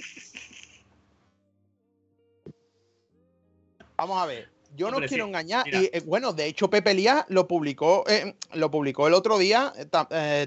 Vamos 3.97 4.23
a 4.23 4.27
ver. 4.27 4.51
Yo 4.77 4.91
no 4.91 4.99
quiero 5.01 5.25
engañar. 5.27 5.67
Y 5.67 5.91
eh, 5.93 6.03
bueno, 6.05 6.33
de 6.33 6.47
hecho, 6.47 6.71
Pepe 6.71 6.95
Lía 6.95 7.27
lo 7.29 7.49
publicó, 7.49 8.05
eh, 8.09 8.35
lo 8.53 8.71
publicó 8.71 9.09
el 9.09 9.15
otro 9.15 9.39
día 9.39 9.73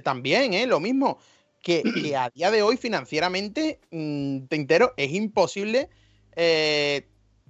también, 0.03 0.53
¿eh? 0.53 0.67
Lo 0.67 0.79
mismo 0.79 1.17
que, 1.61 2.15
a 2.17 2.29
día 2.29 2.51
de 2.51 2.61
hoy 2.61 2.77
financieramente, 2.77 3.79
mm, 3.91 4.45
te 4.45 4.55
entero, 4.55 4.93
es 4.97 5.11
imposible 5.11 5.89
eh, 6.35 7.07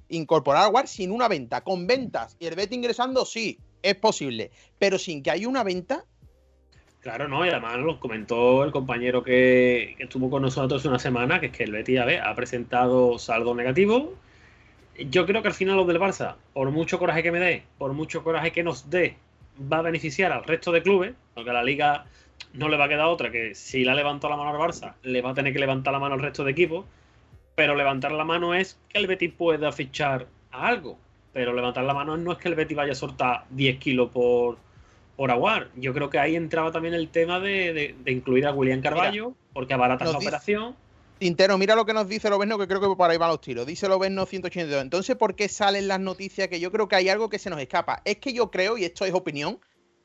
incorporar 0.09 0.66
a 0.66 0.70
War 0.70 0.88
sin 0.88 1.12
una 1.12 1.28
venta. 1.28 1.62
Con 1.62 1.88
ventas 1.88 2.36
y 2.39 2.45
el 2.47 2.55
bet 2.55 2.74
ingresando, 2.74 3.26
sí, 3.26 3.59
es 3.82 3.96
posible. 3.96 4.52
Pero 4.80 4.98
sin 4.98 5.24
que 5.24 5.32
haya 5.32 5.48
una 5.48 5.64
venta. 5.64 6.06
Claro, 7.02 7.28
no, 7.28 7.46
y 7.46 7.50
además 7.50 7.78
lo 7.78 8.00
comentó 8.00 8.64
el 8.64 8.72
compañero 8.72 9.24
que, 9.24 9.96
estuvo 9.98 10.30
con 10.30 10.44
nosotros 10.44 10.86
una 10.86 11.00
semana, 11.00 11.40
que 11.40 11.48
es 11.48 11.52
que 11.52 11.64
el 11.64 11.72
Betis 11.72 12.00
ha 12.00 12.36
presentado 12.36 13.18
saldo 13.18 13.56
negativo. 13.56 14.14
Yo 15.10 15.26
creo 15.26 15.42
que 15.42 15.48
al 15.48 15.56
final 15.56 15.78
los 15.78 15.88
del 15.88 16.00
Barça, 16.00 16.36
por 16.54 16.70
mucho 16.70 17.00
coraje 17.00 17.24
que 17.24 17.32
me 17.32 17.40
dé, 17.40 17.64
por 17.80 17.94
mucho 17.94 18.24
coraje 18.24 18.52
que 18.52 18.62
nos 18.62 18.92
dé, 18.92 19.16
va 19.72 19.80
a 19.80 19.82
beneficiar 19.82 20.32
al 20.32 20.44
resto 20.44 20.72
de 20.72 20.84
clubes, 20.84 21.14
porque 21.34 21.52
la 21.52 21.64
liga 21.64 22.06
no 22.54 22.70
le 22.70 22.78
va 22.78 22.86
a 22.86 22.90
quedar 22.90 23.08
otra 23.08 23.32
que 23.32 23.56
si 23.56 23.84
la 23.84 23.96
levantó 23.96 24.30
la 24.30 24.38
mano 24.38 24.52
al 24.52 24.58
Barça, 24.58 24.94
le 25.02 25.22
va 25.22 25.32
a 25.32 25.34
tener 25.34 25.54
que 25.54 25.60
levantar 25.60 25.94
la 25.94 26.00
mano 26.00 26.16
al 26.16 26.22
resto 26.22 26.44
de 26.44 26.52
equipos. 26.52 26.86
Pero 27.56 27.76
levantar 27.76 28.12
la 28.12 28.24
mano 28.24 28.54
es 28.54 28.80
que 28.90 29.00
el 29.00 29.08
Betis 29.08 29.34
pueda 29.34 29.72
fichar 29.72 30.28
a 30.52 30.68
algo. 30.68 30.98
Pero 31.34 31.54
levantar 31.54 31.84
la 31.84 31.94
mano 31.94 32.18
no 32.18 32.34
es 32.34 32.38
que 32.38 32.50
el 32.50 32.56
Betis 32.56 32.76
vaya 32.76 32.92
a 32.92 32.96
soltar 32.96 33.46
10 33.52 33.80
kilos 33.80 34.10
por, 34.10 34.58
por 35.16 35.32
Aguar. 35.32 35.70
Yo 35.76 35.94
creo 35.94 36.10
que 36.10 36.20
ahí 36.20 36.36
entraba 36.36 36.72
también 36.72 36.94
el 36.94 37.10
tema 37.10 37.40
de, 37.40 37.96
incluir 38.06 38.46
a 38.46 38.54
William 38.54 38.82
Carballo, 38.82 39.34
porque 39.54 39.74
abarata 39.74 40.06
la 40.06 40.18
operación. 40.18 40.76
Tintero, 41.22 41.56
mira 41.60 41.76
lo 41.76 41.86
que 41.86 41.94
nos 41.94 42.08
dice 42.08 42.32
Lobezno, 42.32 42.58
que 42.58 42.68
creo 42.68 42.82
que 42.82 42.96
por 42.96 43.08
ahí 43.08 43.18
van 43.18 43.30
los 43.30 43.42
tiros. 43.42 43.68
Dice 43.68 43.88
Lobezno 43.88 44.26
182. 44.26 44.82
Entonces, 44.82 45.16
¿por 45.16 45.36
qué 45.36 45.50
salen 45.50 45.88
las 45.88 46.00
noticias 46.00 46.48
que 46.48 46.60
yo 46.60 46.72
creo 46.72 46.88
que 46.88 46.96
hay 46.96 47.10
algo 47.10 47.30
que 47.30 47.38
se 47.38 47.52
nos 47.52 47.60
escapa? 47.60 48.02
Es 48.06 48.18
que 48.18 48.34
yo 48.34 48.50
creo, 48.50 48.76
y 48.80 48.86
esto 48.86 49.06
es 49.06 49.14
opinión, 49.14 49.60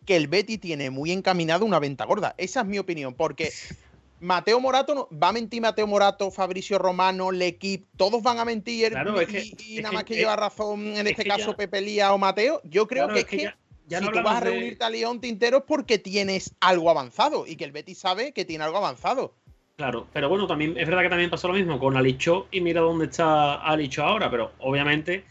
que 0.04 0.16
el 0.16 0.28
Betty 0.28 0.58
tiene 0.58 0.90
muy 0.90 1.12
encaminado 1.12 1.64
una 1.64 1.78
venta 1.78 2.04
gorda. 2.04 2.34
Esa 2.36 2.60
es 2.60 2.66
mi 2.66 2.78
opinión, 2.78 3.14
porque 3.14 3.50
Mateo 4.20 4.60
Morato, 4.60 5.08
va 5.12 5.28
a 5.28 5.32
mentir 5.32 5.60
Mateo 5.60 5.86
Morato, 5.86 6.30
Fabricio 6.30 6.78
Romano, 6.78 7.30
Lequip, 7.30 7.86
todos 7.96 8.22
van 8.22 8.38
a 8.38 8.44
mentir 8.44 8.92
y, 8.92 9.80
nada 9.80 9.92
más 9.92 10.04
que, 10.04 10.14
lleva 10.14 10.36
razón 10.36 10.96
en 10.96 11.06
este 11.06 11.24
caso 11.24 11.56
Pepe 11.56 11.80
Lía 11.80 12.12
o 12.12 12.18
Mateo. 12.18 12.60
Yo 12.64 12.86
creo 12.86 13.08
que 13.08 13.20
es 13.20 13.24
que, 13.26 13.52
ya, 13.86 14.00
si 14.00 14.10
tú 14.10 14.22
vas 14.22 14.36
a 14.38 14.40
reunirte 14.40 14.84
a 14.84 14.90
León 14.90 15.20
Tintero 15.20 15.58
es 15.58 15.64
porque 15.64 15.98
tienes 15.98 16.54
algo 16.60 16.90
avanzado 16.90 17.46
y 17.46 17.56
que 17.56 17.64
el 17.64 17.72
Betty 17.72 17.94
sabe 17.94 18.32
que 18.32 18.44
tiene 18.44 18.64
algo 18.64 18.78
avanzado. 18.78 19.34
Claro, 19.76 20.06
pero 20.14 20.30
bueno, 20.30 20.46
también 20.46 20.74
es 20.78 20.86
verdad 20.86 21.02
que 21.02 21.10
también 21.10 21.28
pasó 21.28 21.48
lo 21.48 21.54
mismo 21.54 21.78
con 21.78 21.98
Alicho 21.98 22.48
y 22.50 22.62
mira 22.62 22.80
dónde 22.80 23.06
está 23.06 23.56
Alicho 23.56 24.02
ahora, 24.02 24.30
pero 24.30 24.52
obviamente 24.58 25.24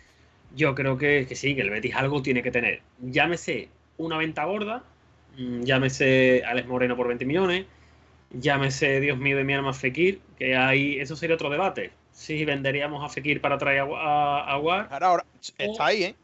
yo 0.55 0.75
creo 0.75 0.97
que, 0.97 1.25
que 1.27 1.35
sí, 1.35 1.55
que 1.55 1.61
el 1.61 1.71
Betis 1.71 1.95
algo 1.95 2.21
tiene 2.21 2.43
que 2.43 2.51
tener. 2.51 2.81
Llámese 3.01 3.69
una 3.97 4.17
venta 4.17 4.45
gorda, 4.45 4.83
mm, 5.37 5.63
llámese 5.63 6.43
Alex 6.45 6.67
Moreno 6.67 6.95
por 6.95 7.07
20 7.07 7.25
millones, 7.25 7.65
llámese 8.31 8.99
Dios 8.99 9.17
mío 9.17 9.37
de 9.37 9.43
mi 9.43 9.53
alma 9.53 9.73
Fekir, 9.73 10.21
que 10.37 10.55
ahí 10.55 10.99
eso 10.99 11.15
sería 11.15 11.35
otro 11.35 11.49
debate. 11.49 11.91
Si 12.11 12.45
venderíamos 12.45 13.03
a 13.03 13.09
Fekir 13.09 13.41
para 13.41 13.57
traer 13.57 13.81
a, 13.81 14.39
a, 14.39 14.57
War. 14.57 14.87
Ahora, 14.91 15.25
está 15.57 15.85
ahí, 15.85 16.03
¿eh? 16.03 16.15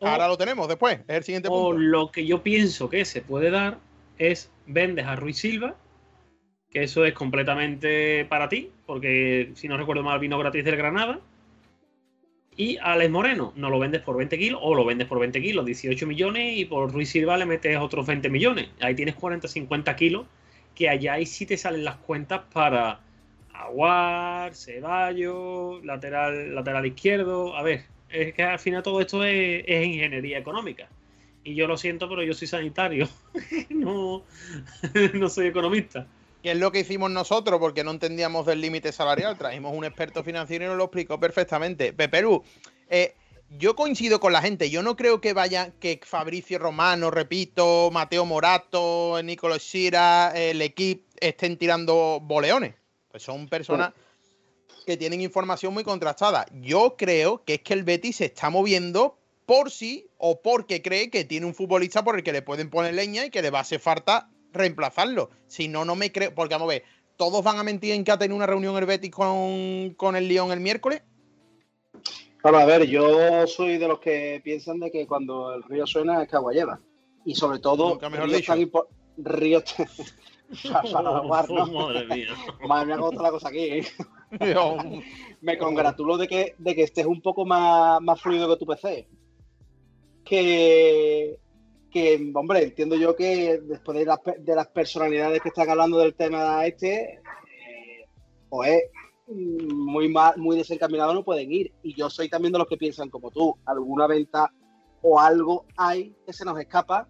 Ahora 0.00 0.28
lo 0.28 0.36
tenemos 0.36 0.68
después, 0.68 1.00
es 1.08 1.16
el 1.16 1.24
siguiente 1.24 1.48
punto. 1.48 1.66
O 1.68 1.72
lo 1.72 2.12
que 2.12 2.24
yo 2.24 2.42
pienso 2.42 2.88
que 2.88 3.04
se 3.04 3.20
puede 3.20 3.50
dar 3.50 3.78
es 4.18 4.50
vendes 4.66 5.06
a 5.06 5.16
Ruiz 5.16 5.38
Silva, 5.38 5.74
que 6.70 6.84
eso 6.84 7.04
es 7.04 7.14
completamente 7.14 8.24
para 8.26 8.48
ti, 8.48 8.70
porque 8.86 9.50
si 9.54 9.66
no 9.66 9.76
recuerdo 9.76 10.02
mal 10.02 10.20
vino 10.20 10.38
gratis 10.38 10.64
del 10.64 10.76
Granada 10.76 11.20
y 12.56 12.76
Alex 12.78 13.10
Moreno, 13.10 13.52
no 13.56 13.70
lo 13.70 13.78
vendes 13.78 14.02
por 14.02 14.16
20 14.16 14.38
kilos 14.38 14.60
o 14.62 14.74
lo 14.74 14.84
vendes 14.84 15.06
por 15.08 15.18
20 15.18 15.40
kilos, 15.40 15.64
18 15.64 16.06
millones 16.06 16.58
y 16.58 16.64
por 16.64 16.92
Ruiz 16.92 17.10
Silva 17.10 17.36
le 17.36 17.46
metes 17.46 17.76
otros 17.78 18.06
20 18.06 18.28
millones. 18.28 18.68
Ahí 18.80 18.94
tienes 18.94 19.14
40, 19.14 19.48
50 19.48 19.96
kilos 19.96 20.26
que 20.78 20.88
allá 20.88 21.14
ahí 21.14 21.26
sí 21.26 21.44
te 21.44 21.56
salen 21.56 21.84
las 21.84 21.96
cuentas 21.96 22.42
para 22.52 23.00
Aguar, 23.52 24.54
Ceballos, 24.54 25.84
lateral, 25.84 26.54
lateral 26.54 26.86
izquierdo. 26.86 27.56
A 27.56 27.62
ver, 27.62 27.86
es 28.08 28.32
que 28.32 28.44
al 28.44 28.60
final 28.60 28.84
todo 28.84 29.00
esto 29.00 29.24
es, 29.24 29.64
ingeniería 29.66 30.38
económica. 30.38 30.88
Y 31.42 31.56
yo 31.56 31.66
lo 31.66 31.76
siento, 31.76 32.08
pero 32.08 32.22
yo 32.22 32.32
soy 32.32 32.46
sanitario, 32.46 33.08
no, 33.70 34.22
no 35.14 35.28
soy 35.28 35.48
economista 35.48 36.06
que 36.40 36.52
es 36.52 36.56
lo 36.56 36.70
que 36.70 36.78
hicimos 36.78 37.10
nosotros 37.10 37.58
porque 37.58 37.82
no 37.82 37.90
entendíamos 37.90 38.46
del 38.46 38.60
límite 38.60 38.92
salarial. 38.92 39.36
Trajimos 39.36 39.76
un 39.76 39.84
experto 39.84 40.22
financiero 40.22 40.66
y 40.66 40.68
nos 40.68 40.76
lo 40.76 40.84
explicó 40.84 41.18
perfectamente. 41.18 41.92
Peperú, 41.92 42.44
eh, 42.88 43.16
yo 43.50 43.74
coincido 43.74 44.20
con 44.20 44.32
la 44.32 44.42
gente. 44.42 44.70
Yo 44.70 44.82
no 44.82 44.96
creo 44.96 45.20
que 45.20 45.32
vaya 45.32 45.72
que 45.80 46.00
Fabricio 46.04 46.58
Romano, 46.58 47.10
repito, 47.10 47.90
Mateo 47.90 48.24
Morato, 48.24 49.20
Nicolás 49.22 49.62
Sira, 49.62 50.32
el 50.34 50.60
equipo 50.62 51.04
estén 51.20 51.56
tirando 51.56 52.20
boleones. 52.22 52.74
Pues 53.10 53.22
son 53.22 53.48
personas 53.48 53.92
que 54.86 54.96
tienen 54.96 55.20
información 55.20 55.72
muy 55.72 55.84
contrastada. 55.84 56.46
Yo 56.60 56.96
creo 56.96 57.42
que 57.44 57.54
es 57.54 57.60
que 57.62 57.74
el 57.74 57.84
Betis 57.84 58.16
se 58.16 58.26
está 58.26 58.50
moviendo 58.50 59.18
por 59.46 59.70
sí 59.70 60.08
o 60.18 60.40
porque 60.42 60.82
cree 60.82 61.10
que 61.10 61.24
tiene 61.24 61.46
un 61.46 61.54
futbolista 61.54 62.04
por 62.04 62.16
el 62.16 62.22
que 62.22 62.32
le 62.32 62.42
pueden 62.42 62.70
poner 62.70 62.94
leña 62.94 63.24
y 63.24 63.30
que 63.30 63.42
le 63.42 63.50
va 63.50 63.58
a 63.58 63.62
hacer 63.62 63.80
falta 63.80 64.28
reemplazarlo. 64.52 65.30
Si 65.46 65.68
no, 65.68 65.84
no 65.84 65.94
me 65.94 66.12
creo. 66.12 66.34
Porque 66.34 66.54
vamos 66.54 66.66
a 66.66 66.74
ver, 66.74 66.84
¿todos 67.16 67.42
van 67.42 67.58
a 67.58 67.62
mentir 67.62 67.92
en 67.92 68.04
que 68.04 68.12
ha 68.12 68.18
tenido 68.18 68.36
una 68.36 68.46
reunión 68.46 68.76
el 68.76 68.84
Betis 68.84 69.10
con, 69.10 69.94
con 69.96 70.16
el 70.16 70.28
León 70.28 70.52
el 70.52 70.60
miércoles? 70.60 71.02
Claro, 72.38 72.58
a 72.58 72.64
ver, 72.64 72.86
yo 72.86 73.46
soy 73.46 73.78
de 73.78 73.88
los 73.88 73.98
que 73.98 74.40
piensan 74.42 74.80
de 74.80 74.90
que 74.90 75.06
cuando 75.06 75.54
el 75.54 75.62
río 75.64 75.86
suena 75.86 76.22
es 76.22 76.28
que 76.28 76.36
agua 76.36 76.52
lleva. 76.52 76.80
Y 77.24 77.34
sobre 77.34 77.58
todo, 77.58 77.98
ríos 77.98 78.44
tan 78.46 78.70
ríos 79.18 79.64
para, 80.92 81.02
Madre 81.22 82.06
mía. 82.06 82.34
Madre 82.66 82.86
mía, 82.86 82.96
cómo 82.96 83.10
está 83.10 83.22
la 83.22 83.30
cosa 83.30 83.48
aquí. 83.48 83.64
¿eh? 83.64 83.84
Me 85.40 85.58
congratulo 85.58 86.16
de 86.16 86.28
que, 86.28 86.54
de 86.58 86.74
que 86.74 86.82
estés 86.84 87.06
un 87.06 87.20
poco 87.20 87.44
más, 87.44 88.00
más 88.00 88.20
fluido 88.20 88.48
que 88.48 88.56
tu 88.56 88.66
PC. 88.66 89.08
Que 90.24 91.38
que, 91.90 92.30
hombre, 92.34 92.64
entiendo 92.64 92.96
yo 92.96 93.16
que 93.16 93.58
después 93.62 93.98
de, 93.98 94.54
las 94.54 94.66
personalidades 94.68 95.40
que 95.40 95.48
están 95.48 95.70
hablando 95.70 95.98
del 95.98 96.14
tema 96.14 96.66
este, 96.66 97.14
eh, 97.14 98.06
pues 98.48 98.82
muy 99.28 100.08
mal, 100.08 100.34
muy 100.38 100.56
desencaminados 100.56 101.14
no 101.14 101.24
pueden 101.24 101.52
ir. 101.52 101.72
Y 101.82 101.94
yo 101.94 102.10
soy 102.10 102.28
también 102.28 102.52
de 102.52 102.58
los 102.58 102.68
que 102.68 102.76
piensan 102.76 103.10
como 103.10 103.30
tú, 103.30 103.56
alguna 103.66 104.06
venta 104.06 104.52
o 105.02 105.20
algo 105.20 105.66
hay 105.76 106.14
que 106.26 106.32
se 106.32 106.44
nos 106.44 106.58
escapa, 106.58 107.08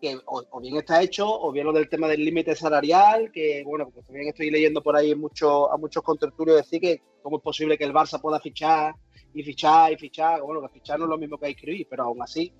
que 0.00 0.18
o, 0.26 0.60
bien 0.60 0.76
está 0.76 1.02
hecho, 1.02 1.28
o 1.28 1.52
bien 1.52 1.66
lo 1.66 1.72
del 1.72 1.88
tema 1.88 2.08
del 2.08 2.24
límite 2.24 2.54
salarial, 2.54 3.30
que 3.32 3.62
bueno, 3.64 3.90
pues 3.90 4.06
también 4.06 4.28
estoy 4.28 4.50
leyendo 4.50 4.82
por 4.82 4.96
ahí 4.96 5.14
mucho, 5.14 5.70
a 5.72 5.76
muchos 5.76 6.02
contertulios 6.02 6.56
decir 6.56 6.80
que 6.80 7.02
cómo 7.22 7.38
es 7.38 7.42
posible 7.42 7.76
que 7.76 7.84
el 7.84 7.92
Barça 7.92 8.20
pueda 8.20 8.40
fichar 8.40 8.94
y 9.34 9.42
fichar 9.42 9.92
y 9.92 9.96
fichar, 9.96 10.40
bueno, 10.42 10.62
que 10.62 10.68
fichar 10.68 10.98
no 10.98 11.04
es 11.04 11.10
lo 11.10 11.18
mismo 11.18 11.38
que 11.38 11.48
escribir, 11.48 11.86
pero 11.90 12.04
aún 12.04 12.22
así 12.22 12.52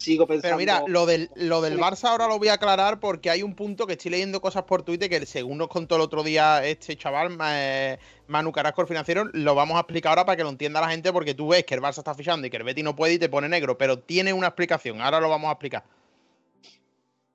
sigo 0.00 0.26
pensando. 0.26 0.56
Pero 0.56 0.58
mira, 0.58 0.82
lo 0.86 1.06
del, 1.06 1.30
lo 1.34 1.60
del 1.60 1.78
Barça 1.78 2.08
ahora 2.08 2.26
lo 2.26 2.38
voy 2.38 2.48
a 2.48 2.54
aclarar 2.54 2.98
porque 3.00 3.30
hay 3.30 3.42
un 3.42 3.54
punto 3.54 3.86
que 3.86 3.92
estoy 3.92 4.10
leyendo 4.12 4.40
cosas 4.40 4.64
por 4.64 4.82
Twitter 4.82 5.08
que 5.08 5.24
según 5.26 5.58
nos 5.58 5.68
contó 5.68 5.96
el 5.96 6.00
otro 6.00 6.22
día 6.22 6.64
este 6.64 6.96
chaval, 6.96 7.36
eh, 7.52 7.98
Manu 8.26 8.50
Carrasco, 8.52 8.80
el 8.80 8.88
financiero, 8.88 9.24
lo 9.32 9.54
vamos 9.54 9.76
a 9.76 9.80
explicar 9.80 10.10
ahora 10.10 10.24
para 10.24 10.36
que 10.36 10.42
lo 10.42 10.50
entienda 10.50 10.80
la 10.80 10.90
gente 10.90 11.12
porque 11.12 11.34
tú 11.34 11.48
ves 11.48 11.64
que 11.64 11.74
el 11.74 11.80
Barça 11.80 11.98
está 11.98 12.14
fichando 12.14 12.46
y 12.46 12.50
que 12.50 12.56
el 12.56 12.64
Betty 12.64 12.82
no 12.82 12.96
puede 12.96 13.14
y 13.14 13.18
te 13.18 13.28
pone 13.28 13.48
negro, 13.48 13.76
pero 13.76 13.98
tiene 13.98 14.32
una 14.32 14.48
explicación. 14.48 15.00
Ahora 15.00 15.20
lo 15.20 15.28
vamos 15.28 15.48
a 15.48 15.52
explicar. 15.52 15.84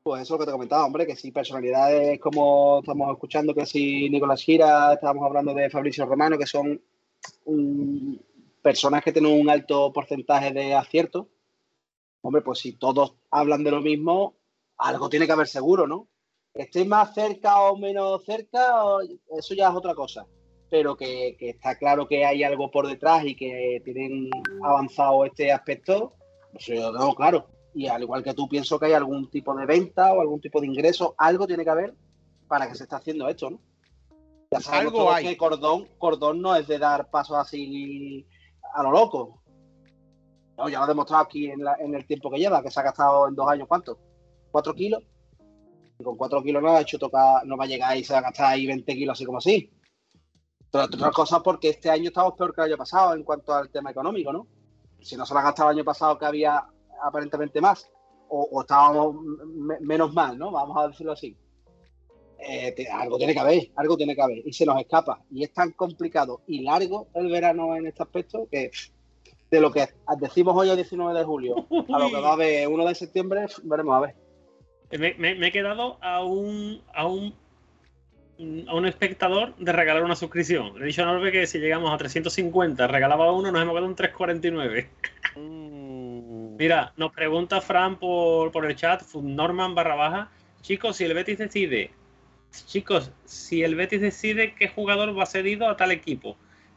Pues 0.04 0.22
eso 0.22 0.36
es 0.36 0.40
lo 0.40 0.46
que 0.46 0.46
te 0.46 0.52
comentaba, 0.52 0.86
hombre, 0.86 1.08
que 1.08 1.16
si 1.16 1.32
personalidades 1.32 2.20
como 2.20 2.80
estamos 2.82 3.12
escuchando, 3.12 3.56
que 3.56 3.66
si 3.66 4.08
Nicolás 4.10 4.44
Gira, 4.44 4.94
estábamos 4.94 5.26
hablando 5.26 5.54
de 5.54 5.70
Fabricio 5.70 6.06
Romano, 6.06 6.38
que 6.38 6.46
son 6.46 6.80
personas 8.62 9.04
que 9.04 9.12
tienen 9.12 9.40
un 9.40 9.50
alto 9.50 9.92
porcentaje 9.92 10.52
de 10.52 10.76
acierto, 10.76 11.28
hombre, 12.26 12.42
pues 12.42 12.60
si 12.60 12.74
todos 12.74 13.14
hablan 13.30 13.64
de 13.64 13.72
lo 13.72 13.82
mismo, 13.82 14.36
algo 14.78 15.10
tiene 15.10 15.28
que 15.28 15.32
haber 15.32 15.48
seguro, 15.48 15.86
¿no? 15.86 16.08
Estéis 16.56 16.88
más 16.88 17.14
cerca 17.14 17.62
o 17.62 17.78
menos 17.78 18.24
cerca, 18.26 18.74
eso 19.38 19.54
ya 19.54 19.70
es 19.70 19.76
otra 19.76 19.94
cosa. 19.94 20.26
Pero 20.70 20.98
que, 20.98 21.38
está 21.40 21.78
claro 21.78 22.08
que 22.08 22.26
hay 22.26 22.44
algo 22.44 22.72
por 22.72 22.88
detrás 22.88 23.26
y 23.26 23.36
que 23.36 23.80
tienen 23.86 24.30
avanzado 24.64 25.24
este 25.26 25.52
aspecto, 25.52 26.16
eso 26.54 26.74
yo 26.74 26.92
tengo 26.92 27.14
claro. 27.14 27.48
Y 27.76 27.88
al 27.88 28.02
igual 28.02 28.24
que 28.24 28.34
tú, 28.34 28.50
pienso 28.50 28.80
que 28.80 28.88
hay 28.88 28.94
algún 28.94 29.30
tipo 29.30 29.54
de 29.54 29.68
venta 29.68 30.12
o 30.14 30.22
algún 30.22 30.42
tipo 30.42 30.60
de 30.60 30.68
ingreso, 30.68 31.14
algo 31.20 31.46
tiene 31.46 31.64
que 31.64 31.70
haber 31.70 31.94
para 32.48 32.68
que 32.68 32.76
se 32.76 32.84
esté 32.84 32.96
haciendo 32.96 33.28
esto, 33.30 33.52
¿no? 33.52 33.60
Ya 34.50 34.62
sabemos 34.62 34.94
algo 34.94 35.12
hay. 35.12 35.26
que 35.26 35.38
Cordón, 35.38 35.88
Cordón 36.00 36.42
no 36.42 36.56
es 36.56 36.68
de 36.68 36.80
dar 36.80 37.10
pasos 37.12 37.38
así 37.38 38.26
a 38.74 38.82
lo 38.82 38.92
loco. 38.92 39.44
No, 40.58 40.70
ya 40.70 40.80
lo 40.80 40.86
ha 40.86 40.88
demostrado 40.88 41.24
aquí 41.24 41.50
en, 41.50 41.96
el 41.96 42.06
tiempo 42.06 42.32
que 42.32 42.40
lleva, 42.40 42.64
que 42.64 42.72
se 42.72 42.80
ha 42.80 42.84
gastado 42.84 43.28
en 43.28 43.36
dos 43.36 43.48
años, 43.48 43.68
¿cuánto? 43.68 43.98
¿Cuatro 44.52 44.74
kilos? 44.74 45.04
Y 46.00 46.04
con 46.04 46.18
cuatro 46.18 46.42
kilos 46.42 46.64
no 46.64 46.70
ha 46.70 46.82
hecho 46.82 46.98
tocar, 46.98 47.46
no 47.46 47.58
va 47.58 47.66
a 47.66 47.68
llegar 47.68 47.98
y 47.98 48.04
se 48.04 48.14
va 48.14 48.20
a 48.20 48.24
gastar 48.24 48.54
ahí 48.54 48.66
20 48.66 48.96
kilos 48.96 49.14
así 49.14 49.26
como 49.26 49.40
así. 49.40 49.72
Pero 50.72 50.86
otras 50.86 51.12
cosas 51.12 51.42
porque 51.44 51.70
este 51.70 51.90
año 51.90 52.08
estamos 52.08 52.34
peor 52.34 52.54
que 52.54 52.62
el 52.62 52.68
año 52.68 52.78
pasado 52.78 53.14
en 53.14 53.24
cuanto 53.24 53.54
al 53.54 53.70
tema 53.70 53.92
económico, 53.92 54.32
¿no? 54.32 54.48
Si 55.02 55.16
no 55.16 55.26
se 55.26 55.34
lo 55.34 55.40
ha 55.40 55.44
gastado 55.44 55.70
el 55.70 55.78
año 55.78 55.86
pasado 55.86 56.18
que 56.18 56.26
había 56.26 56.66
aparentemente 57.04 57.62
más, 57.62 57.90
o, 58.30 58.62
estábamos 58.62 59.16
menos 59.82 60.14
mal, 60.14 60.38
¿no? 60.38 60.52
Vamos 60.52 60.78
a 60.78 60.88
decirlo 60.88 61.12
así. 61.12 61.38
Eh, 62.40 62.76
algo 62.92 63.18
tiene 63.18 63.34
que 63.34 63.40
haber, 63.40 63.72
algo 63.76 63.96
tiene 63.96 64.16
que 64.16 64.22
haber, 64.22 64.42
y 64.46 64.52
se 64.52 64.66
nos 64.66 64.80
escapa. 64.80 65.22
Y 65.32 65.44
es 65.44 65.54
tan 65.54 65.72
complicado 65.72 66.42
y 66.48 66.62
largo 66.62 67.08
el 67.14 67.30
verano 67.30 67.76
en 67.76 67.88
este 67.88 68.04
aspecto 68.04 68.48
que 68.52 68.72
de 69.56 69.62
lo 69.62 69.72
que 69.72 69.88
decimos 70.20 70.56
hoy 70.58 70.70
el 70.70 70.76
19 70.76 71.18
de 71.18 71.24
julio 71.24 71.66
a 71.94 72.00
lo 72.00 72.10
que 72.10 72.20
va 72.20 72.30
a 72.30 72.34
haber 72.34 72.68
1 72.68 72.86
de 72.86 72.96
septiembre, 72.96 73.46
veremos 73.64 73.96
a 73.96 74.00
ver. 74.02 74.16
Me, 75.18 75.48
he 75.48 75.52
quedado 75.52 75.98
a 76.02 76.24
un, 76.24 76.82
a 76.94 77.08
un 77.08 77.34
a 78.68 78.76
un 78.76 78.86
espectador 78.86 79.56
de 79.56 79.72
regalar 79.72 80.04
una 80.04 80.18
suscripción. 80.18 80.78
Le 80.78 80.84
he 80.84 80.88
dicho 80.88 81.04
a 81.04 81.06
Norbe 81.06 81.32
que 81.32 81.48
si 81.48 81.60
llegamos 81.60 81.94
a 81.94 81.98
350 81.98 82.86
regalaba 82.88 83.32
uno, 83.32 83.50
nos 83.50 83.62
hemos 83.62 83.74
quedado 83.74 83.88
en 83.88 83.96
349. 83.96 84.90
Mm. 85.38 86.56
Mira, 86.58 86.94
nos 86.98 87.14
pregunta 87.14 87.62
Fran 87.62 87.98
por, 87.98 88.52
por 88.52 88.66
el 88.66 88.76
chat, 88.76 89.04
Norman 89.14 89.74
barra 89.74 89.96
baja. 89.96 90.32
Chicos, 90.62 90.98
si 90.98 91.06
el 91.06 91.14
Betis 91.14 91.38
decide, 91.38 91.92
chicos, 92.68 93.12
si 93.24 93.64
el 93.64 93.76
Betis 93.76 94.02
decide 94.02 94.54
qué 94.54 94.68
jugador 94.68 95.18
va 95.18 95.26
cedido 95.26 95.70
a 95.70 95.78
tal 95.78 95.92
equipo, 95.92 96.36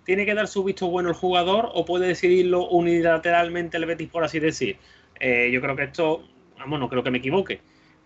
¿tiene 0.08 0.24
que 0.24 0.34
dar 0.34 0.48
su 0.48 0.64
visto 0.64 0.88
bueno 0.88 1.10
el 1.10 1.14
jugador 1.14 1.70
o 1.74 1.84
puede 1.84 2.06
decidirlo 2.06 2.66
unilateralmente 2.66 3.76
el 3.76 3.84
Betis, 3.84 4.08
por 4.08 4.24
así 4.24 4.40
decir? 4.40 4.78
Eh, 5.20 5.50
yo 5.52 5.60
creo 5.60 5.76
que 5.76 5.82
esto, 5.82 6.26
vamos, 6.58 6.80
no 6.80 6.88
creo 6.88 7.02
que 7.02 7.10
me 7.10 7.18
equivoque 7.18 7.60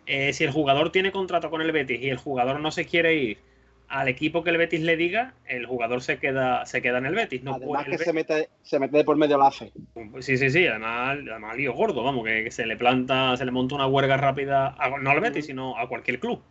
eh, 0.07 0.33
si 0.33 0.43
el 0.43 0.51
jugador 0.51 0.91
tiene 0.91 1.12
contrato 1.12 1.49
con 1.49 1.62
el 1.62 1.70
Betis 1.70 2.01
y 2.01 2.09
el 2.09 2.16
jugador 2.16 2.59
no 2.59 2.73
se 2.73 2.87
quiere 2.87 3.15
ir 3.15 3.39
al 3.87 4.09
equipo 4.09 4.43
que 4.43 4.51
el 4.51 4.57
Betis 4.57 4.81
le 4.81 4.97
diga, 4.97 5.35
el 5.47 5.65
jugador 5.65 6.03
se 6.03 6.19
queda, 6.19 6.66
se 6.66 6.83
queda 6.83 6.99
en 6.99 7.07
el 7.07 7.15
Betis. 7.15 7.45
No 7.45 7.55
además 7.55 7.85
que 7.85 7.99
se 7.99 8.12
mete, 8.12 8.49
se 8.62 8.81
mete 8.81 9.05
por 9.05 9.16
medio 9.16 9.39
la 9.39 9.53
fe. 9.53 9.73
Sí, 10.19 10.39
sí, 10.39 10.51
sí, 10.51 10.66
además, 10.66 11.19
además 11.31 11.57
lío 11.57 11.73
gordo, 11.73 12.03
vamos, 12.03 12.24
que, 12.24 12.51
se 12.51 12.66
le 12.66 12.77
planta, 12.77 13.37
se 13.37 13.45
le 13.45 13.53
monta 13.53 13.77
una 13.77 13.87
huelga 13.87 14.16
rápida, 14.16 14.74
no 15.01 15.09
al 15.09 15.20
Betis, 15.20 15.47
sino 15.47 15.79
a 15.79 15.87
cualquier 15.89 16.19
club. 16.19 16.43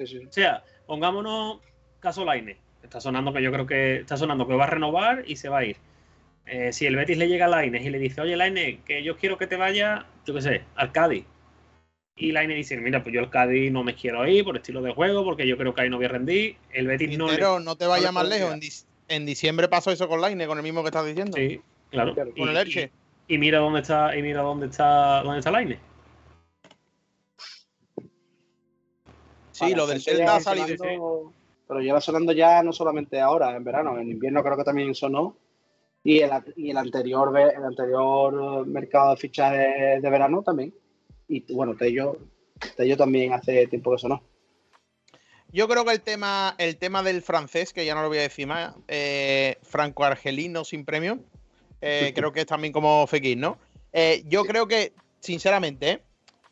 O 0.00 0.32
sea, 0.32 0.64
pongámonos 0.84 1.60
caso 2.00 2.24
Laine. 2.24 2.69
Está 2.82 3.00
sonando 3.00 3.32
que 3.32 3.42
yo 3.42 3.52
creo 3.52 3.66
que 3.66 3.96
está 3.96 4.16
sonando 4.16 4.46
que 4.46 4.54
va 4.54 4.64
a 4.64 4.70
renovar 4.70 5.24
y 5.26 5.36
se 5.36 5.48
va 5.48 5.58
a 5.58 5.64
ir. 5.64 5.76
Eh, 6.46 6.72
si 6.72 6.86
el 6.86 6.96
Betis 6.96 7.18
le 7.18 7.28
llega 7.28 7.46
a 7.46 7.48
Laine 7.48 7.82
y 7.82 7.90
le 7.90 7.98
dice, 7.98 8.20
oye 8.20 8.36
Laine, 8.36 8.80
que 8.84 9.02
yo 9.04 9.16
quiero 9.16 9.38
que 9.38 9.46
te 9.46 9.56
vaya, 9.56 10.06
yo 10.26 10.34
qué 10.34 10.42
sé, 10.42 10.62
al 10.74 10.90
Cádiz 10.90 11.24
y 12.20 12.32
Laine 12.32 12.54
dice, 12.54 12.76
mira, 12.76 13.02
pues 13.02 13.14
yo 13.14 13.20
el 13.20 13.30
Cádiz 13.30 13.72
no 13.72 13.82
me 13.82 13.94
quiero 13.94 14.26
ir 14.26 14.44
por 14.44 14.56
estilo 14.56 14.82
de 14.82 14.92
juego, 14.92 15.24
porque 15.24 15.46
yo 15.46 15.56
creo 15.56 15.74
que 15.74 15.80
ahí 15.80 15.90
no 15.90 15.96
voy 15.96 16.04
a 16.04 16.10
rendir. 16.10 16.56
El 16.70 16.86
Betis 16.86 17.16
no. 17.16 17.28
Pero 17.28 17.60
no 17.60 17.76
te 17.76 17.86
vayas 17.86 18.12
más 18.12 18.28
lejos. 18.28 18.54
En, 19.08 19.26
diciembre 19.26 19.68
pasó 19.68 19.90
eso 19.90 20.06
con 20.06 20.20
Laine, 20.20 20.46
con 20.46 20.58
el 20.58 20.62
mismo 20.62 20.82
que 20.82 20.88
estás 20.88 21.06
diciendo. 21.06 21.36
Sí, 21.36 21.60
claro. 21.90 22.14
Con 22.14 22.48
el 22.50 22.56
Elche. 22.56 22.90
Y, 23.26 23.38
mira 23.38 23.58
dónde 23.58 23.80
está, 23.80 24.16
y 24.16 24.22
mira 24.22 24.42
dónde 24.42 24.66
está, 24.66 25.22
dónde 25.22 25.38
está 25.38 25.50
Laine. 25.50 25.78
Sí, 29.52 29.74
lo 29.74 29.86
del 29.86 30.00
Celta 30.02 30.36
ha 30.36 30.40
salido. 30.40 31.32
Pero 31.70 31.80
lleva 31.80 32.00
sonando 32.00 32.32
ya 32.32 32.62
no 32.62 32.72
solamente 32.72 33.20
ahora, 33.20 33.56
en 33.56 33.64
verano, 33.64 33.98
en 33.98 34.10
invierno 34.10 34.42
creo 34.42 34.56
que 34.56 34.64
también 34.64 34.94
sonó. 34.94 35.36
Y 36.02 36.18
el, 36.18 36.30
y 36.56 36.70
el 36.70 36.76
anterior 36.76 37.38
el 37.38 37.64
anterior 37.64 38.66
mercado 38.66 39.10
de 39.10 39.16
fichajes 39.16 40.02
de 40.02 40.10
verano 40.10 40.42
también 40.42 40.74
y 41.30 41.52
bueno, 41.52 41.76
Tello, 41.76 42.18
Tello 42.76 42.96
también 42.96 43.32
hace 43.32 43.66
tiempo 43.68 43.90
que 43.90 43.96
eso 43.96 44.08
no. 44.08 44.22
Yo 45.52 45.68
creo 45.68 45.84
que 45.84 45.92
el 45.92 46.00
tema, 46.00 46.54
el 46.58 46.76
tema 46.76 47.02
del 47.02 47.22
francés, 47.22 47.72
que 47.72 47.84
ya 47.84 47.94
no 47.94 48.02
lo 48.02 48.08
voy 48.08 48.18
a 48.18 48.22
decir 48.22 48.46
más, 48.46 48.74
eh, 48.88 49.56
franco-argelino 49.62 50.64
sin 50.64 50.84
premio, 50.84 51.20
eh, 51.80 52.12
creo 52.14 52.32
que 52.32 52.40
es 52.40 52.46
también 52.46 52.72
como 52.72 53.06
Fekir, 53.06 53.38
¿no? 53.38 53.58
Eh, 53.92 54.22
yo 54.26 54.44
creo 54.44 54.68
que, 54.68 54.92
sinceramente, 55.20 56.02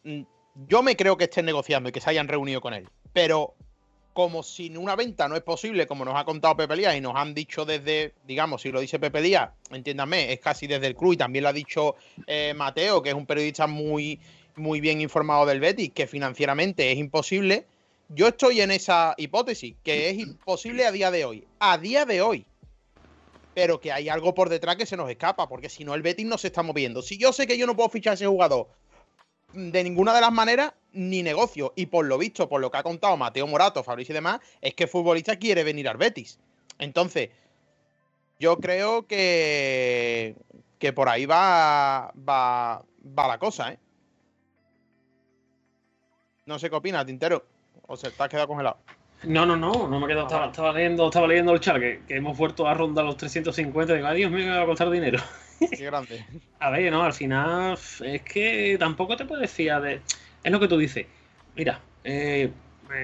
mm, 0.05 0.23
yo 0.69 0.83
me 0.83 0.97
creo 0.97 1.17
que 1.17 1.25
estén 1.25 1.47
negociando 1.47 1.89
y 1.89 1.93
que 1.93 2.01
se 2.01 2.11
hayan 2.11 2.29
reunido 2.29 2.61
con 2.61 2.75
él. 2.75 2.89
Pero 3.13 3.55
como 4.19 4.43
sin 4.43 4.77
una 4.77 4.97
venta 4.97 5.29
no 5.29 5.37
es 5.37 5.43
posible, 5.43 5.87
como 5.87 6.05
nos 6.05 6.17
ha 6.17 6.25
contado 6.25 6.57
Pepe 6.57 6.75
Díaz 6.75 6.97
y 6.97 7.01
nos 7.01 7.15
han 7.15 7.35
dicho 7.35 7.65
desde, 7.65 8.15
digamos, 8.27 8.63
si 8.63 8.73
lo 8.73 8.81
dice 8.81 8.99
Pepe 8.99 9.23
Díaz, 9.23 9.51
entiéndame, 9.71 10.33
es 10.33 10.41
casi 10.41 10.67
desde 10.67 10.89
el 10.89 10.97
club 10.97 11.13
y 11.13 11.17
también 11.19 11.45
lo 11.45 11.51
ha 11.51 11.53
dicho 11.53 11.95
Mateo, 12.57 13.01
que 13.01 13.11
es 13.11 13.15
un 13.15 13.27
periodista 13.27 13.69
muy, 13.69 14.19
muy 14.57 14.81
bien 14.81 15.01
informado 15.01 15.47
del 15.47 15.61
Betis, 15.61 15.93
que 15.93 16.09
financieramente 16.09 16.91
es 16.91 16.99
imposible. 16.99 17.67
Yo 18.09 18.27
estoy 18.27 18.61
en 18.61 18.73
esa 18.73 19.15
hipótesis, 19.19 19.77
que 19.85 20.11
es 20.11 20.19
imposible 20.19 20.85
a 20.85 20.91
día 20.91 21.13
de 21.13 21.25
hoy. 21.25 21.47
A 21.61 21.79
día 21.79 22.05
de 22.05 22.21
hoy. 22.21 22.45
Pero 23.55 23.81
que 23.81 23.93
hay 23.93 24.09
algo 24.09 24.35
por 24.35 24.49
detrás 24.49 24.75
que 24.75 24.87
se 24.87 24.97
nos 24.97 25.09
escapa, 25.09 25.49
porque 25.49 25.69
si 25.69 25.85
no, 25.85 25.95
el 25.95 26.03
Betis 26.03 26.27
no 26.27 26.39
se 26.39 26.49
está 26.49 26.65
moviendo. 26.65 27.03
Si 27.03 27.19
yo 27.19 27.33
sé 27.33 27.47
que 27.47 27.57
yo 27.57 27.69
no 27.69 27.77
puedo 27.77 27.89
fichar 27.89 28.11
a 28.11 28.15
ese 28.15 28.27
jugador 28.27 28.67
de 29.53 29.85
ninguna 29.85 30.15
de 30.15 30.21
las 30.21 30.33
maneras, 30.33 30.73
ni 30.93 31.23
negocio. 31.23 31.73
Y 31.77 31.87
por 31.87 32.07
lo 32.07 32.19
visto, 32.19 32.49
por 32.49 32.61
lo 32.61 32.71
que 32.71 32.79
ha 32.79 32.83
contado 32.83 33.17
Mateo 33.17 33.47
Morato, 33.47 33.83
Fabricio 33.85 34.13
y 34.13 34.15
demás, 34.15 34.41
es 34.61 34.75
que 34.75 34.85
el 34.85 34.91
futbolista 34.91 35.37
quiere 35.37 35.65
venir 35.65 35.89
al 35.89 35.97
Betis. 35.97 36.39
Entonces, 36.79 37.31
yo 38.39 38.59
creo 38.59 39.07
que, 39.07 40.37
que 40.79 40.93
por 40.93 41.09
ahí 41.09 41.27
va, 41.27 42.13
va, 42.17 42.85
va 43.19 43.29
la 43.29 43.39
cosa, 43.39 43.73
¿eh? 43.73 43.79
No 46.47 46.59
sé 46.59 46.71
qué 46.71 46.77
opina, 46.77 47.05
Tintero. 47.05 47.45
O 47.87 47.97
se 47.97 48.11
te 48.11 48.23
has 48.23 48.29
quedado 48.29 48.49
congelado. 48.49 48.79
No, 49.25 49.45
no, 49.45 49.57
no, 49.57 49.89
no 49.89 50.01
me 50.01 50.07
he 50.07 50.09
quedado. 50.09 50.47
Estaba, 50.47 50.73
leyendo, 50.73 51.09
estaba 51.09 51.27
leyendo 51.27 51.53
el 51.53 51.61
chat 51.61 51.79
que, 51.79 52.01
hemos 52.09 52.39
vuelto 52.39 52.67
a 52.67 52.75
rondar 52.75 53.05
los 53.05 53.17
350. 53.17 53.95
Digo, 53.95 54.07
adiós, 54.07 54.31
me 54.31 54.49
va 54.49 54.63
a 54.63 54.67
costar 54.67 54.89
dinero. 54.91 55.19
Qué 55.59 55.85
grande. 55.85 56.25
a 56.61 56.71
ver, 56.71 56.91
no, 56.93 57.03
al 57.03 57.13
final 57.13 57.79
es 58.05 58.23
que 58.23 58.77
tampoco 58.79 59.17
te 59.17 59.25
puedes 59.25 59.51
fiar 59.51 59.83
de. 59.83 60.01
Es 60.43 60.53
lo 60.53 60.61
que 60.61 60.69
tú 60.69 60.79
dices. 60.79 61.07
Mira, 61.57 61.81
eh, 62.05 62.51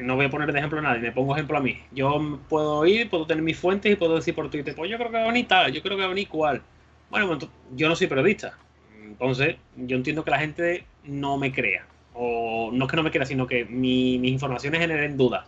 no 0.02 0.16
voy 0.16 0.26
a 0.26 0.30
poner 0.30 0.52
de 0.52 0.58
ejemplo 0.58 0.78
a 0.78 0.82
nadie, 0.82 1.00
me 1.00 1.12
pongo 1.12 1.34
ejemplo 1.34 1.58
a 1.58 1.60
mí. 1.60 1.80
Yo 1.92 2.40
puedo 2.48 2.86
ir, 2.86 3.10
puedo 3.10 3.26
tener 3.26 3.42
mis 3.42 3.58
fuentes 3.58 3.92
y 3.92 3.96
puedo 3.96 4.16
decir 4.16 4.34
por 4.34 4.50
Twitter, 4.50 4.74
pues 4.74 4.90
yo 4.90 4.96
creo 4.96 5.10
que 5.10 5.16
va 5.16 5.24
a 5.24 5.26
venir 5.26 5.48
tal, 5.48 5.72
yo 5.72 5.82
creo 5.82 5.96
que 5.96 6.02
va 6.02 6.06
a 6.06 6.14
venir 6.14 6.28
cual. 6.28 6.62
Bueno, 7.10 7.26
pues 7.28 7.50
yo 7.74 7.88
no 7.88 7.96
soy 7.96 8.06
periodista. 8.06 8.56
Entonces, 9.02 9.56
yo 9.76 9.96
entiendo 9.96 10.24
que 10.24 10.30
la 10.30 10.38
gente 10.38 10.84
no 11.04 11.36
me 11.36 11.52
crea 11.52 11.86
o 12.14 12.70
no 12.72 12.84
es 12.84 12.90
que 12.90 12.96
no 12.96 13.02
me 13.02 13.10
quiera, 13.10 13.26
sino 13.26 13.46
que 13.46 13.64
mi, 13.64 14.18
mis 14.18 14.32
informaciones 14.32 14.80
generen 14.80 15.16
dudas. 15.16 15.46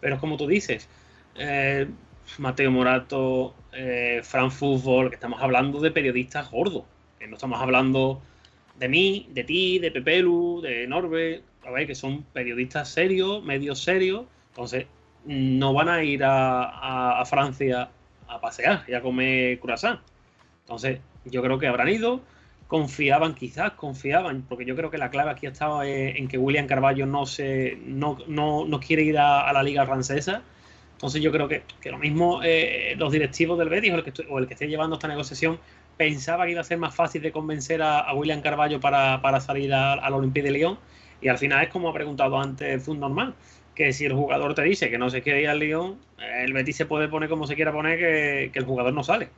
Pero 0.00 0.14
es 0.14 0.20
como 0.20 0.36
tú 0.36 0.46
dices, 0.46 0.88
eh, 1.34 1.86
Mateo 2.38 2.70
Morato, 2.70 3.54
eh, 3.74 4.20
Fran 4.22 4.50
Fútbol, 4.50 5.08
que 5.08 5.16
estamos 5.16 5.42
hablando 5.42 5.80
de 5.80 5.90
periodistas 5.90 6.50
gordos, 6.50 6.84
que 7.18 7.26
no 7.26 7.34
estamos 7.34 7.60
hablando 7.60 8.22
de 8.78 8.88
mí, 8.88 9.28
de 9.30 9.44
ti, 9.44 9.78
de 9.78 9.90
Pepelu, 9.90 10.60
de 10.60 10.86
Norbe, 10.86 11.42
a 11.64 11.70
ver, 11.70 11.86
que 11.86 11.94
son 11.94 12.22
periodistas 12.32 12.88
serios, 12.88 13.42
medios 13.42 13.82
serios, 13.82 14.24
entonces 14.50 14.86
no 15.24 15.72
van 15.72 15.88
a 15.88 16.02
ir 16.02 16.22
a, 16.24 17.22
Francia 17.26 17.88
a 18.28 18.40
pasear 18.40 18.84
y 18.86 18.94
a 18.94 19.00
comer 19.00 19.58
croissant. 19.60 20.00
Entonces, 20.60 21.00
yo 21.24 21.42
creo 21.42 21.58
que 21.58 21.66
habrán 21.66 21.88
ido, 21.88 22.20
confiaban, 22.68 23.34
quizás 23.34 23.72
confiaban, 23.72 24.42
porque 24.48 24.64
yo 24.64 24.76
creo 24.76 24.90
que 24.90 24.98
la 24.98 25.10
clave 25.10 25.30
aquí 25.30 25.46
estaba 25.46 25.86
en 25.86 26.28
que 26.28 26.38
William 26.38 26.66
Carballo 26.66 27.06
no 27.06 27.26
se 27.26 27.78
no, 27.84 28.18
no, 28.26 28.64
no 28.66 28.80
quiere 28.80 29.02
ir 29.02 29.18
a, 29.18 29.52
la 29.52 29.62
liga 29.62 29.86
francesa. 29.86 30.42
Entonces 31.04 31.20
yo 31.20 31.30
creo 31.30 31.48
que, 31.48 31.64
que 31.82 31.90
lo 31.90 31.98
mismo 31.98 32.40
eh, 32.42 32.94
los 32.96 33.12
directivos 33.12 33.58
del 33.58 33.68
Betis 33.68 33.92
o 33.92 33.96
el, 33.96 34.04
que 34.04 34.12
o 34.26 34.38
el 34.38 34.46
que 34.46 34.54
esté 34.54 34.68
llevando 34.68 34.96
esta 34.96 35.06
negociación 35.06 35.60
pensaba 35.98 36.46
que 36.46 36.52
iba 36.52 36.62
a 36.62 36.64
ser 36.64 36.78
más 36.78 36.94
fácil 36.94 37.20
de 37.20 37.30
convencer 37.30 37.82
a, 37.82 38.10
William 38.14 38.40
Carballo 38.40 38.80
para, 38.80 39.20
para 39.20 39.38
salir 39.38 39.74
al 39.74 40.14
Olympique 40.14 40.46
de 40.46 40.52
Lyon 40.52 40.78
y 41.20 41.28
al 41.28 41.36
final 41.36 41.62
es 41.62 41.68
como 41.68 41.90
ha 41.90 41.92
preguntado 41.92 42.40
antes 42.40 42.82
Fund 42.82 43.00
Normal 43.00 43.34
que 43.74 43.92
si 43.92 44.06
el 44.06 44.14
jugador 44.14 44.54
te 44.54 44.62
dice 44.62 44.88
que 44.88 44.96
no 44.96 45.10
se 45.10 45.20
quiere 45.20 45.42
ir 45.42 45.48
al 45.50 45.58
Lyon, 45.58 45.98
el 46.42 46.54
Betis 46.54 46.76
se 46.76 46.86
puede 46.86 47.08
poner 47.08 47.28
como 47.28 47.46
se 47.46 47.54
quiera 47.54 47.70
poner 47.70 47.98
que, 47.98 48.50
que 48.50 48.58
el 48.58 48.64
jugador 48.64 48.94
no 48.94 49.04
sale. 49.04 49.28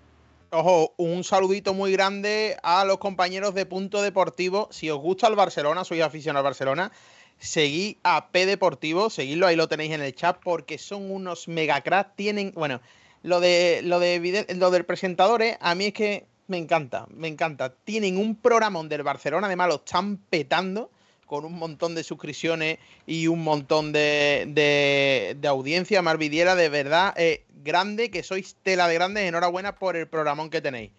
Ojo, 0.50 0.94
un 0.98 1.24
saludito 1.24 1.74
muy 1.74 1.90
grande 1.90 2.56
a 2.62 2.84
los 2.84 2.98
compañeros 2.98 3.54
de 3.54 3.66
Punto 3.66 4.02
Deportivo. 4.02 4.68
Si 4.70 4.88
os 4.88 5.00
gusta 5.00 5.26
el 5.26 5.34
Barcelona, 5.34 5.82
sois 5.84 6.02
aficionado 6.02 6.46
al 6.46 6.50
Barcelona, 6.50 6.92
seguid 7.38 7.96
a 8.02 8.28
P 8.28 8.46
Deportivo, 8.46 9.10
seguidlo, 9.10 9.46
ahí 9.46 9.56
lo 9.56 9.68
tenéis 9.68 9.92
en 9.92 10.02
el 10.02 10.14
chat, 10.14 10.38
porque 10.42 10.78
son 10.78 11.10
unos 11.10 11.48
mega 11.48 11.80
cracks. 11.80 12.16
Tienen, 12.16 12.52
bueno, 12.54 12.80
lo 13.22 13.40
de 13.40 13.80
lo 13.82 13.98
de 13.98 14.46
lo 14.56 14.70
del 14.70 14.84
presentador, 14.84 15.42
eh, 15.42 15.58
a 15.60 15.74
mí 15.74 15.86
es 15.86 15.92
que 15.92 16.26
me 16.48 16.58
encanta, 16.58 17.06
me 17.10 17.28
encanta. 17.28 17.74
Tienen 17.84 18.18
un 18.18 18.36
programa 18.36 18.82
del 18.84 19.02
Barcelona, 19.02 19.46
además 19.46 19.68
lo 19.68 19.74
están 19.76 20.16
petando 20.16 20.90
con 21.26 21.44
un 21.44 21.54
montón 21.58 21.94
de 21.94 22.04
suscripciones 22.04 22.78
y 23.04 23.26
un 23.26 23.42
montón 23.42 23.92
de, 23.92 24.44
de, 24.46 25.48
audiencia. 25.48 26.00
Marvidiera, 26.02 26.54
de 26.54 26.68
verdad, 26.68 27.14
eh, 27.16 27.44
grande, 27.64 28.10
que 28.10 28.22
sois 28.22 28.54
tela 28.62 28.86
de 28.86 28.94
grande. 28.94 29.26
Enhorabuena 29.26 29.74
por 29.74 29.96
el 29.96 30.06
programón 30.06 30.50
que 30.50 30.60
tenéis. 30.60 30.92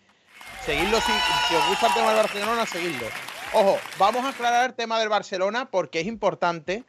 Seguidlo 0.66 1.00
si, 1.00 1.12
si 1.48 1.56
os 1.56 1.68
gusta 1.70 1.88
el 1.88 1.94
tema 1.94 2.08
del 2.08 2.18
Barcelona, 2.18 2.66
seguidlo. 2.66 3.08
Ojo, 3.54 3.78
vamos 3.98 4.26
a 4.26 4.30
aclarar 4.30 4.70
el 4.70 4.76
tema 4.76 5.00
del 5.00 5.08
Barcelona 5.08 5.70
porque 5.72 6.02
es 6.02 6.08
importante 6.08 6.84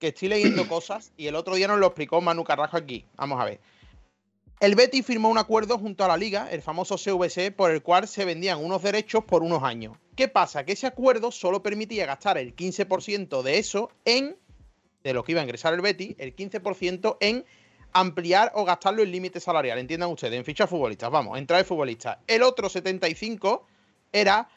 que 0.00 0.08
estoy 0.08 0.28
leyendo 0.28 0.66
cosas 0.68 1.12
y 1.16 1.28
el 1.28 1.36
otro 1.36 1.54
día 1.54 1.68
nos 1.68 1.78
lo 1.78 1.86
explicó 1.86 2.20
Manu 2.20 2.42
Carrajo 2.42 2.76
aquí. 2.76 3.04
Vamos 3.16 3.40
a 3.40 3.44
ver. 3.44 3.60
El 4.60 4.74
Betis 4.74 5.06
firmó 5.06 5.28
un 5.28 5.38
acuerdo 5.38 5.78
junto 5.78 6.04
a 6.04 6.08
la 6.08 6.16
liga, 6.16 6.48
el 6.50 6.62
famoso 6.62 6.96
CVC, 6.96 7.52
por 7.54 7.70
el 7.70 7.82
cual 7.82 8.08
se 8.08 8.24
vendían 8.24 8.64
unos 8.64 8.82
derechos 8.82 9.24
por 9.24 9.42
unos 9.42 9.62
años. 9.62 9.96
¿Qué 10.16 10.26
pasa? 10.28 10.64
Que 10.64 10.72
ese 10.72 10.86
acuerdo 10.86 11.30
solo 11.30 11.62
permitía 11.62 12.06
gastar 12.06 12.38
el 12.38 12.56
15% 12.56 13.42
de 13.42 13.58
eso 13.58 13.90
en, 14.04 14.36
de 15.02 15.12
lo 15.12 15.22
que 15.22 15.32
iba 15.32 15.40
a 15.40 15.44
ingresar 15.44 15.74
el 15.74 15.80
Betis, 15.80 16.16
el 16.18 16.34
15% 16.34 17.18
en 17.20 17.44
ampliar 17.92 18.52
o 18.54 18.64
gastarlo 18.64 19.02
en 19.02 19.12
límite 19.12 19.38
salarial. 19.38 19.78
Entiendan 19.78 20.10
ustedes, 20.10 20.34
en 20.34 20.44
fichas 20.44 20.68
futbolistas, 20.68 21.10
vamos, 21.10 21.38
entrar 21.38 21.58
de 21.60 21.64
futbolistas. 21.64 22.18
El 22.26 22.42
otro 22.42 22.68
75 22.68 23.66
era 24.12 24.48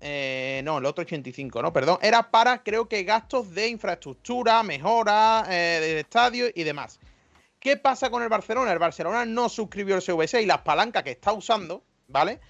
eh, 0.00 0.62
no, 0.64 0.78
el 0.78 0.86
otro 0.86 1.02
85, 1.02 1.62
no, 1.62 1.72
perdón, 1.72 1.98
era 2.00 2.30
para 2.30 2.62
creo 2.62 2.88
que 2.88 3.04
gastos 3.04 3.54
de 3.54 3.68
infraestructura, 3.68 4.62
mejora 4.62 5.44
eh, 5.48 5.78
del 5.80 5.98
estadio 5.98 6.46
y 6.54 6.64
demás. 6.64 6.98
¿Qué 7.58 7.76
pasa 7.76 8.08
con 8.08 8.22
el 8.22 8.30
Barcelona? 8.30 8.72
El 8.72 8.78
Barcelona 8.78 9.26
no 9.26 9.50
suscribió 9.50 9.96
el 9.96 10.02
CVC 10.02 10.40
y 10.40 10.46
las 10.46 10.62
palancas 10.62 11.02
que 11.02 11.10
está 11.10 11.34
usando, 11.34 11.84
¿vale? 12.08 12.40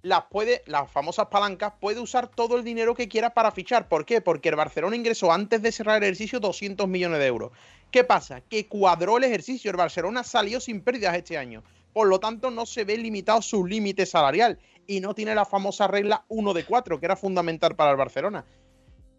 Las 0.00 0.24
puede, 0.30 0.62
las 0.64 0.90
famosas 0.90 1.26
palancas, 1.26 1.74
puede 1.78 2.00
usar 2.00 2.28
todo 2.28 2.56
el 2.56 2.64
dinero 2.64 2.94
que 2.94 3.08
quiera 3.08 3.34
para 3.34 3.50
fichar. 3.50 3.88
¿Por 3.88 4.06
qué? 4.06 4.22
Porque 4.22 4.48
el 4.48 4.56
Barcelona 4.56 4.96
ingresó 4.96 5.30
antes 5.30 5.60
de 5.60 5.72
cerrar 5.72 5.98
el 5.98 6.04
ejercicio 6.04 6.40
200 6.40 6.88
millones 6.88 7.18
de 7.18 7.26
euros. 7.26 7.52
¿Qué 7.90 8.04
pasa? 8.04 8.40
Que 8.40 8.66
cuadró 8.66 9.18
el 9.18 9.24
ejercicio. 9.24 9.70
El 9.70 9.76
Barcelona 9.76 10.24
salió 10.24 10.60
sin 10.60 10.80
pérdidas 10.80 11.16
este 11.16 11.36
año. 11.36 11.62
Por 11.96 12.08
lo 12.08 12.20
tanto, 12.20 12.50
no 12.50 12.66
se 12.66 12.84
ve 12.84 12.98
limitado 12.98 13.40
su 13.40 13.64
límite 13.64 14.04
salarial. 14.04 14.58
Y 14.86 15.00
no 15.00 15.14
tiene 15.14 15.34
la 15.34 15.46
famosa 15.46 15.88
regla 15.88 16.26
1 16.28 16.52
de 16.52 16.66
4, 16.66 17.00
que 17.00 17.06
era 17.06 17.16
fundamental 17.16 17.74
para 17.74 17.90
el 17.90 17.96
Barcelona. 17.96 18.44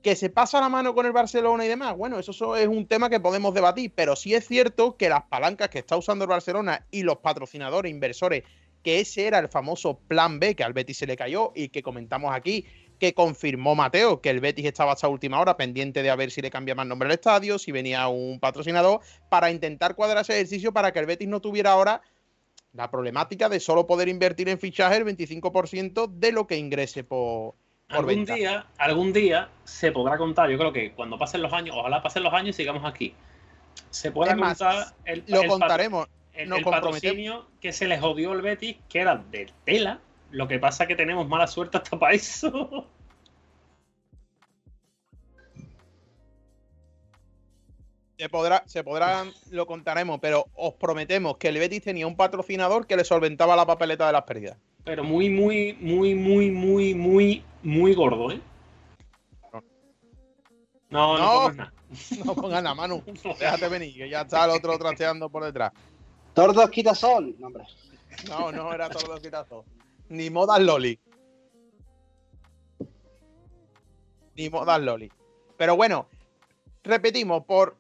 Que 0.04 0.16
se 0.16 0.30
pasa 0.30 0.62
la 0.62 0.70
mano 0.70 0.94
con 0.94 1.08
el 1.08 1.12
Barcelona 1.12 1.66
y 1.66 1.70
demás, 1.70 1.98
bueno, 1.98 2.20
eso 2.20 2.56
es 2.56 2.68
un 2.68 2.86
tema 2.86 3.10
que 3.10 3.20
podemos 3.20 3.56
debatir, 3.56 3.91
pero 3.95 4.16
sí 4.16 4.36
es 4.36 4.45
cierto 4.45 4.95
que 4.95 5.10
las 5.10 5.24
palancas 5.24 5.70
que 5.70 5.80
está 5.80 5.98
usando 5.98 6.26
el 6.26 6.30
Barcelona 6.30 6.86
y 6.91 7.02
los 7.02 7.18
patrocinadores, 7.18 7.91
inversores, 7.91 8.44
que 8.84 8.99
ese 8.99 9.26
era 9.26 9.40
el 9.40 9.49
famoso 9.49 9.98
plan 10.08 10.40
B 10.40 10.56
que 10.56 10.64
al 10.64 10.74
Betis 10.74 10.99
se 10.99 11.08
le 11.08 11.18
cayó 11.18 11.54
y 11.56 11.70
que 11.70 11.82
comentamos 11.82 12.32
aquí, 12.32 12.68
que 12.99 13.16
confirmó 13.16 13.74
Mateo 13.74 14.22
que 14.22 14.30
el 14.30 14.40
Betis 14.40 14.68
estaba 14.68 14.91
hasta 14.91 15.08
última 15.08 15.40
hora 15.40 15.58
pendiente 15.58 16.04
de 16.04 16.12
a 16.12 16.16
ver 16.16 16.30
si 16.30 16.44
le 16.44 16.52
cambia 16.52 16.76
más 16.76 16.86
nombre 16.86 17.08
al 17.08 17.14
estadio, 17.14 17.58
si 17.58 17.72
venía 17.72 18.08
un 18.08 18.40
patrocinador, 18.40 19.02
para 19.30 19.49
intentar 19.49 19.95
cuadrar 19.95 20.22
ese 20.22 20.34
ejercicio 20.34 20.74
para 20.74 20.91
que 20.91 20.99
el 20.99 21.08
Betis 21.08 21.28
no 21.28 21.41
tuviera 21.41 21.72
ahora 21.72 22.04
la 22.73 22.91
problemática 22.91 23.49
de 23.49 23.60
solo 23.60 23.88
poder 23.88 24.07
invertir 24.07 24.49
en 24.49 24.60
fichaje 24.60 24.98
el 24.98 25.06
25% 25.06 26.07
de 26.07 26.31
lo 26.31 26.48
que 26.48 26.57
ingrese 26.57 27.03
por, 27.03 27.56
algún 27.89 28.26
día 28.26 28.65
algún 28.77 29.14
día 29.14 29.49
se 29.64 29.91
podrá 29.91 30.18
contar. 30.18 30.49
Yo 30.49 30.57
creo 30.57 30.73
que 30.73 30.94
cuando 30.94 31.18
pasen 31.18 31.41
los 31.41 31.53
años 31.53 31.76
ojalá 31.77 32.02
pasen 32.02 32.23
los 32.23 32.34
años 32.34 32.49
y 32.49 32.53
sigamos 32.53 32.85
aquí. 32.85 33.14
Se 33.89 34.11
podrá 34.11 34.35
contar 34.35 34.88
el, 35.06 35.23
lo 35.27 35.45
contaremos. 35.45 36.07
el, 36.34 36.49
patrocinio 36.64 37.48
que 37.61 37.72
se 37.72 37.88
les 37.88 38.02
jodió 38.02 38.34
el 38.34 38.41
Betis 38.41 38.77
que 38.89 38.99
era 38.99 39.15
de 39.15 39.52
tela. 39.64 39.99
Lo 40.31 40.48
que 40.48 40.60
pasa 40.60 40.84
es 40.84 40.88
que 40.89 40.95
tenemos 40.95 41.27
mala 41.27 41.48
suerte 41.48 41.77
hasta 41.77 41.98
para 41.98 42.14
eso 42.14 42.88
Se 48.18 48.30
podrá, 48.30 48.64
se 48.65 48.84
podrá, 48.84 49.26
lo 49.52 49.68
contaremos, 49.68 50.19
pero 50.19 50.48
os 50.56 50.73
prometemos 50.73 51.38
que 51.38 51.49
el 51.49 51.60
Betis 51.60 51.84
tenía 51.84 52.07
un 52.07 52.15
patrocinador 52.15 52.88
que 52.88 52.98
le 52.98 53.03
solventaba 53.03 53.56
la 53.56 53.65
papeleta 53.65 54.07
de 54.07 54.14
las 54.14 54.23
pérdidas. 54.23 54.57
Pero 54.84 55.03
muy, 55.03 55.30
muy, 55.30 55.73
muy, 55.80 56.15
muy, 56.15 56.49
muy, 56.49 56.95
muy, 56.95 57.45
muy 57.61 57.94
gordo, 57.94 58.31
¿eh? 58.31 58.41
No, 60.89 61.18
no, 61.18 61.18
no 61.18 61.31
pongas 61.34 61.56
nada. 61.56 61.73
No 62.26 62.35
pongas 62.35 62.64
nada, 62.64 62.76
Manu. 62.76 63.03
Déjate 63.39 63.68
venir, 63.69 63.94
que 63.95 64.10
ya 64.10 64.22
está 64.22 64.45
el 64.45 64.52
otro 64.52 64.77
trasteando 64.80 65.30
por 65.30 65.44
detrás. 65.44 65.72
Tordos 66.34 66.69
quitasol, 66.72 67.35
no, 67.38 67.48
hombre. 67.48 67.65
No, 68.27 68.52
no 68.52 68.73
era 68.73 68.89
Tordos 68.89 69.19
quitasol. 69.19 69.64
Ni 70.10 70.30
modas 70.30 70.60
Loli. 70.60 70.99
Ni 74.35 74.49
modas 74.49 74.81
Loli. 74.81 75.11
Pero 75.56 75.76
bueno, 75.76 76.07
repetimos, 76.84 77.44
por 77.45 77.77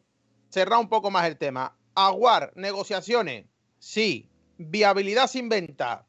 cerrar 0.49 0.79
un 0.79 0.89
poco 0.89 1.11
más 1.11 1.25
el 1.25 1.37
tema. 1.37 1.75
Aguar, 1.95 2.51
negociaciones, 2.55 3.45
sí. 3.79 4.29
Viabilidad 4.59 5.27
sin 5.27 5.49
venta, 5.49 6.07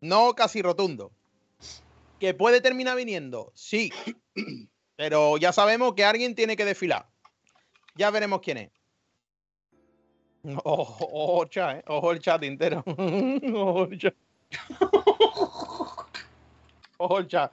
no 0.00 0.34
casi 0.34 0.60
rotundo. 0.60 1.12
¿Que 2.20 2.34
puede 2.34 2.60
terminar 2.60 2.96
viniendo? 2.96 3.52
Sí. 3.54 3.92
Pero 4.96 5.36
ya 5.36 5.52
sabemos 5.52 5.94
que 5.94 6.04
alguien 6.04 6.34
tiene 6.34 6.56
que 6.56 6.64
desfilar. 6.64 7.08
Ya 7.94 8.10
veremos 8.10 8.40
quién 8.40 8.58
es. 8.58 8.70
Ojo, 10.64 11.08
ojo, 11.10 11.44
chat, 11.46 11.78
¿eh? 11.78 11.84
ojo 11.88 12.12
el 12.12 12.20
chat 12.20 12.42
entero. 12.44 12.84
ojo 12.86 13.84
el 13.84 13.98
chat. 13.98 14.14
ojo 16.98 17.18
el 17.18 17.26
chat. 17.26 17.52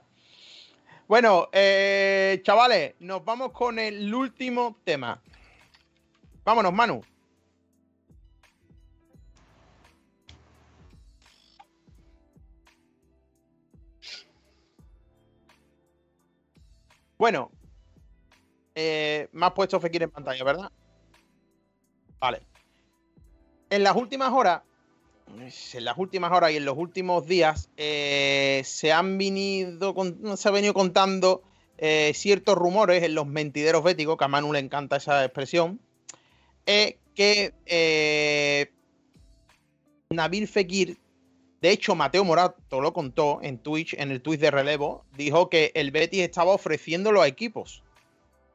Bueno, 1.08 1.48
eh, 1.52 2.40
chavales, 2.44 2.94
nos 3.00 3.24
vamos 3.24 3.50
con 3.50 3.78
el 3.78 4.14
último 4.14 4.78
tema. 4.84 5.20
Vámonos, 6.44 6.72
Manu. 6.72 7.00
Bueno, 17.16 17.50
eh, 18.74 19.28
me 19.32 19.46
has 19.46 19.52
puesto 19.52 19.80
Fekir 19.80 20.02
en 20.02 20.10
pantalla, 20.10 20.44
¿verdad? 20.44 20.70
Vale. 22.20 22.42
En 23.70 23.82
las 23.82 23.96
últimas 23.96 24.30
horas, 24.32 24.62
en 25.28 25.84
las 25.84 25.96
últimas 25.96 26.32
horas 26.32 26.50
y 26.50 26.56
en 26.56 26.66
los 26.66 26.76
últimos 26.76 27.26
días, 27.26 27.70
eh, 27.78 28.60
se 28.64 28.92
han 28.92 29.16
venido, 29.16 29.94
se 30.36 30.48
ha 30.48 30.52
venido 30.52 30.74
contando 30.74 31.42
eh, 31.78 32.12
ciertos 32.14 32.56
rumores 32.56 33.02
en 33.02 33.14
los 33.14 33.26
mentideros 33.26 33.82
béticos, 33.82 34.18
que 34.18 34.24
a 34.24 34.28
Manu 34.28 34.52
le 34.52 34.58
encanta 34.58 34.96
esa 34.96 35.24
expresión, 35.24 35.80
es 36.66 36.96
que 37.14 37.54
eh, 37.66 38.70
Nabil 40.10 40.48
Fekir, 40.48 40.98
de 41.60 41.70
hecho 41.70 41.94
Mateo 41.94 42.24
Morato 42.24 42.80
lo 42.80 42.92
contó 42.92 43.40
en 43.42 43.58
Twitch, 43.58 43.94
en 43.94 44.10
el 44.10 44.22
Twitch 44.22 44.40
de 44.40 44.50
relevo, 44.50 45.04
dijo 45.16 45.48
que 45.48 45.72
el 45.74 45.90
Betis 45.90 46.22
estaba 46.22 46.52
ofreciendo 46.52 47.12
los 47.12 47.26
equipos. 47.26 47.82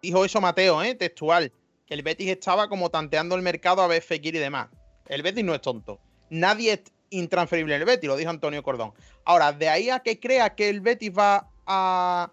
Dijo 0.02 0.23
eso 0.26 0.41
Mateo, 0.41 0.81
¿eh? 0.84 0.95
textual, 0.95 1.52
que 1.86 1.94
el 1.94 2.03
Betis 2.03 2.30
estaba 2.30 2.69
como 2.69 2.90
tanteando 2.90 3.36
el 3.36 3.41
mercado 3.41 3.81
a 3.81 3.88
ver 3.88 4.02
Fekir 4.02 4.36
y 4.36 4.40
demás. 4.40 4.69
El 5.07 5.23
Betis 5.23 5.44
no 5.44 5.56
es 5.56 5.61
tonto. 5.61 5.99
Nadie 6.30 6.73
es 6.73 6.81
intransferible 7.10 7.76
en 7.76 7.81
el 7.81 7.88
Betis, 7.88 8.07
lo 8.07 8.15
dijo 8.15 8.30
Antonio 8.30 8.64
Cordón. 8.64 8.94
Ahora, 9.26 9.52
de 9.52 9.69
ahí 9.69 9.90
a 9.90 9.99
que 9.99 10.19
crea 10.19 10.56
que 10.56 10.69
el 10.69 10.81
Betis 10.81 11.11
va 11.18 11.49
a, 11.65 12.31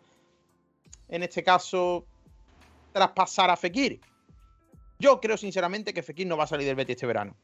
en 1.08 1.22
este 1.22 1.42
caso, 1.42 2.06
traspasar 2.92 3.50
a 3.50 3.56
Fekir. 3.56 4.00
Yo 4.98 5.20
creo 5.20 5.36
sinceramente 5.36 5.92
que 5.92 6.02
Fekir 6.02 6.26
no 6.26 6.36
va 6.36 6.44
a 6.44 6.46
salir 6.46 6.66
del 6.66 6.76
Betis 6.76 6.96
este 6.96 7.06
verano. 7.06 7.36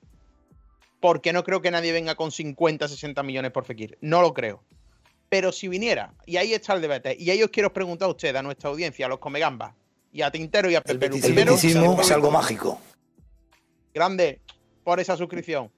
Porque 1.00 1.32
no 1.32 1.44
creo 1.44 1.60
que 1.60 1.70
nadie 1.70 1.92
venga 1.92 2.14
con 2.14 2.30
50, 2.30 2.88
60 2.88 3.22
millones 3.22 3.50
por 3.50 3.64
Fekir. 3.64 3.98
No 4.00 4.22
lo 4.22 4.32
creo. 4.32 4.62
Pero 5.28 5.50
si 5.50 5.68
viniera, 5.68 6.14
y 6.26 6.36
ahí 6.36 6.52
está 6.52 6.74
el 6.74 6.82
debate, 6.82 7.16
y 7.18 7.30
ahí 7.30 7.42
os 7.42 7.50
quiero 7.50 7.72
preguntar 7.72 8.06
a 8.06 8.12
ustedes, 8.12 8.36
a 8.36 8.42
nuestra 8.42 8.70
audiencia, 8.70 9.06
a 9.06 9.08
los 9.08 9.18
Comegambas, 9.18 9.74
y 10.12 10.22
a 10.22 10.30
Tintero 10.30 10.70
y 10.70 10.74
a 10.74 10.82
Pepe. 10.82 11.06
El, 11.06 11.24
el 11.24 11.32
beticismo 11.32 12.00
es 12.00 12.10
algo 12.10 12.30
mágico. 12.30 12.80
Grande 13.94 14.40
por 14.84 15.00
esa 15.00 15.16
suscripción. 15.16 15.70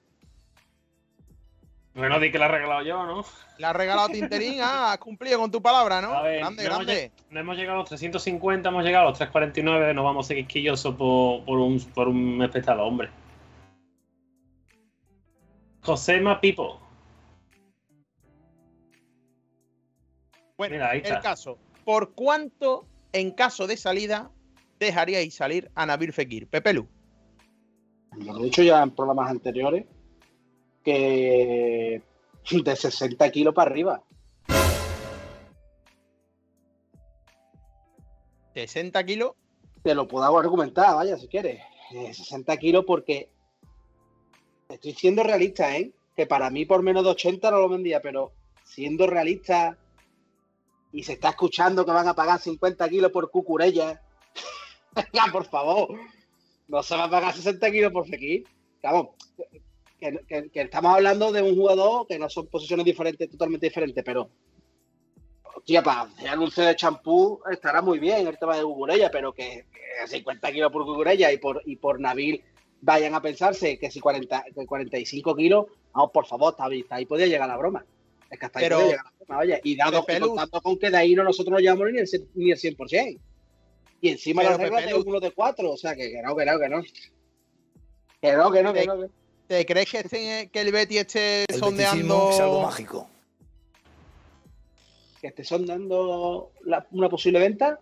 Bueno, 1.94 2.18
di 2.18 2.32
que 2.32 2.38
la 2.40 2.46
he 2.46 2.48
regalado 2.48 2.82
yo, 2.82 3.06
¿no? 3.06 3.24
La 3.58 3.70
ha 3.70 3.72
regalado 3.72 4.08
Tinterín, 4.08 4.60
ah, 4.60 4.92
has 4.92 4.98
cumplido 4.98 5.38
con 5.38 5.50
tu 5.50 5.62
palabra, 5.62 6.00
¿no? 6.00 6.10
grande, 6.10 6.64
grande. 6.64 7.12
no 7.30 7.38
hemos 7.38 7.56
llegado 7.56 7.76
a 7.76 7.80
los 7.82 7.88
350, 7.88 8.68
hemos 8.68 8.84
llegado 8.84 9.06
a 9.06 9.10
los 9.10 9.18
349, 9.18 9.94
nos 9.94 10.04
vamos 10.04 10.26
a 10.26 10.28
seguir 10.28 10.46
quillosos 10.48 10.96
por, 10.96 11.44
por, 11.44 11.58
un, 11.58 11.80
por 11.94 12.08
un 12.08 12.42
espectador, 12.42 12.80
hombre. 12.80 13.10
Josema 15.82 16.40
Pipo. 16.40 16.80
Bueno, 20.56 20.74
Mira, 20.74 20.90
ahí 20.90 20.98
está. 20.98 21.16
el 21.16 21.22
caso. 21.22 21.58
¿Por 21.84 22.14
cuánto, 22.14 22.88
en 23.12 23.30
caso 23.30 23.68
de 23.68 23.76
salida, 23.76 24.30
dejaríais 24.80 25.34
salir 25.34 25.70
a 25.76 25.86
Nabil 25.86 26.12
Fekir? 26.12 26.48
Pepelu. 26.48 26.88
Lo 28.16 28.38
he 28.38 28.44
dicho 28.44 28.62
ya 28.62 28.82
en 28.82 28.90
programas 28.90 29.30
anteriores 29.30 29.84
que 30.85 32.02
de 32.51 32.77
60 32.77 33.31
kilos 33.31 33.55
para 33.55 33.70
arriba. 33.70 34.02
60 38.55 39.05
kilos. 39.05 39.32
Te 39.82 39.94
lo 39.94 40.06
puedo 40.09 40.39
argumentar, 40.39 40.94
vaya, 40.94 41.16
si 41.16 41.28
quieres. 41.28 41.61
Eh, 41.93 42.15
60 42.15 42.56
kilos 42.56 42.85
porque 42.86 43.31
estoy 44.69 44.93
siendo 44.93 45.23
realista, 45.23 45.77
¿eh? 45.77 45.93
Que 46.16 46.27
para 46.27 46.48
mí 46.51 46.65
por 46.65 46.82
menos 46.82 47.05
de 47.05 47.11
80 47.11 47.51
no 47.51 47.59
lo 47.59 47.69
vendía, 47.69 48.01
pero 48.01 48.32
siendo 48.62 49.06
realista 49.06 49.77
y 50.93 51.02
se 51.02 51.15
está 51.15 51.31
escuchando 51.31 51.85
que 51.85 51.90
van 51.90 52.09
a 52.09 52.15
pagar 52.15 52.40
50 52.40 52.89
kilos 52.89 53.11
por 53.11 53.31
cucurella, 53.31 54.01
por 55.32 55.44
favor, 55.47 55.89
no 56.69 56.82
se 56.82 56.97
va 56.97 57.05
a 57.05 57.11
pagar 57.11 57.35
60 57.35 57.70
kilos 57.70 57.93
por 57.93 58.06
Fekir. 58.06 58.44
Vamos, 58.82 59.09
que, 60.10 60.18
que- 60.26 60.51
que 60.51 60.60
estamos 60.60 60.94
hablando 60.94 61.32
de 61.32 61.40
un 61.43 61.55
jugador 61.55 62.06
que 62.06 62.18
no 62.18 62.28
son 62.28 62.47
posiciones 62.48 62.85
diferentes, 62.85 63.31
totalmente 63.31 63.66
diferentes, 63.66 64.05
pero 64.05 64.28
hostia, 65.56 65.82
para 65.82 66.02
hacer 66.02 66.28
anuncio 66.28 66.64
de 66.64 66.76
champú 66.76 67.40
estará 67.51 67.81
muy 67.81 67.98
bien 67.98 68.26
el 68.26 68.39
tema 68.39 68.56
de 68.56 68.62
Cucurella, 68.64 69.10
pero 69.10 69.32
que, 69.32 69.66
que 69.72 70.06
50 70.09 70.52
kilos 70.52 70.70
por 70.72 70.85
Cucurella 70.85 71.32
y 71.32 71.39
por, 71.39 71.62
y 71.64 71.76
por 71.76 72.01
Nabil 72.01 72.43
vayan 72.81 73.14
a 73.14 73.22
pensarse 73.22 73.78
que 73.78 73.90
si 73.90 74.01
40, 74.01 74.44
que 74.55 74.66
45 74.66 75.35
kilos, 75.36 75.66
vamos, 75.93 76.10
por 76.12 76.26
favor, 76.26 76.55
ahí, 76.59 76.82
hasta 76.82 76.97
ahí 76.97 77.06
podía 77.06 77.26
llegar 77.26 77.48
la 77.48 77.56
broma. 77.56 77.85
Es 78.31 78.39
que 78.39 78.47
hasta 78.47 78.59
ahí 78.59 78.64
Pero- 78.66 78.76
podía 78.76 78.90
llegar 78.90 79.05
la 79.06 79.12
broma, 79.26 79.39
oye, 79.40 79.60
y 79.64 79.76
dado 79.76 80.05
que 80.05 80.20
contando 80.20 80.60
con 80.60 80.78
que 80.78 80.90
de 80.90 80.97
ahí 80.98 81.14
no 81.14 81.24
nosotros 81.24 81.52
no 81.52 81.59
llevamos 81.60 81.90
ni 81.93 81.98
el, 82.01 82.09
ni 82.35 82.51
el 82.51 82.59
100%. 82.59 83.18
Y 84.02 84.09
encima 84.10 84.43
Pero, 84.43 84.52
la 84.52 84.59
regla 84.64 84.81
de 84.82 84.94
uno 84.94 85.18
de 85.18 85.31
cuatro, 85.31 85.70
o 85.72 85.76
sea, 85.78 85.94
que, 85.97 86.10
que 86.10 86.20
no, 86.20 86.36
que 86.36 86.44
no, 86.44 86.59
que 86.59 86.68
no. 86.68 86.82
Que 88.20 88.32
no, 88.32 88.51
que 88.52 88.62
no, 88.62 88.72
que 88.74 88.85
no. 88.86 89.01
que- 89.01 89.09
¿Te 89.46 89.66
crees 89.66 89.90
que, 89.90 89.98
esté- 90.00 90.50
que 90.50 90.60
el 90.60 90.72
Betty 90.72 90.98
esté 90.98 91.44
El 91.48 91.58
sondeando? 91.58 92.30
es 92.30 92.40
algo 92.40 92.62
mágico. 92.62 93.08
que 95.20 95.28
esté 95.28 95.42
sondando 95.44 96.52
la- 96.64 96.86
una 96.90 97.08
posible 97.08 97.38
venta. 97.38 97.78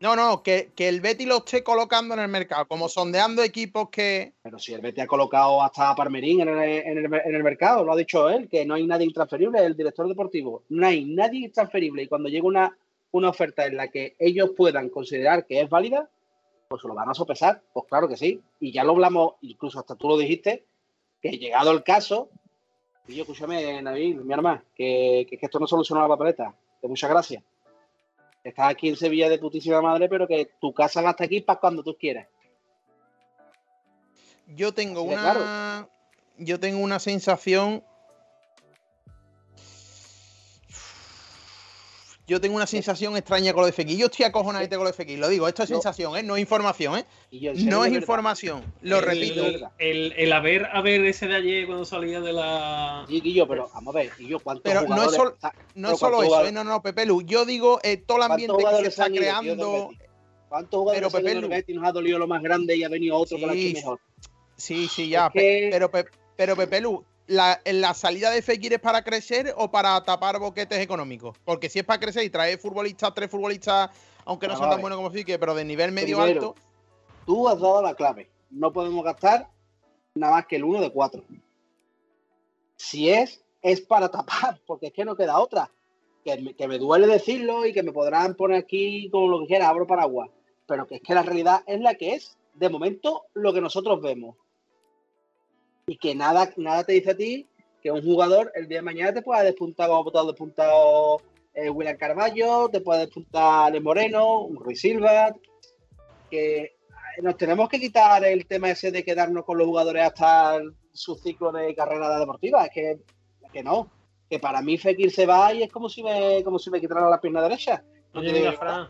No, 0.00 0.14
no, 0.14 0.42
que, 0.44 0.70
que 0.76 0.88
el 0.88 1.00
Betty 1.00 1.24
lo 1.24 1.38
esté 1.38 1.64
colocando 1.64 2.14
en 2.14 2.20
el 2.20 2.28
mercado, 2.28 2.66
como 2.66 2.88
sondeando 2.88 3.42
equipos 3.42 3.88
que. 3.90 4.32
Pero 4.42 4.58
si 4.60 4.74
el 4.74 4.80
Betis 4.80 5.02
ha 5.04 5.06
colocado 5.08 5.60
hasta 5.62 5.90
a 5.90 5.94
Parmerín 5.96 6.40
en 6.42 6.48
el, 6.50 6.58
en, 6.86 6.98
el, 6.98 7.04
en 7.06 7.34
el 7.34 7.42
mercado, 7.42 7.84
lo 7.84 7.92
ha 7.92 7.96
dicho 7.96 8.28
él, 8.28 8.48
que 8.48 8.64
no 8.64 8.74
hay 8.74 8.86
nadie 8.86 9.06
intransferible, 9.06 9.64
el 9.64 9.76
director 9.76 10.06
deportivo. 10.06 10.62
No 10.68 10.86
hay 10.86 11.04
nadie 11.04 11.46
intransferible. 11.46 12.02
Y 12.02 12.06
cuando 12.06 12.28
llega 12.28 12.46
una, 12.46 12.76
una 13.12 13.30
oferta 13.30 13.66
en 13.66 13.76
la 13.76 13.88
que 13.88 14.14
ellos 14.18 14.50
puedan 14.56 14.88
considerar 14.88 15.46
que 15.46 15.60
es 15.62 15.68
válida, 15.70 16.08
pues 16.68 16.82
se 16.82 16.86
lo 16.88 16.94
van 16.94 17.08
a 17.08 17.14
sopesar. 17.14 17.62
Pues 17.72 17.86
claro 17.88 18.06
que 18.08 18.16
sí. 18.16 18.40
Y 18.60 18.72
ya 18.72 18.84
lo 18.84 18.92
hablamos, 18.92 19.34
incluso 19.40 19.80
hasta 19.80 19.96
tú 19.96 20.06
lo 20.08 20.18
dijiste, 20.18 20.64
que 21.30 21.38
llegado 21.38 21.70
el 21.70 21.82
caso, 21.82 22.28
y 23.08 23.14
yo, 23.14 23.22
escúchame, 23.22 23.80
Nabil, 23.80 24.22
mi 24.22 24.34
hermano, 24.34 24.62
que, 24.74 25.26
que, 25.28 25.38
que 25.38 25.46
esto 25.46 25.58
no 25.58 25.66
soluciona 25.66 26.02
la 26.02 26.08
papeleta. 26.08 26.54
Que 26.80 26.88
muchas 26.88 27.08
gracias. 27.08 27.42
Estás 28.42 28.68
aquí 28.68 28.90
en 28.90 28.96
Sevilla 28.96 29.30
de 29.30 29.38
putísima 29.38 29.80
madre, 29.80 30.08
pero 30.08 30.28
que 30.28 30.50
tu 30.60 30.74
casa 30.74 31.00
va 31.00 31.10
hasta 31.10 31.24
aquí 31.24 31.40
para 31.40 31.60
cuando 31.60 31.82
tú 31.82 31.96
quieras. 31.96 32.28
Yo 34.48 34.74
tengo 34.74 35.00
Así 35.00 35.14
una. 35.14 35.88
Yo 36.36 36.60
tengo 36.60 36.80
una 36.80 36.98
sensación. 36.98 37.82
Yo 42.26 42.40
tengo 42.40 42.56
una 42.56 42.66
sensación 42.66 43.16
extraña 43.18 43.52
con 43.52 43.60
lo 43.62 43.66
de 43.66 43.72
Fekir. 43.72 43.98
Yo 43.98 44.06
estoy 44.06 44.24
acojonado 44.24 44.66
con 44.70 44.78
lo 44.78 44.86
de 44.86 44.92
Fekir. 44.94 45.18
Lo 45.18 45.28
digo, 45.28 45.46
esto 45.46 45.62
es 45.62 45.68
sensación, 45.68 46.16
¿eh? 46.16 46.22
No 46.22 46.36
es 46.36 46.40
información, 46.40 46.98
¿eh? 46.98 47.04
No 47.56 47.84
es 47.84 47.92
información. 47.92 48.64
Lo 48.80 48.98
El- 48.98 49.04
repito. 49.04 49.44
El, 49.78 50.12
el 50.16 50.32
haber, 50.32 50.64
haber 50.72 51.04
ese 51.04 51.26
de 51.26 51.36
ayer 51.36 51.66
cuando 51.66 51.84
salía 51.84 52.22
de 52.22 52.32
la. 52.32 53.04
Sí, 53.08 53.20
Guillo, 53.20 53.46
pero 53.46 53.68
vamos 53.74 53.94
a 53.94 53.98
ver, 53.98 54.10
Guillo, 54.18 54.38
¿cuántos 54.38 54.62
Pero 54.64 54.88
no 54.88 55.02
es 55.04 55.12
sol- 55.14 55.34
No 55.74 55.92
es 55.92 55.98
solo 55.98 56.16
¿cuántos 56.16 56.38
eso, 56.38 56.46
¿eh? 56.48 56.52
No, 56.52 56.64
no, 56.64 56.80
Pepe 56.80 57.04
Lu. 57.04 57.20
Yo 57.22 57.44
digo 57.44 57.78
eh, 57.82 57.98
todo 57.98 58.16
el 58.22 58.26
¿cuántos 58.28 58.48
ambiente 58.48 58.76
que 58.78 58.82
se 58.84 58.88
está 58.88 59.10
creando. 59.10 59.90
¿Cuántos 60.48 60.78
jugadores 60.80 61.00
Pero, 61.00 61.06
han 61.08 61.10
ido 61.10 61.10
Pepe 61.10 61.34
del 61.34 61.40
Lu- 61.42 61.48
Betis 61.48 61.74
y 61.74 61.78
nos 61.78 61.84
ha 61.88 61.92
dolido 61.92 62.18
lo 62.18 62.26
más 62.26 62.42
grande 62.42 62.76
y 62.76 62.84
ha 62.84 62.88
venido 62.88 63.16
otro 63.16 63.36
que 63.36 63.50
Sí, 63.50 63.66
hecho 63.70 63.76
mejor? 63.80 64.00
Sí, 64.56 64.88
sí, 64.88 65.08
ya. 65.10 65.26
Es 65.26 65.32
que- 65.32 65.68
Pero, 65.72 65.90
Pe- 65.90 66.06
pero 66.36 66.56
Pepe 66.56 66.80
Lu, 66.80 67.04
la, 67.26 67.60
la 67.64 67.94
salida 67.94 68.30
de 68.30 68.42
Fekir 68.42 68.72
es 68.72 68.80
para 68.80 69.02
crecer 69.02 69.54
o 69.56 69.70
para 69.70 70.02
tapar 70.04 70.38
boquetes 70.38 70.78
económicos? 70.78 71.36
Porque 71.44 71.68
si 71.68 71.78
es 71.78 71.84
para 71.84 72.00
crecer 72.00 72.24
y 72.24 72.30
traer 72.30 72.58
futbolistas, 72.58 73.14
tres 73.14 73.30
futbolistas, 73.30 73.90
aunque 74.24 74.46
no 74.46 74.54
Vamos 74.54 74.66
son 74.66 74.70
tan 74.70 74.80
buenos 74.80 74.96
como 74.96 75.10
Fekir, 75.10 75.38
pero 75.38 75.54
de 75.54 75.64
nivel 75.64 75.92
medio 75.92 76.18
Primero, 76.18 76.40
alto. 76.40 76.60
Tú 77.26 77.48
has 77.48 77.60
dado 77.60 77.82
la 77.82 77.94
clave. 77.94 78.30
No 78.50 78.72
podemos 78.72 79.04
gastar 79.04 79.48
nada 80.14 80.34
más 80.34 80.46
que 80.46 80.56
el 80.56 80.64
uno 80.64 80.80
de 80.80 80.90
cuatro. 80.90 81.22
Si 82.76 83.10
es, 83.10 83.42
es 83.62 83.80
para 83.80 84.10
tapar, 84.10 84.60
porque 84.66 84.88
es 84.88 84.92
que 84.92 85.04
no 85.04 85.16
queda 85.16 85.38
otra. 85.38 85.70
Que 86.24 86.38
me, 86.38 86.54
que 86.54 86.68
me 86.68 86.78
duele 86.78 87.06
decirlo 87.06 87.66
y 87.66 87.72
que 87.72 87.82
me 87.82 87.92
podrán 87.92 88.34
poner 88.34 88.58
aquí 88.58 89.10
como 89.10 89.28
lo 89.28 89.40
que 89.40 89.46
quiera, 89.46 89.68
abro 89.68 89.86
paraguas. 89.86 90.30
Pero 90.66 90.86
que 90.86 90.96
es 90.96 91.02
que 91.02 91.14
la 91.14 91.22
realidad 91.22 91.62
es 91.66 91.80
la 91.80 91.94
que 91.94 92.14
es. 92.14 92.38
De 92.54 92.68
momento, 92.68 93.24
lo 93.34 93.52
que 93.52 93.60
nosotros 93.60 94.00
vemos. 94.00 94.36
Y 95.86 95.96
que 95.98 96.14
nada, 96.14 96.50
nada 96.56 96.84
te 96.84 96.92
dice 96.92 97.10
a 97.10 97.16
ti 97.16 97.46
que 97.82 97.90
un 97.90 98.02
jugador 98.02 98.50
el 98.54 98.68
día 98.68 98.78
de 98.78 98.82
mañana 98.82 99.12
te 99.12 99.22
pueda 99.22 99.42
despuntar 99.42 99.88
como 99.88 100.10
ha 100.18 100.24
despuntado 100.26 101.20
eh, 101.52 101.68
William 101.68 101.96
Carballo, 101.96 102.68
te 102.70 102.80
puede 102.80 103.00
despuntar 103.00 103.66
Ale 103.66 103.80
Moreno, 103.80 104.40
un 104.40 104.56
Ruiz 104.56 104.80
Silva. 104.80 105.34
Que 106.30 106.76
nos 107.22 107.36
tenemos 107.36 107.68
que 107.68 107.78
quitar 107.78 108.24
el 108.24 108.46
tema 108.46 108.70
ese 108.70 108.90
de 108.90 109.04
quedarnos 109.04 109.44
con 109.44 109.58
los 109.58 109.66
jugadores 109.66 110.02
hasta 110.04 110.56
el- 110.56 110.74
su 110.92 111.14
ciclo 111.16 111.52
de 111.52 111.74
carrera 111.74 112.18
deportiva. 112.18 112.64
Es 112.64 112.70
que, 112.72 112.98
que 113.52 113.62
no. 113.62 113.90
Que 114.30 114.38
para 114.38 114.62
mí 114.62 114.78
Fekir 114.78 115.12
se 115.12 115.26
va 115.26 115.52
y 115.52 115.62
es 115.62 115.70
como 115.70 115.88
si 115.88 116.02
me, 116.02 116.42
como 116.42 116.58
si 116.58 116.70
me 116.70 116.80
quitaran 116.80 117.10
la 117.10 117.20
pierna 117.20 117.42
derecha. 117.42 117.84
No 118.14 118.20
Oye, 118.20 118.32
te 118.32 118.38
mira. 118.38 118.52
Fran. 118.54 118.88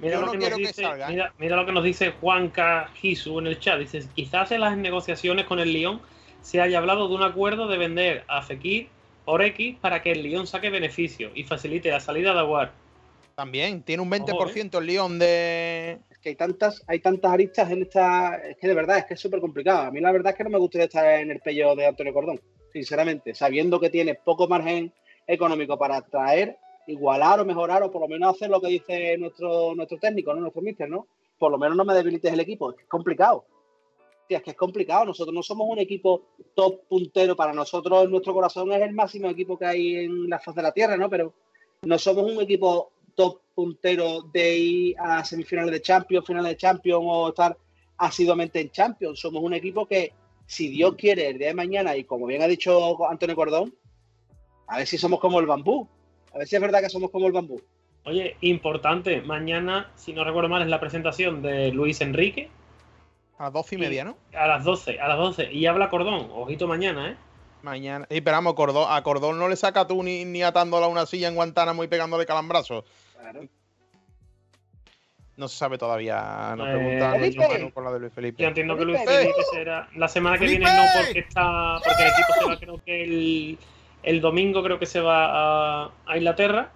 Mira 0.00 0.18
lo, 0.18 0.26
no 0.26 0.32
que 0.32 0.38
nos 0.38 0.48
que 0.48 0.56
dice, 0.56 0.82
salga, 0.82 1.06
¿eh? 1.06 1.10
mira, 1.12 1.32
mira 1.38 1.56
lo 1.56 1.64
que 1.64 1.72
nos 1.72 1.84
dice 1.84 2.10
Juanca 2.20 2.88
Gisu 2.94 3.38
en 3.38 3.46
el 3.46 3.60
chat. 3.60 3.78
Dice, 3.78 4.02
quizás 4.14 4.50
en 4.50 4.62
las 4.62 4.76
negociaciones 4.76 5.46
con 5.46 5.60
el 5.60 5.72
Lyon 5.72 6.00
se 6.42 6.60
haya 6.60 6.78
hablado 6.78 7.08
de 7.08 7.14
un 7.14 7.22
acuerdo 7.22 7.68
de 7.68 7.78
vender 7.78 8.24
a 8.28 8.42
Fekir 8.42 8.88
por 9.24 9.42
X 9.42 9.76
para 9.80 10.02
que 10.02 10.12
el 10.12 10.22
Lyon 10.22 10.46
saque 10.46 10.70
beneficio 10.70 11.30
y 11.34 11.44
facilite 11.44 11.90
la 11.90 12.00
salida 12.00 12.34
de 12.34 12.40
Aguar. 12.40 12.72
También 13.34 13.82
tiene 13.82 14.02
un 14.02 14.12
Ojo, 14.12 14.26
20% 14.26 14.78
el 14.78 14.86
León 14.86 15.18
de. 15.18 15.98
Es 16.10 16.18
que 16.18 16.30
hay 16.30 16.34
tantas, 16.34 16.82
hay 16.86 16.98
tantas 16.98 17.32
aristas 17.32 17.70
en 17.70 17.82
esta. 17.82 18.36
Es 18.36 18.58
que 18.58 18.68
de 18.68 18.74
verdad 18.74 18.98
es 18.98 19.06
que 19.06 19.14
es 19.14 19.20
súper 19.20 19.40
complicado. 19.40 19.86
A 19.86 19.90
mí 19.90 20.00
la 20.00 20.12
verdad 20.12 20.32
es 20.32 20.36
que 20.36 20.44
no 20.44 20.50
me 20.50 20.58
gustaría 20.58 20.84
estar 20.84 21.20
en 21.20 21.30
el 21.30 21.40
pello 21.40 21.74
de 21.74 21.86
Antonio 21.86 22.12
Cordón, 22.12 22.40
sinceramente, 22.72 23.34
sabiendo 23.34 23.80
que 23.80 23.90
tiene 23.90 24.16
poco 24.16 24.48
margen 24.48 24.92
económico 25.26 25.78
para 25.78 26.02
traer, 26.02 26.58
igualar 26.86 27.40
o 27.40 27.44
mejorar, 27.44 27.82
o 27.82 27.90
por 27.90 28.02
lo 28.02 28.08
menos 28.08 28.34
hacer 28.34 28.50
lo 28.50 28.60
que 28.60 28.68
dice 28.68 29.16
nuestro, 29.16 29.74
nuestro 29.74 29.98
técnico, 29.98 30.34
¿no? 30.34 30.40
Nuestro 30.40 30.60
mister, 30.60 30.90
¿no? 30.90 31.06
Por 31.38 31.50
lo 31.50 31.58
menos 31.58 31.76
no 31.76 31.84
me 31.84 31.94
debilites 31.94 32.32
el 32.32 32.40
equipo. 32.40 32.70
Es 32.70 32.76
que 32.76 32.82
es 32.82 32.88
complicado. 32.88 33.46
Que 34.40 34.52
es 34.52 34.56
complicado. 34.56 35.04
Nosotros 35.04 35.34
no 35.34 35.42
somos 35.42 35.68
un 35.68 35.78
equipo 35.78 36.28
top 36.54 36.86
puntero. 36.88 37.36
Para 37.36 37.52
nosotros, 37.52 38.08
nuestro 38.08 38.32
corazón 38.32 38.72
es 38.72 38.80
el 38.80 38.92
máximo 38.92 39.28
equipo 39.28 39.58
que 39.58 39.66
hay 39.66 39.96
en 39.96 40.30
la 40.30 40.38
faz 40.38 40.54
de 40.54 40.62
la 40.62 40.72
tierra, 40.72 40.96
¿no? 40.96 41.10
Pero 41.10 41.34
no 41.82 41.98
somos 41.98 42.30
un 42.30 42.40
equipo 42.40 42.92
top 43.14 43.40
puntero 43.54 44.22
de 44.32 44.56
ir 44.56 44.96
a 44.98 45.24
semifinales 45.24 45.72
de 45.72 45.82
Champions, 45.82 46.26
finales 46.26 46.52
de 46.52 46.56
Champions 46.56 47.04
o 47.04 47.28
estar 47.28 47.56
asiduamente 47.98 48.60
en 48.60 48.70
Champions. 48.70 49.20
Somos 49.20 49.42
un 49.42 49.52
equipo 49.52 49.86
que, 49.86 50.12
si 50.46 50.68
Dios 50.68 50.94
quiere, 50.96 51.28
el 51.28 51.38
día 51.38 51.48
de 51.48 51.54
mañana, 51.54 51.96
y 51.96 52.04
como 52.04 52.26
bien 52.26 52.40
ha 52.42 52.46
dicho 52.46 53.06
Antonio 53.08 53.36
Cordón, 53.36 53.74
a 54.66 54.78
ver 54.78 54.86
si 54.86 54.96
somos 54.96 55.20
como 55.20 55.40
el 55.40 55.46
bambú. 55.46 55.86
A 56.32 56.38
ver 56.38 56.48
si 56.48 56.56
es 56.56 56.62
verdad 56.62 56.80
que 56.80 56.88
somos 56.88 57.10
como 57.10 57.26
el 57.26 57.32
bambú. 57.32 57.60
Oye, 58.04 58.36
importante, 58.40 59.20
mañana, 59.20 59.92
si 59.94 60.12
no 60.12 60.24
recuerdo 60.24 60.48
mal, 60.48 60.62
es 60.62 60.68
la 60.68 60.80
presentación 60.80 61.42
de 61.42 61.70
Luis 61.70 62.00
Enrique 62.00 62.48
A 63.42 63.46
las 63.46 63.52
12 63.54 63.74
y 63.74 63.78
media, 63.78 64.04
¿no? 64.04 64.16
a 64.38 64.46
las 64.46 64.62
12, 64.62 65.00
a 65.00 65.08
las 65.08 65.18
12. 65.18 65.52
Y 65.52 65.66
habla 65.66 65.90
Cordón, 65.90 66.30
ojito 66.32 66.68
mañana, 66.68 67.08
¿eh? 67.10 67.16
Mañana. 67.62 68.06
Y 68.08 68.16
esperamos, 68.18 68.54
Cordón, 68.54 68.86
a 68.88 69.02
Cordón 69.02 69.36
no 69.36 69.48
le 69.48 69.56
saca 69.56 69.84
tú 69.84 70.00
ni, 70.04 70.24
ni 70.24 70.44
atándola 70.44 70.86
a 70.86 70.88
una 70.88 71.06
silla 71.06 71.26
en 71.26 71.34
Guantánamo 71.34 71.82
y 71.82 71.88
pegándole 71.88 72.24
calambrazos. 72.24 72.84
Claro. 73.18 73.40
No 75.36 75.48
se 75.48 75.56
sabe 75.56 75.76
todavía. 75.76 76.54
Nos 76.56 76.68
Eh, 76.68 76.72
preguntan 76.72 77.50
Manu 77.58 77.70
por 77.72 77.82
la 77.84 77.92
de 77.92 77.98
Luis 77.98 78.12
Felipe. 78.12 78.40
Yo 78.42 78.48
entiendo 78.48 78.76
que 78.76 78.84
Luis 78.84 78.98
Felipe. 78.98 79.22
Felipe 79.22 79.42
será 79.52 79.88
la 79.96 80.06
semana 80.06 80.38
que 80.38 80.44
Felipe. 80.46 80.60
viene 80.64 80.76
no 80.76 80.82
porque 81.04 81.18
está 81.18 81.78
porque 81.84 82.02
el 82.02 82.08
equipo 82.10 82.32
se 82.38 82.44
va 82.46 82.56
creo 82.60 82.80
que 82.84 83.02
el, 83.02 83.58
el 84.04 84.20
domingo 84.20 84.62
creo 84.62 84.78
que 84.78 84.86
se 84.86 85.00
va 85.00 85.84
a, 85.86 85.90
a 86.06 86.16
Inglaterra 86.16 86.70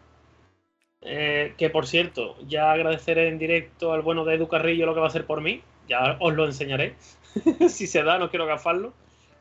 Eh, 1.03 1.55
que 1.59 1.71
por 1.71 1.87
cierto 1.87 2.37
ya 2.49 2.73
agradeceré 2.73 3.29
en 3.29 3.39
directo 3.39 3.93
al 3.93 4.03
bueno 4.03 4.25
de 4.25 4.35
Edu 4.35 4.49
Carrillo 4.49 4.87
lo 4.87 4.95
que 4.95 5.01
va 5.01 5.07
a 5.07 5.11
hacer 5.11 5.27
por 5.27 5.41
mí 5.41 5.63
ya 5.89 6.17
os 6.21 6.35
lo 6.35 6.47
enseñaré 6.47 6.95
si 7.69 7.87
se 7.87 8.03
da 8.03 8.19
no 8.19 8.31
quiero 8.31 8.47
gafarlo 8.47 8.93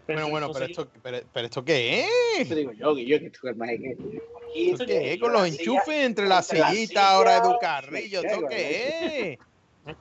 Bueno, 0.08 0.30
bueno, 0.30 0.52
pero 0.54 0.66
esto, 0.66 0.88
pero, 1.02 1.20
pero 1.34 1.46
esto 1.48 1.64
qué 1.66 2.06
es? 2.40 2.50
Te 2.50 2.56
digo 2.56 2.72
yo, 2.74 2.96
que 2.96 3.06
yo 3.06 3.20
que 3.20 3.30
tú 3.30 3.48
hermano, 3.48 3.72
que 3.74 3.98
¿Esto 4.56 4.86
qué 4.86 5.14
es? 5.14 5.20
Con 5.20 5.34
los 5.34 5.44
silla- 5.50 5.60
enchufes 5.62 6.06
entre 6.06 6.28
la 6.28 6.40
entre 6.40 6.60
la 6.60 6.72
silla, 6.72 7.10
ahora 7.10 7.38
Edu 7.38 7.52
sí, 7.52 7.58
Carrillo, 7.60 8.22
¿esto 8.22 8.48
qué 8.48 9.40
es? 9.86 9.96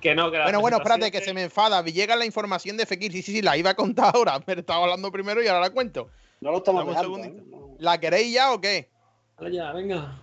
que 0.00 0.14
no, 0.16 0.30
que 0.32 0.38
la 0.38 0.44
Bueno, 0.44 0.60
bueno, 0.60 0.78
espérate, 0.78 1.12
que 1.12 1.20
se 1.20 1.32
me 1.32 1.44
enfada. 1.44 1.80
Llega 1.84 2.16
la 2.16 2.24
información 2.26 2.76
de 2.76 2.86
Fekir. 2.86 3.12
Sí, 3.12 3.22
sí, 3.22 3.32
sí, 3.32 3.42
la 3.42 3.56
iba 3.56 3.70
a 3.70 3.74
contar 3.74 4.10
ahora, 4.16 4.40
pero 4.44 4.60
estaba 4.60 4.82
hablando 4.82 5.12
primero 5.12 5.40
y 5.40 5.46
ahora 5.46 5.60
la 5.60 5.70
cuento. 5.70 6.10
No 6.40 6.50
lo 6.50 6.56
estamos 6.58 6.82
un 6.82 6.88
dejando. 6.90 7.16
segundito. 7.22 7.42
¿eh? 7.42 7.46
No. 7.50 7.76
¿La 7.78 8.00
queréis 8.00 8.34
ya 8.34 8.52
o 8.52 8.60
qué? 8.60 8.90
Dale 9.38 9.54
ya, 9.54 9.72
venga. 9.72 10.18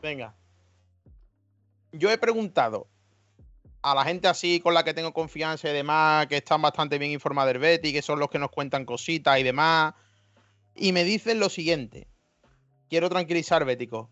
Venga. 0.00 0.34
Yo 1.90 2.10
he 2.12 2.18
preguntado 2.18 2.86
a 3.84 3.94
la 3.94 4.04
gente 4.04 4.28
así 4.28 4.60
con 4.60 4.72
la 4.72 4.82
que 4.82 4.94
tengo 4.94 5.12
confianza 5.12 5.68
y 5.68 5.72
demás, 5.74 6.26
que 6.26 6.38
están 6.38 6.62
bastante 6.62 6.98
bien 6.98 7.12
informados 7.12 7.52
del 7.52 7.60
Betty, 7.60 7.92
que 7.92 8.00
son 8.00 8.18
los 8.18 8.30
que 8.30 8.38
nos 8.38 8.50
cuentan 8.50 8.86
cositas 8.86 9.38
y 9.38 9.42
demás. 9.42 9.94
Y 10.74 10.92
me 10.92 11.04
dicen 11.04 11.38
lo 11.38 11.50
siguiente. 11.50 12.08
Quiero 12.88 13.10
tranquilizar, 13.10 13.64
Bético. 13.64 14.08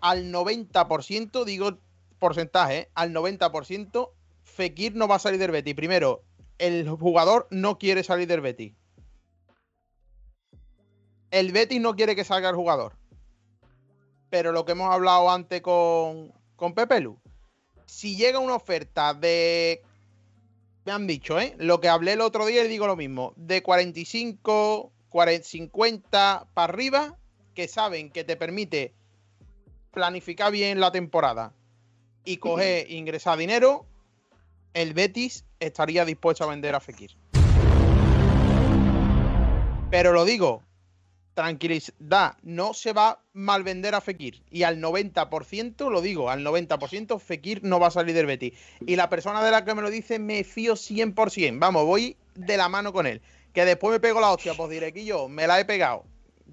Al 0.00 0.32
90%, 0.32 1.44
digo 1.44 1.78
porcentaje, 2.18 2.78
¿eh? 2.78 2.90
al 2.94 3.12
90%, 3.12 4.10
Fekir 4.42 4.96
no 4.96 5.06
va 5.06 5.16
a 5.16 5.18
salir 5.18 5.38
del 5.38 5.50
Betty. 5.50 5.74
Primero, 5.74 6.22
el 6.56 6.88
jugador 6.88 7.46
no 7.50 7.78
quiere 7.78 8.02
salir 8.02 8.26
del 8.26 8.40
Betty. 8.40 8.74
El 11.30 11.52
Betis 11.52 11.80
no 11.80 11.94
quiere 11.94 12.16
que 12.16 12.24
salga 12.24 12.48
el 12.48 12.56
jugador 12.56 12.98
pero 14.30 14.52
lo 14.52 14.64
que 14.64 14.72
hemos 14.72 14.92
hablado 14.92 15.30
antes 15.30 15.62
con, 15.62 16.32
con 16.56 16.74
Pepe. 16.74 17.08
Si 17.88 18.16
llega 18.16 18.38
una 18.38 18.54
oferta 18.54 19.14
de. 19.14 19.82
Me 20.84 20.92
han 20.92 21.06
dicho, 21.06 21.40
¿eh? 21.40 21.54
Lo 21.58 21.80
que 21.80 21.88
hablé 21.88 22.12
el 22.12 22.20
otro 22.20 22.44
día 22.44 22.64
y 22.64 22.68
digo 22.68 22.86
lo 22.86 22.96
mismo. 22.96 23.32
De 23.36 23.62
45, 23.62 24.92
40, 25.08 25.48
50 25.48 26.48
para 26.52 26.72
arriba, 26.72 27.16
que 27.54 27.66
saben 27.66 28.10
que 28.10 28.24
te 28.24 28.36
permite 28.36 28.92
planificar 29.90 30.52
bien 30.52 30.80
la 30.80 30.92
temporada 30.92 31.54
y 32.24 32.36
coger, 32.36 32.90
ingresar 32.90 33.38
dinero, 33.38 33.86
el 34.74 34.92
Betis 34.92 35.46
estaría 35.58 36.04
dispuesto 36.04 36.44
a 36.44 36.48
vender 36.48 36.74
a 36.74 36.80
Fekir. 36.80 37.16
Pero 39.90 40.12
lo 40.12 40.26
digo, 40.26 40.62
tranquilidad, 41.38 42.36
no 42.42 42.74
se 42.74 42.92
va 42.92 43.10
a 43.10 43.18
mal 43.32 43.62
vender 43.62 43.94
a 43.94 44.00
Fekir. 44.00 44.42
Y 44.50 44.64
al 44.64 44.80
90%, 44.80 45.88
lo 45.88 46.00
digo, 46.00 46.30
al 46.30 46.44
90%, 46.44 47.20
Fekir 47.20 47.62
no 47.62 47.78
va 47.78 47.86
a 47.86 47.90
salir 47.92 48.12
del 48.12 48.26
Betis. 48.26 48.54
Y 48.80 48.96
la 48.96 49.08
persona 49.08 49.44
de 49.44 49.52
la 49.52 49.64
que 49.64 49.72
me 49.72 49.82
lo 49.82 49.88
dice, 49.88 50.18
me 50.18 50.42
fío 50.42 50.74
100%. 50.74 51.60
Vamos, 51.60 51.84
voy 51.84 52.16
de 52.34 52.56
la 52.56 52.68
mano 52.68 52.92
con 52.92 53.06
él. 53.06 53.22
Que 53.52 53.64
después 53.64 53.92
me 53.92 54.00
pego 54.00 54.20
la 54.20 54.32
hostia, 54.32 54.54
pues 54.54 54.68
diré 54.68 54.92
que 54.92 55.04
yo 55.04 55.28
me 55.28 55.46
la 55.46 55.60
he 55.60 55.64
pegado. 55.64 56.04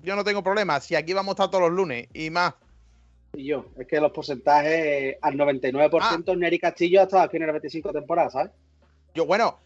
Yo 0.03 0.15
no 0.15 0.23
tengo 0.23 0.43
problema. 0.43 0.79
Si 0.79 0.93
aquí 0.93 1.13
vamos 1.13 1.31
a 1.31 1.33
estar 1.33 1.49
todos 1.49 1.63
los 1.63 1.71
lunes 1.71 2.07
y 2.13 2.29
más. 2.29 2.53
Y 3.33 3.45
yo, 3.45 3.65
es 3.79 3.87
que 3.87 3.99
los 3.99 4.11
porcentajes 4.11 5.17
al 5.19 5.33
99% 5.33 6.31
Ah. 6.31 6.35
Neri 6.35 6.59
Castillo 6.59 7.01
ha 7.01 7.03
estado 7.05 7.23
aquí 7.23 7.37
en 7.37 7.43
el 7.43 7.51
25 7.53 7.91
temporadas, 7.91 8.33
¿sabes? 8.33 8.51
Yo, 9.15 9.25
bueno, 9.25 9.57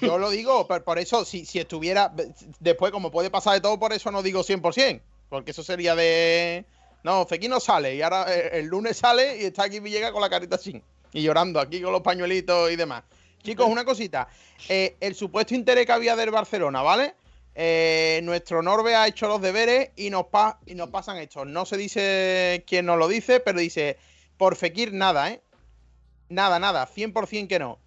yo 0.00 0.18
lo 0.18 0.30
digo, 0.30 0.66
por, 0.66 0.98
eso, 0.98 1.24
si, 1.24 1.44
si 1.44 1.58
estuviera. 1.58 2.12
Después, 2.60 2.92
como 2.92 3.10
puede 3.10 3.30
pasar 3.30 3.54
de 3.54 3.60
todo, 3.60 3.78
por 3.78 3.92
eso 3.92 4.10
no 4.10 4.22
digo 4.22 4.42
100%. 4.42 5.00
Porque 5.28 5.50
eso 5.50 5.62
sería 5.62 5.94
de. 5.94 6.64
No, 7.02 7.26
Fekir 7.26 7.50
no 7.50 7.60
sale. 7.60 7.94
Y 7.94 8.02
ahora 8.02 8.26
eh, 8.28 8.50
el, 8.58 8.66
lunes 8.66 8.96
sale 8.96 9.38
y 9.38 9.44
está 9.44 9.64
aquí 9.64 9.80
Villegas 9.80 10.12
con 10.12 10.20
la 10.20 10.30
carita 10.30 10.56
así. 10.56 10.82
Y 11.12 11.22
llorando 11.22 11.60
aquí 11.60 11.80
con 11.80 11.92
los 11.92 12.02
pañuelitos 12.02 12.70
y 12.70 12.76
demás. 12.76 13.04
Chicos, 13.42 13.68
una 13.68 13.84
cosita. 13.84 14.28
Eh, 14.68 14.96
el 15.00 15.14
supuesto 15.14 15.54
interés 15.54 15.86
que 15.86 15.92
había 15.92 16.16
del 16.16 16.30
Barcelona, 16.30 16.82
¿vale? 16.82 17.14
Eh, 17.54 18.20
nuestro 18.24 18.60
Norbe 18.60 18.96
ha 18.96 19.06
hecho 19.06 19.28
los 19.28 19.40
deberes 19.40 19.90
y 19.96 20.10
nos, 20.10 20.26
y 20.66 20.74
nos 20.74 20.90
pasan 20.90 21.18
estos. 21.18 21.46
No 21.46 21.64
se 21.64 21.76
dice 21.76 22.64
quién 22.66 22.86
nos 22.86 22.98
lo 22.98 23.08
dice, 23.08 23.40
pero 23.40 23.60
dice, 23.60 23.98
por 24.36 24.56
Fekir 24.56 24.92
nada, 24.92 25.30
¿eh? 25.30 25.40
Nada, 26.28 26.58
nada, 26.58 26.88
100% 26.88 27.46
que 27.46 27.58
no. 27.58 27.78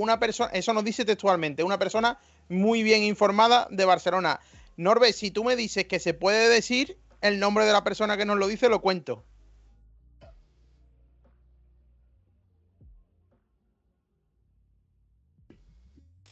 Una 0.00 0.18
persona, 0.18 0.50
eso 0.54 0.72
nos 0.72 0.82
dice 0.82 1.04
textualmente, 1.04 1.62
una 1.62 1.78
persona 1.78 2.18
muy 2.48 2.82
bien 2.82 3.02
informada 3.02 3.68
de 3.70 3.84
Barcelona. 3.84 4.40
Norbe, 4.78 5.12
si 5.12 5.30
tú 5.30 5.44
me 5.44 5.56
dices 5.56 5.84
que 5.84 5.98
se 5.98 6.14
puede 6.14 6.48
decir 6.48 6.96
el 7.20 7.38
nombre 7.38 7.66
de 7.66 7.72
la 7.74 7.84
persona 7.84 8.16
que 8.16 8.24
nos 8.24 8.38
lo 8.38 8.46
dice, 8.46 8.70
lo 8.70 8.80
cuento. 8.80 9.26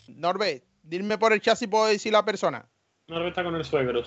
Norbe, 0.06 0.64
dime 0.82 1.18
por 1.18 1.34
el 1.34 1.42
chat 1.42 1.58
si 1.58 1.66
puedo 1.66 1.88
decir 1.88 2.14
la 2.14 2.24
persona. 2.24 2.66
Norbe 3.06 3.28
está 3.28 3.44
con 3.44 3.54
el 3.54 3.66
suegro. 3.66 4.02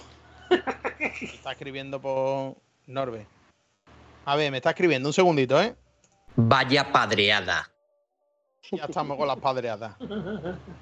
Está 1.22 1.52
escribiendo 1.52 2.02
por 2.02 2.58
Norbe. 2.88 3.28
A 4.26 4.36
ver, 4.36 4.52
me 4.52 4.58
está 4.58 4.72
escribiendo, 4.72 5.10
un 5.10 5.14
segundito, 5.14 5.62
¿eh? 5.62 5.76
Vaya 6.36 6.92
padreada. 6.92 7.71
Ya 8.72 8.86
estamos 8.86 9.18
con 9.18 9.28
las 9.28 9.38
padreadas. 9.38 9.96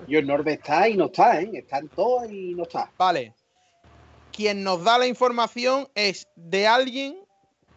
Y 0.08 0.16
el 0.16 0.28
Norbe 0.28 0.54
está 0.54 0.88
y 0.90 0.96
no 0.98 1.06
está, 1.06 1.42
¿eh? 1.42 1.50
Está 1.54 1.80
en 1.80 1.88
todo 1.90 2.30
y 2.30 2.54
no 2.54 2.64
está. 2.64 2.92
Vale. 2.98 3.34
Quien 4.32 4.64
nos 4.64 4.84
da 4.84 4.98
la 4.98 5.08
información 5.08 5.88
es 5.96 6.28
de 6.36 6.68
alguien 6.68 7.18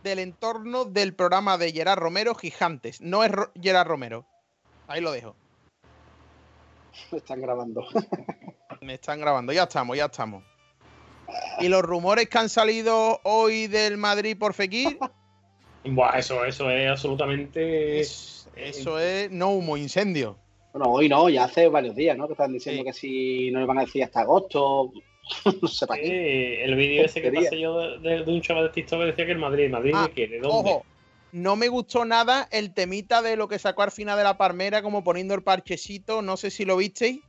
del 0.02 0.18
entorno 0.18 0.84
del 0.84 1.14
programa 1.14 1.56
de 1.58 1.72
Gerard 1.72 1.98
Romero 1.98 2.34
Gigantes. 2.34 3.00
No 3.00 3.22
es 3.24 3.30
Ro- 3.30 3.52
Gerard 3.60 3.86
Romero. 3.88 4.26
Ahí 4.88 5.00
lo 5.00 5.12
dejo. 5.12 5.36
Están 7.12 7.40
grabando. 7.40 7.84
Me 8.80 8.94
están 8.94 9.20
grabando. 9.20 9.52
Ya 9.52 9.62
estamos, 9.64 9.96
ya 9.96 10.06
estamos. 10.06 10.42
Y 11.60 11.68
los 11.68 11.82
rumores 11.82 12.28
que 12.28 12.36
han 12.38 12.48
salido 12.50 13.20
hoy 13.22 13.66
del 13.68 13.96
Madrid 13.96 14.36
por 14.38 14.52
Fekir, 14.52 14.98
Buah, 15.84 16.18
eso, 16.18 16.44
eso 16.44 16.68
es 16.70 16.90
absolutamente. 16.90 18.00
es- 18.00 18.41
eso 18.56 18.98
es 18.98 19.30
no 19.30 19.50
humo, 19.50 19.76
incendio. 19.76 20.38
Bueno, 20.72 20.90
hoy 20.90 21.08
no, 21.08 21.28
ya 21.28 21.44
hace 21.44 21.68
varios 21.68 21.94
días, 21.94 22.16
¿no? 22.16 22.26
Que 22.26 22.32
están 22.32 22.52
diciendo 22.52 22.80
Sí. 22.82 22.86
que 22.86 22.92
si 22.92 23.50
no 23.50 23.60
le 23.60 23.66
van 23.66 23.78
a 23.78 23.82
decir 23.82 24.02
hasta 24.04 24.20
agosto. 24.20 24.92
no 25.62 25.68
sé 25.68 25.86
para 25.86 26.02
Sí, 26.02 26.08
qué. 26.08 26.64
el 26.64 26.74
vídeo 26.74 27.04
ese 27.04 27.20
que 27.20 27.28
Tontería. 27.28 27.50
pasé 27.50 27.60
yo 27.60 27.78
de, 27.78 27.98
de- 27.98 28.24
de 28.24 28.32
un 28.32 28.40
chaval 28.40 28.64
de 28.64 28.70
TikTok 28.70 28.98
que 29.00 29.06
decía 29.06 29.26
que 29.26 29.32
el 29.32 29.38
Madrid, 29.38 29.70
Madrid 29.70 29.92
Ah. 29.94 30.10
¿De 30.14 30.26
dónde? 30.40 30.48
Ojo, 30.48 30.84
no 31.32 31.56
me 31.56 31.68
gustó 31.68 32.04
nada 32.04 32.48
el 32.50 32.74
temita 32.74 33.22
de 33.22 33.36
lo 33.36 33.48
que 33.48 33.58
sacó 33.58 33.82
al 33.82 33.90
final 33.92 34.18
de 34.18 34.24
la 34.24 34.36
palmera, 34.36 34.82
como 34.82 35.04
poniendo 35.04 35.34
el 35.34 35.42
parchecito, 35.42 36.22
no 36.22 36.36
sé 36.36 36.50
si 36.50 36.64
lo 36.64 36.76
visteis. 36.76 37.20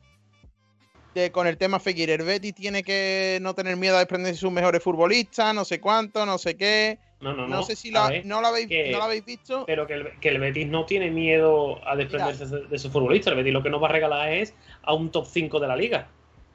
De, 1.13 1.31
con 1.31 1.45
el 1.45 1.57
tema 1.57 1.79
Fekir, 1.79 2.09
el 2.09 2.23
Betis 2.23 2.55
tiene 2.55 2.81
que 2.81 3.37
no 3.41 3.53
tener 3.53 3.77
miedo 3.77 3.95
a 3.95 3.99
desprenderse 3.99 4.33
de 4.33 4.39
sus 4.39 4.51
mejores 4.51 4.81
futbolistas, 4.81 5.53
no 5.53 5.63
sé 5.63 5.79
cuánto, 5.79 6.25
no 6.25 6.39
sé 6.39 6.57
qué. 6.57 6.97
No, 7.23 7.33
no, 7.33 7.47
No, 7.47 7.55
no. 7.57 7.63
sé 7.63 7.75
si 7.77 7.89
la- 7.89 8.09
ver, 8.09 8.25
no, 8.25 8.41
lo 8.41 8.47
habéis, 8.47 8.67
que- 8.67 8.91
no 8.91 8.97
lo 8.97 9.03
habéis 9.05 9.23
visto. 9.23 9.63
Pero 9.65 9.87
que 9.87 9.93
el, 9.93 10.19
que 10.19 10.29
el 10.29 10.39
Betis 10.39 10.67
no 10.67 10.85
tiene 10.85 11.09
miedo 11.09 11.79
a 11.87 11.95
desprenderse 11.95 12.45
de, 12.47 12.67
de 12.67 12.77
su 12.79 12.91
futbolista. 12.91 13.29
El 13.29 13.37
Betis 13.37 13.53
lo 13.53 13.63
que 13.63 13.69
nos 13.69 13.81
va 13.81 13.87
a 13.87 13.91
regalar 13.91 14.33
es 14.33 14.53
a 14.83 14.93
un 14.93 15.09
top 15.09 15.25
5 15.25 15.59
de 15.61 15.67
la 15.67 15.75
liga. 15.77 16.09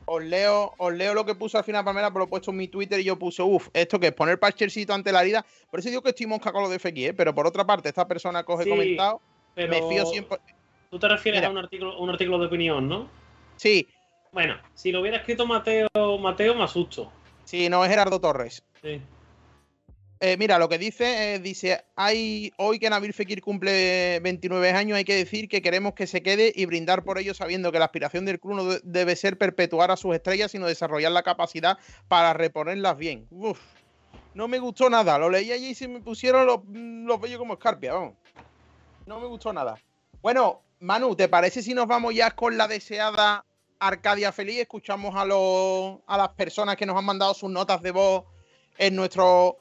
Os 0.05 0.23
leo, 0.23 0.73
os 0.79 0.93
leo 0.93 1.15
lo 1.15 1.25
que 1.25 1.35
puso 1.35 1.59
al 1.59 1.65
final 1.65 1.85
Palmera, 1.85 2.09
pero 2.09 2.21
lo 2.21 2.25
he 2.27 2.29
puesto 2.29 2.51
en 2.51 2.57
mi 2.59 2.69
Twitter 2.69 3.01
y 3.01 3.05
yo 3.05 3.19
puse, 3.19 3.43
uff, 3.43 3.69
esto 3.73 3.99
que 4.01 4.07
es 4.09 4.13
poner 4.13 4.39
parchercito 4.39 4.93
ante 4.95 5.11
la 5.13 5.23
herida. 5.23 5.45
Por 5.71 5.81
eso 5.81 5.89
digo 5.89 6.03
que 6.03 6.11
estoy 6.11 6.27
mosca 6.27 6.53
con 6.53 6.63
lo 6.63 6.69
de 6.69 6.79
Fekir, 6.79 7.11
¿eh? 7.11 7.15
pero 7.15 7.35
por 7.35 7.47
otra 7.47 7.65
parte, 7.67 7.89
esta 7.89 8.07
persona 8.09 8.43
que 8.43 8.53
os 8.53 8.61
he 8.61 8.65
Sí, 8.65 8.71
comentado, 8.71 9.21
Pero 9.55 9.71
me 9.71 9.83
fío 9.89 10.05
siempre. 10.07 10.39
Tú 10.91 10.99
te 10.99 11.09
refieres 11.09 11.41
Mira. 11.41 11.49
a 11.49 11.51
un 11.51 11.59
artículo, 11.59 11.99
un 11.99 12.09
artículo 12.11 12.39
de 12.39 12.47
opinión, 12.47 12.89
¿no? 12.89 13.09
Sí, 13.57 13.87
Bueno, 14.33 14.57
si 14.75 14.93
lo 14.93 15.01
hubiera 15.01 15.19
escrito 15.19 15.47
Mateo, 15.47 15.89
Mateo 16.21 16.55
me 16.55 16.65
asusto. 16.65 17.11
sí, 17.45 17.69
no 17.69 17.83
es 17.85 17.91
Gerardo 17.91 18.19
Torres. 18.21 18.63
Sí. 18.83 19.01
Eh, 20.21 20.37
mira, 20.37 20.59
lo 20.59 20.69
que 20.69 20.79
dice, 20.79 21.39
dice, 21.41 21.85
hay 21.95 22.53
hoy 22.57 22.81
que 22.81 22.91
Nabil 22.91 23.13
Fekir 23.13 23.41
cumple 23.41 24.19
29 24.21 24.71
años, 24.73 24.97
hay 24.97 25.05
que 25.05 25.15
decir 25.15 25.49
que 25.49 25.63
queremos 25.63 25.95
que 25.95 26.09
se 26.09 26.23
quede 26.25 26.53
y 26.57 26.67
brindar 26.67 27.05
por 27.05 27.19
ello 27.19 27.35
sabiendo 27.35 27.71
que 27.71 27.79
la 27.79 27.85
aspiración 27.85 28.25
del 28.25 28.41
club 28.41 28.55
no 28.57 28.65
de- 28.65 28.81
debe 28.83 29.15
ser 29.15 29.39
perpetuar 29.39 29.93
a 29.93 29.97
sus 29.97 30.17
estrellas, 30.17 30.51
sino 30.51 30.67
desarrollar 30.67 31.13
la 31.13 31.23
capacidad 31.23 31.79
para 32.09 32.33
reponerlas 32.33 32.99
bien. 32.99 33.29
Uf, 33.31 33.61
no 34.35 34.49
me 34.49 34.59
gustó 34.59 34.91
nada, 34.91 35.19
lo 35.19 35.31
leí 35.31 35.53
allí 35.53 35.69
y 35.69 35.75
se 35.77 35.87
me 35.87 36.01
pusieron 36.01 36.47
los, 36.47 36.65
mm, 36.65 37.07
los 37.07 37.21
vellos 37.21 37.39
como 37.39 37.53
escarpia, 37.55 37.93
vamos. 37.93 38.15
No 39.07 39.21
me 39.21 39.27
gustó 39.29 39.53
nada. 39.53 39.79
Bueno, 40.21 40.63
Manu, 40.81 41.15
¿te 41.15 41.29
parece 41.29 41.63
si 41.63 41.75
nos 41.75 41.87
vamos 41.87 42.13
ya 42.13 42.33
con 42.33 42.57
la 42.57 42.67
deseada 42.67 43.45
Arcadia 43.79 44.33
Feliz? 44.33 44.59
Escuchamos 44.59 45.15
a, 45.15 45.23
a 46.13 46.19
las 46.19 46.29
personas 46.31 46.75
que 46.77 46.87
nos 46.87 46.97
han 46.97 47.05
mandado 47.05 47.35
sus 47.35 47.49
notas 47.51 47.81
de 47.83 47.93
voz 47.93 48.25
en 48.79 48.97
nuestro 48.97 49.59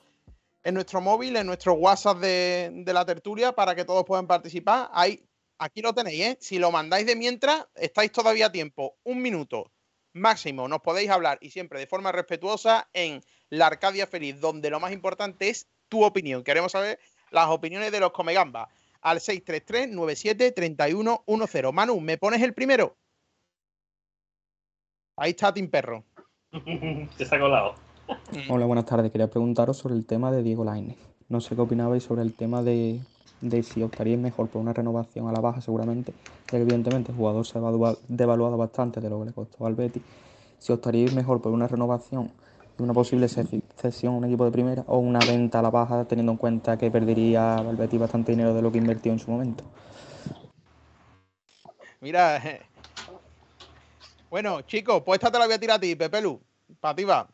en 0.68 0.74
nuestro 0.74 1.00
móvil, 1.00 1.38
en 1.38 1.48
nuestro 1.48 1.76
WhatsApp 1.76 2.18
de, 2.18 2.84
la 2.88 3.06
tertulia 3.06 3.54
para 3.54 3.74
que 3.74 3.86
todos 3.86 4.04
puedan 4.04 4.28
participar. 4.28 4.90
Ahí, 4.92 5.24
aquí 5.58 5.82
lo 5.82 5.94
tenéis, 5.94 6.20
¿eh? 6.20 6.38
Si 6.42 6.60
lo 6.60 6.72
mandáis 6.72 7.06
de 7.06 7.16
mientras, 7.16 7.66
estáis 7.76 8.12
todavía 8.12 8.48
a 8.48 8.52
tiempo. 8.52 8.98
Un 9.06 9.22
minuto 9.22 9.72
máximo, 10.12 10.68
nos 10.68 10.82
podéis 10.82 11.10
hablar 11.10 11.38
y 11.40 11.52
siempre 11.52 11.80
de 11.80 11.88
forma 11.88 12.12
respetuosa 12.12 12.90
en 12.92 13.24
la 13.50 13.68
Arcadia 13.68 14.08
Feliz, 14.08 14.42
donde 14.42 14.70
lo 14.70 14.82
más 14.82 14.92
importante 14.92 15.48
es 15.48 15.70
tu 15.88 16.04
opinión. 16.04 16.44
Queremos 16.44 16.74
saber 16.74 17.00
las 17.32 17.48
opiniones 17.48 17.94
de 17.94 18.02
los 18.02 18.12
Comegamba 18.12 18.68
al 19.00 19.22
633-97-3110. 19.22 21.72
Manu, 21.72 22.02
¿me 22.02 22.18
pones 22.18 22.42
el 22.42 22.54
primero? 22.54 22.98
Ahí 25.16 25.30
está 25.30 25.54
Tim 25.54 25.70
Perro. 25.70 26.04
Te 26.52 27.24
está 27.24 27.40
colado. 27.40 27.87
Hola, 28.50 28.66
buenas 28.66 28.86
tardes. 28.86 29.12
Quería 29.12 29.30
preguntaros 29.30 29.78
sobre 29.78 29.96
el 29.96 30.06
tema 30.06 30.32
de 30.32 30.44
Diego 30.44 30.64
Lainez. 30.64 30.98
No 31.30 31.42
sé 31.42 31.56
qué 31.56 31.62
opinabais 31.62 32.04
sobre 32.04 32.22
el 32.22 32.34
tema 32.34 32.62
de 32.64 33.02
de 33.42 33.64
si 33.64 33.84
optaríais 33.84 34.20
mejor 34.20 34.50
por 34.50 34.62
una 34.62 34.74
renovación 34.74 35.28
a 35.28 35.32
la 35.32 35.40
baja, 35.40 35.62
seguramente, 35.62 36.14
evidentemente 36.52 37.12
el 37.12 37.18
jugador 37.18 37.46
se 37.46 37.60
ha 37.60 37.62
devaluado 38.08 38.58
bastante 38.58 39.00
de 39.02 39.10
lo 39.10 39.20
que 39.20 39.26
le 39.26 39.34
costó 39.34 39.66
al 39.66 39.76
Betis, 39.76 40.04
si 40.60 40.74
optaríais 40.74 41.14
mejor 41.14 41.42
por 41.42 41.52
una 41.52 41.68
renovación 41.68 42.32
y 42.80 42.84
una 42.84 42.94
posible 42.94 43.28
cesión 43.28 44.14
a 44.16 44.18
un 44.18 44.26
equipo 44.26 44.46
de 44.46 44.52
primera 44.52 44.84
o 44.88 44.98
una 44.98 45.20
venta 45.24 45.60
a 45.60 45.62
la 45.62 45.70
baja, 45.70 46.06
teniendo 46.06 46.32
en 46.32 46.38
cuenta 46.38 46.78
que 46.78 46.90
perdería 46.90 47.60
al 47.60 47.76
Betis 47.76 48.00
bastante 48.00 48.32
dinero 48.32 48.54
de 48.54 48.62
lo 48.62 48.72
que 48.72 48.78
invirtió 48.78 49.12
en 49.12 49.20
su 49.20 49.32
momento. 49.32 49.64
Mira, 52.02 52.42
bueno, 54.30 54.62
chicos, 54.62 55.02
pues 55.04 55.18
esta 55.18 55.32
te 55.32 55.40
la 55.40 55.46
voy 55.46 55.56
a 55.56 55.60
tirar 55.60 55.78
a 55.78 55.80
ti, 55.80 55.96
Pepelu, 55.96 56.40
para 56.80 56.96
ti 56.96 57.04
va. 57.04 57.28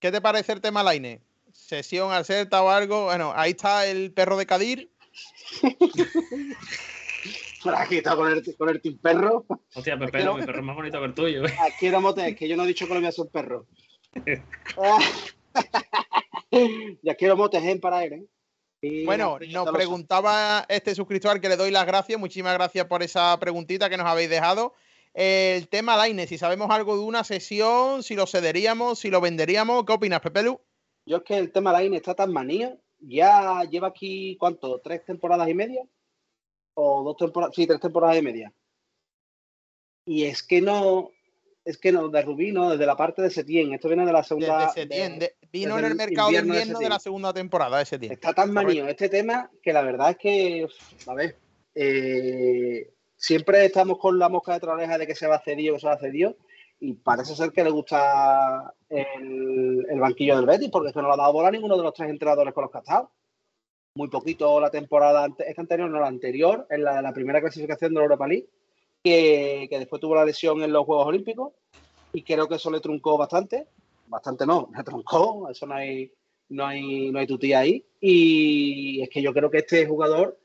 ¿Qué 0.00 0.10
te 0.10 0.20
parece 0.22 0.52
el 0.52 0.62
tema 0.62 0.82
Laine? 0.82 1.20
¿Sesión 1.52 2.10
al 2.10 2.24
Celta 2.24 2.62
o 2.62 2.70
algo? 2.70 3.04
Bueno, 3.04 3.34
ahí 3.36 3.50
está 3.50 3.86
el 3.86 4.12
perro 4.12 4.38
de 4.38 4.46
Cadir. 4.46 4.90
Aquí 7.76 7.98
está 7.98 8.16
con 8.16 8.32
el, 8.32 8.56
con 8.56 8.70
el 8.70 8.80
team 8.80 8.96
perro. 8.96 9.44
Hostia, 9.74 9.98
Pepelu, 9.98 10.36
mi 10.36 10.46
perro 10.46 10.60
es 10.60 10.64
más 10.64 10.74
bonito 10.74 10.98
que 10.98 11.04
el 11.04 11.14
tuyo. 11.14 11.44
¿eh? 11.44 11.54
Aquí 11.60 11.86
era 11.86 12.00
mote, 12.00 12.26
es 12.26 12.36
que 12.36 12.48
yo 12.48 12.56
no 12.56 12.64
he 12.64 12.68
dicho 12.68 12.86
que 12.86 12.94
lo 12.94 13.00
voy 13.00 13.06
a 13.06 13.10
hacer 13.10 13.26
un 13.26 13.30
perro. 13.30 13.66
ya 17.02 17.14
quiero 17.16 17.36
motes 17.36 17.62
para 17.80 18.04
él, 18.04 18.26
¿eh? 18.82 19.04
bueno, 19.04 19.38
nos 19.50 19.70
preguntaba 19.70 20.64
este 20.70 20.94
suscriptor 20.94 21.42
que 21.42 21.50
le 21.50 21.56
doy 21.56 21.70
las 21.70 21.84
gracias. 21.84 22.18
Muchísimas 22.18 22.54
gracias 22.54 22.86
por 22.86 23.02
esa 23.02 23.38
preguntita 23.38 23.90
que 23.90 23.98
nos 23.98 24.06
habéis 24.06 24.30
dejado. 24.30 24.74
El 25.12 25.68
tema 25.68 25.96
Laine, 25.96 26.26
si 26.26 26.38
sabemos 26.38 26.70
algo 26.70 26.96
de 26.96 27.02
una 27.02 27.24
sesión, 27.24 28.02
si 28.02 28.14
lo 28.14 28.26
cederíamos, 28.26 28.98
si 29.00 29.10
lo 29.10 29.20
venderíamos, 29.20 29.84
¿qué 29.84 29.92
opinas, 29.92 30.20
Pepelu? 30.20 30.60
Yo 31.06 31.18
es 31.18 31.22
que 31.24 31.36
el 31.36 31.50
tema 31.50 31.72
Laine 31.72 31.96
está 31.96 32.14
tan 32.14 32.32
manía. 32.32 32.76
Ya 33.00 33.64
lleva 33.64 33.88
aquí, 33.88 34.36
¿cuánto? 34.38 34.80
¿Tres 34.80 35.04
temporadas 35.04 35.48
y 35.48 35.54
media? 35.54 35.82
¿O 36.74 37.02
dos 37.02 37.16
temporadas? 37.16 37.54
Sí, 37.56 37.66
tres 37.66 37.80
temporadas 37.80 38.18
y 38.18 38.22
media. 38.22 38.52
Y 40.04 40.24
es 40.24 40.42
que 40.42 40.60
no, 40.60 41.10
es 41.64 41.78
que 41.78 41.92
no, 41.92 42.08
de 42.08 42.22
Rubí, 42.22 42.52
no, 42.52 42.70
desde 42.70 42.86
la 42.86 42.96
parte 42.96 43.22
de 43.22 43.30
Setién. 43.30 43.72
Esto 43.72 43.88
viene 43.88 44.06
de 44.06 44.12
la 44.12 44.22
segunda. 44.22 44.72
vino 45.52 45.78
en 45.78 45.84
el 45.84 45.94
mercado 45.94 46.30
de 46.30 46.38
invierno 46.38 46.78
de, 46.78 46.88
la 46.88 46.98
segunda 46.98 47.32
temporada 47.32 47.78
de 47.78 47.86
Setién. 47.86 48.12
Está 48.12 48.32
tan 48.32 48.52
manío 48.52 48.86
este 48.86 49.08
tema 49.08 49.50
que 49.62 49.72
la 49.72 49.82
verdad 49.82 50.10
es 50.10 50.16
que, 50.18 50.66
a 51.06 51.14
ver, 51.14 51.38
eh, 51.74 52.92
siempre 53.20 53.66
estamos 53.66 53.98
con 53.98 54.18
la 54.18 54.30
mosca 54.30 54.58
de 54.58 54.66
oreja 54.66 54.96
de 54.98 55.06
que 55.06 55.14
se 55.14 55.26
va 55.26 55.36
a 55.36 55.42
cedido, 55.42 55.74
que 55.74 55.80
se 55.80 55.86
va 55.86 55.92
a 55.92 55.98
cedido. 55.98 56.36
Y 56.80 56.94
parece 56.94 57.36
ser 57.36 57.52
que 57.52 57.62
le 57.62 57.70
gusta 57.70 58.74
el, 58.88 60.00
banquillo 60.00 60.36
del 60.36 60.46
Betis, 60.46 60.70
porque 60.70 60.88
es 60.88 60.94
que 60.94 61.02
no 61.02 61.08
le 61.08 61.14
ha 61.14 61.18
dado 61.18 61.34
bola 61.34 61.48
a 61.48 61.50
ninguno 61.50 61.76
de 61.76 61.82
los 61.82 61.92
tres 61.92 62.08
entrenadores 62.08 62.54
con 62.54 62.62
los 62.62 62.70
que 62.70 62.78
ha 62.78 62.80
estado. 62.80 63.10
Muy 63.94 64.08
poquito 64.08 64.58
la 64.58 64.70
temporada, 64.70 65.28
esta 65.38 65.60
anterior, 65.60 65.90
no 65.90 66.00
la 66.00 66.06
anterior, 66.06 66.66
en 66.70 66.84
la, 66.84 67.02
la 67.02 67.12
primera 67.12 67.40
clasificación 67.40 67.92
de 67.92 67.98
la 67.98 68.04
Europa 68.04 68.26
League 68.26 68.48
que, 69.02 69.68
después 69.70 70.00
tuvo 70.00 70.14
la 70.14 70.24
lesión 70.24 70.62
en 70.62 70.72
los 70.72 70.86
Juegos 70.86 71.06
Olímpicos 71.06 71.52
y 72.12 72.22
creo 72.22 72.48
que 72.48 72.56
eso 72.56 72.70
le 72.70 72.80
truncó 72.80 73.18
bastante. 73.18 73.68
Bastante 74.06 74.46
no, 74.46 74.70
le 74.76 74.82
truncó, 74.82 75.48
eso 75.50 75.66
no 75.66 75.74
hay, 75.74 76.10
no 76.48 76.66
hay, 76.66 77.10
no 77.10 77.18
hay 77.18 77.26
tutía 77.26 77.60
ahí. 77.60 77.84
Y 78.00 79.02
es 79.02 79.10
que 79.10 79.22
yo 79.22 79.32
creo 79.34 79.50
que 79.50 79.58
este 79.58 79.86
jugador 79.86 80.39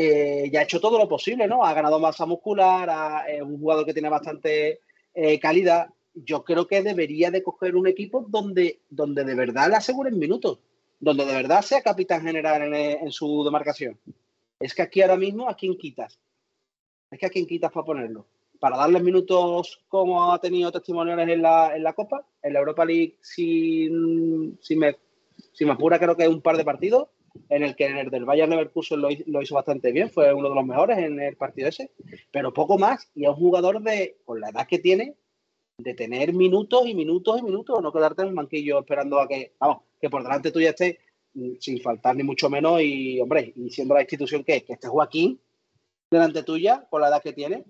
eh, 0.00 0.48
ya 0.52 0.60
ha 0.60 0.62
hecho 0.62 0.80
todo 0.80 0.96
lo 0.96 1.08
posible, 1.08 1.48
¿no? 1.48 1.64
Ha 1.64 1.74
ganado 1.74 1.98
masa 1.98 2.24
muscular, 2.24 3.28
es 3.28 3.42
un 3.42 3.58
jugador 3.58 3.84
que 3.84 3.92
tiene 3.92 4.08
bastante 4.08 4.82
eh, 5.12 5.40
calidad. 5.40 5.88
Yo 6.14 6.44
creo 6.44 6.68
que 6.68 6.84
debería 6.84 7.32
de 7.32 7.42
coger 7.42 7.74
un 7.74 7.88
equipo 7.88 8.24
donde, 8.28 8.82
donde 8.88 9.24
de 9.24 9.34
verdad 9.34 9.68
le 9.68 9.74
aseguren 9.74 10.16
minutos, 10.16 10.60
donde 11.00 11.24
de 11.24 11.34
verdad 11.34 11.62
sea 11.62 11.82
capitán 11.82 12.22
general 12.22 12.72
en, 12.72 13.10
su 13.10 13.42
demarcación. 13.42 13.98
Es 14.60 14.72
que 14.72 14.82
aquí 14.82 15.02
ahora 15.02 15.16
mismo, 15.16 15.48
¿a 15.48 15.56
quién 15.56 15.76
quitas? 15.76 16.20
es 17.10 17.18
que 17.18 17.26
a 17.26 17.30
quién 17.30 17.46
quitas 17.46 17.72
para 17.72 17.86
ponerlo. 17.86 18.28
Para 18.60 18.76
darles 18.76 19.02
minutos 19.02 19.80
como 19.88 20.32
ha 20.32 20.40
tenido 20.40 20.70
testimoniales 20.70 21.28
en 21.28 21.42
la, 21.42 21.74
en 21.74 21.82
la 21.82 21.92
Copa, 21.92 22.24
en 22.40 22.52
la 22.52 22.60
Europa 22.60 22.84
League, 22.84 23.16
sin, 23.20 24.56
sin, 24.62 24.78
me, 24.78 24.96
me 25.58 25.72
apura, 25.72 25.98
creo 25.98 26.16
que 26.16 26.22
es 26.22 26.28
un 26.28 26.40
par 26.40 26.56
de 26.56 26.64
partidos, 26.64 27.08
en 27.48 27.62
el 27.62 27.76
que 27.76 27.86
en 27.86 27.98
el 27.98 28.10
del 28.10 28.24
Bayern 28.24 28.50
Leverkusen 28.50 29.00
lo, 29.00 29.08
lo, 29.26 29.42
hizo 29.42 29.54
bastante 29.54 29.92
bien, 29.92 30.10
fue 30.10 30.32
uno 30.32 30.48
de 30.48 30.54
los 30.54 30.64
mejores 30.64 30.98
en 30.98 31.20
el 31.20 31.36
partido 31.36 31.68
ese, 31.68 31.92
pero 32.30 32.52
poco 32.52 32.78
más, 32.78 33.10
y 33.14 33.24
es 33.24 33.30
un 33.30 33.36
jugador 33.36 33.82
de, 33.82 34.18
con 34.24 34.40
la 34.40 34.50
edad 34.50 34.66
que 34.66 34.78
tiene, 34.78 35.16
de 35.78 35.94
tener 35.94 36.32
minutos 36.32 36.86
y 36.86 36.94
minutos 36.94 37.38
y 37.38 37.42
minutos, 37.42 37.80
no 37.82 37.92
quedarte 37.92 38.22
en 38.22 38.28
un 38.28 38.34
banquillo 38.34 38.80
esperando 38.80 39.20
a 39.20 39.28
que, 39.28 39.54
vamos, 39.58 39.82
que 40.00 40.10
por 40.10 40.22
delante 40.22 40.50
tuya 40.50 40.70
esté 40.70 40.98
mm, 41.34 41.52
sin 41.60 41.80
faltar 41.80 42.16
ni 42.16 42.24
mucho 42.24 42.50
menos, 42.50 42.80
y 42.82 43.20
hombre, 43.20 43.52
y 43.54 43.70
siendo 43.70 43.94
la 43.94 44.00
institución 44.00 44.44
que 44.44 44.56
es, 44.56 44.64
que 44.64 44.72
esté 44.74 44.88
Joaquín, 44.88 45.40
delante 46.10 46.42
tuya, 46.42 46.86
con 46.90 47.00
la 47.00 47.08
edad 47.08 47.22
que 47.22 47.32
tiene, 47.32 47.64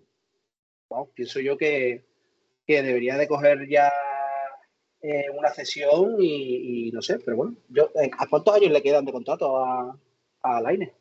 pienso 1.14 1.40
yo 1.40 1.56
que, 1.56 2.05
debería 2.66 3.16
de 3.16 3.28
coger 3.28 3.68
ya 3.68 3.90
eh, 5.03 5.27
una 5.37 5.51
cesión 5.51 6.16
y, 6.20 6.91
no 6.93 7.03
sé, 7.03 7.19
pero 7.19 7.37
bueno, 7.37 7.57
yo, 7.69 7.91
eh, 8.01 8.11
¿a 8.19 8.27
cuántos 8.27 8.55
años 8.55 8.73
le 8.73 8.83
quedan 8.83 9.05
de 9.05 9.12
contrato 9.12 9.59
a, 9.59 9.97
a 10.43 10.61
Laine? 10.61 10.93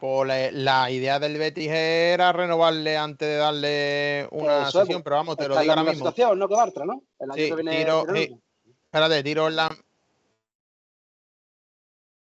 Pues 0.00 0.52
la, 0.52 0.90
idea 0.90 1.20
del 1.20 1.38
Betis 1.38 1.70
era 1.70 2.32
renovarle 2.32 2.96
antes 2.96 3.28
de 3.28 3.36
darle 3.36 4.28
una 4.32 4.70
sesión, 4.70 5.02
pero 5.02 5.16
vamos, 5.16 5.36
te 5.36 5.48
lo 5.48 5.58
digo 5.58 5.70
ahora 5.72 5.84
mismo. 5.84 6.08
Situación, 6.08 6.38
no 6.38 6.48
que 6.48 6.54
Bartra, 6.54 6.84
¿no? 6.84 7.02
El 7.18 7.30
año 7.30 7.36
que 7.36 7.54
viene, 7.54 7.76
tiro, 7.76 8.04
espérate, 8.90 9.22
tiro 9.22 9.48
la, 9.50 9.70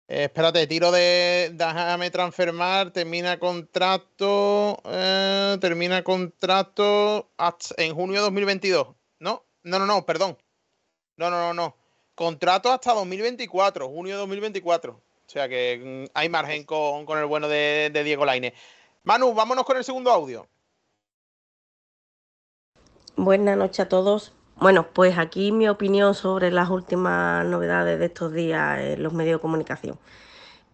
eh, 0.09 0.23
espérate, 0.25 0.65
tiro 0.67 0.91
de. 0.91 1.51
Déjame 1.53 2.09
transfermar. 2.11 2.91
Termina 2.91 3.37
contrato. 3.39 4.81
Eh, 4.85 5.57
termina 5.59 6.03
contrato 6.03 7.31
en 7.77 7.93
junio 7.93 8.15
de 8.15 8.21
2022. 8.21 8.87
¿No? 9.19 9.45
No, 9.63 9.79
no, 9.79 9.85
no, 9.85 10.05
perdón. 10.05 10.37
No, 11.17 11.29
no, 11.29 11.39
no, 11.39 11.53
no. 11.53 11.75
Contrato 12.15 12.71
hasta 12.71 12.93
2024, 12.93 13.89
junio 13.89 14.13
de 14.13 14.19
2024. 14.19 14.93
O 14.93 15.29
sea 15.29 15.49
que 15.49 16.07
mm, 16.07 16.11
hay 16.13 16.29
margen 16.29 16.63
con, 16.63 17.05
el 17.17 17.25
bueno 17.25 17.47
de, 17.47 17.89
de 17.91 18.03
Diego 18.03 18.25
Laine. 18.25 18.53
Manu, 19.03 19.33
vámonos 19.33 19.65
con 19.65 19.77
el 19.77 19.83
segundo 19.83 20.11
audio. 20.11 20.47
Buenas 23.15 23.57
noches 23.57 23.79
a 23.81 23.89
todos. 23.89 24.33
Bueno, 24.57 24.87
pues 24.93 25.17
aquí 25.17 25.51
mi 25.51 25.67
opinión 25.67 26.15
sobre 26.15 26.51
las 26.51 26.69
últimas 26.69 27.45
novedades 27.45 27.99
de 27.99 28.05
estos 28.05 28.33
días 28.33 28.79
en 28.79 29.03
los 29.03 29.13
medios 29.13 29.37
de 29.37 29.41
comunicación 29.41 29.99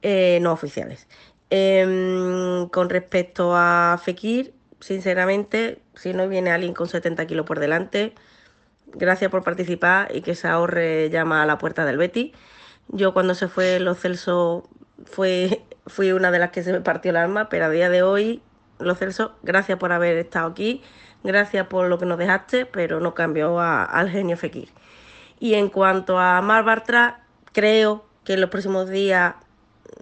eh, 0.01 0.39
no 0.41 0.51
oficiales. 0.51 1.07
Em, 1.49 2.67
con 2.69 2.89
respecto 2.89 3.55
a 3.55 3.99
Fekir, 4.03 4.53
sinceramente, 4.79 5.81
si 5.95 6.13
no 6.13 6.27
viene 6.27 6.51
alguien 6.51 6.73
con 6.73 6.87
70 6.87 7.25
kilos 7.27 7.45
por 7.45 7.59
delante, 7.59 8.13
gracias 8.93 9.29
por 9.31 9.43
participar 9.43 10.15
y 10.15 10.21
que 10.21 10.35
se 10.35 10.47
ahorre 10.47 11.09
llama 11.09 11.43
a 11.43 11.45
la 11.45 11.57
puerta 11.57 11.85
del 11.85 11.97
Betty. 11.97 12.33
Yo 12.89 13.13
cuando 13.13 13.35
se 13.35 13.47
fue 13.47 13.79
los 13.79 13.99
Celso 13.99 14.69
fue, 15.05 15.63
fui 15.87 16.11
una 16.11 16.31
de 16.31 16.39
las 16.39 16.51
que 16.51 16.63
se 16.63 16.71
me 16.71 16.81
partió 16.81 17.11
el 17.11 17.17
alma, 17.17 17.49
pero 17.49 17.65
a 17.65 17.69
día 17.69 17.89
de 17.89 18.03
hoy, 18.03 18.41
los 18.79 18.99
Celso, 18.99 19.35
gracias 19.43 19.77
por 19.77 19.91
haber 19.91 20.17
estado 20.17 20.47
aquí 20.47 20.81
gracias 21.23 21.67
por 21.67 21.87
lo 21.87 21.97
que 21.97 22.05
nos 22.05 22.17
dejaste, 22.17 22.65
pero 22.65 22.99
no 22.99 23.13
cambió 23.13 23.59
al 23.59 24.09
genio 24.09 24.37
Fekir. 24.37 24.69
Y 25.39 25.55
en 25.55 25.69
cuanto 25.69 26.19
a 26.19 26.41
Mar 26.41 26.63
Bartra, 26.63 27.23
creo 27.51 28.05
que 28.23 28.33
en 28.33 28.41
los 28.41 28.49
próximos 28.49 28.89
días 28.89 29.35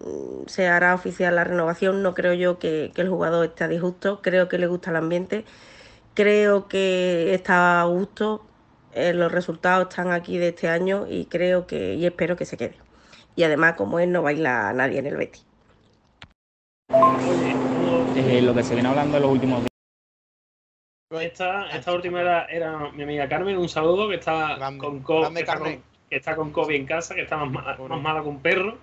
mm, 0.03 0.47
se 0.47 0.67
hará 0.67 0.93
oficial 0.95 1.35
la 1.35 1.43
renovación. 1.43 2.03
No 2.03 2.13
creo 2.13 2.33
yo 2.33 2.59
que, 2.59 2.91
el 2.95 3.09
jugador 3.09 3.45
esté 3.45 3.63
a 3.63 3.67
disgusto, 3.67 4.21
creo 4.21 4.49
que 4.49 4.57
le 4.57 4.67
gusta 4.67 4.91
el 4.91 4.97
ambiente, 4.97 5.45
creo 6.13 6.67
que 6.67 7.33
está 7.33 7.81
a 7.81 7.85
gusto. 7.85 8.45
Eh, 8.93 9.13
los 9.13 9.31
resultados 9.31 9.87
están 9.89 10.11
aquí 10.11 10.37
de 10.37 10.49
este 10.49 10.67
año 10.67 11.05
y 11.07 11.25
creo 11.25 11.67
que 11.67 11.95
y 11.95 12.05
espero 12.05 12.35
que 12.35 12.45
se 12.45 12.57
quede. 12.57 12.75
Y 13.35 13.43
además, 13.43 13.75
como 13.75 13.99
él, 13.99 14.11
no 14.11 14.21
baila 14.21 14.73
nadie 14.73 14.99
en 14.99 15.07
el 15.07 15.17
Betis. 15.17 15.45
Eh, 18.15 18.41
lo 18.41 18.53
que 18.53 18.63
se 18.63 18.73
viene 18.73 18.89
hablando 18.89 19.17
en 19.17 19.23
los 19.23 19.31
últimos 19.31 19.59
días 19.61 19.71
esta, 21.19 21.69
esta 21.69 21.93
última 21.93 22.21
era, 22.21 22.91
mi 22.93 23.03
amiga 23.03 23.27
Carmen, 23.27 23.57
un 23.57 23.67
saludo 23.67 24.07
que 24.07 24.15
está 24.15 24.57
con 24.77 25.03
que, 25.03 26.15
está 26.15 26.35
con, 26.35 26.51
COVID 26.51 26.75
en 26.75 26.85
casa, 26.85 27.15
que 27.15 27.21
está 27.21 27.37
más 27.37 27.51
mala, 27.51 27.77
más 27.77 28.01
mala 28.01 28.21
que 28.21 28.29
un 28.29 28.41
perro, 28.41 28.77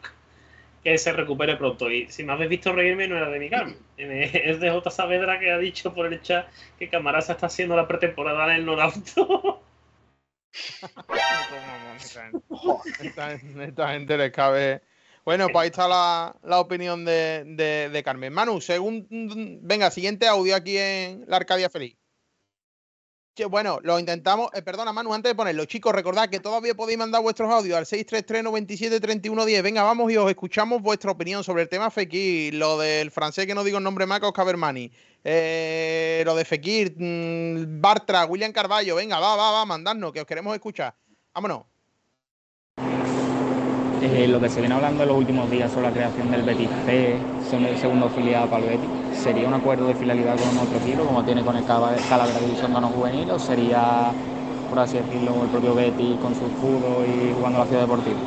que 0.85 0.99
se 0.99 1.13
recupere 1.13 1.57
pronto. 1.57 1.91
Y 1.91 2.09
si 2.09 2.25
me 2.25 2.33
habéis 2.33 2.51
visto 2.51 2.73
reírme, 2.73 3.09
no 3.09 3.17
era 3.17 3.31
de 3.31 3.39
mi 3.39 3.49
Carmen, 3.49 3.79
es 3.97 4.61
de 4.61 4.71
J. 4.71 4.91
Saavedra 4.91 5.39
que 5.39 5.51
ha 5.51 5.59
dicho 5.59 5.95
por 5.95 6.07
el 6.07 6.21
chat 6.21 6.49
que 6.79 6.89
Camarasa 6.89 7.33
está 7.33 7.47
haciendo 7.47 7.77
la 7.77 7.89
pretemporada 7.89 8.45
en 8.47 8.61
el 8.61 8.67
Norauto. 8.67 9.63
Esta, 13.01 13.89
gente 13.91 14.17
les 14.17 14.33
cabe. 14.33 14.83
Bueno, 15.25 15.49
pues 15.49 15.63
ahí 15.63 15.69
está 15.69 15.89
la, 15.89 16.61
opinión 16.61 17.05
de, 17.05 17.45
de, 17.93 18.03
Carmen. 18.03 18.33
Manu, 18.33 18.61
según. 18.61 19.07
Venga, 19.63 19.91
siguiente 19.91 20.27
audio 20.27 20.57
aquí 20.57 20.79
en 20.79 21.25
la 21.29 21.37
Arcadia 21.37 21.69
Feliz. 21.69 21.98
Bueno, 23.47 23.79
lo 23.83 23.99
intentamos. 23.99 24.51
Eh, 24.55 24.63
perdona, 24.63 24.93
Manu, 24.93 25.13
antes 25.15 25.31
de 25.31 25.35
ponerlo, 25.35 25.65
chicos, 25.65 25.93
recordad 25.93 26.29
que 26.29 26.41
todavía 26.41 26.75
podéis 26.75 26.99
mandar 26.99 27.23
vuestros 27.23 27.51
audios 27.51 27.77
al 27.77 27.87
633 27.87 28.45
97 28.45 29.01
31 29.01 29.45
10. 29.45 29.63
Venga, 29.63 29.83
vamos 29.83 30.11
y 30.13 30.17
os 30.17 30.29
escuchamos 30.29 30.83
vuestra 30.83 31.11
opinión 31.11 31.45
sobre 31.45 31.63
el 31.63 31.69
tema 31.69 31.91
Fekir, 31.91 32.55
lo 32.55 32.79
del 32.79 33.11
francés 33.11 33.47
que 33.47 33.55
no 33.55 33.65
digo 33.65 33.79
el 33.79 33.85
nombre 33.85 34.07
Marcos 34.07 34.33
Cabermani, 34.33 34.91
eh, 35.25 36.23
lo 36.25 36.35
de 36.35 36.45
Fekir, 36.45 36.95
mm, 36.97 37.81
Bartra, 37.81 38.27
William 38.27 38.53
Carballo. 38.53 38.97
Venga, 38.97 39.19
va, 39.21 39.37
va, 39.37 39.51
va, 39.53 39.65
mandadnos, 39.65 40.13
que 40.13 40.21
os 40.21 40.27
queremos 40.27 40.55
escuchar. 40.55 40.95
Vámonos. 41.35 41.78
Eh, 44.01 44.29
lo 44.29 44.41
que 44.41 44.49
se 44.49 44.61
viene 44.61 44.77
hablando 44.77 45.03
en 45.03 45.09
los 45.09 45.19
últimos 45.19 45.51
días 45.51 45.73
sobre 45.73 45.89
la 45.89 45.93
creación 45.93 46.31
del 46.31 46.43
Betis 46.43 46.69
C, 46.87 47.19
segundo 47.81 48.09
filial 48.09 48.49
para 48.49 48.63
el 48.63 48.71
Betis, 48.71 48.89
¿sería 49.21 49.49
un 49.49 49.55
acuerdo 49.55 49.89
de 49.89 49.95
filialidad 49.95 50.37
con 50.39 50.57
otro 50.57 50.79
equipo, 50.79 51.05
como 51.05 51.25
tiene 51.25 51.43
con 51.43 51.57
el 51.57 51.65
Calavera 51.65 52.39
División 52.39 52.73
de 52.73 52.81
Juvenil, 52.81 53.31
o 53.31 53.39
sería, 53.41 54.13
por 54.71 54.79
así 54.79 54.99
decirlo, 54.99 55.43
el 55.43 55.51
propio 55.51 55.75
Betis 55.75 56.17
con 56.19 56.33
su 56.35 56.47
escudo 56.47 57.05
y 57.05 57.35
jugando 57.35 57.59
la 57.59 57.67
ciudad 57.67 57.83
deportiva? 57.83 58.19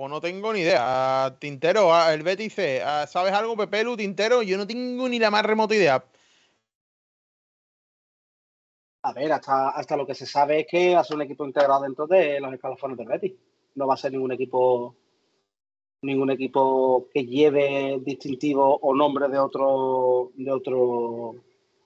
pues 0.00 0.10
no 0.10 0.20
tengo 0.20 0.54
ni 0.54 0.60
idea. 0.60 1.36
Tintero, 1.38 1.92
el 2.08 2.22
Betis 2.22 2.54
C, 2.54 2.82
¿sabes 3.06 3.34
algo, 3.34 3.54
Pepelu, 3.54 3.98
Tintero? 3.98 4.42
Yo 4.42 4.56
no 4.56 4.66
tengo 4.66 5.06
ni 5.10 5.18
la 5.18 5.30
más 5.30 5.44
remota 5.44 5.74
idea. 5.74 6.02
A 9.02 9.12
ver, 9.14 9.32
hasta, 9.32 9.70
hasta 9.70 9.96
lo 9.96 10.06
que 10.06 10.14
se 10.14 10.26
sabe 10.26 10.60
es 10.60 10.66
que 10.66 10.94
va 10.94 11.00
a 11.00 11.04
ser 11.04 11.16
un 11.16 11.22
equipo 11.22 11.46
integrado 11.46 11.82
dentro 11.82 12.06
de 12.06 12.38
los 12.40 12.52
escalafones 12.52 12.98
del 12.98 13.08
Betis. 13.08 13.32
No 13.74 13.86
va 13.86 13.94
a 13.94 13.96
ser 13.96 14.12
ningún 14.12 14.32
equipo 14.32 14.94
ningún 16.02 16.30
equipo 16.30 17.08
que 17.12 17.26
lleve 17.26 18.00
distintivo 18.02 18.78
o 18.80 18.94
nombre 18.94 19.28
de 19.28 19.38
otro 19.38 20.30
de 20.34 20.50
otro 20.50 21.34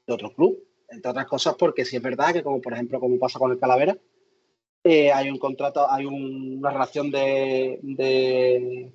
de 0.06 0.12
otro 0.12 0.32
club. 0.34 0.58
Entre 0.88 1.10
otras 1.10 1.26
cosas 1.26 1.54
porque 1.58 1.84
sí 1.84 1.96
es 1.96 2.02
verdad 2.02 2.32
que 2.32 2.42
como 2.42 2.60
por 2.60 2.72
ejemplo 2.72 3.00
como 3.00 3.18
pasa 3.18 3.38
con 3.38 3.52
el 3.52 3.58
Calavera, 3.58 3.96
eh, 4.84 5.12
hay 5.12 5.30
un 5.30 5.38
contrato, 5.38 5.90
hay 5.90 6.04
una 6.04 6.70
relación 6.70 7.10
de, 7.10 7.80
de, 7.82 8.92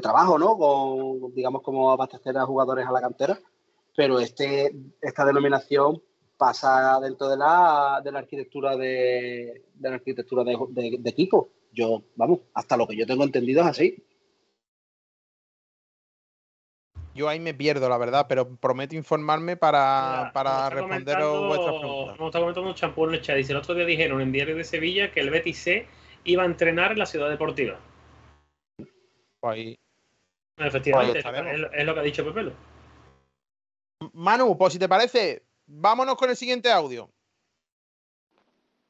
trabajo, 0.00 0.38
¿no? 0.38 0.56
Con, 0.56 1.34
digamos 1.34 1.62
como 1.62 1.90
abastecer 1.90 2.36
a 2.38 2.46
jugadores 2.46 2.86
a 2.86 2.92
la 2.92 3.00
cantera, 3.00 3.38
pero 3.96 4.20
este, 4.20 4.74
esta 5.00 5.24
denominación 5.24 6.00
pasa 6.42 6.98
dentro 7.00 7.28
de 7.28 7.36
la, 7.36 8.00
de 8.02 8.10
la 8.10 8.18
arquitectura 8.18 8.76
de, 8.76 9.62
de 9.74 9.88
la 9.88 9.94
arquitectura 9.94 10.42
de, 10.42 10.58
de, 10.70 11.10
equipo. 11.10 11.50
Yo, 11.72 12.02
vamos, 12.16 12.40
hasta 12.52 12.76
lo 12.76 12.88
que 12.88 12.96
yo 12.96 13.06
tengo 13.06 13.22
entendido 13.22 13.62
es 13.62 13.68
así. 13.68 14.04
Yo 17.14 17.28
ahí 17.28 17.38
me 17.38 17.54
pierdo, 17.54 17.88
la 17.88 17.96
verdad, 17.96 18.26
pero 18.28 18.56
prometo 18.56 18.96
informarme 18.96 19.56
para, 19.56 20.32
para 20.34 20.68
responderos 20.68 21.46
vuestras 21.46 21.78
preguntas. 21.78 22.16
Como 22.16 22.28
está 22.28 22.40
comentando 22.40 22.74
Champú 22.74 23.04
en 23.06 23.14
el 23.14 23.22
chat, 23.22 23.36
dice, 23.36 23.52
el 23.52 23.58
otro 23.58 23.76
día 23.76 23.84
dijeron 23.84 24.20
en 24.20 24.32
Diario 24.32 24.56
de 24.56 24.64
Sevilla 24.64 25.12
que 25.12 25.20
el 25.20 25.30
Betis 25.30 25.58
C 25.58 25.86
iba 26.24 26.42
a 26.42 26.46
entrenar 26.46 26.90
en 26.90 26.98
la 26.98 27.06
ciudad 27.06 27.30
deportiva. 27.30 27.78
Pues 29.38 29.54
ahí. 29.54 29.78
Efectivamente, 30.56 31.20
es, 31.20 31.86
lo 31.86 31.94
que 31.94 32.00
ha 32.00 32.02
dicho 32.02 32.24
Pepelo. 32.24 32.52
Manu, 34.12 34.58
pues 34.58 34.72
si 34.72 34.80
te 34.80 34.88
parece, 34.88 35.44
Vámonos 35.74 36.16
con 36.16 36.28
el 36.28 36.36
siguiente 36.36 36.70
audio. 36.70 37.10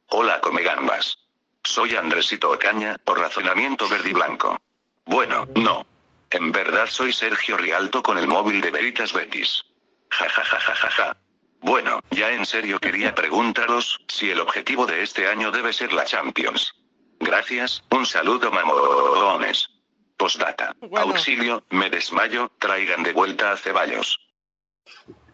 Hola, 0.09 0.41
come 0.41 0.63
gambas. 0.63 1.17
Soy 1.63 1.95
Andresito 1.95 2.51
Ocaña, 2.51 2.97
por 3.05 3.21
razonamiento 3.21 3.89
verde 3.89 4.11
y 4.11 4.13
blanco. 4.13 4.59
Bueno, 5.05 5.47
no. 5.55 5.87
En 6.31 6.51
verdad 6.51 6.89
soy 6.89 7.13
Sergio 7.13 7.57
Rialto 7.57 8.03
con 8.03 8.19
el 8.19 8.27
móvil 8.27 8.61
de 8.61 8.73
Veritas 8.73 9.13
Betis. 9.13 9.63
Ja 10.11 10.29
ja 10.29 10.43
ja 10.43 10.59
ja 10.59 10.75
ja 10.75 10.91
ja. 10.91 11.17
Bueno, 11.61 12.01
ya 12.11 12.33
en 12.33 12.45
serio 12.45 12.81
quería 12.81 13.15
preguntaros 13.15 14.01
si 14.09 14.31
el 14.31 14.41
objetivo 14.41 14.85
de 14.85 15.05
este 15.05 15.29
año 15.29 15.53
debe 15.53 15.73
ser 15.73 15.93
la 15.93 16.05
Champions. 16.05 16.75
Gracias, 17.21 17.85
un 17.93 18.07
saludo 18.07 18.51
mamones. 18.51 19.71
Postdata. 20.17 20.75
Auxilio, 20.97 21.65
me 21.71 21.91
desmayo, 21.91 22.51
traigan 22.59 23.05
de 23.05 23.13
vuelta 23.13 23.53
a 23.53 23.57
Ceballos. 23.57 24.19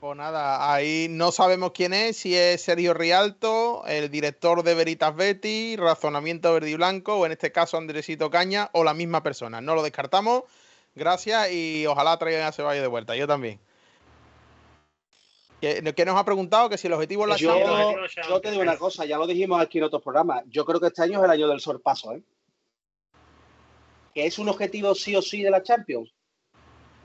Pues 0.00 0.16
nada, 0.16 0.72
ahí 0.72 1.08
no 1.10 1.32
sabemos 1.32 1.72
quién 1.72 1.92
es, 1.92 2.18
si 2.18 2.36
es 2.36 2.62
Sergio 2.62 2.94
Rialto, 2.94 3.84
el 3.86 4.10
director 4.10 4.62
de 4.62 4.74
Veritas 4.74 5.16
Betty, 5.16 5.74
Razonamiento 5.76 6.52
Verde 6.52 6.70
y 6.70 6.76
Blanco, 6.76 7.16
o 7.16 7.26
en 7.26 7.32
este 7.32 7.50
caso 7.50 7.76
Andresito 7.76 8.30
Caña, 8.30 8.70
o 8.74 8.84
la 8.84 8.94
misma 8.94 9.24
persona. 9.24 9.60
No 9.60 9.74
lo 9.74 9.82
descartamos. 9.82 10.44
Gracias 10.94 11.50
y 11.50 11.84
ojalá 11.86 12.16
traigan 12.16 12.46
a 12.46 12.52
Ceballos 12.52 12.82
de 12.82 12.88
vuelta. 12.88 13.16
Yo 13.16 13.26
también. 13.26 13.58
¿Qué, 15.60 16.04
nos 16.06 16.16
ha 16.16 16.24
preguntado? 16.24 16.68
Que 16.68 16.78
si 16.78 16.86
el 16.86 16.92
objetivo 16.92 17.24
es 17.24 17.30
la 17.30 17.36
yo, 17.36 17.58
Yo 18.28 18.40
te 18.40 18.52
digo 18.52 18.62
una 18.62 18.76
cosa, 18.76 19.04
ya 19.04 19.18
lo 19.18 19.26
dijimos 19.26 19.60
aquí 19.60 19.78
en 19.78 19.84
otros 19.84 20.02
programas. 20.02 20.44
Yo 20.46 20.64
creo 20.64 20.78
que 20.78 20.86
este 20.86 21.02
año 21.02 21.18
es 21.18 21.24
el 21.24 21.30
año 21.30 21.48
del 21.48 21.60
sorpaso, 21.60 22.12
¿eh? 22.12 22.22
¿Que 24.14 24.26
es 24.26 24.38
un 24.38 24.48
objetivo 24.48 24.94
sí 24.94 25.16
o 25.16 25.22
sí 25.22 25.42
de 25.42 25.50
la 25.50 25.62
Champions? 25.62 26.14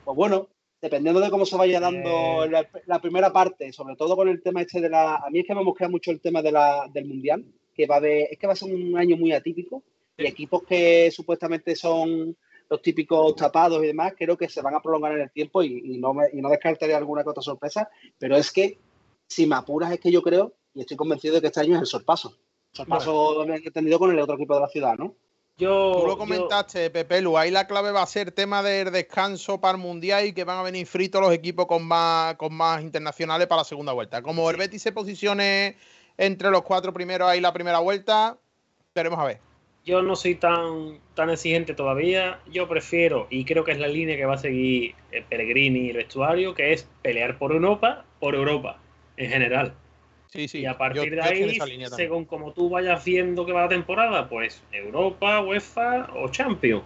Pues 0.04 0.16
bueno, 0.16 0.48
dependiendo 0.84 1.18
de 1.18 1.30
cómo 1.30 1.46
se 1.46 1.56
vaya 1.56 1.80
dando 1.80 2.44
eh. 2.44 2.68
la, 2.84 3.00
primera 3.00 3.32
parte, 3.32 3.72
sobre 3.72 3.96
todo 3.96 4.14
con 4.14 4.28
el 4.28 4.42
tema 4.42 4.60
este 4.60 4.82
de 4.82 4.90
la... 4.90 5.14
A 5.16 5.30
mí 5.30 5.38
es 5.38 5.46
que 5.46 5.54
me 5.54 5.64
mosquea 5.64 5.88
mucho 5.88 6.10
el 6.10 6.20
tema 6.20 6.42
de 6.42 6.52
la, 6.52 6.86
del 6.92 7.06
Mundial, 7.06 7.42
que 7.74 7.86
va 7.86 8.00
de, 8.00 8.24
es 8.24 8.38
que 8.38 8.46
va 8.46 8.52
a 8.52 8.56
ser 8.56 8.70
un 8.70 8.94
año 8.98 9.16
muy 9.16 9.32
atípico 9.32 9.82
y 10.18 10.26
equipos 10.26 10.62
que 10.64 11.10
supuestamente 11.10 11.74
son 11.74 12.36
los 12.68 12.82
típicos 12.82 13.34
tapados 13.34 13.82
y 13.82 13.86
demás, 13.86 14.12
creo 14.14 14.36
que 14.36 14.46
se 14.46 14.60
van 14.60 14.74
a 14.74 14.82
prolongar 14.82 15.12
en 15.12 15.22
el 15.22 15.30
tiempo 15.30 15.62
y, 15.62 15.96
no, 15.96 16.12
me, 16.12 16.26
y 16.34 16.42
no 16.42 16.50
descartaré 16.50 16.94
alguna 16.94 17.22
otra 17.24 17.42
sorpresa, 17.42 17.88
pero 18.18 18.36
es 18.36 18.52
que 18.52 18.78
si 19.26 19.46
me 19.46 19.56
apuras 19.56 19.90
es 19.90 20.00
que 20.00 20.12
yo 20.12 20.20
creo 20.20 20.52
y 20.74 20.80
estoy 20.80 20.98
convencido 20.98 21.36
de 21.36 21.40
que 21.40 21.46
este 21.46 21.60
año 21.60 21.76
es 21.76 21.80
el 21.80 21.86
sorpaso. 21.86 22.36
Sorpaso 22.72 23.42
entendido 23.48 23.98
con 23.98 24.10
el 24.10 24.20
otro 24.20 24.34
equipo 24.34 24.54
de 24.54 24.60
la 24.60 24.68
ciudad, 24.68 24.98
¿no? 24.98 25.14
Yo, 25.56 25.92
Tú 26.00 26.06
lo 26.08 26.18
comentaste, 26.18 26.90
Pepe 26.90 27.22
Lu, 27.22 27.38
ahí 27.38 27.52
la 27.52 27.68
clave 27.68 27.92
va 27.92 28.02
a 28.02 28.06
ser 28.06 28.32
tema 28.32 28.60
del 28.60 28.90
descanso 28.90 29.60
para 29.60 29.76
el 29.76 29.82
Mundial 29.82 30.26
y 30.26 30.32
que 30.32 30.42
van 30.42 30.58
a 30.58 30.62
venir 30.62 30.84
fritos 30.84 31.20
los 31.20 31.32
equipos 31.32 31.66
con 31.66 31.86
más, 31.86 32.34
con 32.34 32.52
más 32.52 32.82
internacionales 32.82 33.46
para 33.46 33.60
la 33.60 33.64
segunda 33.64 33.92
vuelta. 33.92 34.20
Como 34.20 34.50
el 34.50 34.56
Betis 34.56 34.82
se 34.82 34.90
posicione 34.90 35.76
entre 36.18 36.50
los 36.50 36.62
cuatro 36.62 36.92
primeros 36.92 37.28
ahí 37.28 37.40
la 37.40 37.52
primera 37.52 37.78
vuelta, 37.78 38.36
veremos 38.92 39.20
a 39.20 39.26
ver. 39.26 39.38
Yo 39.84 40.02
no 40.02 40.16
soy 40.16 40.34
tan, 40.34 40.98
tan 41.14 41.30
exigente 41.30 41.74
todavía. 41.74 42.40
Yo 42.50 42.66
prefiero, 42.68 43.28
y 43.30 43.44
creo 43.44 43.62
que 43.62 43.72
es 43.72 43.78
la 43.78 43.86
línea 43.86 44.16
que 44.16 44.24
va 44.24 44.34
a 44.34 44.38
seguir 44.38 44.96
el 45.12 45.22
Pellegrini 45.24 45.86
y 45.86 45.90
el 45.90 45.98
vestuario, 45.98 46.54
que 46.54 46.72
es 46.72 46.88
pelear 47.02 47.38
por 47.38 47.52
Europa, 47.52 48.04
por 48.18 48.34
Europa, 48.34 48.80
en 49.16 49.30
general. 49.30 49.74
Y 50.34 50.66
a 50.66 50.76
partir 50.76 51.14
de 51.14 51.22
ahí, 51.22 51.58
según 51.94 52.24
como 52.24 52.52
tú 52.52 52.68
vayas 52.68 53.04
viendo 53.04 53.46
que 53.46 53.52
va 53.52 53.62
la 53.62 53.68
temporada, 53.68 54.28
pues 54.28 54.62
Europa, 54.72 55.40
UEFA 55.40 56.10
o 56.14 56.28
Champions. 56.28 56.82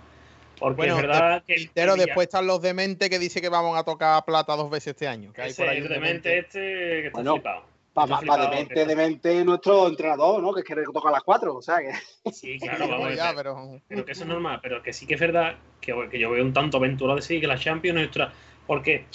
Porque 0.58 0.88
es 0.88 0.96
verdad 0.96 1.42
que. 1.46 1.70
Pero 1.72 1.96
después 1.96 2.26
están 2.26 2.46
los 2.46 2.60
dementes 2.60 3.08
que 3.08 3.18
dice 3.18 3.40
que 3.40 3.48
vamos 3.48 3.78
a 3.78 3.84
tocar 3.84 4.22
plata 4.24 4.54
dos 4.54 4.68
veces 4.68 4.88
este 4.88 5.08
año. 5.08 5.32
Que 5.32 5.42
hay 5.42 5.54
por 5.54 5.68
ahí 5.68 5.78
el 5.78 5.88
demente 5.88 6.38
este 6.38 6.60
que 6.60 7.06
está 7.06 7.22
flipado. 7.22 7.62
Para 7.94 8.20
pa, 8.20 8.50
demente, 8.50 8.84
demente 8.84 9.44
nuestro 9.44 9.88
entrenador, 9.88 10.40
¿no? 10.42 10.52
Que 10.52 10.60
es 10.60 10.66
que 10.66 10.76
toca 10.92 11.08
a 11.08 11.12
las 11.12 11.22
cuatro, 11.22 11.56
o 11.56 11.62
sea 11.62 11.78
que. 11.78 12.30
Sí, 12.30 12.58
claro, 12.58 12.86
vamos 12.88 13.16
ya, 13.16 13.32
pero... 13.34 13.80
pero 13.88 14.04
que 14.04 14.12
eso 14.12 14.22
es 14.22 14.28
normal, 14.28 14.60
pero 14.62 14.82
que 14.82 14.92
sí 14.92 15.06
que 15.06 15.14
es 15.14 15.20
verdad 15.20 15.56
que, 15.80 15.94
que 16.10 16.18
yo 16.18 16.30
veo 16.30 16.44
un 16.44 16.52
tanto 16.52 16.76
aventurado 16.76 17.16
de 17.16 17.22
decir 17.22 17.40
que 17.40 17.46
la 17.46 17.58
Champions 17.58 17.96
es 17.96 18.02
nuestra. 18.02 18.32
Porque 18.66 19.06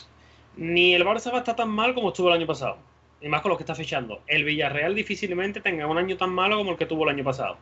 ni 0.58 0.96
el 0.96 1.06
Barça 1.06 1.32
va 1.32 1.38
a 1.38 1.40
estar 1.40 1.56
tan 1.56 1.70
mal 1.70 1.94
como 1.94 2.10
estuvo 2.10 2.30
el 2.30 2.34
año 2.34 2.48
pasado 2.48 2.78
y 3.24 3.30
más 3.30 3.42
con 3.42 3.52
lo 3.52 3.58
que 3.58 3.64
está 3.64 3.74
fechando. 3.74 4.22
El 4.28 4.44
Villarreal 4.44 4.94
difícilmente 4.94 5.62
tenga 5.62 5.88
un 5.88 5.98
año 5.98 6.18
tan 6.18 6.30
malo 6.32 6.58
como 6.58 6.72
el 6.72 6.78
que 6.78 6.86
tuvo 6.86 7.06
el 7.06 7.12
año 7.12 7.24
pasado. 7.24 7.58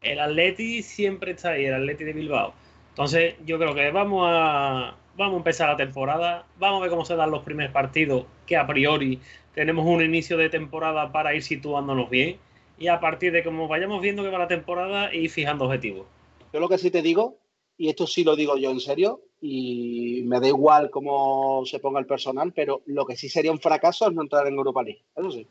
El 0.00 0.20
Atleti 0.20 0.82
siempre 0.82 1.32
está 1.32 1.50
ahí, 1.50 1.66
el 1.66 1.74
Atleti 1.74 2.04
de 2.04 2.12
Bilbao. 2.12 2.54
Entonces, 2.90 3.34
yo 3.44 3.58
creo 3.58 3.74
que 3.74 3.90
vamos 3.90 4.28
a, 4.30 4.94
vamos 5.16 5.34
a 5.34 5.36
empezar 5.38 5.70
la 5.70 5.76
temporada, 5.76 6.46
vamos 6.58 6.78
a 6.78 6.82
ver 6.82 6.90
cómo 6.90 7.04
se 7.04 7.16
dan 7.16 7.32
los 7.32 7.42
primeros 7.42 7.72
partidos, 7.72 8.26
que 8.46 8.56
a 8.56 8.64
priori 8.64 9.18
tenemos 9.54 9.84
un 9.84 10.02
inicio 10.02 10.36
de 10.36 10.48
temporada 10.48 11.10
para 11.10 11.34
ir 11.34 11.42
situándonos 11.42 12.08
bien, 12.08 12.38
y 12.78 12.86
a 12.86 13.00
partir 13.00 13.32
de 13.32 13.42
cómo 13.42 13.66
vayamos 13.66 14.00
viendo 14.02 14.22
que 14.22 14.30
va 14.30 14.38
la 14.38 14.48
temporada, 14.48 15.12
ir 15.12 15.30
fijando 15.30 15.64
objetivos. 15.64 16.06
Yo 16.52 16.60
lo 16.60 16.68
que 16.68 16.78
sí 16.78 16.92
te 16.92 17.02
digo, 17.02 17.38
y 17.76 17.88
esto 17.88 18.06
sí 18.06 18.22
lo 18.22 18.36
digo 18.36 18.56
yo 18.56 18.70
en 18.70 18.80
serio, 18.80 19.20
y 19.44 20.22
me 20.24 20.38
da 20.38 20.46
igual 20.46 20.88
cómo 20.88 21.66
se 21.66 21.80
ponga 21.80 21.98
el 21.98 22.06
personal, 22.06 22.52
pero 22.52 22.82
lo 22.86 23.04
que 23.04 23.16
sí 23.16 23.28
sería 23.28 23.50
un 23.50 23.58
fracaso 23.58 24.06
es 24.06 24.14
no 24.14 24.22
entrar 24.22 24.46
en 24.46 24.54
Europa 24.54 24.84
League, 24.84 25.04
eso 25.16 25.32
sí. 25.32 25.48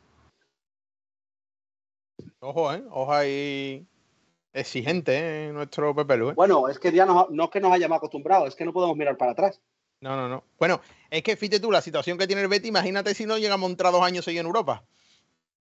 Ojo, 2.40 2.72
¿eh? 2.72 2.82
Ojo 2.90 3.12
ahí 3.12 3.86
exigente, 4.54 5.48
¿eh? 5.48 5.52
Nuestro 5.52 5.94
Pepe 5.94 6.14
¿eh? 6.14 6.32
Bueno, 6.34 6.68
es 6.68 6.78
que 6.78 6.90
ya 6.90 7.04
no, 7.04 7.28
no 7.30 7.44
es 7.44 7.50
que 7.50 7.60
nos 7.60 7.70
hayamos 7.70 7.98
acostumbrado, 7.98 8.46
es 8.46 8.56
que 8.56 8.64
no 8.64 8.72
podemos 8.72 8.96
mirar 8.96 9.18
para 9.18 9.32
atrás. 9.32 9.60
No, 10.00 10.16
no, 10.16 10.26
no. 10.26 10.42
Bueno, 10.58 10.80
es 11.10 11.22
que 11.22 11.36
fíjate 11.36 11.60
tú, 11.60 11.70
la 11.70 11.82
situación 11.82 12.16
que 12.16 12.26
tiene 12.26 12.40
el 12.40 12.48
Betty, 12.48 12.68
imagínate 12.68 13.14
si 13.14 13.26
no 13.26 13.36
llegamos 13.36 13.68
a 13.68 13.72
entrar 13.72 13.92
dos 13.92 14.02
años 14.02 14.26
ahí 14.26 14.38
en 14.38 14.46
Europa. 14.46 14.84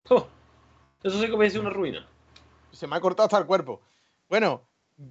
Oh, 0.09 0.29
eso 1.03 1.21
sí 1.21 1.27
que 1.27 1.37
me 1.37 1.47
dice 1.47 1.59
una 1.59 1.71
ruina. 1.71 2.09
Se 2.71 2.87
me 2.87 2.95
ha 2.95 3.01
cortado 3.01 3.27
hasta 3.27 3.39
el 3.39 3.47
cuerpo. 3.47 3.81
Bueno, 4.29 4.63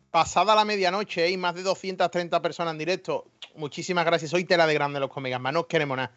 pasada 0.09 0.55
la 0.55 0.65
medianoche 0.65 1.23
hay 1.23 1.37
más 1.37 1.55
de 1.55 1.63
230 1.63 2.41
personas 2.41 2.73
en 2.73 2.77
directo. 2.77 3.25
Muchísimas 3.55 4.05
gracias. 4.05 4.31
Soy 4.31 4.45
tela 4.45 4.65
de 4.67 4.73
grande 4.73 4.99
los 4.99 5.09
comegas, 5.09 5.41
no 5.41 5.67
queremos 5.67 5.97
nada. 5.97 6.11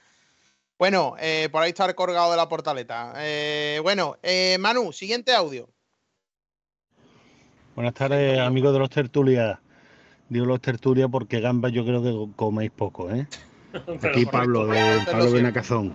Bueno, 0.79 1.15
eh, 1.21 1.49
por 1.53 1.63
ahí 1.63 1.71
está 1.71 1.87
el 1.87 1.95
colgado 1.95 2.31
de 2.33 2.37
la 2.37 2.49
portaleta. 2.49 3.15
Eh, 3.19 3.81
bueno, 3.83 4.17
eh, 4.23 4.57
Manu, 4.59 4.93
siguiente 4.93 5.33
audio. 5.35 5.69
Buenas 7.75 7.95
tardes, 7.95 8.39
amigos 8.39 8.73
de 8.73 8.79
los 8.79 8.91
tertulias. 8.91 9.59
Digo 10.29 10.47
los 10.47 10.61
tertulias 10.61 11.09
porque 11.11 11.41
gambas 11.41 11.73
yo 11.73 11.85
creo 11.85 12.03
que 12.03 12.35
coméis 12.37 12.71
poco, 12.71 13.11
¿eh? 13.11 13.27
Aquí 14.03 14.27
Pablo, 14.27 14.67
de 14.67 15.01
Pablo 15.11 15.33
Benacazón. 15.33 15.93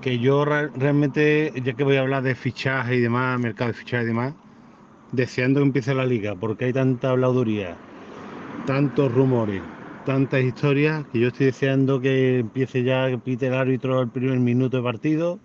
Que 0.00 0.18
yo 0.18 0.44
re- 0.44 0.68
realmente, 0.68 1.52
ya 1.62 1.74
que 1.74 1.84
voy 1.84 1.96
a 1.96 2.00
hablar 2.00 2.22
de 2.22 2.34
fichaje 2.34 2.96
y 2.96 3.00
demás, 3.00 3.38
mercado 3.38 3.68
de 3.72 3.74
fichaje 3.78 4.04
y 4.04 4.06
demás, 4.06 4.34
deseando 5.12 5.60
que 5.60 5.66
empiece 5.66 5.94
la 5.94 6.06
liga, 6.06 6.34
porque 6.36 6.66
hay 6.66 6.72
tanta 6.72 7.10
habladuría, 7.10 7.78
tantos 8.66 9.12
rumores, 9.12 9.62
tantas 10.04 10.42
historias, 10.42 11.06
que 11.08 11.20
yo 11.20 11.28
estoy 11.28 11.46
deseando 11.46 12.00
que 12.00 12.40
empiece 12.40 12.82
ya, 12.82 13.08
que 13.08 13.18
pite 13.18 13.48
el 13.48 13.54
árbitro 13.54 13.98
al 13.98 14.10
primer 14.10 14.38
minuto 14.38 14.78
de 14.78 14.82
partido, 14.82 15.38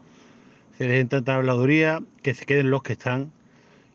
se 0.78 0.88
dejen 0.88 1.10
tanta 1.10 1.36
habladuría, 1.36 2.02
que 2.24 2.34
se 2.34 2.46
queden 2.46 2.72
los 2.72 2.84
que 2.84 2.94
están. 2.94 3.32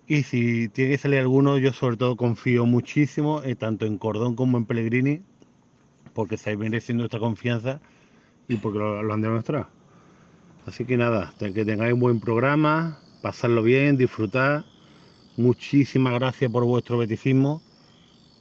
Y 0.09 0.22
si 0.22 0.68
tiene 0.68 0.93
que 0.93 0.98
salir 0.98 1.20
alguno, 1.20 1.59
yo 1.59 1.72
sobre 1.72 1.97
todo 1.97 2.16
confío 2.16 2.66
muchísimo, 2.66 3.43
eh, 3.44 3.56
tanto 3.56 3.86
en 3.86 3.98
Cordón 3.98 4.36
como 4.36 4.59
en 4.59 4.64
Pellegrini, 4.66 5.20
porque 6.14 6.36
estáis 6.36 6.59
mereciendo 6.59 7.05
esta 7.05 7.18
confianza 7.18 7.80
y 8.48 8.56
porque 8.56 8.78
lo, 8.78 9.02
lo 9.02 9.14
han 9.14 9.22
demostrado. 9.22 9.68
Así 10.66 10.84
que 10.84 10.97
nada, 10.97 11.32
que 11.38 11.64
tengáis 11.64 11.94
un 11.94 12.01
buen 12.01 12.20
programa, 12.20 12.98
pasarlo 13.22 13.62
bien, 13.62 13.97
disfrutar. 13.97 14.64
Muchísimas 15.37 16.15
gracias 16.15 16.51
por 16.51 16.65
vuestro 16.65 16.99
beticismo. 16.99 17.61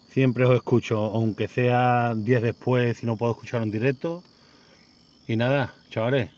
Siempre 0.07 0.45
os 0.45 0.55
escucho, 0.55 0.97
aunque 0.97 1.49
sea 1.49 2.13
10 2.15 2.41
después, 2.41 2.97
si 2.97 3.05
no 3.05 3.17
puedo 3.17 3.33
escuchar 3.33 3.63
en 3.63 3.71
directo. 3.71 4.23
Y 5.27 5.35
nada, 5.35 5.73
chavales, 5.89 6.29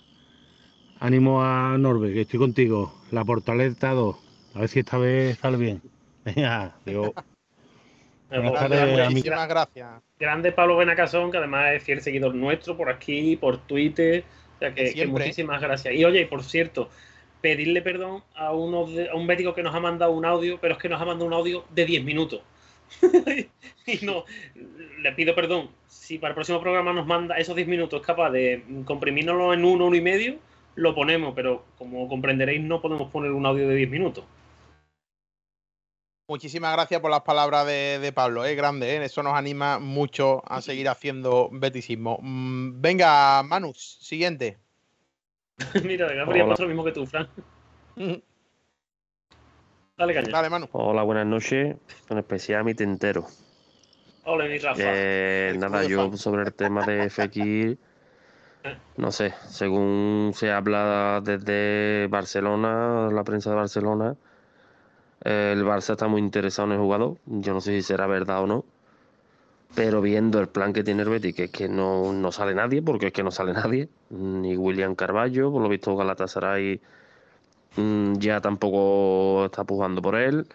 ánimo 0.99 1.43
a 1.43 1.77
Norbe, 1.77 2.11
que 2.13 2.21
estoy 2.21 2.39
contigo. 2.39 2.93
La 3.11 3.23
Portaleta 3.23 3.91
2. 3.91 4.15
A 4.55 4.59
ver 4.61 4.69
si 4.69 4.79
esta 4.79 4.97
vez 4.97 5.37
sale 5.37 5.57
bien. 5.57 5.81
Venga, 6.25 6.75
digo. 6.85 7.13
Buenas 8.29 8.53
tardes, 8.53 8.81
amigos. 8.81 9.09
Muchísimas 9.09 9.47
gracias. 9.47 9.87
Grande 10.19 10.51
Pablo 10.51 10.77
Benacasón, 10.77 11.31
que 11.31 11.37
además 11.37 11.73
es 11.73 11.83
fiel 11.83 12.01
seguidor 12.01 12.33
nuestro 12.33 12.75
por 12.75 12.89
aquí, 12.89 13.35
por 13.35 13.57
Twitter. 13.59 14.23
O 14.55 14.59
sea 14.59 14.73
que, 14.73 15.05
muchísimas 15.05 15.61
gracias. 15.61 15.93
Y 15.93 16.03
oye, 16.03 16.21
y 16.21 16.25
por 16.25 16.43
cierto, 16.43 16.89
pedirle 17.41 17.81
perdón 17.81 18.23
a, 18.35 18.53
uno 18.53 18.85
de- 18.87 19.09
a 19.09 19.15
un 19.15 19.25
médico 19.25 19.53
que 19.53 19.63
nos 19.63 19.73
ha 19.75 19.79
mandado 19.79 20.11
un 20.11 20.25
audio, 20.25 20.59
pero 20.59 20.73
es 20.75 20.79
que 20.79 20.89
nos 20.89 21.01
ha 21.01 21.05
mandado 21.05 21.25
un 21.25 21.33
audio 21.33 21.65
de 21.69 21.85
10 21.85 22.03
minutos. 22.03 22.41
y 23.85 24.05
no, 24.05 24.23
le 25.01 25.11
pido 25.13 25.35
perdón. 25.35 25.69
Si 25.87 26.17
para 26.17 26.29
el 26.31 26.35
próximo 26.35 26.61
programa 26.61 26.93
nos 26.93 27.05
manda 27.05 27.37
esos 27.37 27.55
10 27.55 27.67
minutos, 27.67 28.01
capaz 28.01 28.31
de 28.31 28.63
comprimírnoslo 28.85 29.53
en 29.53 29.65
uno, 29.65 29.85
uno 29.87 29.95
y 29.95 30.01
medio, 30.01 30.37
lo 30.75 30.95
ponemos, 30.95 31.33
pero 31.35 31.65
como 31.77 32.07
comprenderéis, 32.07 32.61
no 32.61 32.81
podemos 32.81 33.11
poner 33.11 33.31
un 33.31 33.45
audio 33.45 33.67
de 33.67 33.75
10 33.75 33.89
minutos. 33.89 34.23
Muchísimas 36.29 36.73
gracias 36.73 36.99
por 36.99 37.09
las 37.09 37.21
palabras 37.21 37.65
de, 37.65 37.99
de 37.99 38.11
Pablo, 38.11 38.43
es 38.43 38.55
grande, 38.57 38.97
¿eh? 38.97 39.03
eso 39.05 39.23
nos 39.23 39.33
anima 39.33 39.79
mucho 39.79 40.43
a 40.45 40.61
seguir 40.61 40.89
haciendo 40.89 41.49
beticismo. 41.53 42.19
Mm, 42.21 42.81
venga, 42.81 43.43
Manu, 43.43 43.73
siguiente. 43.73 44.57
Mira, 45.83 46.07
pasa 46.47 46.63
lo 46.63 46.69
mismo 46.69 46.83
que 46.83 46.91
tú, 46.91 47.05
Fran. 47.05 47.27
Dale 49.97 50.13
caña. 50.13 50.29
Dale, 50.29 50.49
Manu. 50.49 50.67
Hola, 50.73 51.01
buenas 51.01 51.25
noches. 51.25 51.75
En 52.09 52.17
especial 52.19 52.61
a 52.61 52.63
mi 52.63 52.75
tintero. 52.75 53.25
Hola, 54.25 54.45
mi 54.45 54.59
Rafa. 54.59 54.79
Eh, 54.79 55.55
nada, 55.57 55.83
yo 55.85 56.15
sobre 56.17 56.43
el 56.43 56.53
tema 56.53 56.85
de 56.85 57.09
Fekir, 57.15 57.79
no 58.97 59.11
sé, 59.11 59.33
según 59.47 60.33
se 60.35 60.51
habla 60.51 61.21
desde 61.23 62.07
Barcelona, 62.07 63.09
la 63.11 63.23
prensa 63.23 63.49
de 63.49 63.55
Barcelona, 63.55 64.15
el 65.21 65.63
Barça 65.65 65.93
está 65.93 66.07
muy 66.07 66.21
interesado 66.21 66.67
en 66.67 66.73
el 66.73 66.79
jugador. 66.79 67.17
Yo 67.25 67.53
no 67.53 67.61
sé 67.61 67.71
si 67.71 67.81
será 67.81 68.05
verdad 68.05 68.43
o 68.43 68.47
no. 68.47 68.65
Pero 69.75 70.01
viendo 70.01 70.39
el 70.39 70.47
plan 70.47 70.73
que 70.73 70.83
tiene 70.83 71.03
el 71.03 71.09
Betis, 71.09 71.35
que 71.35 71.43
es 71.45 71.51
que 71.51 71.69
no, 71.69 72.11
no 72.13 72.31
sale 72.31 72.55
nadie, 72.55 72.81
porque 72.81 73.07
es 73.07 73.13
que 73.13 73.23
no 73.23 73.31
sale 73.31 73.53
nadie, 73.61 73.89
ni 74.09 74.57
William 74.57 74.95
Carballo, 74.95 75.51
por 75.51 75.61
lo 75.61 75.69
visto 75.69 75.95
Galatasaray 75.95 76.81
mm, 77.75 78.13
ya 78.17 78.41
tampoco 78.41 79.45
está 79.45 79.63
pujando 79.63 80.01
por 80.01 80.15
él. 80.15 80.47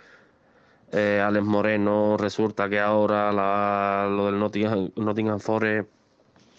Eh, 0.93 1.23
Alex 1.25 1.45
Moreno 1.45 2.17
resulta 2.19 2.69
que 2.69 2.79
ahora 2.79 3.33
lo 4.09 4.27
del 4.27 4.39
Nottingham, 4.39 4.91
Nottingham 4.97 5.41
Forest 5.41 5.89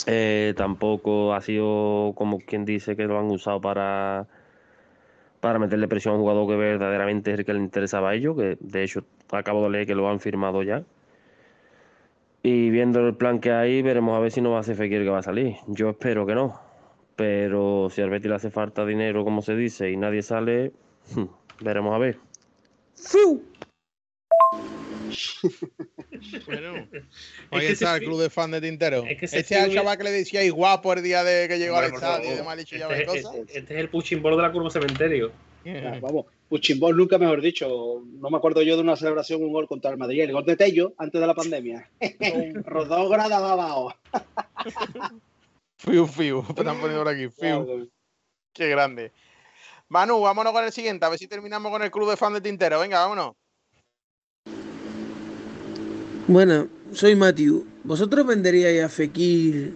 eh, 0.08 0.54
tampoco 0.58 1.34
ha 1.34 1.42
sido 1.42 2.14
como 2.16 2.40
quien 2.40 2.66
dice 2.66 2.96
que 2.96 3.06
lo 3.06 3.20
han 3.20 3.26
usado 3.26 3.62
para, 3.62 4.28
para 5.40 5.60
meterle 5.60 5.88
presión 5.88 6.14
a 6.16 6.18
un 6.18 6.24
jugador 6.24 6.48
que 6.48 6.56
verdaderamente 6.56 7.32
es 7.32 7.40
el 7.40 7.46
que 7.46 7.54
le 7.54 7.60
interesaba 7.60 8.10
a 8.12 8.16
ellos, 8.16 8.36
que 8.36 8.58
de 8.60 8.84
hecho 8.84 9.04
acabo 9.32 9.64
de 9.64 9.70
leer 9.70 9.88
que 9.88 9.96
lo 9.96 10.10
han 10.10 10.20
firmado 10.20 10.64
ya. 10.64 10.84
Y 12.46 12.70
viendo 12.72 13.00
el 13.08 13.16
plan 13.16 13.40
que 13.40 13.52
hay, 13.52 13.82
veremos 13.82 14.18
a 14.18 14.20
ver 14.20 14.32
si 14.32 14.42
no 14.42 14.52
va 14.52 14.60
a 14.60 14.64
ser 14.64 14.76
Fekir 14.76 15.04
que 15.04 15.10
va 15.10 15.20
a 15.20 15.24
salir. 15.24 15.56
Yo 15.68 15.92
espero 15.92 16.26
que 16.26 16.36
no. 16.36 16.60
Pero 17.16 17.90
si 17.90 18.02
al 18.02 18.10
Betis 18.10 18.28
le 18.30 18.36
hace 18.36 18.50
falta 18.52 18.86
dinero, 18.86 19.24
como 19.24 19.42
se 19.42 19.56
dice, 19.56 19.90
y 19.92 19.96
nadie 19.98 20.22
sale, 20.24 20.74
veremos 21.62 21.96
a 21.96 22.00
ver. 22.00 22.18
Bueno, 26.46 26.76
Es 26.94 27.04
ahí 27.52 27.60
que 27.68 27.74
está 27.74 27.96
el 27.96 28.04
club 28.04 28.20
de 28.22 28.30
fan 28.30 28.52
de 28.52 28.60
Tintero. 28.62 29.04
es 29.08 29.18
que 29.20 29.26
ese 29.26 29.40
este 29.40 29.56
es 29.58 29.64
el 29.66 29.72
fiu- 29.72 29.74
chaval 29.76 29.98
que 29.98 30.04
le 30.04 30.12
decíais 30.12 30.52
guapo 30.52 30.92
el 30.94 31.04
día 31.04 31.24
de 31.24 31.48
que 31.48 31.60
llegó 31.60 31.78
al 31.78 31.86
estadio 31.94 32.24
y 32.24 32.24
favor. 32.24 32.38
demás, 32.38 32.56
le 32.56 32.62
he 32.62 32.66
dicho 32.66 32.76
ya 32.78 32.88
Este, 32.88 32.96
varias 33.06 33.16
es- 33.16 33.24
cosas. 33.24 33.40
este 33.56 33.74
es 33.74 33.80
el 33.80 33.90
puchimbolo 33.90 34.36
de 34.38 34.42
la 34.42 34.52
curva 34.52 34.70
cementerio. 34.70 35.32
Vamos, 36.02 36.26
Puchimbol 36.50 36.96
nunca 36.96 37.18
mejor 37.18 37.42
dicho. 37.42 38.04
No 38.20 38.30
me 38.30 38.38
acuerdo 38.38 38.62
yo 38.62 38.76
de 38.76 38.82
una 38.82 38.96
celebración, 38.96 39.42
un 39.44 39.54
gol 39.54 39.68
contra 39.68 39.92
el 39.92 39.98
Madrid. 39.98 40.22
El 40.22 40.34
gol 40.34 40.46
de 40.46 40.56
Tello 40.56 40.94
antes 40.98 41.20
de 41.20 41.28
la 41.28 41.34
pandemia. 41.34 41.90
Rodó 42.66 43.10
gradas 43.10 43.42
abajo. 43.42 43.94
Fiu, 45.78 46.08
fiu, 46.08 46.46
están 46.48 46.80
poniendo 46.80 47.04
por 47.04 47.10
aquí, 47.10 47.30
fiu. 47.30 47.90
Qué 48.54 48.70
grande. 48.70 49.12
Manu, 49.90 50.22
vámonos 50.22 50.54
con 50.54 50.64
el 50.64 50.72
siguiente, 50.72 51.06
a 51.06 51.10
ver 51.10 51.20
si 51.20 51.28
terminamos 51.28 51.72
con 51.72 51.84
el 51.84 51.92
club 51.92 52.10
de 52.10 52.18
fan 52.18 52.34
de 52.34 52.42
Tintero. 52.42 52.80
Venga, 52.80 53.00
vámonos. 53.00 53.34
Bueno, 56.28 56.68
soy 56.94 57.16
Matthew. 57.16 57.66
¿Vosotros 57.84 58.26
venderíais 58.26 58.84
a 58.84 58.90
Fekir 58.90 59.76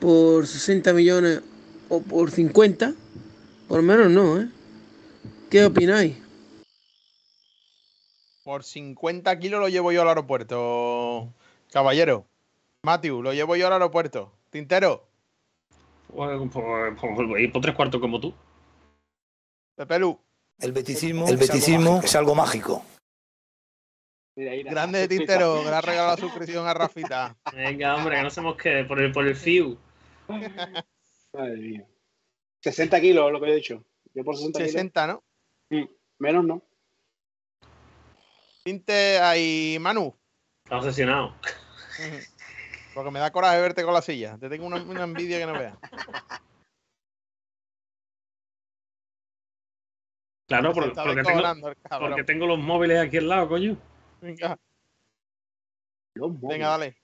por 0.00 0.46
60 0.46 0.92
millones 0.94 1.42
o 1.88 2.00
por 2.00 2.30
50? 2.30 2.94
Por 3.68 3.82
menos 3.82 4.10
no, 4.10 4.40
¿eh? 4.40 4.48
¿Qué 5.50 5.64
opináis? 5.64 6.16
Por 8.44 8.64
50 8.64 9.38
kilos 9.38 9.60
lo 9.60 9.68
llevo 9.68 9.92
yo 9.92 10.02
al 10.02 10.08
aeropuerto, 10.08 11.32
caballero. 11.72 12.26
Matthew, 12.82 13.22
lo 13.22 13.32
llevo 13.32 13.56
yo 13.56 13.66
al 13.66 13.74
aeropuerto. 13.74 14.32
Tintero, 14.50 15.06
Por, 16.08 16.50
por- 16.50 16.96
por 16.96 17.40
ir 17.40 17.52
por 17.52 17.62
tres 17.62 17.74
cuartos 17.74 18.00
como 18.00 18.20
tú. 18.20 18.34
Pepelu. 19.76 20.18
El 20.58 20.72
beticismo, 20.72 21.28
el 21.28 21.36
beticismo 21.36 22.00
es 22.02 22.14
algo 22.16 22.34
mágico. 22.34 22.84
Grande 24.36 25.00
de 25.00 25.08
Tintero, 25.08 25.60
que 25.64 25.70
le 25.70 25.76
ha 25.76 25.80
regalado 25.80 26.16
la 26.16 26.16
suscripción 26.16 26.66
a 26.66 26.74
Rafita. 26.74 27.36
Venga, 27.54 27.96
hombre, 27.96 28.16
que 28.16 28.22
no 28.22 28.30
se 28.30 28.42
que 28.62 28.84
por 28.84 29.00
el, 29.00 29.12
por 29.12 29.26
el 29.26 29.36
FIU. 29.36 29.76
Madre 31.32 31.56
mía. 31.56 31.86
60 32.62 33.00
kilos, 33.00 33.32
lo 33.32 33.40
que 33.40 33.50
he 33.50 33.54
dicho. 33.54 33.84
Yo 34.14 34.24
por 34.24 34.36
60, 34.36 34.58
60, 34.58 35.06
¿no? 35.06 35.22
Mm, 35.70 35.84
Menos 36.18 36.44
no. 36.44 36.62
Tinte 38.62 39.18
ahí, 39.20 39.78
Manu. 39.80 40.14
Está 40.64 40.78
obsesionado. 40.78 41.34
Porque 42.94 43.10
me 43.10 43.18
da 43.18 43.30
coraje 43.30 43.60
verte 43.60 43.84
con 43.84 43.94
la 43.94 44.02
silla. 44.02 44.36
Te 44.38 44.48
tengo 44.48 44.66
una, 44.66 44.76
una 44.82 45.04
envidia 45.04 45.38
que 45.38 45.46
no 45.46 45.52
veas. 45.52 45.78
Claro, 50.46 50.72
porque, 50.74 50.90
tengo, 50.90 51.42
porque 52.00 52.24
tengo 52.24 52.46
los 52.46 52.58
móviles 52.58 52.98
aquí 52.98 53.18
al 53.18 53.28
lado, 53.28 53.48
coño. 53.48 53.76
Venga. 54.20 54.58
Venga, 56.16 56.68
dale. 56.68 56.96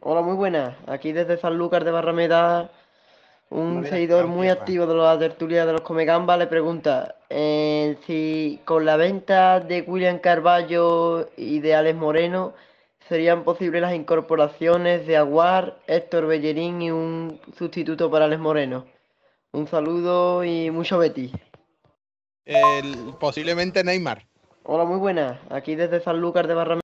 Hola, 0.00 0.22
muy 0.22 0.34
buenas. 0.34 0.76
Aquí 0.88 1.12
desde 1.12 1.38
Sanlúcar 1.38 1.84
de 1.84 1.92
Barrameda, 1.92 2.72
un 3.50 3.84
seguidor 3.86 4.26
muy 4.26 4.48
activo 4.48 4.86
de 4.86 4.94
la 4.94 5.18
tertulia 5.18 5.64
de 5.64 5.72
los 5.72 5.80
Comegamba 5.80 6.36
le 6.36 6.46
pregunta 6.46 7.16
eh, 7.30 7.96
si 8.06 8.60
con 8.64 8.84
la 8.84 8.96
venta 8.96 9.60
de 9.60 9.82
William 9.82 10.18
Carballo 10.18 11.30
y 11.36 11.60
de 11.60 11.74
Alex 11.74 11.98
Moreno 11.98 12.52
serían 13.08 13.44
posibles 13.44 13.80
las 13.80 13.94
incorporaciones 13.94 15.06
de 15.06 15.16
Aguar, 15.16 15.78
Héctor 15.86 16.26
Bellerín 16.26 16.82
y 16.82 16.90
un 16.90 17.40
sustituto 17.56 18.10
para 18.10 18.26
Alex 18.26 18.40
Moreno. 18.40 18.84
Un 19.52 19.66
saludo 19.66 20.44
y 20.44 20.70
mucho 20.70 20.98
Betty. 20.98 21.32
El- 22.44 23.14
posiblemente 23.18 23.82
Neymar. 23.82 24.26
Hola, 24.64 24.84
muy 24.84 24.98
buenas. 24.98 25.38
Aquí 25.48 25.74
desde 25.74 26.00
Sanlúcar 26.02 26.46
de 26.46 26.54
Barrameda. 26.54 26.82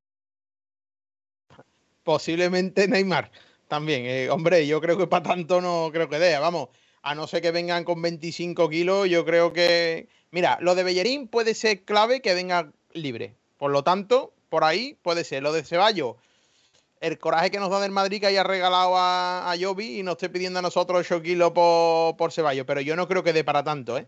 Posiblemente 2.03 2.89
Neymar. 2.89 3.31
También, 3.69 4.05
eh, 4.07 4.31
hombre, 4.31 4.67
yo 4.67 4.81
creo 4.81 4.97
que 4.99 5.07
para 5.07 5.23
tanto 5.23 5.61
no 5.61 5.91
creo 5.93 6.09
que 6.09 6.19
dé. 6.19 6.39
Vamos, 6.39 6.69
a 7.03 7.15
no 7.15 7.27
ser 7.27 7.43
que 7.43 7.51
vengan 7.51 7.85
con 7.85 8.01
25 8.01 8.69
kilos, 8.69 9.09
yo 9.09 9.25
creo 9.25 9.53
que. 9.53 10.09
Mira, 10.31 10.59
lo 10.61 10.75
de 10.75 10.83
Bellerín 10.83 11.29
puede 11.29 11.55
ser 11.55 11.85
clave 11.85 12.21
que 12.21 12.35
venga 12.35 12.73
libre. 12.93 13.35
Por 13.59 13.71
lo 13.71 13.85
tanto, 13.85 14.33
por 14.49 14.65
ahí 14.65 14.97
puede 15.03 15.25
ser. 15.25 15.43
Lo 15.43 15.53
de 15.53 15.65
Ceballos, 15.65 16.17
el 17.01 17.19
coraje 17.19 17.51
que 17.51 17.61
nos 17.61 17.71
da 17.71 17.81
del 17.81 17.93
Madrid 17.93 18.21
que 18.21 18.27
haya 18.27 18.43
regalado 18.43 18.97
a, 18.97 19.51
a 19.51 19.57
Jovi 19.59 20.01
y 20.01 20.03
nos 20.03 20.15
esté 20.15 20.31
pidiendo 20.31 20.59
a 20.59 20.63
nosotros 20.63 20.99
8 21.01 21.23
kilos 21.23 21.53
por, 21.53 22.17
por 22.17 22.33
Ceballos. 22.33 22.67
Pero 22.67 22.81
yo 22.81 22.97
no 22.97 23.07
creo 23.07 23.23
que 23.23 23.33
dé 23.33 23.45
para 23.45 23.63
tanto, 23.63 23.99
¿eh? 23.99 24.07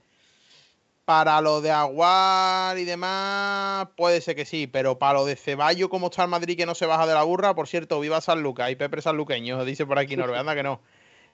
Para 1.07 1.41
lo 1.41 1.63
de 1.63 1.71
Aguar 1.71 2.77
y 2.79 2.85
demás, 2.85 3.89
puede 3.97 4.21
ser 4.21 4.37
que 4.37 4.45
sí, 4.45 4.67
pero 4.67 4.99
para 4.99 5.21
lo 5.21 5.25
de 5.25 5.37
Ceballos, 5.37 5.89
como 5.89 6.09
está 6.09 6.25
el 6.25 6.31
Madrid 6.31 6.57
que 6.57 6.67
no 6.67 6.75
se 6.75 6.85
baja 6.85 7.07
de 7.07 7.15
la 7.15 7.23
burra, 7.23 7.55
por 7.55 7.69
cierto, 7.69 8.01
viva 8.01 8.21
San 8.21 8.43
Lucas 8.43 8.71
y 8.71 8.77
Pepe 8.77 9.01
Sanluqueño, 9.01 9.65
dice 9.65 9.87
por 9.87 9.99
aquí 9.99 10.15
anda 10.15 10.55
que 10.55 10.63
no. 10.63 10.83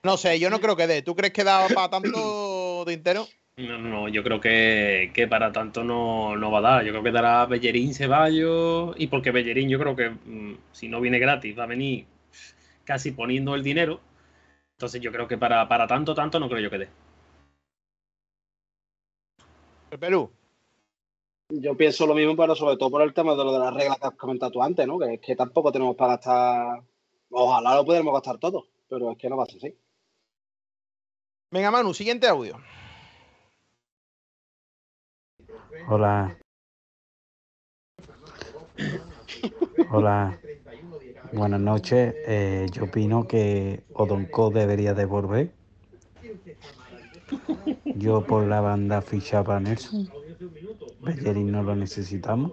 No 0.05 0.17
sé, 0.17 0.39
yo 0.39 0.51
no 0.51 0.61
creo 0.61 0.77
que 0.77 0.87
dé. 0.87 1.03
¿Tú 1.03 1.17
crees 1.17 1.33
que 1.33 1.43
da 1.43 1.67
para 1.69 1.89
tanto 1.89 2.85
Tintero? 2.87 3.27
No, 3.57 3.79
no, 3.79 4.09
yo 4.09 4.23
creo 4.23 4.41
que, 4.41 5.11
que 5.15 5.29
para 5.29 5.53
tanto 5.53 5.85
no, 5.85 6.37
no, 6.37 6.51
va 6.51 6.59
a 6.59 6.63
dar. 6.63 6.85
Yo 6.85 6.93
creo 6.93 7.03
que 7.03 7.13
dará 7.13 7.47
Bellerín, 7.47 7.95
Ceballos. 7.95 8.95
Y 8.99 9.07
porque 9.09 9.31
Bellerín, 9.31 9.69
yo 9.69 9.79
creo 9.79 9.95
que 9.95 10.11
mmm, 10.11 10.57
si 10.73 10.89
no 10.89 11.01
viene 11.01 11.19
gratis, 11.19 11.59
va 11.59 11.65
a 11.65 11.67
venir 11.67 12.07
casi 12.85 13.13
poniendo 13.13 13.55
el 13.55 13.63
dinero. 13.63 14.01
Entonces, 14.73 15.01
yo 15.01 15.13
creo 15.13 15.29
que 15.29 15.39
para, 15.39 15.69
para 15.69 15.87
tanto, 15.87 16.15
tanto, 16.15 16.41
no 16.41 16.49
creo 16.49 16.61
yo 16.61 16.71
que 16.71 16.79
dé. 16.79 16.89
¿El 19.93 19.99
Perú? 19.99 20.31
Yo 21.51 21.77
pienso 21.77 22.07
lo 22.07 22.15
mismo, 22.15 22.35
pero 22.35 22.55
sobre 22.55 22.79
todo 22.79 22.91
por 22.91 23.03
el 23.03 23.13
tema 23.13 23.33
de 23.33 23.45
lo 23.45 23.53
de 23.53 23.59
las 23.59 23.75
reglas 23.75 23.99
que 23.99 24.07
has 24.07 24.15
comentado 24.15 24.51
tú 24.51 24.63
antes, 24.63 24.87
¿no? 24.87 24.99
Que 24.99 25.15
es 25.15 25.21
que 25.21 25.37
tampoco 25.37 25.71
tenemos 25.71 25.95
para 25.97 26.15
gastar. 26.15 26.83
Ojalá 27.29 27.75
lo 27.75 27.85
pudiéramos 27.85 28.15
gastar 28.15 28.39
todo, 28.39 28.69
pero 28.89 29.11
es 29.11 29.19
que 29.19 29.29
no 29.29 29.37
va 29.37 29.43
a 29.43 29.47
ser 29.47 29.59
así. 29.59 29.77
Venga, 31.51 31.71
Manu, 31.71 31.93
siguiente 31.93 32.27
audio. 32.27 32.59
Hola. 35.91 36.39
Hola. 39.91 40.41
Buenas 41.35 41.61
noches. 41.61 42.15
Eh, 42.27 42.67
yo 42.73 42.85
opino 42.85 43.29
que 43.29 43.85
Odonco 43.93 44.49
debería 44.49 44.95
devolver. 44.95 45.53
Yo 47.97 48.25
por 48.25 48.47
la 48.47 48.61
banda 48.61 49.03
fichaba 49.03 49.57
a 49.57 49.61
Nelson. 49.61 50.09
Bellerín 51.01 51.53
no 51.53 51.63
lo 51.63 51.77
necesitamos. 51.77 52.53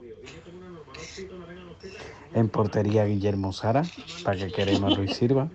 En 2.33 2.49
portería 2.49 3.05
Guillermo 3.05 3.53
Sara, 3.53 3.83
para 4.23 4.37
que 4.37 4.51
queremos 4.51 4.97
Luis 4.97 5.15
Silva. 5.15 5.49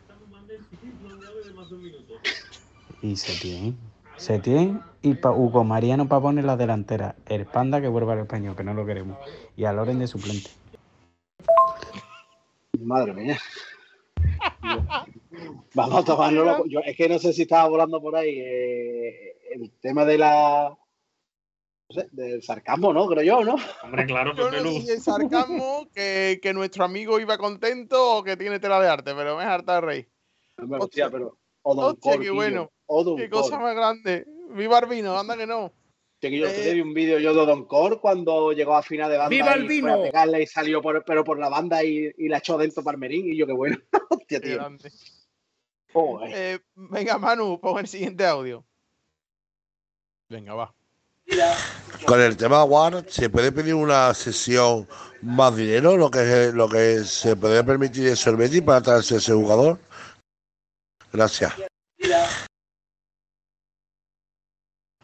Y 3.03 3.16
Setién. 3.16 3.77
Setién 4.16 4.81
y 5.03 5.15
pa 5.15 5.32
Hugo 5.32 5.65
Mariano 5.65 6.09
para 6.09 6.23
poner 6.23 6.45
la 6.45 6.57
delantera. 6.57 7.15
El 7.27 7.47
Panda 7.47 7.81
que 7.81 7.89
vuelva 7.89 8.15
al 8.15 8.20
español, 8.20 8.57
que 8.57 8.65
no 8.65 8.74
lo 8.74 8.86
queremos. 8.86 9.19
Y 9.57 9.65
a 9.65 9.73
Loren 9.73 9.99
de 9.99 10.07
suplente. 10.07 10.51
Madre 12.81 13.12
mía. 13.12 13.39
Vamos 15.74 16.01
a 16.01 16.05
tomarlo. 16.05 16.65
Yo, 16.66 16.81
es 16.81 16.97
que 16.97 17.09
no 17.09 17.19
sé 17.19 17.32
si 17.32 17.43
estaba 17.43 17.69
volando 17.69 18.01
por 18.01 18.16
ahí 18.16 18.39
eh, 18.39 19.36
el 19.52 19.70
tema 19.81 20.05
de 20.05 20.19
la. 20.19 20.77
No 21.89 21.94
sé, 21.94 22.09
del 22.12 22.43
sarcasmo, 22.43 22.93
¿no? 22.93 23.06
Creo 23.06 23.23
yo, 23.23 23.44
¿no? 23.44 23.56
Hombre, 23.82 24.06
claro, 24.06 24.35
Yo 24.35 24.51
no 24.51 24.62
dije 24.62 24.98
sarcasmo, 24.98 25.86
que, 25.94 26.40
que, 26.43 26.55
nuestro 26.55 26.85
amigo 26.85 27.20
iba 27.20 27.36
contento 27.36 28.19
o 28.19 28.24
que 28.24 28.36
tiene 28.36 28.59
tela 28.59 28.81
de 28.81 28.89
arte, 28.89 29.15
pero 29.15 29.36
me 29.36 29.44
harta 29.44 29.74
de 29.74 29.81
reír. 29.81 30.09
Hostia, 30.56 30.78
Hostia, 30.78 31.11
pero. 31.11 31.39
Hostia, 31.62 32.19
qué 32.19 32.31
bueno. 32.31 32.70
Qué 33.16 33.28
cosa 33.28 33.59
más 33.59 33.74
grande. 33.74 34.27
Viva 34.51 34.78
el 34.78 34.86
vino, 34.86 35.19
anda 35.19 35.36
que 35.36 35.47
no. 35.47 35.73
Que 36.20 36.31
yo 36.31 36.47
eh, 36.47 36.74
vi 36.74 36.81
un 36.81 36.94
vídeo 36.94 37.19
yo 37.19 37.35
de 37.35 37.44
Don 37.44 37.66
Cor 37.66 38.01
cuando 38.01 38.52
llegó 38.52 38.77
a 38.77 38.82
final 38.82 39.11
de 39.11 39.19
banda. 39.19 39.31
¡Viva 39.31 39.55
el 39.55 39.65
y 39.65 39.69
vino! 39.69 39.94
Fue 39.94 40.09
a 40.09 40.11
pegarle 40.11 40.43
y 40.43 40.47
salió 40.47 40.81
por, 40.81 41.05
pero 41.05 41.24
por 41.24 41.39
la 41.39 41.48
banda 41.48 41.82
y, 41.85 42.11
y 42.16 42.28
la 42.28 42.39
echó 42.39 42.56
dentro 42.56 42.82
Palmerín. 42.82 43.31
Y 43.31 43.36
yo, 43.36 43.47
qué 43.47 43.52
bueno. 43.52 43.77
Hostia, 44.11 44.40
tío. 44.40 44.61
Oh, 45.96 46.20
eh, 46.26 46.58
venga, 46.74 47.18
Manu, 47.18 47.60
pon 47.60 47.78
el 47.78 47.86
siguiente 47.86 48.26
audio. 48.26 48.64
Venga, 50.28 50.54
va. 50.54 50.74
Con 52.06 52.20
el 52.20 52.36
tema 52.36 52.64
One, 52.64 53.04
¿se 53.08 53.30
puede 53.30 53.52
pedir 53.52 53.74
una 53.74 54.12
sesión 54.12 54.88
más 55.22 55.56
dinero? 55.56 55.96
Lo 55.96 56.10
que, 56.10 56.50
lo 56.52 56.68
que 56.68 57.04
se 57.04 57.36
puede 57.36 57.62
permitir 57.62 58.08
eso 58.08 58.30
el 58.30 58.36
Betis 58.36 58.62
para 58.62 58.82
traerse 58.82 59.16
ese 59.16 59.32
jugador. 59.32 59.78
Gracias. 61.12 61.54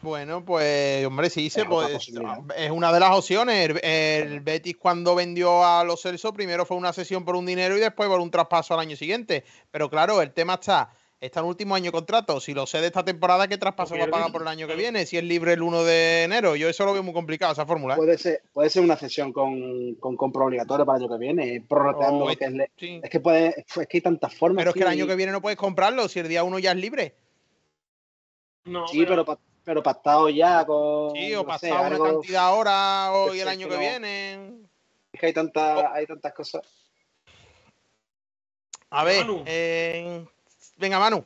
Bueno, 0.01 0.43
pues, 0.43 1.05
hombre, 1.05 1.29
sí, 1.29 1.49
se 1.51 1.63
puede. 1.65 1.95
Es 1.95 2.71
una 2.71 2.91
de 2.91 2.99
las 2.99 3.11
opciones. 3.11 3.69
El, 3.69 3.79
el, 3.85 4.39
Betis, 4.39 4.75
cuando 4.77 5.13
vendió 5.13 5.63
a 5.63 5.83
los 5.83 6.01
Celso, 6.01 6.33
primero 6.33 6.65
fue 6.65 6.75
una 6.77 6.91
sesión 6.91 7.23
por 7.23 7.35
un 7.35 7.45
dinero 7.45 7.77
y 7.77 7.79
después 7.79 8.09
por 8.09 8.19
un 8.19 8.31
traspaso 8.31 8.73
al 8.73 8.79
año 8.79 8.95
siguiente. 8.95 9.43
Pero 9.69 9.89
claro, 9.89 10.21
el 10.21 10.31
tema 10.33 10.55
está. 10.55 10.89
Está 11.19 11.41
en 11.41 11.45
último 11.45 11.75
año 11.75 11.85
de 11.85 11.91
contrato. 11.91 12.39
Si 12.39 12.51
lo 12.51 12.65
sé 12.65 12.81
de 12.81 12.87
esta 12.87 13.05
temporada, 13.05 13.47
¿qué 13.47 13.59
traspaso 13.59 13.95
va 13.95 14.05
a 14.05 14.07
pagar 14.07 14.31
por 14.31 14.41
el 14.41 14.47
año 14.47 14.65
que 14.65 14.75
viene? 14.75 15.05
Si 15.05 15.17
es 15.17 15.23
libre 15.23 15.53
el 15.53 15.61
1 15.61 15.83
de 15.83 16.23
enero. 16.23 16.55
Yo 16.55 16.67
eso 16.67 16.83
lo 16.83 16.93
veo 16.93 17.03
muy 17.03 17.13
complicado, 17.13 17.53
esa 17.53 17.67
fórmula. 17.67 17.93
¿eh? 17.93 17.97
Puede 17.97 18.17
ser, 18.17 18.41
puede 18.51 18.71
ser 18.71 18.81
una 18.81 18.97
sesión 18.97 19.31
con, 19.31 19.93
con 19.99 20.17
compra 20.17 20.45
obligatoria 20.45 20.83
para 20.83 20.97
el 20.97 21.03
año 21.03 21.13
que 21.13 21.19
viene, 21.19 21.63
prorrateando 21.69 22.25
Oh, 22.25 22.35
que 22.35 22.45
es. 22.45 22.51
le- 22.53 22.71
sí. 22.75 22.99
Es 23.03 23.09
que 23.11 23.19
puede, 23.19 23.49
es 23.55 23.87
que 23.87 23.97
hay 23.97 24.01
tantas 24.01 24.33
formas. 24.33 24.61
Pero 24.61 24.71
es 24.71 24.73
que 24.73 24.81
el 24.81 24.87
año 24.87 25.05
y- 25.05 25.07
que 25.09 25.15
viene 25.15 25.31
no 25.31 25.43
puedes 25.43 25.59
comprarlo. 25.59 26.07
Si 26.07 26.17
el 26.17 26.27
día 26.27 26.43
1 26.43 26.57
ya 26.57 26.71
es 26.71 26.77
libre. 26.77 27.13
No, 28.65 28.87
Sí, 28.87 29.05
pero, 29.07 29.23
pa- 29.23 29.37
pero 29.63 29.83
pactado 29.83 30.29
ya 30.29 30.65
con. 30.65 31.13
Sí, 31.15 31.33
o 31.35 31.43
no 31.43 31.59
sé, 31.59 31.71
una 31.71 31.87
algo- 31.87 32.05
cantidad 32.05 32.43
ahora 32.45 33.11
hoy 33.13 33.39
el 33.39 33.47
año 33.47 33.67
que 33.67 33.73
no. 33.75 33.79
viene. 33.79 34.33
Es 35.13 35.19
que 35.19 35.25
hay, 35.27 35.33
tanta, 35.33 35.93
hay 35.93 36.05
tantas 36.07 36.33
cosas. 36.33 36.61
A 38.89 39.03
ver, 39.03 39.25
eh, 39.45 40.25
venga, 40.77 40.97
Manu. 40.99 41.23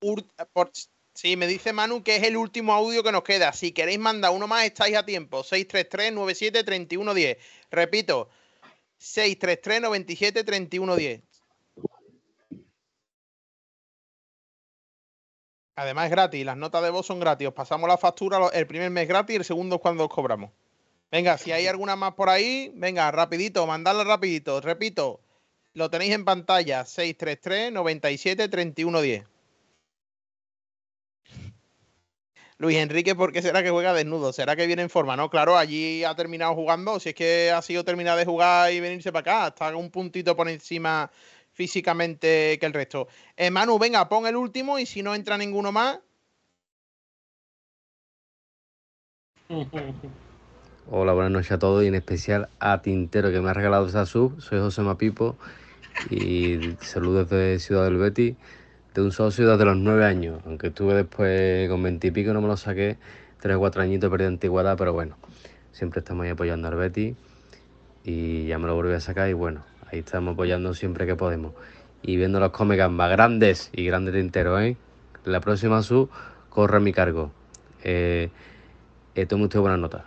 Ur- 0.00 0.24
por- 0.52 0.70
sí, 1.14 1.36
me 1.36 1.46
dice 1.48 1.72
Manu 1.72 2.02
que 2.04 2.14
es 2.16 2.22
el 2.22 2.36
último 2.36 2.72
audio 2.72 3.02
que 3.02 3.10
nos 3.12 3.22
queda. 3.24 3.52
Si 3.52 3.72
queréis 3.72 3.98
mandar 3.98 4.30
uno 4.32 4.46
más, 4.46 4.64
estáis 4.64 4.96
a 4.96 5.04
tiempo. 5.04 5.42
633-97-3110. 5.42 7.36
Repito, 7.70 8.28
633-97-3110. 9.00 11.22
Además 15.78 16.06
es 16.06 16.10
gratis, 16.10 16.44
las 16.44 16.56
notas 16.56 16.82
de 16.82 16.90
voz 16.90 17.06
son 17.06 17.20
gratis. 17.20 17.46
Os 17.46 17.54
pasamos 17.54 17.88
la 17.88 17.96
factura 17.96 18.40
el 18.52 18.66
primer 18.66 18.90
mes 18.90 19.06
gratis 19.06 19.34
y 19.34 19.36
el 19.36 19.44
segundo 19.44 19.76
es 19.76 19.80
cuando 19.80 20.06
os 20.06 20.10
cobramos. 20.10 20.50
Venga, 21.08 21.38
si 21.38 21.52
hay 21.52 21.68
alguna 21.68 21.94
más 21.94 22.14
por 22.14 22.28
ahí, 22.28 22.72
venga, 22.74 23.08
rapidito, 23.12 23.64
mandadla 23.64 24.02
rapidito. 24.02 24.60
Repito, 24.60 25.20
lo 25.74 25.88
tenéis 25.88 26.14
en 26.14 26.24
pantalla, 26.24 26.82
633-97-3110. 26.82 29.24
Luis 32.56 32.76
Enrique, 32.76 33.14
¿por 33.14 33.32
qué 33.32 33.40
será 33.40 33.62
que 33.62 33.70
juega 33.70 33.94
desnudo? 33.94 34.32
¿Será 34.32 34.56
que 34.56 34.66
viene 34.66 34.82
en 34.82 34.90
forma? 34.90 35.16
No, 35.16 35.30
claro, 35.30 35.56
allí 35.56 36.02
ha 36.02 36.16
terminado 36.16 36.56
jugando. 36.56 36.98
Si 36.98 37.10
es 37.10 37.14
que 37.14 37.52
ha 37.52 37.62
sido 37.62 37.84
terminar 37.84 38.18
de 38.18 38.24
jugar 38.24 38.72
y 38.72 38.80
venirse 38.80 39.12
para 39.12 39.20
acá, 39.20 39.46
está 39.54 39.76
un 39.76 39.92
puntito 39.92 40.34
por 40.34 40.48
encima 40.48 41.08
físicamente 41.58 42.56
que 42.60 42.66
el 42.66 42.72
resto. 42.72 43.08
Eh, 43.36 43.50
Manu, 43.50 43.80
venga, 43.80 44.08
pon 44.08 44.28
el 44.28 44.36
último 44.36 44.78
y 44.78 44.86
si 44.86 45.02
no 45.02 45.16
entra 45.16 45.36
ninguno 45.36 45.72
más, 45.72 45.98
Hola, 50.90 51.14
buenas 51.14 51.32
noches 51.32 51.52
a 51.52 51.58
todos 51.58 51.82
y 51.82 51.88
en 51.88 51.94
especial 51.94 52.48
a 52.60 52.80
Tintero 52.80 53.32
que 53.32 53.40
me 53.40 53.50
ha 53.50 53.54
regalado 53.54 53.88
esa 53.88 54.06
sub. 54.06 54.40
Soy 54.40 54.60
José 54.60 54.82
Mapipo 54.82 55.36
y 56.10 56.76
saludos 56.80 57.28
desde 57.28 57.58
Ciudad 57.58 57.84
del 57.84 57.96
Betis, 57.96 58.36
de 58.94 59.02
un 59.02 59.10
socio 59.10 59.50
desde 59.50 59.64
los 59.64 59.76
nueve 59.76 60.04
años, 60.04 60.40
aunque 60.46 60.68
estuve 60.68 60.94
después 60.94 61.68
con 61.68 61.82
veintipico 61.82 62.32
no 62.32 62.40
me 62.40 62.46
lo 62.46 62.56
saqué, 62.56 62.98
tres 63.40 63.56
o 63.56 63.58
cuatro 63.58 63.82
añitos 63.82 64.10
perdí 64.10 64.26
antigüedad, 64.26 64.76
pero 64.78 64.92
bueno, 64.92 65.16
siempre 65.72 66.00
estamos 66.00 66.24
ahí 66.24 66.30
apoyando 66.30 66.68
al 66.68 66.76
Betis 66.76 67.16
y 68.04 68.46
ya 68.46 68.58
me 68.58 68.68
lo 68.68 68.74
volví 68.74 68.92
a 68.92 69.00
sacar 69.00 69.28
y 69.28 69.32
bueno, 69.32 69.64
ahí 69.90 70.00
estamos 70.00 70.34
apoyando 70.34 70.74
siempre 70.74 71.06
que 71.06 71.16
podemos 71.16 71.54
y 72.02 72.16
viendo 72.16 72.40
los 72.40 72.50
come 72.50 72.76
gambas 72.76 73.10
grandes 73.10 73.70
y 73.72 73.84
grandes 73.86 74.14
Tintero, 74.14 74.60
¿eh? 74.60 74.76
La 75.24 75.40
próxima 75.40 75.82
sub 75.82 76.10
corre 76.48 76.76
a 76.76 76.80
mi 76.80 76.92
cargo. 76.92 77.32
Eh, 77.82 78.30
eh, 79.14 79.26
tome 79.26 79.44
usted 79.44 79.60
buenas 79.60 79.78
notas. 79.78 80.04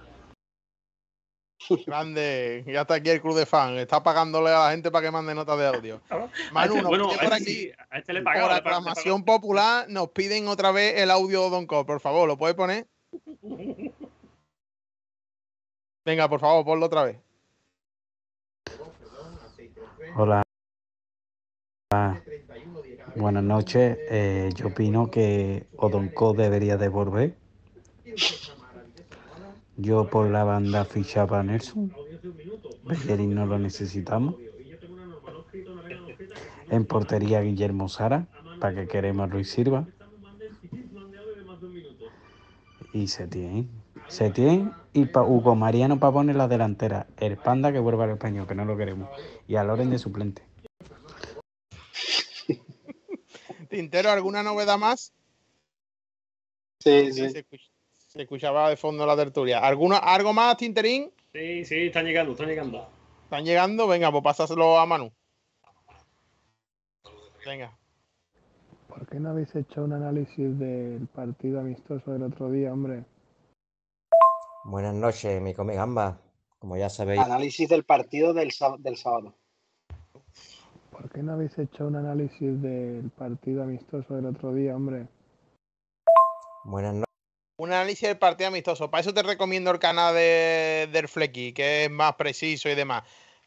grande, 1.85 2.63
ya 2.67 2.81
está 2.81 2.95
aquí 2.95 3.09
el 3.09 3.21
club 3.21 3.35
de 3.35 3.45
fan. 3.45 3.77
Está 3.77 4.01
pagándole 4.01 4.49
a 4.49 4.65
la 4.65 4.71
gente 4.71 4.89
para 4.91 5.05
que 5.05 5.11
mande 5.11 5.35
notas 5.35 5.57
de 5.57 5.67
audio. 5.67 6.01
Manu, 6.51 6.73
este- 6.75 6.81
nos 6.81 6.89
bueno, 6.89 7.05
por 7.07 7.13
este 7.15 7.33
aquí, 7.35 7.45
sí, 7.45 7.71
este 7.91 8.13
le 8.13 8.21
por 8.21 8.33
pagaba, 8.33 8.55
aclamación 8.57 9.23
popular, 9.23 9.85
nos 9.89 10.09
piden 10.09 10.47
otra 10.47 10.71
vez 10.71 10.97
el 10.97 11.11
audio 11.11 11.43
de 11.43 11.49
Don 11.49 11.67
Cole. 11.67 11.85
Por 11.85 11.99
favor, 11.99 12.27
¿lo 12.27 12.37
puedes 12.37 12.55
poner? 12.55 12.87
Venga, 16.03 16.27
por 16.27 16.39
favor, 16.39 16.65
ponlo 16.65 16.87
otra 16.87 17.03
vez. 17.03 17.17
Hola. 20.15 20.43
Buenas 23.15 23.43
noches. 23.43 23.97
Eh, 24.09 24.49
yo 24.55 24.67
opino 24.67 25.09
que 25.09 25.65
Odonco 25.77 26.33
debería 26.33 26.77
devolver. 26.77 27.35
Yo 29.77 30.09
por 30.09 30.29
la 30.29 30.43
banda 30.43 30.85
fichaba 30.85 31.39
a 31.39 31.43
Nelson. 31.43 31.93
Bellerín 32.83 33.35
no 33.35 33.45
lo 33.45 33.57
necesitamos. 33.57 34.35
En 36.69 36.85
portería 36.85 37.41
Guillermo 37.41 37.89
Sara, 37.89 38.27
para 38.59 38.75
que 38.75 38.87
queremos 38.87 39.29
Luis 39.29 39.49
Silva. 39.49 39.87
Y 42.93 43.07
Setién. 43.07 43.80
Setién 44.11 44.73
y 44.91 45.05
pa 45.05 45.23
Hugo 45.23 45.55
Mariano 45.55 45.97
para 45.97 46.11
poner 46.11 46.35
la 46.35 46.49
delantera. 46.49 47.07
El 47.17 47.37
panda 47.37 47.71
que 47.71 47.79
vuelva 47.79 48.03
al 48.03 48.09
español, 48.09 48.45
que 48.45 48.53
no 48.53 48.65
lo 48.65 48.75
queremos. 48.75 49.09
Y 49.47 49.55
a 49.55 49.63
Loren 49.63 49.89
de 49.89 49.99
suplente. 49.99 50.43
Tintero, 53.69 54.11
¿alguna 54.11 54.43
novedad 54.43 54.77
más? 54.77 55.13
Sí, 56.79 57.13
sí. 57.13 57.29
Se 58.09 58.21
escuchaba 58.23 58.69
de 58.69 58.75
fondo 58.75 59.05
la 59.05 59.15
tertulia. 59.15 59.59
¿Alguna, 59.59 59.99
¿Algo 59.99 60.33
más, 60.33 60.57
Tinterín? 60.57 61.09
Sí, 61.31 61.63
sí, 61.63 61.85
están 61.85 62.03
llegando, 62.03 62.33
están 62.33 62.49
llegando. 62.49 62.89
¿Están 63.23 63.45
llegando? 63.45 63.87
Venga, 63.87 64.11
pues 64.11 64.25
pásaselo 64.25 64.77
a 64.77 64.85
Manu. 64.85 65.09
Venga. 67.45 67.77
¿Por 68.89 69.07
qué 69.07 69.21
no 69.21 69.29
habéis 69.29 69.55
hecho 69.55 69.85
un 69.85 69.93
análisis 69.93 70.59
del 70.59 71.07
partido 71.07 71.61
amistoso 71.61 72.11
del 72.11 72.23
otro 72.23 72.51
día, 72.51 72.73
hombre? 72.73 73.05
Buenas 74.63 74.93
noches, 74.93 75.41
mi 75.41 75.53
come 75.53 75.75
gamba. 75.75 76.19
Como 76.59 76.77
ya 76.77 76.89
sabéis, 76.89 77.21
Análisis 77.21 77.67
del 77.69 77.83
partido 77.83 78.33
del, 78.33 78.51
sá- 78.51 78.75
del 78.77 78.95
sábado. 78.95 79.33
¿Por 80.91 81.09
qué 81.09 81.23
no 81.23 81.33
habéis 81.33 81.57
hecho 81.57 81.87
un 81.87 81.95
análisis 81.95 82.61
del 82.61 83.09
partido 83.17 83.63
amistoso 83.63 84.15
del 84.15 84.27
otro 84.27 84.53
día, 84.53 84.75
hombre? 84.75 85.07
buenas 86.63 86.93
noches. 86.93 87.05
Un 87.57 87.71
análisis 87.71 88.07
del 88.07 88.17
partido 88.19 88.49
amistoso. 88.49 88.91
Para 88.91 89.01
eso 89.01 89.13
te 89.13 89.23
recomiendo 89.23 89.71
el 89.71 89.79
canal 89.79 90.13
de, 90.13 90.87
del 90.91 91.07
Flecky, 91.07 91.53
que 91.53 91.85
es 91.85 91.91
más 91.91 92.13
preciso 92.15 92.69
y 92.69 92.75
demás. 92.75 93.03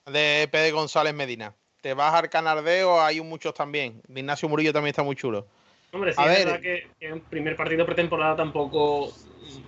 De 0.07 0.49
Pedro 0.51 0.77
González 0.77 1.15
Medina. 1.15 1.55
Te 1.81 1.95
vas 1.95 2.15
al 2.15 2.29
canal 2.31 2.65
de 2.65 2.85
o 2.85 3.01
hay 3.01 3.21
muchos 3.21 3.55
también. 3.55 4.03
De 4.09 4.21
Ignacio 4.21 4.49
Murillo 4.49 4.73
también 4.73 4.91
está 4.91 5.03
muy 5.03 5.15
chulo. 5.17 5.47
Hombre, 5.93 6.13
sí, 6.13 6.21
A 6.21 6.27
es 6.27 6.31
ver. 6.33 6.47
verdad 6.47 6.61
que, 6.61 6.91
en 7.07 7.21
primer 7.21 7.57
partido 7.57 7.87
pretemporada 7.87 8.37
tampoco 8.37 9.13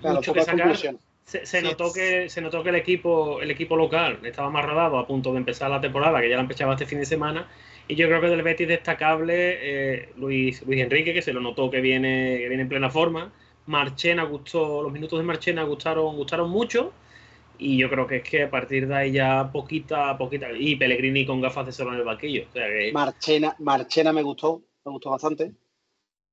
Claro, 0.00 0.16
mucho 0.16 0.32
que 0.32 0.42
sacar. 0.42 0.76
Se, 1.26 1.44
se 1.44 1.60
notó 1.60 1.92
que 1.92 2.28
se 2.30 2.40
notó 2.40 2.62
que 2.62 2.68
el 2.68 2.76
equipo 2.76 3.42
el 3.42 3.50
equipo 3.50 3.76
local 3.76 4.20
estaba 4.22 4.48
más 4.48 4.64
rodado 4.64 4.96
a 4.96 5.08
punto 5.08 5.32
de 5.32 5.38
empezar 5.38 5.68
la 5.68 5.80
temporada, 5.80 6.20
que 6.20 6.30
ya 6.30 6.36
la 6.36 6.42
empezaba 6.42 6.74
este 6.74 6.86
fin 6.86 7.00
de 7.00 7.06
semana. 7.06 7.48
Y 7.88 7.96
yo 7.96 8.06
creo 8.08 8.20
que 8.20 8.28
del 8.28 8.42
Betis 8.42 8.68
destacable 8.68 9.34
eh, 9.60 10.12
Luis, 10.16 10.62
Luis 10.66 10.80
Enrique, 10.80 11.12
que 11.12 11.22
se 11.22 11.32
lo 11.32 11.40
notó 11.40 11.70
que 11.70 11.80
viene, 11.80 12.38
que 12.38 12.48
viene 12.48 12.62
en 12.62 12.68
plena 12.68 12.90
forma. 12.90 13.32
Marchena 13.66 14.24
gustó, 14.24 14.82
los 14.82 14.92
minutos 14.92 15.18
de 15.18 15.24
Marchena 15.24 15.64
gustaron, 15.64 16.16
gustaron 16.16 16.50
mucho. 16.50 16.92
Y 17.58 17.78
yo 17.78 17.88
creo 17.88 18.06
que 18.06 18.16
es 18.16 18.22
que 18.22 18.42
a 18.44 18.50
partir 18.50 18.86
de 18.86 18.94
ahí 18.94 19.12
ya 19.12 19.50
poquita, 19.50 20.16
poquita. 20.18 20.52
Y 20.52 20.76
Pellegrini 20.76 21.26
con 21.26 21.40
gafas 21.40 21.66
de 21.66 21.72
sol 21.72 21.88
en 21.88 21.94
el 21.94 22.04
banquillo. 22.04 22.44
O 22.48 22.52
sea 22.52 22.66
que 22.66 22.92
Marchena, 22.92 23.56
Marchena 23.58 24.12
me 24.12 24.22
gustó, 24.22 24.62
me 24.84 24.92
gustó 24.92 25.10
bastante. 25.10 25.52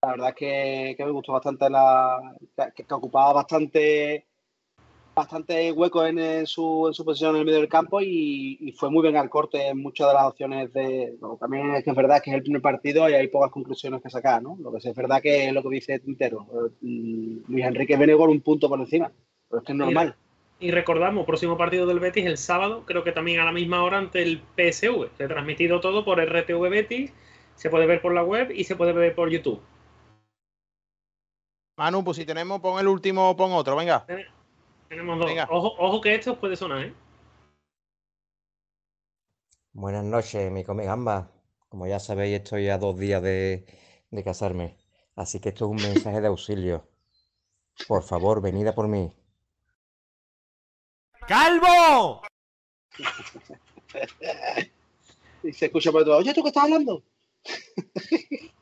La 0.01 0.09
verdad 0.09 0.29
es 0.29 0.35
que, 0.35 0.95
que 0.97 1.05
me 1.05 1.11
gustó 1.11 1.33
bastante 1.33 1.69
la. 1.69 2.35
que, 2.75 2.83
que 2.83 2.93
ocupaba 2.93 3.33
bastante 3.33 4.27
bastante 5.15 5.71
hueco 5.71 6.05
en, 6.05 6.17
en 6.19 6.47
su, 6.47 6.87
en 6.87 6.93
su 6.93 7.05
posición 7.05 7.35
en 7.35 7.41
el 7.41 7.45
medio 7.45 7.59
del 7.59 7.69
campo 7.69 8.01
y, 8.01 8.57
y 8.59 8.71
fue 8.71 8.89
muy 8.89 9.03
bien 9.03 9.15
al 9.15 9.29
corte 9.29 9.67
en 9.67 9.77
muchas 9.81 10.07
de 10.07 10.13
las 10.13 10.25
opciones 10.25 10.73
de. 10.73 11.15
bueno, 11.19 11.37
también 11.37 11.73
es 11.75 11.83
que 11.83 11.91
es 11.91 11.95
verdad 11.95 12.21
que 12.21 12.31
es 12.31 12.35
el 12.35 12.43
primer 12.43 12.61
partido 12.61 13.09
y 13.09 13.13
hay 13.13 13.27
pocas 13.27 13.51
conclusiones 13.51 14.01
que 14.01 14.09
sacar, 14.09 14.41
¿no? 14.41 14.57
Lo 14.59 14.71
que 14.71 14.81
sí 14.81 14.89
es 14.89 14.95
verdad 14.95 15.21
que 15.21 15.47
es 15.47 15.53
lo 15.53 15.61
que 15.61 15.69
dice 15.69 15.99
Tintero. 15.99 16.47
eh, 16.53 16.69
Luis 16.81 17.65
Enrique 17.65 17.97
viene 17.97 18.17
con 18.17 18.29
un 18.29 18.41
punto 18.41 18.67
por 18.69 18.79
encima. 18.79 19.11
Pero 19.49 19.59
es 19.59 19.65
que 19.65 19.71
es 19.71 19.77
normal. 19.77 20.15
Y 20.59 20.71
recordamos, 20.71 21.25
próximo 21.25 21.57
partido 21.57 21.85
del 21.85 21.99
Betis 21.99 22.25
el 22.25 22.37
sábado, 22.37 22.83
creo 22.85 23.03
que 23.03 23.11
también 23.11 23.39
a 23.39 23.45
la 23.45 23.51
misma 23.51 23.83
hora 23.83 23.97
ante 23.97 24.23
el 24.23 24.41
PSV. 24.55 25.09
Se 25.17 25.25
ha 25.25 25.27
transmitido 25.27 25.81
todo 25.81 26.05
por 26.05 26.19
RTV 26.23 26.69
Betis, 26.69 27.13
se 27.55 27.69
puede 27.69 27.85
ver 27.85 28.01
por 28.01 28.13
la 28.13 28.23
web 28.23 28.49
y 28.49 28.63
se 28.63 28.75
puede 28.75 28.93
ver 28.93 29.13
por 29.13 29.29
YouTube. 29.29 29.61
Manu, 31.77 32.03
pues 32.03 32.17
si 32.17 32.25
tenemos, 32.25 32.61
pon 32.61 32.79
el 32.79 32.87
último, 32.87 33.35
pon 33.35 33.51
otro, 33.51 33.75
venga. 33.75 34.05
Tenemos 34.93 35.17
dos. 35.17 35.31
Ojo, 35.49 35.73
ojo 35.79 36.01
que 36.01 36.13
esto 36.13 36.39
puede 36.39 36.55
sonar, 36.55 36.85
¿eh? 36.85 36.93
Buenas 39.71 40.03
noches, 40.03 40.51
mi 40.51 40.63
come 40.63 40.85
gamba. 40.85 41.31
Como 41.67 41.87
ya 41.87 41.99
sabéis, 41.99 42.35
estoy 42.35 42.69
a 42.69 42.77
dos 42.77 42.95
días 42.99 43.23
de, 43.23 43.65
de 44.11 44.23
casarme. 44.23 44.77
Así 45.15 45.39
que 45.39 45.49
esto 45.49 45.65
es 45.65 45.71
un 45.71 45.77
mensaje 45.77 46.21
de 46.21 46.27
auxilio. 46.27 46.87
Por 47.87 48.03
favor, 48.03 48.39
venid 48.39 48.67
a 48.67 48.75
por 48.75 48.87
mí. 48.87 49.11
¡Calvo! 51.27 52.21
Y 55.43 55.51
se 55.51 55.65
escucha 55.65 55.91
por 55.91 56.05
todo. 56.05 56.19
Oye, 56.19 56.33
¿tú 56.35 56.43
qué 56.43 56.49
estás 56.49 56.65
hablando? 56.65 57.03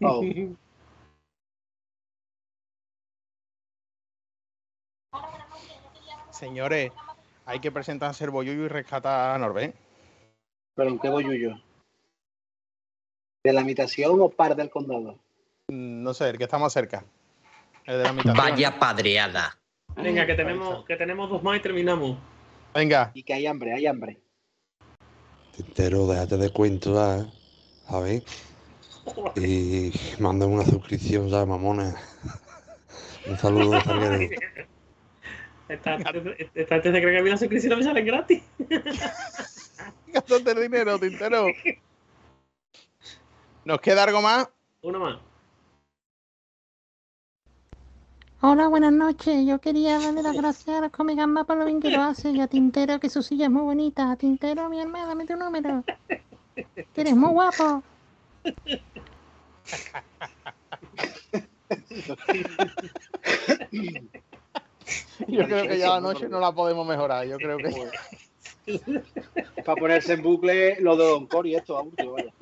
Oh. 0.00 0.22
Señores, 6.38 6.92
hay 7.46 7.58
que 7.58 7.72
presentarse 7.72 8.24
el 8.24 8.30
boyullo 8.30 8.64
y 8.64 8.68
rescatar 8.68 9.34
a 9.34 9.38
Norben. 9.38 9.74
¿Pero 10.74 10.90
en 10.90 10.98
qué 11.00 11.08
boyullo? 11.08 11.56
¿De 13.42 13.52
la 13.52 13.62
imitación 13.62 14.20
o 14.20 14.28
par 14.28 14.54
del 14.54 14.70
condado? 14.70 15.18
Mm, 15.68 16.02
No 16.02 16.14
sé, 16.14 16.30
el 16.30 16.38
que 16.38 16.44
está 16.44 16.58
más 16.58 16.72
cerca. 16.72 17.04
El 17.84 17.98
de 17.98 18.04
la 18.04 18.12
mitad. 18.12 18.34
Vaya 18.36 18.78
padreada. 18.78 19.58
Venga, 19.96 20.26
que 20.26 20.34
tenemos, 20.34 20.84
que 20.84 20.96
tenemos 20.96 21.28
dos 21.28 21.42
más 21.42 21.58
y 21.58 21.60
terminamos. 21.60 22.16
Venga. 22.72 23.10
Y 23.14 23.24
que 23.24 23.34
hay 23.34 23.46
hambre, 23.46 23.72
hay 23.74 23.86
hambre. 23.86 24.18
Tintero, 25.56 26.06
déjate 26.06 26.36
de 26.36 26.50
cuento 26.50 26.94
ya, 26.94 27.18
¿eh? 27.18 27.32
A 27.88 27.98
ver. 27.98 28.22
Y 29.36 29.90
mándame 30.20 30.54
una 30.54 30.64
suscripción 30.64 31.28
ya, 31.28 31.44
mamones. 31.44 31.94
Un 33.26 33.38
saludo 33.38 33.70
de 34.00 34.38
Gente 35.68 35.84
se 36.54 36.82
cree 36.82 37.00
que 37.00 37.18
a 37.18 37.22
mí 37.22 37.30
las 37.30 37.40
suscripciones 37.40 37.78
me 37.78 37.84
salen 37.84 38.06
gratis. 38.06 38.42
Gastante 40.08 40.52
el 40.52 40.62
dinero, 40.62 40.98
Tintero. 40.98 41.46
¿Nos 43.64 43.80
queda 43.80 44.04
algo 44.04 44.22
más? 44.22 44.48
Uno 44.80 44.98
más. 44.98 45.18
Hola, 48.40 48.68
buenas 48.68 48.92
noches. 48.92 49.46
Yo 49.46 49.60
quería 49.60 49.98
darle 49.98 50.22
las 50.22 50.34
gracias 50.34 50.78
a 50.78 50.80
los 50.80 50.90
Comegamba 50.90 51.44
por 51.44 51.58
lo 51.58 51.66
bien 51.66 51.80
que 51.80 51.90
lo 51.90 52.00
hace 52.00 52.30
y 52.30 52.40
a 52.40 52.46
Tintero, 52.46 52.98
que 52.98 53.10
su 53.10 53.22
silla 53.22 53.46
es 53.46 53.50
muy 53.50 53.62
bonita. 53.62 54.16
Tintero, 54.16 54.70
mi 54.70 54.80
hermana, 54.80 55.08
dame 55.08 55.26
tu 55.26 55.36
número. 55.36 55.84
Que 56.54 57.00
eres 57.00 57.14
muy 57.14 57.30
guapo. 57.30 57.82
Yo 65.28 65.44
creo 65.44 65.68
que 65.68 65.78
ya 65.78 65.90
la 65.90 66.00
noche 66.00 66.28
no 66.28 66.40
la 66.40 66.52
podemos 66.52 66.86
mejorar. 66.86 67.26
Yo 67.26 67.36
creo 67.38 67.58
que. 67.58 67.90
Para 69.64 69.80
ponerse 69.80 70.12
en 70.14 70.22
bucle 70.22 70.80
lo 70.80 70.96
de 70.96 71.04
Don 71.04 71.26
Cori, 71.26 71.54
esto, 71.54 71.90
que 71.96 72.06
vaya. 72.06 72.32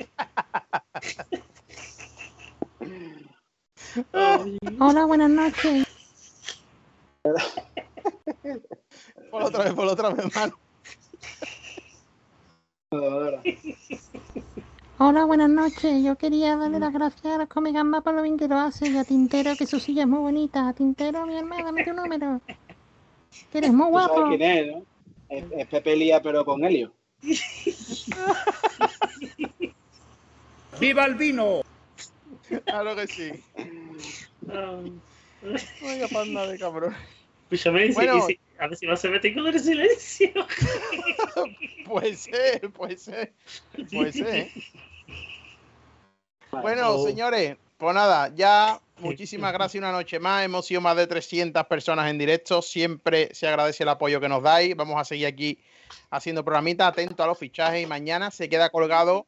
Hola, 4.80 5.04
buenas 5.06 5.30
noches. 5.30 5.86
Por 9.30 9.42
otra 9.42 9.64
vez, 9.64 9.74
por 9.74 9.86
otra 9.86 10.10
vez, 10.10 10.26
mano. 10.34 10.58
Hola, 14.98 15.24
buenas 15.26 15.50
noches. 15.50 16.02
Yo 16.02 16.16
quería 16.16 16.56
darle 16.56 16.78
las 16.80 16.90
gracias 16.92 17.34
a 17.34 17.38
los 17.38 17.48
Comegamba 17.48 18.00
por 18.00 18.14
lo 18.14 18.22
bien 18.22 18.36
que 18.38 18.48
lo 18.48 18.56
hace 18.56 18.88
y 18.88 18.96
a 18.96 19.04
Tintero, 19.04 19.54
que 19.56 19.66
su 19.66 19.78
silla 19.78 20.02
es 20.02 20.08
muy 20.08 20.18
bonita. 20.20 20.72
Tintero, 20.72 21.26
mi 21.26 21.36
hermana, 21.36 21.64
dame 21.64 21.84
tu 21.84 21.92
número. 21.92 22.40
Que 23.52 23.58
eres 23.58 23.72
muy 23.72 23.92
sabes 23.92 24.08
guapo. 24.08 24.28
quién 24.30 24.42
es, 24.42 24.66
¿no? 24.72 24.82
Es, 25.28 25.44
es 25.52 25.66
Pepe 25.68 25.94
Lía, 25.96 26.20
pero 26.22 26.44
con 26.44 26.64
Helio. 26.64 26.92
¡Viva 30.80 31.04
el 31.04 31.14
vino! 31.14 31.60
Claro 32.64 32.96
que 32.96 33.06
sí. 33.06 33.30
Vaya 35.82 36.08
panda 36.08 36.46
de 36.48 36.58
cabrón. 36.58 36.94
Escúchame, 37.44 37.86
y 37.86 37.88
si- 37.88 37.94
Bueno. 37.94 38.16
y 38.16 38.20
si- 38.22 38.40
a 38.58 38.66
ver 38.68 38.76
si 38.76 38.86
va 38.86 38.94
a 38.94 38.96
ser 38.96 39.10
Betis 39.10 39.34
con 39.34 39.46
el 39.46 39.60
silencio. 39.60 40.30
Puede 41.86 42.16
ser, 42.16 42.70
puede 42.72 42.96
ser. 42.96 43.32
Puede 43.92 44.12
ser. 44.12 44.50
Bueno, 46.50 46.90
Oh. 46.90 47.06
señores, 47.06 47.56
Pues 47.76 47.94
nada, 47.94 48.32
ya 48.34 48.80
muchísimas 48.98 49.52
gracias 49.52 49.80
una 49.82 49.92
noche 49.92 50.18
más. 50.18 50.44
Hemos 50.44 50.66
sido 50.66 50.80
más 50.80 50.96
de 50.96 51.06
300 51.06 51.64
personas 51.66 52.08
en 52.10 52.16
directo. 52.18 52.62
Siempre 52.62 53.28
se 53.34 53.46
agradece 53.46 53.82
el 53.82 53.90
apoyo 53.90 54.20
que 54.20 54.28
nos 54.28 54.42
dais. 54.42 54.74
Vamos 54.74 54.98
a 54.98 55.04
seguir 55.04 55.26
aquí 55.26 55.58
haciendo 56.10 56.44
programitas, 56.44 56.88
atento 56.88 57.22
a 57.22 57.26
los 57.26 57.38
fichajes 57.38 57.82
y 57.82 57.86
mañana 57.86 58.30
se 58.30 58.48
queda 58.48 58.70
colgado. 58.70 59.26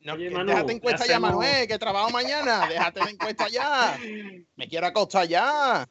No, 0.00 0.12
Oye, 0.14 0.30
Manu, 0.30 0.46
déjate 0.50 0.66
¿qué 0.66 0.72
encuesta 0.72 1.06
ya, 1.06 1.12
hacemos? 1.14 1.30
Manuel, 1.30 1.66
que 1.68 1.78
trabajo 1.78 2.10
mañana. 2.10 2.66
Déjate 2.68 3.04
de 3.04 3.10
encuesta 3.10 3.48
ya. 3.48 3.98
Me 4.56 4.68
quiero 4.68 4.86
acostar 4.86 5.26
ya. 5.26 5.88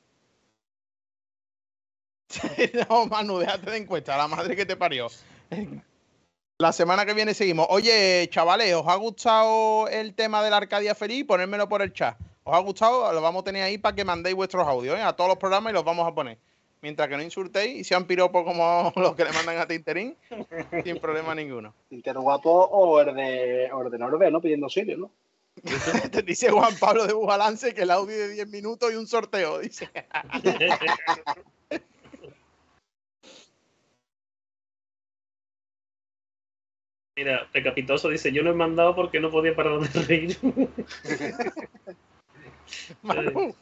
No, 2.90 3.06
Manu, 3.08 3.40
déjate 3.40 3.72
de 3.72 3.78
encuesta, 3.78 4.18
la 4.18 4.28
madre 4.28 4.56
que 4.56 4.66
te 4.66 4.76
parió. 4.76 5.08
La 6.60 6.72
semana 6.72 7.06
que 7.06 7.14
viene 7.14 7.34
seguimos. 7.34 7.68
Oye, 7.70 8.28
chavales, 8.30 8.74
¿os 8.76 8.88
ha 8.88 8.96
gustado 8.96 9.88
el 9.88 10.14
tema 10.14 10.44
de 10.44 10.50
la 10.50 10.58
Arcadia 10.58 10.96
Feliz? 10.96 11.26
Ponérmelo 11.26 11.68
por 11.68 11.82
el 11.82 11.94
chat. 11.94 12.18
¿Os 12.44 12.56
ha 12.56 12.60
gustado? 12.60 13.12
Lo 13.12 13.22
vamos 13.22 13.42
a 13.42 13.46
tener 13.46 13.64
ahí 13.64 13.78
para 13.78 13.96
que 13.96 14.06
mandéis 14.06 14.36
vuestros 14.36 14.68
audios 14.68 14.98
¿eh? 14.98 15.02
a 15.02 15.14
todos 15.14 15.30
los 15.30 15.38
programas 15.38 15.72
y 15.72 15.74
los 15.74 15.84
vamos 15.84 16.08
a 16.08 16.14
poner. 16.14 16.38
Mientras 16.82 17.08
que 17.08 17.16
no 17.16 17.24
insultéis 17.24 17.80
y 17.80 17.84
sean 17.84 18.06
piropos 18.06 18.44
como 18.44 18.92
los 18.98 19.16
que 19.16 19.24
le 19.24 19.32
mandan 19.32 19.58
a 19.58 19.68
Tinterín, 19.68 20.16
sin 20.84 21.00
problema 21.00 21.34
ninguno. 21.34 21.74
Tintero 21.90 22.22
guapo 22.22 22.52
o 22.52 23.00
el 23.00 23.16
de, 23.16 23.72
o 23.72 23.84
el 23.84 23.92
de 23.92 23.98
Norbe, 23.98 24.30
¿no? 24.30 24.42
Pidiendo 24.42 24.66
auxilio, 24.66 24.98
¿no? 24.98 25.12
Te 26.12 26.22
dice 26.24 26.50
Juan 26.50 26.76
Pablo 26.80 27.06
de 27.06 27.14
Bujalance 27.14 27.74
que 27.74 27.84
el 27.84 27.92
audio 27.92 28.18
de 28.18 28.30
10 28.30 28.50
minutos 28.50 28.92
y 28.92 28.96
un 28.96 29.08
sorteo, 29.08 29.60
dice. 29.60 29.90
Mira, 37.16 37.48
Pecapitoso 37.52 38.10
dice, 38.10 38.32
yo 38.32 38.42
no 38.42 38.50
he 38.50 38.56
mandado 38.56 38.96
porque 38.96 39.20
no 39.20 39.30
podía 39.30 39.56
parar 39.56 39.80
de 39.80 40.02
reír. 40.08 40.38
Manu, 43.04 43.54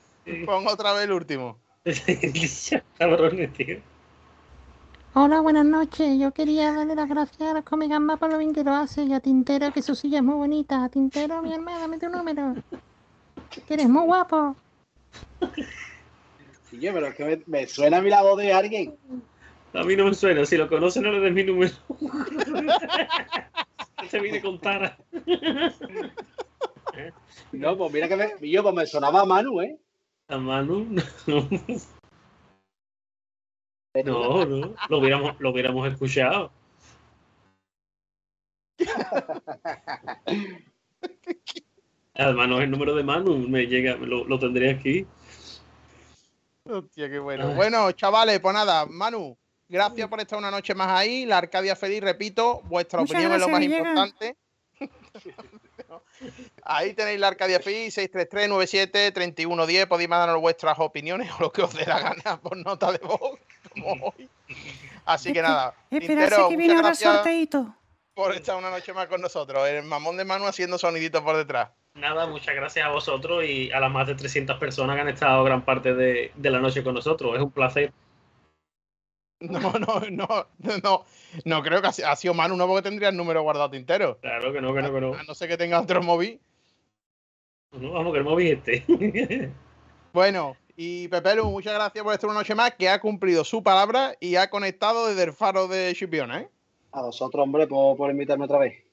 pon 0.46 0.68
otra 0.68 0.94
vez 0.94 1.04
el 1.04 1.12
último. 1.12 1.60
Cabrones, 2.98 3.52
tío. 3.54 3.80
Hola, 5.14 5.42
buenas 5.42 5.66
noches. 5.66 6.18
Yo 6.18 6.32
quería 6.32 6.72
darle 6.72 6.96
las 6.96 7.10
gracias 7.10 7.42
a 7.42 7.54
los 7.54 7.66
Comegamba 7.66 8.16
por 8.16 8.32
lo 8.32 8.38
bien 8.38 8.54
que 8.54 8.64
lo 8.64 8.72
hace 8.72 9.04
y 9.04 9.14
a 9.14 9.20
Tintero, 9.20 9.74
que 9.74 9.82
su 9.82 9.96
silla 9.96 10.20
es 10.20 10.24
muy 10.24 10.36
bonita. 10.36 10.88
Tintero, 10.88 11.42
mi 11.42 11.54
hermana, 11.54 11.80
dame 11.80 12.00
tu 12.00 12.08
número. 12.08 12.56
Que 13.68 13.74
eres 13.74 13.90
muy 13.90 14.06
guapo. 14.06 14.56
Yo, 16.72 16.94
pero 16.94 17.08
es 17.08 17.16
que 17.16 17.26
me, 17.26 17.42
me 17.48 17.68
suena 17.68 17.98
a 17.98 18.02
mí 18.02 18.10
la 18.10 18.22
voz 18.22 18.38
de 18.38 18.54
alguien. 18.54 18.96
A 19.74 19.84
mí 19.84 19.96
no 19.96 20.06
me 20.06 20.14
suena, 20.14 20.46
si 20.46 20.58
lo 20.58 20.68
conoce 20.68 21.00
no 21.02 21.12
le 21.12 21.20
des 21.22 21.34
mi 21.34 21.44
número. 21.44 21.72
Se 24.10 24.20
viene 24.22 24.42
con 24.42 24.60
Tara. 24.60 24.98
No, 27.54 27.78
pues 27.78 27.94
mira 27.94 28.08
que 28.08 28.16
me, 28.16 28.50
yo, 28.50 28.64
pues 28.64 28.76
me 28.76 28.86
sonaba 28.86 29.22
a 29.22 29.26
Manu, 29.26 29.62
¿eh? 29.62 29.78
A 30.28 30.38
Manu, 30.38 30.88
no. 31.28 31.50
No, 34.06 34.46
no, 34.46 34.76
lo 34.90 34.98
hubiéramos, 35.00 35.40
lo 35.40 35.52
hubiéramos 35.52 35.90
escuchado. 35.90 36.52
Además, 42.14 42.50
no 42.50 42.58
es 42.58 42.64
el 42.64 42.72
número 42.72 42.96
de 42.96 43.04
Manu, 43.04 43.38
me 43.38 43.68
llega, 43.68 43.96
lo, 43.96 44.26
lo 44.26 44.40
tendré 44.40 44.72
aquí. 44.72 45.06
Hostia, 46.64 47.10
qué 47.10 47.20
bueno. 47.20 47.54
Bueno, 47.56 47.92
chavales, 47.92 48.40
pues 48.40 48.54
nada, 48.54 48.86
Manu, 48.86 49.38
gracias 49.72 50.08
por 50.08 50.20
estar 50.20 50.38
una 50.38 50.52
noche 50.52 50.76
más 50.76 50.90
ahí. 50.90 51.26
La 51.26 51.38
Arcadia 51.40 51.76
Feliz, 51.76 52.02
repito, 52.02 52.62
vuestra 52.66 53.00
Muchas 53.00 53.16
opinión 53.16 53.34
es 53.34 53.40
lo 53.40 53.48
más 53.50 53.60
Villegas. 53.60 53.88
importante. 53.88 54.36
Ahí 56.64 56.94
tenéis 56.94 57.20
la 57.20 57.28
Arcadia 57.30 57.60
Feliz, 57.60 57.98
633-97-3110. 57.98 59.88
Podéis 59.88 60.10
mandarnos 60.10 60.40
vuestras 60.42 60.78
opiniones 60.80 61.30
o 61.38 61.44
lo 61.44 61.52
que 61.52 61.64
os 61.64 61.74
dé 61.74 61.86
la 61.86 62.00
gana 62.00 62.40
por 62.40 62.56
nota 62.58 62.92
de 62.92 63.00
voz, 63.00 63.40
como 63.70 63.94
hoy. 64.18 64.30
Así 65.06 65.34
que 65.34 65.42
nada, 65.42 65.74
Esperarse 65.90 66.42
que 66.50 66.58
viene 66.58 66.76
ahora 66.76 66.94
sorteito. 66.94 67.76
por 68.14 68.34
estar 68.36 68.56
una 68.56 68.70
noche 68.70 68.94
más 68.94 69.08
con 69.08 69.22
nosotros. 69.22 69.68
El 69.68 69.84
mamón 69.84 70.18
de 70.18 70.26
Manu 70.26 70.46
haciendo 70.46 70.78
soniditos 70.78 71.22
por 71.22 71.36
detrás. 71.38 71.70
Nada, 71.96 72.26
muchas 72.28 72.56
gracias 72.56 72.86
a 72.86 72.90
vosotros 72.90 73.44
y 73.44 73.72
a 73.72 73.80
las 73.80 73.92
más 73.92 74.08
de 74.08 74.16
300 74.16 74.58
personas 74.60 74.96
que 74.96 75.02
han 75.02 75.10
estado 75.10 75.44
gran 75.44 75.66
parte 75.66 75.94
de, 75.94 76.32
de 76.36 76.50
la 76.50 76.60
noche 76.60 76.84
con 76.84 76.94
nosotros. 76.94 77.36
Es 77.36 77.42
un 77.42 77.52
placer. 77.52 77.92
No, 79.50 79.60
no, 79.74 80.00
no, 80.12 80.48
no, 80.84 81.06
no 81.46 81.64
creo 81.64 81.82
que 81.82 81.88
ha 81.88 81.92
si- 81.92 82.04
ha 82.04 82.16
sido 82.16 82.34
Manu, 82.36 82.56
no 82.56 82.68
porque 82.68 82.84
tendría 82.84 83.10
el 83.10 83.18
número 83.18 83.42
guardado 83.42 83.72
tintero. 83.72 84.20
Claro 84.22 84.54
que 84.54 84.62
no, 84.62 84.74
que 84.74 84.82
no, 84.84 84.94
que 84.94 85.02
no. 85.02 85.14
A 85.16 85.24
no 85.24 85.34
ser 85.34 85.50
que 85.50 85.58
tenga 85.58 85.82
otro 85.82 86.02
móvil. 86.04 86.40
No, 87.72 87.92
vamos, 87.94 88.14
que 88.14 88.20
el 88.20 88.24
móvil 88.26 88.62
este. 88.66 88.86
Bueno, 90.14 90.58
y 90.76 91.08
Pepelu, 91.08 91.50
muchas 91.50 91.74
gracias 91.74 92.04
por 92.04 92.14
estar 92.14 92.30
una 92.30 92.40
noche 92.40 92.54
más, 92.54 92.76
que 92.76 92.90
ha 92.90 93.00
cumplido 93.00 93.46
su 93.46 93.64
palabra 93.64 94.14
y 94.20 94.36
ha 94.36 94.50
conectado 94.50 95.08
desde 95.08 95.24
el 95.24 95.32
faro 95.34 95.68
de 95.70 95.94
Chipiona, 95.96 96.42
¿eh? 96.42 96.50
A 96.92 97.02
vosotros, 97.02 97.42
hombre, 97.42 97.66
por, 97.66 97.96
por 97.96 98.12
invitarme 98.12 98.44
otra 98.44 98.58
vez. 98.60 98.84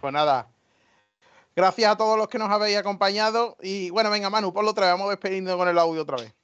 Pues 0.00 0.12
nada. 0.12 0.48
Gracias 1.54 1.92
a 1.92 1.96
todos 1.98 2.16
los 2.16 2.28
que 2.28 2.38
nos 2.38 2.48
habéis 2.50 2.78
acompañado. 2.78 3.58
Y 3.60 3.90
bueno, 3.90 4.10
venga, 4.10 4.30
Manu, 4.30 4.54
ponlo 4.54 4.70
otra 4.70 4.86
vez. 4.86 4.94
Vamos 4.94 5.10
despediendo 5.10 5.56
con 5.58 5.68
el 5.68 5.78
audio 5.78 6.00
otra 6.02 6.16
vez. 6.16 6.34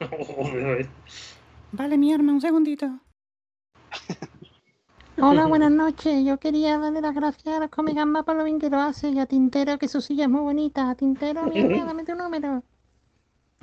Vale, 1.76 1.98
mi 1.98 2.12
arma, 2.12 2.32
un 2.32 2.40
segundito. 2.40 2.86
Hola, 5.20 5.46
buenas 5.46 5.70
noches. 5.70 6.24
Yo 6.24 6.38
quería 6.38 6.78
darle 6.78 7.00
las 7.00 7.14
gracias 7.14 7.56
a 7.56 7.60
los 7.60 7.70
Comegamba 7.70 8.22
por 8.24 8.36
lo 8.36 8.44
bien 8.44 8.58
que 8.60 8.70
lo 8.70 8.78
hace 8.80 9.10
y 9.10 9.18
a 9.18 9.26
Tintero, 9.26 9.78
que 9.78 9.88
su 9.88 10.00
silla 10.00 10.24
es 10.24 10.30
muy 10.30 10.40
bonita. 10.42 10.94
Tintero, 10.94 11.42
mi 11.46 11.60
hermana, 11.60 11.84
dame 11.86 12.04
tu 12.04 12.14
número. 12.14 12.62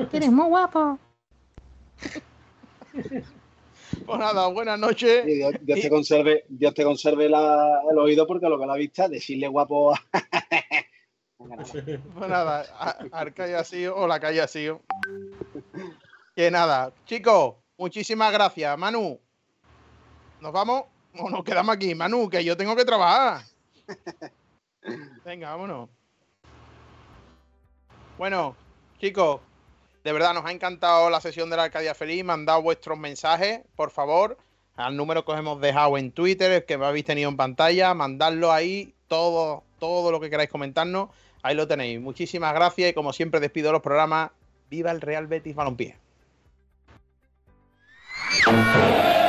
Que 0.10 0.18
eres 0.18 0.32
muy 0.32 0.48
guapo. 0.48 0.98
Pues 4.06 4.20
nada, 4.20 4.48
buenas 4.48 4.80
noches. 4.80 5.26
Y 5.28 5.36
Dios, 5.36 5.54
Dios 5.62 5.80
te 5.82 5.90
conserve, 5.90 6.46
Dios 6.50 6.74
te 6.74 6.84
conserve 6.84 7.30
la- 7.30 7.82
el 7.90 7.98
oído 7.98 8.26
porque 8.26 8.48
lo 8.50 8.60
que 8.60 8.66
la 8.66 8.76
vista, 8.76 9.08
decirle 9.08 9.48
guapo 9.48 9.94
a... 9.94 10.00
Pues 11.38 12.30
nada, 12.30 12.66
a- 12.78 12.98
Arcaya 13.14 13.60
ha 13.60 13.64
sido 13.64 13.96
o 13.96 14.08
la 14.08 14.20
calle 14.20 14.42
ha 14.42 14.48
sido. 14.48 14.82
Que 16.36 16.52
nada, 16.52 16.94
chicos, 17.06 17.56
muchísimas 17.82 18.32
gracias. 18.32 18.78
Manu, 18.78 19.20
¿nos 20.40 20.52
vamos 20.52 20.84
o 21.18 21.30
nos 21.32 21.44
quedamos 21.44 21.76
aquí? 21.76 21.96
Manu, 21.96 22.30
que 22.30 22.46
yo 22.46 22.56
tengo 22.56 22.76
que 22.76 22.86
trabajar. 22.86 23.42
Venga, 25.26 25.50
vámonos. 25.50 25.90
Bueno, 28.20 28.56
chicos, 29.00 29.42
de 30.04 30.14
verdad 30.14 30.36
nos 30.36 30.46
ha 30.46 30.52
encantado 30.52 31.10
la 31.10 31.22
sesión 31.22 31.50
de 31.50 31.58
la 31.58 31.64
Arcadia 31.64 31.96
Feliz. 31.96 32.24
Mandad 32.24 32.62
vuestros 32.62 33.00
mensajes, 33.00 33.62
por 33.76 33.90
favor, 33.90 34.38
al 34.76 34.96
número 34.96 35.26
que 35.26 35.32
os 35.32 35.40
hemos 35.40 35.60
dejado 35.60 35.98
en 35.98 36.12
Twitter, 36.12 36.52
el 36.52 36.66
que 36.66 36.78
me 36.78 36.86
habéis 36.86 37.06
tenido 37.06 37.30
en 37.30 37.38
pantalla. 37.38 37.96
Mandadlo 37.96 38.52
ahí, 38.52 38.94
todo, 39.08 39.64
todo 39.80 40.12
lo 40.12 40.20
que 40.20 40.30
queráis 40.30 40.52
comentarnos. 40.52 41.10
Ahí 41.42 41.56
lo 41.56 41.68
tenéis. 41.68 42.00
Muchísimas 42.00 42.54
gracias 42.54 42.92
y 42.92 42.94
como 42.94 43.12
siempre 43.12 43.40
despido 43.40 43.72
los 43.72 43.82
programas. 43.82 44.30
Viva 44.70 44.92
el 44.92 45.02
Real 45.02 45.26
Betis 45.26 45.56
Balompié. 45.56 46.01
Thank 48.34 49.16
you. 49.16 49.21